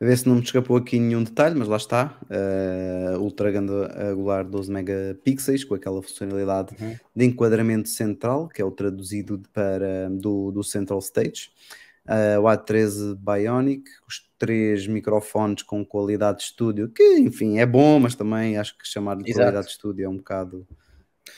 A 0.00 0.04
ver 0.04 0.16
se 0.16 0.28
não 0.28 0.36
me 0.36 0.42
escapou 0.42 0.76
aqui 0.76 0.98
nenhum 1.00 1.24
detalhe, 1.24 1.56
mas 1.56 1.66
lá 1.66 1.76
está. 1.76 2.16
Uh, 2.30 3.18
Ultra 3.18 3.50
angular 3.58 4.44
12 4.44 4.70
megapixels 4.70 5.64
com 5.64 5.74
aquela 5.74 6.00
funcionalidade 6.00 6.72
Uhum. 6.80 6.96
de 7.16 7.24
enquadramento 7.24 7.88
central, 7.88 8.48
que 8.48 8.62
é 8.62 8.64
o 8.64 8.70
traduzido 8.70 9.42
para 9.52 10.08
do, 10.08 10.52
do 10.52 10.62
Central 10.62 11.00
Stage. 11.00 11.50
Uh, 12.08 12.40
o 12.40 12.44
A13 12.44 13.16
Bionic, 13.16 13.84
os 14.08 14.26
três 14.38 14.86
microfones 14.86 15.62
com 15.62 15.84
qualidade 15.84 16.38
de 16.38 16.44
estúdio, 16.44 16.88
que 16.88 17.02
enfim 17.18 17.58
é 17.58 17.66
bom, 17.66 18.00
mas 18.00 18.14
também 18.14 18.56
acho 18.56 18.78
que 18.78 18.88
chamar-lhe 18.88 19.24
Exato. 19.26 19.34
qualidade 19.34 19.66
de 19.66 19.72
estúdio 19.72 20.06
é 20.06 20.08
um 20.08 20.16
bocado. 20.16 20.66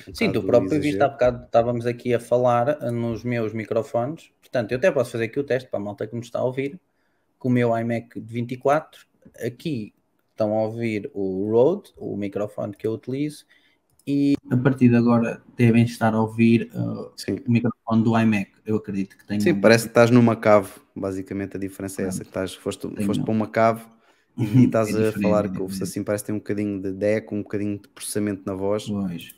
um 0.07 0.15
Sim, 0.15 0.31
tu 0.31 0.43
bocado 0.43 0.47
próprio 0.47 0.81
viste 0.81 1.03
há 1.03 1.09
exagero. 1.09 1.13
bocado, 1.13 1.45
estávamos 1.45 1.87
aqui 1.87 2.15
a 2.15 2.21
falar 2.21 2.81
uh, 2.81 2.93
nos 2.93 3.25
meus 3.25 3.53
microfones. 3.53 4.31
Portanto, 4.41 4.73
eu 4.73 4.79
até 4.79 4.93
posso 4.93 5.11
fazer 5.13 5.25
aqui 5.25 5.41
o 5.41 5.45
teste 5.45 5.69
para 5.69 5.81
a 5.81 5.83
malta 5.83 6.07
que 6.07 6.15
me 6.15 6.23
está 6.23 6.39
a 6.39 6.45
ouvir. 6.45 6.81
Com 7.39 7.49
o 7.49 7.53
meu 7.53 7.77
iMac 7.77 8.21
de 8.21 8.33
24, 8.33 9.07
aqui 9.45 9.95
estão 10.31 10.57
a 10.57 10.63
ouvir 10.63 11.11
o 11.15 11.51
Rode, 11.51 11.93
o 11.97 12.17
microfone 12.17 12.75
que 12.75 12.87
eu 12.87 12.93
utilizo, 12.93 13.45
e 14.11 14.35
a 14.51 14.57
partir 14.57 14.89
de 14.89 14.97
agora 14.97 15.43
devem 15.57 15.85
estar 15.85 16.15
a 16.15 16.21
ouvir 16.21 16.71
uh, 16.75 17.13
Sim. 17.17 17.37
o 17.47 17.51
microfone 17.51 18.03
do 18.03 18.19
iMac. 18.19 18.51
Eu 18.67 18.77
acredito 18.77 19.17
que 19.17 19.25
tenham. 19.25 19.43
Sim, 19.43 19.61
parece 19.61 19.85
que 19.85 19.91
estás 19.91 20.11
numa 20.11 20.37
cave. 20.37 20.71
Basicamente 20.95 21.57
a 21.57 21.61
diferença 21.61 22.03
é 22.03 22.07
essa: 22.07 22.21
que 22.21 22.31
estás, 22.31 22.55
foste, 22.55 22.89
foste 23.05 23.23
para 23.23 23.31
uma 23.33 23.49
cave 23.49 23.85
e, 24.37 24.43
Uhum, 24.43 24.61
e 24.61 24.65
estás 24.65 24.95
é 24.95 25.09
a 25.09 25.13
falar 25.13 25.45
é 25.45 25.49
que 25.49 25.59
diferente. 25.59 25.83
assim, 25.83 26.03
parece 26.05 26.25
que 26.25 26.27
tem 26.27 26.35
um 26.35 26.39
bocadinho 26.39 26.81
de 26.83 26.93
deco, 26.93 27.35
um 27.35 27.43
bocadinho 27.43 27.79
de 27.79 27.89
processamento 27.89 28.43
na 28.47 28.55
voz. 28.55 28.87
Pois. 28.87 29.35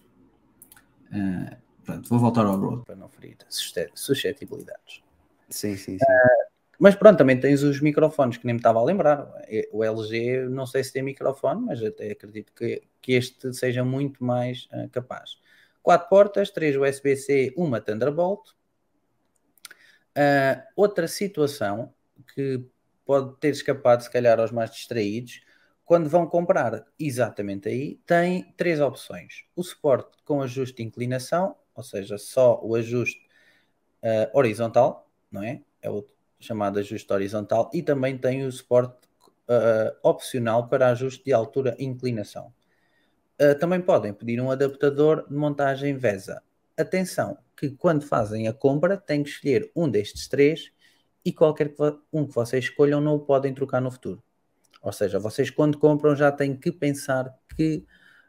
Uh, 1.13 1.57
pronto, 1.85 2.09
vou 2.09 2.19
voltar 2.19 2.47
ao 2.47 2.59
Rode 2.59 2.85
para 2.85 2.97
não 2.97 3.09
ferir 3.09 3.37
susce- 3.49 3.91
suscetibilidades. 3.95 5.03
Sim, 5.51 5.77
sim, 5.77 5.99
sim. 5.99 6.05
Mas 6.83 6.97
pronto, 6.97 7.17
também 7.17 7.39
tens 7.39 7.63
os 7.63 7.81
microfones 7.81 8.39
que 8.39 8.45
nem 8.45 8.55
me 8.55 8.59
estava 8.59 8.81
a 8.81 8.83
lembrar. 8.83 9.33
O 9.71 9.85
LG, 9.85 10.49
não 10.49 10.67
sei 10.67 10.83
se 10.83 10.93
tem 10.93 11.01
microfone, 11.01 11.65
mas 11.65 11.81
até 11.81 12.11
acredito 12.11 12.53
que, 12.53 12.83
que 13.01 13.13
este 13.13 13.55
seja 13.55 13.85
muito 13.85 14.25
mais 14.25 14.67
ah, 14.73 14.89
capaz. 14.91 15.39
Quatro 15.81 16.09
portas, 16.09 16.51
três 16.51 16.75
USB-C, 16.77 17.55
uma 17.57 17.81
Thunderbolt. 17.81 18.51
Ah, 20.17 20.67
outra 20.75 21.07
situação 21.07 21.95
que 22.35 22.65
pode 23.07 23.37
ter 23.39 23.51
escapado, 23.51 24.03
se 24.03 24.11
calhar, 24.11 24.41
aos 24.41 24.51
mais 24.51 24.73
distraídos, 24.73 25.41
quando 25.85 26.09
vão 26.09 26.27
comprar 26.27 26.85
exatamente 26.99 27.69
aí, 27.69 28.01
tem 28.05 28.53
três 28.57 28.81
opções: 28.81 29.45
o 29.55 29.63
suporte 29.63 30.19
com 30.25 30.43
ajuste 30.43 30.79
de 30.79 30.83
inclinação, 30.83 31.55
ou 31.77 31.85
seja, 31.85 32.19
só 32.19 32.61
o 32.61 32.75
ajuste 32.75 33.25
ah, 34.03 34.29
horizontal, 34.35 35.09
não 35.31 35.45
é? 35.45 35.63
É 35.81 35.89
o 35.89 36.03
chamado 36.45 36.79
ajuste 36.79 37.13
horizontal, 37.13 37.71
e 37.73 37.83
também 37.83 38.19
tem 38.19 38.45
o 38.45 38.53
suporte 38.53 39.09
ah, 39.49 39.95
opcional 40.03 40.69
para 40.69 40.89
ajuste 40.89 41.25
de 41.25 41.33
altura 41.33 41.77
e 41.79 41.85
inclinação. 41.85 42.53
Ah, 43.39 43.55
também 43.55 43.81
podem 43.81 44.13
pedir 44.13 44.41
um 44.41 44.51
adaptador 44.51 45.27
de 45.29 45.35
montagem 45.35 45.97
VESA. 45.97 46.43
Atenção, 46.79 47.37
que 47.57 47.71
quando 47.71 48.05
fazem 48.05 48.49
a 48.49 48.53
compra 48.53 48.97
têm 48.97 49.23
que 49.23 49.31
escolher 49.31 49.71
um 49.75 49.89
destes 49.89 50.29
três 50.29 50.71
e 51.25 51.33
qualquer 51.33 51.75
um 52.13 52.27
que 52.27 52.35
vocês 52.35 52.65
escolham 52.65 53.01
não 53.01 53.17
o 53.17 53.21
podem 53.21 53.53
trocar 53.55 53.81
no 53.81 53.91
futuro. 53.91 54.23
Ou 54.81 54.93
seja, 54.93 55.19
vocês 55.19 55.51
quando 55.51 55.79
compram 55.79 56.17
já 56.17 56.33
têm 56.33 56.57
que 56.57 56.73
pensar 56.73 57.33
que 57.57 57.85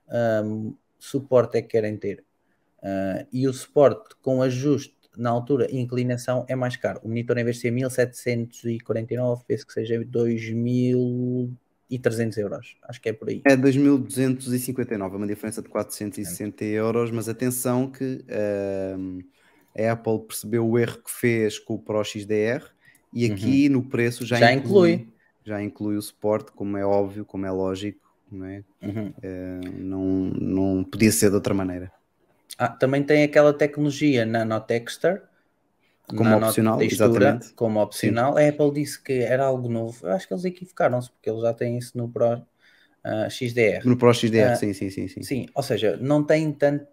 ahm, 0.07 0.73
suporte 0.99 1.57
é 1.57 1.61
que 1.61 1.69
querem 1.69 1.97
ter. 1.97 2.23
Ah, 2.81 3.25
e 3.31 3.47
o 3.47 3.53
suporte 3.53 4.15
com 4.21 4.41
ajuste 4.41 4.92
na 5.17 5.29
altura 5.29 5.67
inclinação 5.71 6.45
é 6.47 6.55
mais 6.55 6.75
caro. 6.75 6.99
O 7.03 7.07
monitor 7.07 7.37
em 7.37 7.43
vez 7.43 7.57
de 7.57 7.61
ser 7.63 7.71
1749, 7.71 9.43
penso 9.47 9.65
que 9.67 9.73
seja 9.73 10.03
2300 10.03 12.37
euros. 12.37 12.75
Acho 12.83 13.01
que 13.01 13.09
é 13.09 13.13
por 13.13 13.29
aí. 13.29 13.41
É 13.45 13.55
2.259, 13.55 15.13
é 15.13 15.17
uma 15.17 15.27
diferença 15.27 15.61
de 15.61 15.69
460 15.69 16.63
euros, 16.65 17.11
mas 17.11 17.29
atenção 17.29 17.89
que 17.89 18.23
ahm, 18.29 19.19
a 19.77 19.91
Apple 19.91 20.19
percebeu 20.27 20.67
o 20.67 20.77
erro 20.79 20.97
que 21.03 21.11
fez 21.11 21.59
com 21.59 21.75
o 21.75 21.79
Pro 21.79 22.03
XDR 22.03 22.63
e 23.13 23.31
aqui 23.31 23.69
no 23.69 23.83
preço 23.83 24.25
já, 24.25 24.35
Uhum. 24.37 24.41
Já 24.41 24.53
inclui. 24.53 25.07
já 25.45 25.61
inclui 25.61 25.97
o 25.97 26.01
suporte, 26.01 26.51
como 26.51 26.77
é 26.77 26.85
óbvio, 26.85 27.25
como 27.25 27.45
é 27.45 27.51
lógico, 27.51 27.99
não 28.31 28.45
é? 28.45 28.63
Uhum. 28.81 29.13
Eh, 29.21 29.59
não, 29.77 30.05
não 30.39 30.83
podia 30.83 31.11
ser 31.11 31.29
de 31.29 31.35
outra 31.35 31.53
maneira. 31.53 31.91
Ah, 32.57 32.67
também 32.69 33.03
tem 33.03 33.23
aquela 33.23 33.53
tecnologia 33.53 34.25
nanotexture 34.25 35.21
Como 36.15 36.35
opcional, 36.37 36.87
exatamente. 36.89 37.53
como 37.55 37.79
opcional. 37.81 38.37
A 38.37 38.47
Apple 38.47 38.71
disse 38.73 39.01
que 39.01 39.13
era 39.13 39.45
algo 39.45 39.69
novo. 39.69 40.05
Eu 40.05 40.11
acho 40.13 40.27
que 40.27 40.33
eles 40.33 40.45
equivocaram-se 40.45 41.11
porque 41.11 41.29
eles 41.29 41.41
já 41.41 41.53
têm 41.53 41.77
isso 41.77 41.97
no 41.97 42.09
Pro 42.09 42.45
ah, 43.03 43.29
XDR. 43.29 43.85
No 43.85 43.95
Pro 43.97 44.11
XDR, 44.13 44.55
Ah, 44.55 44.55
sim, 44.55 44.73
sim, 44.73 44.89
sim, 44.89 45.07
sim. 45.07 45.27
Sim, 45.27 45.47
ou 45.55 45.63
seja, 45.63 45.97
não 45.97 46.23
tem 46.25 46.51
tan- 46.53 46.85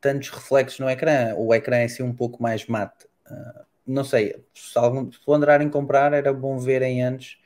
tantos 0.00 0.30
reflexos 0.30 0.80
no 0.80 0.90
ecrã. 0.90 1.34
O 1.36 1.54
ecrã 1.54 1.78
é 1.78 1.84
assim 1.84 2.02
um 2.02 2.14
pouco 2.14 2.42
mais 2.42 2.66
mate. 2.66 3.06
Ah, 3.26 3.64
não 3.86 4.04
sei, 4.04 4.44
se, 4.54 4.78
algum, 4.78 5.10
se 5.12 5.18
a 5.26 5.70
comprar, 5.70 6.12
era 6.14 6.32
bom 6.32 6.58
verem 6.58 7.02
antes 7.02 7.38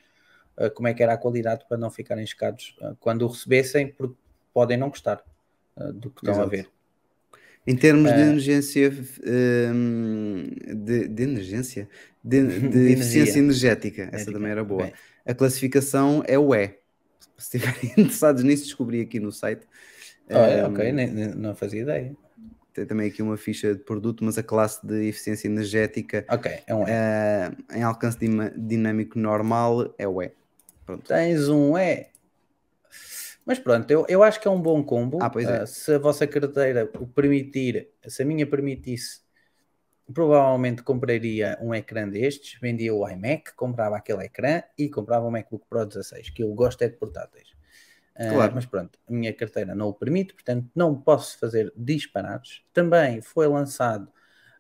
como 0.74 0.88
é 0.88 0.94
que 0.94 1.02
era 1.02 1.14
a 1.14 1.18
qualidade 1.18 1.64
para 1.68 1.78
não 1.78 1.90
ficarem 1.90 2.26
chocados 2.26 2.76
quando 3.00 3.22
o 3.22 3.28
recebessem, 3.28 3.88
porque 3.92 4.16
podem 4.52 4.76
não 4.76 4.90
gostar 4.90 5.24
do 5.94 6.10
que 6.10 6.20
estão 6.20 6.40
a 6.40 6.46
Exato. 6.46 6.46
ver. 6.46 6.70
Em 7.66 7.76
termos 7.76 8.12
de 8.12 8.20
emergência, 8.22 8.90
hum, 9.74 10.44
de, 10.84 11.08
de 11.08 11.22
emergência, 11.22 11.88
de, 12.24 12.60
de 12.68 12.90
De 12.90 12.92
eficiência 12.92 13.38
energética, 13.38 14.08
essa 14.12 14.32
também 14.32 14.50
era 14.50 14.64
boa. 14.64 14.90
Bem, 14.90 14.94
A 15.26 15.34
classificação 15.34 16.22
é 16.26 16.38
o 16.38 16.54
E. 16.54 16.68
Se 17.38 17.58
estiverem 17.58 17.92
interessados 17.98 18.42
nisso, 18.44 18.64
descobri 18.64 19.00
aqui 19.02 19.20
no 19.20 19.32
site. 19.32 19.66
olha, 20.32 20.66
Hum, 20.66 20.66
ok, 20.66 20.92
nem- 20.92 21.12
nem- 21.12 21.34
não 21.36 21.54
fazia 21.54 21.82
ideia. 21.82 22.16
Tem 22.72 22.86
também 22.86 23.08
aqui 23.10 23.20
uma 23.22 23.36
ficha 23.36 23.74
de 23.74 23.80
produto, 23.82 24.24
mas 24.24 24.38
a 24.38 24.42
classe 24.42 24.84
de 24.86 25.08
eficiência 25.08 25.48
energética 25.48 26.26
Ok, 26.28 26.46
é 26.66 26.74
um 26.74 26.88
E. 26.88 26.96
eh, 26.96 27.50
em 27.74 27.82
alcance 27.82 28.18
dinâmico 28.58 29.18
normal 29.18 29.94
é 29.98 30.08
o 30.08 30.22
E. 30.22 30.32
Pronto. 30.86 31.12
Tens 31.12 31.48
um 31.48 31.76
E. 31.76 32.09
Mas 33.50 33.58
pronto, 33.58 33.90
eu, 33.90 34.06
eu 34.08 34.22
acho 34.22 34.40
que 34.40 34.46
é 34.46 34.50
um 34.50 34.62
bom 34.62 34.80
combo. 34.80 35.18
Ah, 35.20 35.32
é. 35.38 35.62
Ah, 35.62 35.66
se 35.66 35.92
a 35.92 35.98
vossa 35.98 36.24
carteira 36.24 36.88
o 37.00 37.04
permitir, 37.08 37.88
se 38.06 38.22
a 38.22 38.24
minha 38.24 38.46
permitisse, 38.46 39.22
provavelmente 40.14 40.84
compraria 40.84 41.58
um 41.60 41.74
ecrã 41.74 42.08
destes, 42.08 42.60
vendia 42.60 42.94
o 42.94 43.08
iMac, 43.08 43.52
comprava 43.56 43.96
aquele 43.96 44.24
ecrã 44.24 44.62
e 44.78 44.88
comprava 44.88 45.26
um 45.26 45.32
MacBook 45.32 45.66
Pro 45.68 45.84
16, 45.84 46.30
que 46.30 46.44
eu 46.44 46.54
gosto 46.54 46.82
é 46.82 46.88
de 46.90 46.96
portáteis. 46.96 47.48
Ah, 48.14 48.28
Claro. 48.30 48.54
Mas 48.54 48.66
pronto, 48.66 48.96
a 49.08 49.12
minha 49.12 49.34
carteira 49.34 49.74
não 49.74 49.88
o 49.88 49.94
permite, 49.94 50.32
portanto 50.32 50.70
não 50.72 50.94
posso 50.94 51.36
fazer 51.36 51.72
disparados. 51.76 52.64
Também 52.72 53.20
foi 53.20 53.48
lançado 53.48 54.12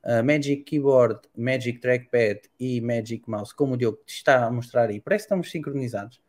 a 0.02 0.20
Magic 0.20 0.64
Keyboard, 0.64 1.20
Magic 1.36 1.78
Trackpad 1.78 2.40
e 2.58 2.80
Magic 2.80 3.22
Mouse, 3.30 3.54
como 3.54 3.74
o 3.74 3.76
Diogo 3.76 4.00
está 4.04 4.46
a 4.46 4.50
mostrar 4.50 4.88
aí. 4.88 5.00
Parece 5.00 5.22
que 5.22 5.26
estamos 5.26 5.48
sincronizados, 5.48 6.20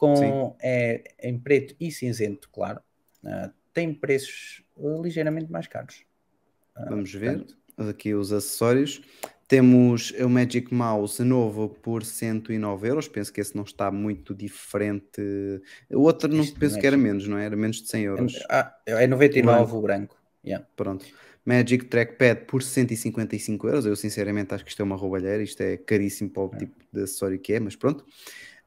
com 0.00 0.56
é, 0.62 1.02
em 1.22 1.38
preto 1.38 1.76
e 1.78 1.92
cinzento, 1.92 2.48
claro. 2.50 2.80
Ah, 3.22 3.50
tem 3.74 3.92
preços 3.92 4.64
ah, 4.78 4.98
ligeiramente 5.02 5.52
mais 5.52 5.66
caros. 5.66 6.04
Ah, 6.74 6.86
Vamos 6.88 7.12
ver. 7.12 7.36
portanto, 7.36 7.60
Aqui 7.90 8.14
os 8.14 8.32
acessórios. 8.32 9.02
Temos 9.46 10.12
o 10.12 10.28
Magic 10.28 10.72
Mouse 10.72 11.22
novo 11.24 11.68
por 11.68 12.04
109 12.04 12.88
euros. 12.88 13.08
Penso 13.08 13.32
que 13.32 13.40
esse 13.40 13.56
não 13.56 13.64
está 13.64 13.90
muito 13.90 14.34
diferente. 14.34 15.20
O 15.90 16.02
outro 16.02 16.32
não 16.32 16.44
Isto 16.44 16.58
penso 16.58 16.76
é 16.76 16.80
que 16.80 16.86
era 16.86 16.96
menos, 16.96 17.26
não 17.26 17.36
é? 17.36 17.46
Era 17.46 17.56
menos 17.56 17.82
de 17.82 17.88
100 17.88 18.04
euros. 18.04 18.44
ah, 18.48 18.74
é 18.86 19.06
99 19.06 19.42
Branco. 19.42 19.76
o 19.76 19.82
branco. 19.82 20.16
Yeah. 20.44 20.66
Pronto. 20.76 21.04
Magic 21.44 21.86
Trackpad 21.86 22.44
por 22.46 22.62
155 22.62 23.66
euros. 23.66 23.86
Eu 23.86 23.96
sinceramente 23.96 24.54
acho 24.54 24.64
que 24.64 24.70
isto 24.70 24.80
é 24.80 24.84
uma 24.84 24.96
roubalheira. 24.96 25.42
Isto 25.42 25.62
é 25.62 25.76
caríssimo 25.76 26.30
para 26.30 26.42
o 26.42 26.48
tipo 26.50 26.76
de 26.92 27.02
acessório 27.02 27.38
que 27.38 27.52
é, 27.52 27.60
mas 27.60 27.74
pronto. 27.74 28.04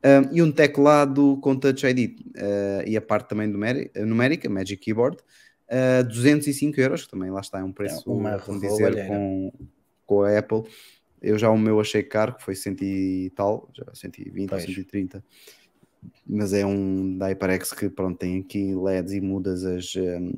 Um, 0.06 0.36
e 0.36 0.42
um 0.42 0.52
teclado 0.52 1.38
com 1.42 1.56
Touch 1.56 1.86
ID 1.86 2.20
uh, 2.36 2.84
e 2.86 2.98
a 2.98 3.02
parte 3.02 3.30
também 3.30 3.48
numérica, 3.48 4.50
Magic 4.50 4.78
Keyboard, 4.78 5.18
uh, 5.70 6.04
205 6.04 6.80
euros, 6.82 7.04
que 7.06 7.12
também 7.12 7.32
lá 7.32 7.40
está, 7.40 7.60
é 7.60 7.64
um 7.64 7.72
preço, 7.72 8.12
uma 8.12 8.36
vamos 8.36 8.62
dizer, 8.62 9.08
com, 9.08 9.54
com 10.06 10.24
a 10.24 10.38
Apple. 10.38 10.64
Eu 11.22 11.40
já 11.40 11.50
o 11.50 11.58
meu 11.58 11.80
achei 11.80 12.04
caro, 12.04 12.36
que 12.36 12.44
foi 12.44 12.54
100 12.54 12.76
e 12.82 13.32
tal, 13.34 13.70
já 13.74 13.86
120 13.94 14.50
Pois. 14.50 14.62
ou 14.64 14.68
130. 14.68 15.24
Mas 16.28 16.52
é 16.52 16.66
um 16.66 17.18
da 17.18 17.28
HyperX 17.28 17.72
que 17.72 17.90
pronto, 17.90 18.18
tem 18.18 18.42
aqui 18.42 18.76
LEDs 18.76 19.14
e 19.14 19.22
mudas 19.22 19.64
as, 19.64 19.96
um, 19.96 20.34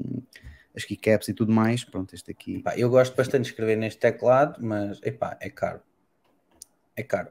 as 0.75 0.83
keycaps 0.85 1.27
e 1.27 1.33
tudo 1.33 1.51
mais. 1.51 1.83
Pronto, 1.83 2.13
este 2.13 2.29
aqui. 2.29 2.57
Epá, 2.57 2.77
eu 2.77 2.87
gosto 2.87 3.15
bastante 3.15 3.45
de 3.45 3.49
escrever 3.49 3.75
neste 3.75 3.99
teclado, 3.99 4.63
mas 4.63 5.01
epá, 5.01 5.35
é 5.41 5.49
caro. 5.49 5.81
É 6.95 7.01
caro. 7.01 7.29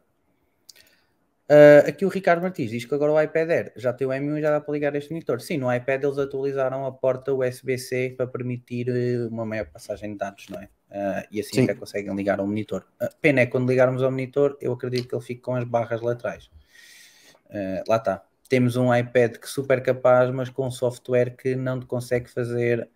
Uh, 1.44 1.86
aqui 1.86 2.06
o 2.06 2.08
Ricardo 2.08 2.40
Martins 2.40 2.70
diz 2.70 2.86
que 2.86 2.94
agora 2.94 3.12
o 3.12 3.20
iPad 3.20 3.50
Air 3.50 3.72
já 3.76 3.92
tem 3.92 4.06
o 4.06 4.10
M1 4.10 4.38
e 4.38 4.40
já 4.40 4.50
dá 4.50 4.60
para 4.62 4.72
ligar 4.72 4.96
este 4.96 5.10
monitor. 5.10 5.42
Sim, 5.42 5.58
no 5.58 5.72
iPad 5.72 6.02
eles 6.02 6.16
atualizaram 6.16 6.86
a 6.86 6.92
porta 6.92 7.34
USB-C 7.34 8.14
para 8.16 8.26
permitir 8.26 8.88
uh, 8.88 9.28
uma 9.28 9.44
maior 9.44 9.66
passagem 9.66 10.12
de 10.12 10.18
dados, 10.18 10.46
não 10.48 10.58
é? 10.60 10.64
Uh, 10.90 11.26
e 11.30 11.40
assim 11.40 11.56
Sim. 11.56 11.64
até 11.64 11.74
conseguem 11.74 12.14
ligar 12.14 12.40
ao 12.40 12.46
monitor. 12.46 12.86
Uh, 13.02 13.08
pena 13.20 13.40
é 13.40 13.46
que 13.46 13.52
quando 13.52 13.68
ligarmos 13.68 14.02
ao 14.02 14.10
monitor, 14.10 14.56
eu 14.58 14.72
acredito 14.72 15.06
que 15.06 15.14
ele 15.14 15.24
fique 15.24 15.42
com 15.42 15.54
as 15.54 15.64
barras 15.64 16.00
laterais. 16.00 16.46
Uh, 17.50 17.84
lá 17.86 17.96
está. 17.96 18.24
Temos 18.48 18.76
um 18.76 18.94
iPad 18.94 19.36
que 19.36 19.48
super 19.48 19.82
capaz, 19.82 20.30
mas 20.30 20.48
com 20.48 20.70
software 20.70 21.36
que 21.36 21.54
não 21.54 21.78
te 21.78 21.84
consegue 21.84 22.30
fazer 22.30 22.88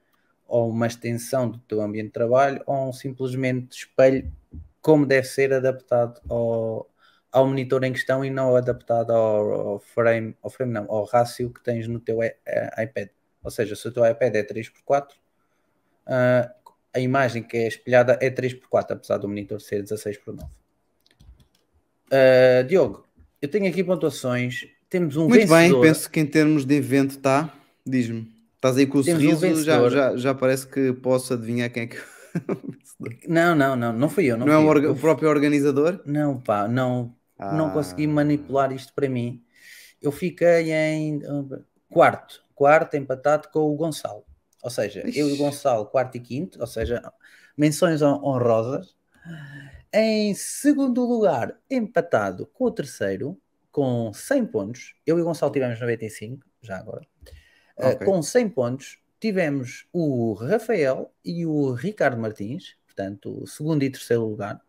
ou 0.46 0.70
uma 0.70 0.86
extensão 0.86 1.50
do 1.50 1.58
teu 1.58 1.82
ambiente 1.82 2.06
de 2.06 2.12
trabalho 2.12 2.62
ou 2.66 2.88
um 2.88 2.92
simplesmente 2.92 3.76
espelho 3.76 4.32
como 4.80 5.04
deve 5.04 5.26
ser 5.26 5.52
adaptado 5.52 6.20
ao, 6.28 6.88
ao 7.32 7.46
monitor 7.46 7.84
em 7.84 7.92
questão 7.92 8.24
e 8.24 8.30
não 8.30 8.56
adaptado 8.56 9.10
ao, 9.12 9.50
ao 9.52 9.78
frame, 9.80 10.34
ao 10.42 10.50
frame 10.50 10.72
não, 10.72 10.90
ao 10.90 11.04
rácio 11.04 11.50
que 11.50 11.62
tens 11.62 11.86
no 11.86 12.00
teu 12.00 12.22
i- 12.22 12.34
eh, 12.46 12.82
iPad. 12.84 13.08
Ou 13.44 13.50
seja, 13.50 13.76
se 13.76 13.86
o 13.86 13.92
teu 13.92 14.04
iPad 14.06 14.34
é 14.34 14.42
3x4, 14.42 15.08
ah, 16.06 16.50
a 16.94 17.00
imagem 17.00 17.42
que 17.42 17.56
é 17.56 17.68
espelhada 17.68 18.18
é 18.20 18.30
3x4, 18.30 18.92
apesar 18.92 19.18
do 19.18 19.28
monitor 19.28 19.60
ser 19.60 19.82
16x9. 19.82 20.48
Ah, 22.10 22.62
Diogo, 22.66 23.04
eu 23.40 23.48
tenho 23.48 23.68
aqui 23.68 23.84
pontuações. 23.84 24.66
Temos 24.88 25.16
um 25.16 25.28
Muito 25.28 25.46
bem, 25.46 25.48
vencedor. 25.48 25.82
penso 25.82 26.10
que 26.10 26.20
em 26.20 26.26
termos 26.26 26.64
de 26.64 26.74
evento 26.74 27.10
está. 27.10 27.52
Diz-me. 27.86 28.32
Estás 28.56 28.76
aí 28.76 28.86
com 28.86 28.98
o 28.98 29.04
Temos 29.04 29.22
um 29.22 29.36
sorriso, 29.36 29.62
já, 29.62 29.78
vencedor. 29.78 29.90
já, 29.90 30.16
já 30.16 30.34
parece 30.34 30.66
que 30.66 30.92
posso 30.94 31.34
adivinhar 31.34 31.70
quem 31.70 31.82
é 31.84 31.86
que. 31.86 31.98
Não, 33.28 33.54
não, 33.54 33.76
não, 33.76 33.92
não 33.92 34.08
fui 34.08 34.26
eu. 34.26 34.36
Não, 34.36 34.44
Não, 34.44 34.52
é 34.54 34.64
orga- 34.66 34.86
Eu 34.88 34.92
o 34.92 34.96
próprio 34.96 35.28
organizador? 35.28 36.00
Não, 36.04 36.40
pá, 36.40 36.66
não, 36.66 37.14
não 37.38 37.68
Ah. 37.68 37.72
consegui 37.72 38.06
manipular 38.06 38.72
isto 38.72 38.92
para 38.94 39.08
mim. 39.08 39.42
Eu 40.00 40.12
fiquei 40.12 40.72
em 40.72 41.18
uh, 41.26 41.64
quarto, 41.90 42.42
quarto 42.54 42.96
empatado 42.96 43.48
com 43.48 43.60
o 43.60 43.74
Gonçalo. 43.76 44.24
Ou 44.62 44.70
seja, 44.70 45.00
eu 45.00 45.10
e 45.10 45.22
o 45.22 45.28
Ixi. 45.28 45.38
Gonçalo, 45.38 45.86
quarto 45.86 46.16
e 46.16 46.20
quinto, 46.20 46.60
ou 46.60 46.66
seja, 46.66 47.00
menções 47.56 48.02
hon- 48.02 48.20
honrosas. 48.24 48.96
Em 49.92 50.34
segundo 50.34 51.04
lugar, 51.06 51.56
empatado 51.70 52.46
com 52.46 52.64
o 52.64 52.70
terceiro, 52.70 53.40
com 53.70 54.12
100 54.12 54.46
pontos. 54.46 54.94
Eu 55.06 55.18
e 55.18 55.22
o 55.22 55.24
Gonçalo 55.24 55.52
tivemos 55.52 55.80
95, 55.80 56.44
já 56.60 56.76
agora. 56.78 57.06
Uh, 57.78 57.86
Ok. 57.94 58.06
com 58.06 58.20
100 58.22 58.48
pontos, 58.50 58.98
tivemos 59.20 59.86
o 59.92 60.34
Rafael 60.34 61.12
e 61.24 61.46
o 61.46 61.72
Ricardo 61.72 62.20
Martins, 62.20 62.76
portanto, 62.84 63.46
segundo 63.46 63.82
e 63.84 63.90
terceiro 63.90 64.24
lugar. 64.26 64.60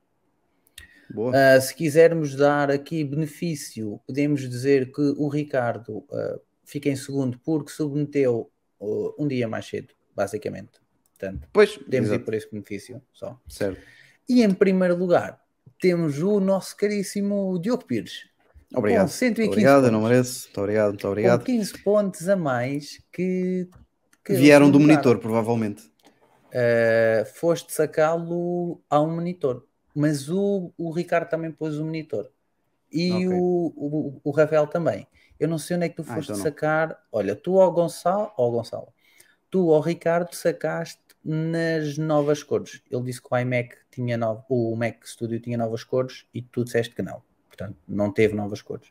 Uh, 1.15 1.61
se 1.61 1.73
quisermos 1.73 2.35
dar 2.35 2.69
aqui 2.69 3.03
benefício, 3.03 3.99
podemos 4.05 4.47
dizer 4.47 4.91
que 4.91 5.01
o 5.17 5.27
Ricardo 5.27 5.97
uh, 5.97 6.39
fica 6.63 6.89
em 6.89 6.95
segundo 6.95 7.39
porque 7.39 7.71
submeteu 7.71 8.51
uh, 8.79 9.15
um 9.17 9.27
dia 9.27 9.47
mais 9.47 9.65
cedo, 9.65 9.93
basicamente. 10.15 10.79
Portanto, 11.17 11.47
pois, 11.51 11.77
podemos 11.77 12.09
ir 12.09 12.13
exato, 12.13 12.25
por 12.25 12.33
esse 12.33 12.51
benefício 12.51 13.01
só. 13.11 13.39
certo. 13.47 13.81
E 14.27 14.43
em 14.43 14.53
primeiro 14.53 14.95
lugar, 14.95 15.41
temos 15.81 16.21
o 16.21 16.39
nosso 16.39 16.77
caríssimo 16.77 17.59
Diogo 17.59 17.85
Pires. 17.85 18.29
Obrigado. 18.73 19.07
Com 19.07 19.13
115 19.13 19.49
Obrigado, 19.49 19.85
eu 19.85 19.91
não 19.91 19.99
pontos. 20.01 20.11
mereço. 20.11 20.43
Muito 20.45 20.61
obrigado, 20.61 20.89
muito 20.89 21.07
obrigado. 21.07 21.39
Com 21.39 21.45
15 21.45 21.83
pontos 21.83 22.29
a 22.29 22.35
mais 22.35 23.01
que. 23.11 23.67
que 24.23 24.33
Vieram 24.33 24.69
do 24.69 24.79
monitor, 24.79 25.17
provavelmente. 25.17 25.89
Foste 27.33 27.73
sacá-lo 27.73 28.79
a 28.87 29.01
um 29.01 29.15
monitor, 29.15 29.65
mas 29.99 30.29
o, 30.29 30.71
o 30.77 30.91
Ricardo 30.91 31.29
também 31.29 31.51
pôs 31.51 31.77
o 31.77 31.85
monitor 31.85 32.31
e 32.91 33.27
Ok. 33.27 33.29
o, 33.29 33.73
o, 33.75 34.21
o 34.23 34.31
Rafael 34.31 34.67
também. 34.67 35.07
Eu 35.39 35.47
não 35.47 35.57
sei 35.57 35.77
onde 35.77 35.85
é 35.87 35.89
que 35.89 35.95
tu 35.95 36.03
Ah, 36.05 36.17
foste 36.17 36.35
então 36.35 36.37
não. 36.37 36.51
sacar. 36.51 37.03
Olha, 37.11 37.35
tu 37.35 37.59
ao 37.59 37.71
Gonçalo, 37.71 38.31
ao 38.37 38.51
Gonçalo, 38.51 38.93
tu 39.51 39.73
ao 39.73 39.81
Ricardo 39.81 40.33
sacaste 40.35 41.01
nas 41.23 41.97
novas 41.97 42.43
cores. 42.43 42.81
Ele 42.91 43.03
disse 43.03 43.21
que 43.21 43.29
o 43.31 43.37
iMac 43.37 43.75
tinha 43.91 44.17
novo, 44.17 44.45
o 44.49 44.75
Mac 44.75 45.05
Studio 45.05 45.39
tinha 45.39 45.57
novas 45.57 45.83
cores 45.83 46.25
e 46.33 46.41
tu 46.41 46.63
disseste 46.63 46.95
que 46.95 47.01
não. 47.01 47.21
Portanto, 47.47 47.77
não 47.87 48.11
teve 48.11 48.35
novas 48.35 48.61
cores. 48.61 48.89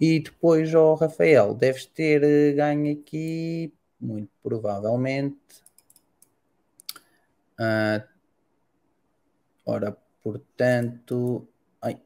E 0.00 0.20
depois 0.20 0.74
ao 0.74 0.94
Rafael, 0.96 1.54
deves 1.54 1.86
ter 1.86 2.22
eh, 2.24 2.52
ganho 2.54 2.92
aqui, 2.92 3.72
muito 4.00 4.30
provavelmente. 4.42 5.38
Ah, 7.58 8.04
ora, 9.64 9.96
portanto, 10.22 11.46
ai, 11.80 12.00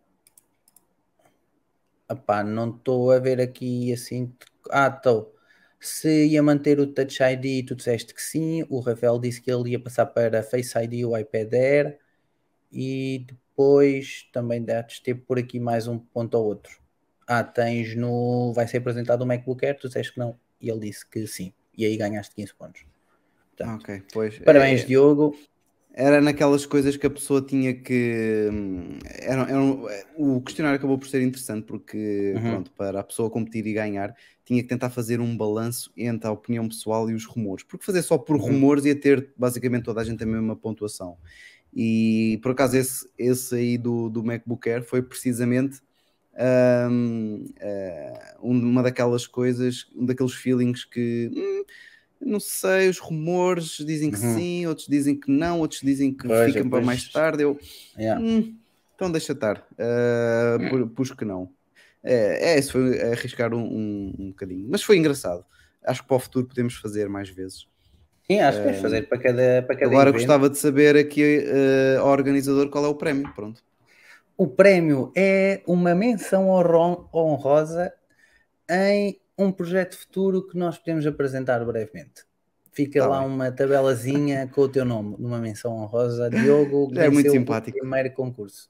Epá, 2.11 2.45
não 2.45 2.71
estou 2.71 3.11
a 3.11 3.19
ver 3.19 3.41
aqui 3.41 3.93
assim. 3.93 4.33
Ah, 4.71 4.89
estou. 4.95 5.35
Se 5.81 6.27
ia 6.27 6.43
manter 6.43 6.79
o 6.81 6.87
Touch 6.87 7.19
ID, 7.23 7.67
tu 7.67 7.75
disseste 7.75 8.15
que 8.15 8.23
sim. 8.23 8.65
O 8.69 8.81
Rafael 8.81 9.19
disse 9.19 9.41
que 9.41 9.51
ele 9.51 9.71
ia 9.71 9.81
passar 9.81 10.07
para 10.07 10.43
Face 10.43 10.77
ID 10.79 11.05
o 11.05 11.17
iPad 11.17 11.53
Air. 11.55 11.99
E 12.73 13.27
depois 13.27 14.29
também 14.33 14.63
deves 14.63 15.01
ter 15.01 15.15
por 15.15 15.39
aqui 15.39 15.61
mais 15.61 15.87
um 15.87 15.99
ponto 15.99 16.35
ou 16.37 16.45
outro. 16.45 16.81
Ah, 17.27 17.45
tens 17.45 17.95
no. 17.97 18.53
Vai 18.55 18.67
ser 18.69 18.79
apresentado 18.79 19.23
o 19.23 19.27
MacBook 19.27 19.65
Air, 19.65 19.79
tu 19.79 19.89
disseste 19.89 20.13
que 20.15 20.19
não. 20.19 20.39
E 20.61 20.71
ele 20.71 20.81
disse 20.81 21.07
que 21.07 21.27
sim. 21.27 21.53
E 21.77 21.85
aí 21.85 21.97
ganhaste 21.97 22.35
15 22.35 22.55
pontos. 22.55 22.85
Portanto, 23.57 23.83
Ok, 23.83 24.03
pois. 24.13 24.39
Parabéns, 24.41 24.83
É- 24.83 24.85
Diogo. 24.85 25.37
Era 25.97 26.21
naquelas 26.21 26.67
coisas 26.67 26.97
que 26.97 27.07
a 27.07 27.11
pessoa 27.11 27.41
tinha 27.41 27.73
que. 27.73 28.49
hum, 28.53 28.99
Era, 29.05 29.43
era 29.43 29.61
um- 29.61 29.87
o 30.17 30.41
questionário 30.43 30.77
acabou 30.77 30.99
por 30.99 31.07
ser 31.07 31.23
interessante 31.23 31.65
porque, 31.67 32.33
Uhum. 32.37 32.43
pronto, 32.51 32.73
para 32.73 32.99
a 33.01 33.05
pessoa 33.05 33.31
competir 33.31 33.65
e 33.67 33.73
ganhar, 33.73 34.13
tinha 34.45 34.61
que 34.61 34.69
tentar 34.69 34.91
fazer 34.91 35.21
um 35.21 35.37
balanço 35.37 35.93
entre 35.97 36.27
a 36.29 36.33
opinião 36.33 36.69
pessoal 36.69 37.09
e 37.09 37.15
os 37.15 37.25
rumores. 37.25 37.65
Porque 37.65 37.85
fazer 37.87 38.03
só 38.03 38.19
por 38.19 38.35
Uhum. 38.37 38.43
rumores 38.43 38.85
ia 38.85 38.97
ter 38.99 39.33
basicamente 39.37 39.85
toda 39.85 40.01
a 40.01 40.05
gente 40.05 40.23
a 40.23 40.27
mesma 40.27 40.57
pontuação. 40.57 41.17
E 41.73 42.39
por 42.43 42.51
acaso 42.53 42.77
esse, 42.77 43.09
esse 43.17 43.55
aí 43.55 43.79
do, 43.79 44.09
do 44.09 44.25
MacBook 44.25 44.69
Air 44.69 44.83
foi 44.83 45.01
precisamente 45.03 45.81
hum, 46.91 47.45
eh, 47.61 48.35
uma 48.41 48.83
daquelas 48.83 49.27
coisas, 49.29 49.87
um 49.95 50.05
daqueles 50.07 50.35
feelings 50.35 50.85
que. 50.85 51.31
hum, 51.33 51.65
não 52.25 52.41
sei, 52.41 52.89
os 52.89 52.99
rumores 52.99 53.77
dizem 53.79 54.11
que 54.11 54.19
Uhum. 54.19 54.35
sim, 54.35 54.67
outros 54.67 54.87
dizem 54.89 55.15
que 55.19 55.31
não, 55.31 55.61
outros 55.61 55.81
dizem 55.81 56.13
que 56.13 56.27
Pois, 56.27 56.47
ficam 56.47 56.63
para 56.69 56.81
depois- 56.81 56.87
mais 56.87 57.09
tarde. 57.13 57.43
Eu, 57.43 57.59
Yeah. 57.99 58.21
"Hum, 58.21 58.57
então 58.95 59.11
deixa 59.11 59.33
estar, 59.33 59.67
pu- 60.71 60.89
pus 60.89 61.11
que 61.13 61.25
não. 61.25 61.51
É, 62.03 62.55
é, 62.55 62.59
isso 62.59 62.73
foi 62.73 63.01
arriscar 63.03 63.55
um, 63.55 63.63
um, 63.65 64.15
um 64.19 64.29
bocadinho, 64.29 64.67
mas 64.71 64.83
foi 64.83 64.97
engraçado. 64.99 65.45
Acho 65.85 66.03
que 66.03 66.09
para 66.09 66.17
o 66.17 66.21
futuro 66.21 66.47
podemos 66.47 66.75
fazer 66.77 67.09
mais 67.09 67.29
vezes. 67.29 67.67
Sim, 68.27 68.41
acho 68.41 68.59
que 68.59 68.65
vais 68.65 68.81
fazer 68.81 69.09
para 69.09 69.19
cada, 69.19 69.63
para 69.67 69.75
cada 69.77 69.87
Agora 69.91 70.09
evento. 70.09 70.21
gostava 70.21 70.49
de 70.51 70.57
saber 70.59 70.97
aqui 70.97 71.45
ah, 71.97 72.01
ao 72.01 72.09
organizador 72.09 72.69
qual 72.71 72.85
é 72.85 72.89
o 72.89 72.95
prémio. 72.95 73.31
Pronto. 73.35 73.63
O 74.37 74.47
prémio 74.49 75.13
é 75.17 75.63
uma 75.67 75.95
menção 75.95 76.49
honro- 76.49 77.09
honrosa 77.13 77.93
em 78.71 79.19
um 79.39 79.51
projeto 79.53 79.97
futuro 79.99 80.47
que 80.47 80.57
nós 80.57 80.79
podemos 80.79 81.07
apresentar 81.07 81.65
brevemente. 81.65 82.23
Fica 82.73 83.01
Tá 83.01 83.07
lá 83.07 83.21
bem. 83.21 83.29
uma 83.29 83.53
tabelazinha 83.53 84.49
com 84.49 84.63
o 84.63 84.69
teu 84.69 84.85
nome, 84.85 85.17
numa 85.19 85.39
menção 85.39 85.73
honrosa. 85.77 86.29
Diogo 86.31 86.91
Já 86.93 87.05
é 87.05 87.11
muito 87.11 87.31
simpático. 87.31 87.77
o 87.77 87.81
primeiro 87.81 88.13
concurso. 88.13 88.69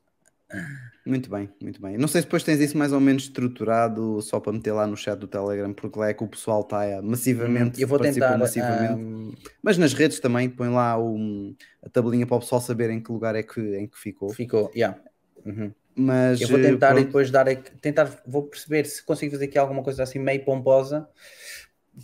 Muito 1.06 1.28
bem, 1.28 1.50
muito 1.60 1.80
bem. 1.82 1.98
Não 1.98 2.06
sei 2.06 2.20
se 2.20 2.26
depois 2.26 2.42
tens 2.44 2.60
isso 2.60 2.78
mais 2.78 2.92
ou 2.92 3.00
menos 3.00 3.24
estruturado 3.24 4.20
só 4.22 4.38
para 4.40 4.52
meter 4.52 4.72
lá 4.72 4.86
no 4.86 4.96
chat 4.96 5.18
do 5.18 5.26
Telegram, 5.26 5.72
porque 5.72 5.98
lá 5.98 6.08
é 6.08 6.14
que 6.14 6.22
o 6.22 6.28
pessoal 6.28 6.60
está 6.60 7.00
massivamente, 7.02 7.80
Eu 7.80 7.88
vou 7.88 7.98
tentar. 7.98 8.38
massivamente. 8.38 8.92
ahm, 9.02 9.32
Mas 9.62 9.76
nas 9.76 9.92
redes 9.92 10.20
também 10.20 10.48
põe 10.48 10.68
lá 10.68 10.98
o- 10.98 11.54
a 11.82 11.88
tabelinha 11.88 12.26
para 12.26 12.36
o 12.36 12.40
pessoal 12.40 12.60
saber 12.60 12.88
em 12.90 13.02
que 13.02 13.10
lugar 13.12 13.34
é 13.34 13.42
que, 13.42 13.60
em 13.76 13.86
que 13.86 13.98
ficou. 13.98 14.30
ficou, 14.30 14.70
yeah. 14.74 14.98
Uhum. 15.44 15.72
Mas 15.96 16.40
Eu 16.40 16.48
vou 16.48 16.58
eh, 16.58 16.62
tentar 16.62 16.90
e 16.90 16.94
pronto, 16.94 17.06
depois 17.06 17.30
dar 17.30 17.46
tentar, 17.80 18.22
vou 18.26 18.42
perceber 18.42 18.84
se 18.84 19.02
consigo 19.04 19.32
fazer 19.32 19.44
aqui 19.44 19.58
alguma 19.58 19.82
coisa 19.82 20.02
assim 20.02 20.18
meio 20.18 20.44
pomposa 20.44 21.08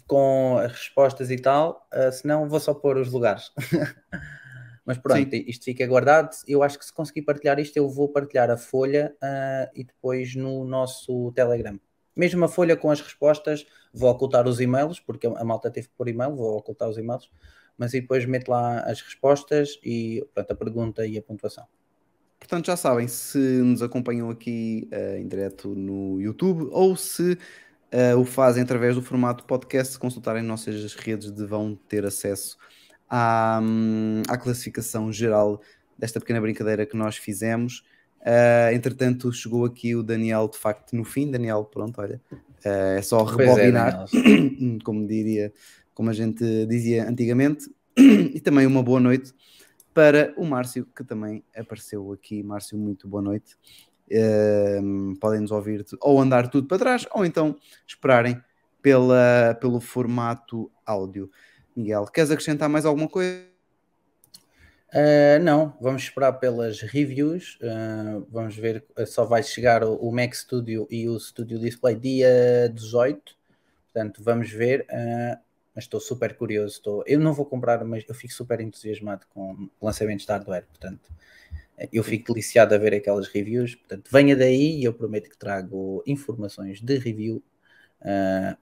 com 0.06 0.56
as 0.58 0.72
respostas 0.72 1.30
e 1.30 1.36
tal, 1.36 1.86
ah, 1.90 2.12
senão 2.12 2.48
vou 2.48 2.60
só 2.60 2.72
pôr 2.72 2.96
os 2.96 3.10
lugares. 3.10 3.50
Mas 4.86 4.98
pronto, 4.98 5.34
isto 5.34 5.64
fica 5.64 5.86
guardado. 5.86 6.30
Eu 6.48 6.62
acho 6.62 6.78
que 6.78 6.84
se 6.84 6.92
conseguir 6.92 7.22
partilhar 7.22 7.58
isto, 7.58 7.76
eu 7.76 7.88
vou 7.88 8.08
partilhar 8.08 8.50
a 8.50 8.56
folha 8.56 9.14
ah, 9.22 9.70
e 9.74 9.84
depois 9.84 10.34
no 10.34 10.64
nosso 10.64 11.32
Telegram. 11.32 11.78
Mesmo 12.16 12.44
a 12.44 12.48
folha 12.48 12.76
com 12.76 12.90
as 12.90 13.00
respostas, 13.00 13.66
vou 13.92 14.10
ocultar 14.10 14.46
os 14.46 14.60
e-mails, 14.60 14.98
porque 14.98 15.26
a 15.26 15.44
malta 15.44 15.70
teve 15.70 15.88
que 15.88 15.94
pôr 15.94 16.08
e-mail, 16.08 16.34
vou 16.34 16.56
ocultar 16.56 16.88
os 16.88 16.98
e-mails, 16.98 17.30
mas 17.78 17.92
depois 17.92 18.24
meto 18.26 18.50
lá 18.50 18.80
as 18.80 19.00
respostas 19.00 19.78
e 19.82 20.26
pronto, 20.34 20.50
a 20.50 20.56
pergunta 20.56 21.06
e 21.06 21.16
a 21.16 21.22
pontuação. 21.22 21.66
Portanto, 22.40 22.66
já 22.66 22.76
sabem, 22.76 23.06
se 23.06 23.38
nos 23.38 23.82
acompanham 23.82 24.28
aqui 24.30 24.88
eh, 24.90 25.20
em 25.20 25.28
direto 25.28 25.68
no 25.68 26.20
YouTube 26.20 26.66
ou 26.72 26.96
se 26.96 27.38
eh, 27.92 28.14
o 28.16 28.24
fazem 28.24 28.62
através 28.62 28.96
do 28.96 29.02
formato 29.02 29.44
podcast, 29.44 29.92
se 29.92 29.98
consultarem 29.98 30.42
nossas 30.42 30.94
redes, 30.94 31.30
de 31.30 31.46
vão 31.46 31.78
ter 31.88 32.04
acesso 32.04 32.56
à, 33.08 33.60
hum, 33.62 34.22
à 34.28 34.36
classificação 34.38 35.12
geral 35.12 35.60
desta 35.98 36.18
pequena 36.18 36.40
brincadeira 36.40 36.86
que 36.86 36.96
nós 36.96 37.16
fizemos. 37.16 37.84
Uh, 38.20 38.74
entretanto, 38.74 39.32
chegou 39.32 39.64
aqui 39.64 39.94
o 39.94 40.02
Daniel, 40.02 40.48
de 40.48 40.58
facto, 40.58 40.94
no 40.94 41.04
fim. 41.04 41.30
Daniel, 41.30 41.64
pronto, 41.64 42.00
olha, 42.00 42.20
uh, 42.32 42.98
é 42.98 43.02
só 43.02 43.20
é, 43.20 43.30
rebobinar, 43.30 44.04
Daniel. 44.12 44.78
como 44.84 45.06
diria, 45.06 45.52
como 45.94 46.10
a 46.10 46.12
gente 46.12 46.66
dizia 46.66 47.08
antigamente. 47.08 47.70
e 47.98 48.40
também 48.40 48.66
uma 48.66 48.82
boa 48.82 49.00
noite 49.00 49.34
para 49.92 50.32
o 50.36 50.44
Márcio, 50.44 50.86
que 50.94 51.04
também 51.04 51.44
apareceu 51.56 52.12
aqui. 52.12 52.42
Márcio, 52.42 52.78
muito 52.78 53.08
boa 53.08 53.22
noite. 53.22 53.56
Uh, 54.10 55.16
podem 55.20 55.40
nos 55.40 55.52
ouvir 55.52 55.84
ou 56.00 56.20
andar 56.20 56.48
tudo 56.48 56.66
para 56.66 56.78
trás, 56.78 57.06
ou 57.12 57.24
então 57.24 57.56
esperarem 57.86 58.40
pela, 58.82 59.56
pelo 59.60 59.80
formato 59.80 60.70
áudio. 60.84 61.30
Miguel, 61.76 62.06
queres 62.06 62.30
acrescentar 62.30 62.68
mais 62.68 62.84
alguma 62.84 63.08
coisa? 63.08 63.48
Uh, 64.92 65.38
não, 65.42 65.76
vamos 65.80 66.02
esperar 66.02 66.32
pelas 66.34 66.80
reviews. 66.80 67.56
uh, 67.62 68.26
vamos 68.30 68.56
ver, 68.56 68.84
uh, 68.98 69.06
só 69.06 69.24
vai 69.24 69.42
chegar 69.42 69.84
o, 69.84 69.94
o 69.94 70.12
Mac 70.12 70.34
Studio 70.34 70.88
e 70.90 71.08
o 71.08 71.18
Studio 71.18 71.60
Display 71.60 71.94
dia 71.94 72.68
18. 72.74 73.36
Portanto, 73.92 74.22
vamos 74.24 74.50
ver. 74.50 74.84
uh, 74.90 75.49
mas 75.81 75.85
estou 75.85 75.98
super 75.98 76.36
curioso. 76.36 76.74
Estou, 76.74 77.05
eu 77.07 77.19
não 77.19 77.32
vou 77.32 77.47
comprar, 77.47 77.82
mas 77.85 78.05
eu 78.07 78.15
fico 78.15 78.35
super 78.35 78.61
entusiasmado 78.61 79.27
com 79.31 79.70
lançamentos 79.81 80.27
de 80.27 80.32
hardware. 80.32 80.66
Portanto, 80.66 81.11
eh, 81.78 81.89
eu 81.90 82.05
fico 82.05 82.35
deliciado 82.35 82.74
a 82.74 82.78
ver 82.78 82.94
aquelas 82.94 83.28
reviews. 83.28 83.74
Portanto, 83.77 84.11
venha 84.12 84.36
daí 84.36 84.78
e 84.78 84.85
eu 84.85 84.93
prometo 84.93 85.31
que 85.31 85.39
trago 85.39 86.02
informações 86.07 86.82
de 86.82 86.98
review 86.98 87.43
uh, 88.02 88.59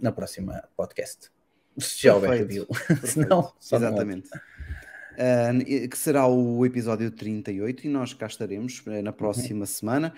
na 0.00 0.10
próxima 0.10 0.66
podcast. 0.74 1.30
Se 1.76 2.04
já 2.04 2.14
houver 2.14 2.30
review. 2.30 2.66
Só 3.60 3.78
não 3.78 3.88
Exatamente. 3.90 4.30
Uh, 4.32 5.88
que 5.90 5.98
será 5.98 6.26
o 6.26 6.64
episódio 6.64 7.10
38 7.10 7.86
e 7.86 7.90
nós 7.90 8.14
cá 8.14 8.26
estaremos 8.26 8.82
uh, 8.86 9.02
na 9.02 9.12
próxima 9.12 9.66
semana. 9.66 10.14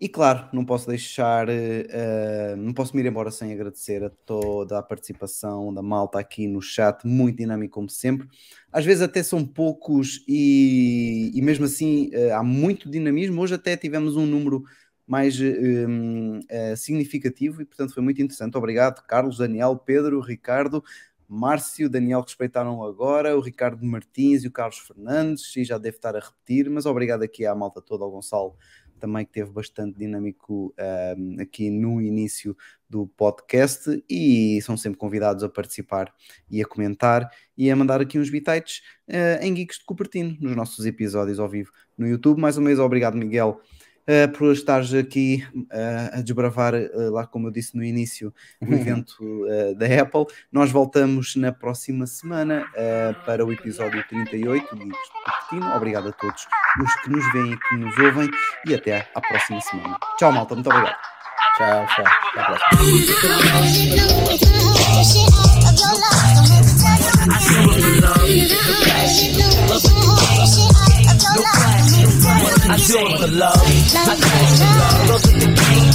E 0.00 0.08
claro, 0.08 0.48
não 0.52 0.64
posso 0.64 0.86
deixar, 0.86 1.48
uh, 1.48 2.56
não 2.56 2.72
posso 2.72 2.94
me 2.94 3.02
ir 3.02 3.06
embora 3.06 3.32
sem 3.32 3.52
agradecer 3.52 4.04
a 4.04 4.10
toda 4.24 4.78
a 4.78 4.82
participação 4.82 5.74
da 5.74 5.82
malta 5.82 6.20
aqui 6.20 6.46
no 6.46 6.62
chat, 6.62 7.04
muito 7.04 7.38
dinâmico 7.38 7.74
como 7.74 7.90
sempre. 7.90 8.28
Às 8.70 8.84
vezes 8.84 9.02
até 9.02 9.24
são 9.24 9.44
poucos 9.44 10.24
e, 10.28 11.32
e 11.34 11.42
mesmo 11.42 11.64
assim 11.64 12.10
uh, 12.14 12.34
há 12.34 12.44
muito 12.44 12.88
dinamismo. 12.88 13.42
Hoje 13.42 13.54
até 13.54 13.76
tivemos 13.76 14.14
um 14.14 14.24
número 14.24 14.62
mais 15.04 15.40
um, 15.40 16.38
uh, 16.38 16.76
significativo 16.76 17.60
e 17.62 17.64
portanto 17.64 17.92
foi 17.92 18.02
muito 18.02 18.22
interessante. 18.22 18.56
Obrigado, 18.56 19.04
Carlos, 19.04 19.38
Daniel, 19.38 19.76
Pedro, 19.76 20.20
Ricardo, 20.20 20.84
Márcio, 21.28 21.90
Daniel 21.90 22.22
que 22.22 22.30
respeitaram 22.30 22.82
agora, 22.84 23.36
o 23.36 23.40
Ricardo 23.40 23.84
Martins 23.84 24.44
e 24.44 24.48
o 24.48 24.52
Carlos 24.52 24.78
Fernandes, 24.78 25.54
e 25.56 25.64
já 25.64 25.76
deve 25.76 25.96
estar 25.96 26.16
a 26.16 26.20
repetir, 26.20 26.70
mas 26.70 26.86
obrigado 26.86 27.22
aqui 27.22 27.44
à 27.44 27.54
malta 27.54 27.82
toda, 27.82 28.04
ao 28.04 28.10
Gonçalo 28.10 28.56
também 28.98 29.24
que 29.24 29.32
teve 29.32 29.50
bastante 29.50 29.98
dinâmico 29.98 30.74
um, 31.16 31.40
aqui 31.40 31.70
no 31.70 32.00
início 32.00 32.56
do 32.88 33.06
podcast 33.06 34.02
e 34.08 34.60
são 34.62 34.76
sempre 34.76 34.98
convidados 34.98 35.42
a 35.42 35.48
participar 35.48 36.12
e 36.50 36.62
a 36.62 36.66
comentar 36.66 37.30
e 37.56 37.70
a 37.70 37.76
mandar 37.76 38.00
aqui 38.00 38.18
uns 38.18 38.30
bitites 38.30 38.82
uh, 39.08 39.42
em 39.42 39.54
Geeks 39.54 39.78
de 39.78 39.84
Cupertino 39.84 40.36
nos 40.40 40.56
nossos 40.56 40.86
episódios 40.86 41.38
ao 41.38 41.48
vivo 41.48 41.70
no 41.96 42.06
YouTube. 42.06 42.40
Mais 42.40 42.56
uma 42.56 42.66
vez, 42.66 42.78
obrigado 42.78 43.16
Miguel 43.16 43.60
uh, 44.08 44.32
por 44.36 44.52
estares 44.52 44.94
aqui 44.94 45.44
uh, 45.54 46.18
a 46.18 46.22
desbravar, 46.22 46.74
uh, 46.74 47.10
lá 47.12 47.26
como 47.26 47.48
eu 47.48 47.50
disse 47.50 47.76
no 47.76 47.84
início, 47.84 48.32
o 48.60 48.72
evento 48.72 49.16
uh, 49.20 49.74
da 49.74 49.86
Apple. 49.86 50.24
Nós 50.50 50.70
voltamos 50.70 51.36
na 51.36 51.52
próxima 51.52 52.06
semana 52.06 52.64
uh, 52.70 53.14
para 53.24 53.44
o 53.44 53.52
episódio 53.52 54.02
38 54.08 54.74
do 54.74 54.86
Cupertino. 54.86 55.76
Obrigado 55.76 56.08
a 56.08 56.12
todos 56.12 56.46
os 56.82 56.94
que 57.02 57.10
nos 57.10 57.32
veem 57.32 57.52
e 57.52 57.58
que 57.58 57.76
nos 57.76 57.98
ouvem 57.98 58.30
e 58.66 58.74
até 58.74 59.08
à 59.14 59.20
próxima 59.20 59.60
semana. 59.60 59.98
Tchau, 60.16 60.32
malta. 60.32 60.54
Muito 60.54 60.70
obrigado. 60.70 60.96
Tchau, 61.56 61.86
tchau. 61.94 62.04
Até 62.32 62.40
a 62.40 62.44
próxima. 70.44 70.77
Look 71.36 71.44
what 71.44 71.68
I 71.68 72.78
do 72.78 72.96
it 72.98 73.18
for 73.18 73.28
love. 73.28 73.60
I 73.60 74.16
do 74.16 74.28
it 74.28 74.48
for 74.48 74.70
love. 74.78 75.08
Go 75.08 75.16
to 75.18 75.32
the 75.36 75.48
game. 75.58 75.92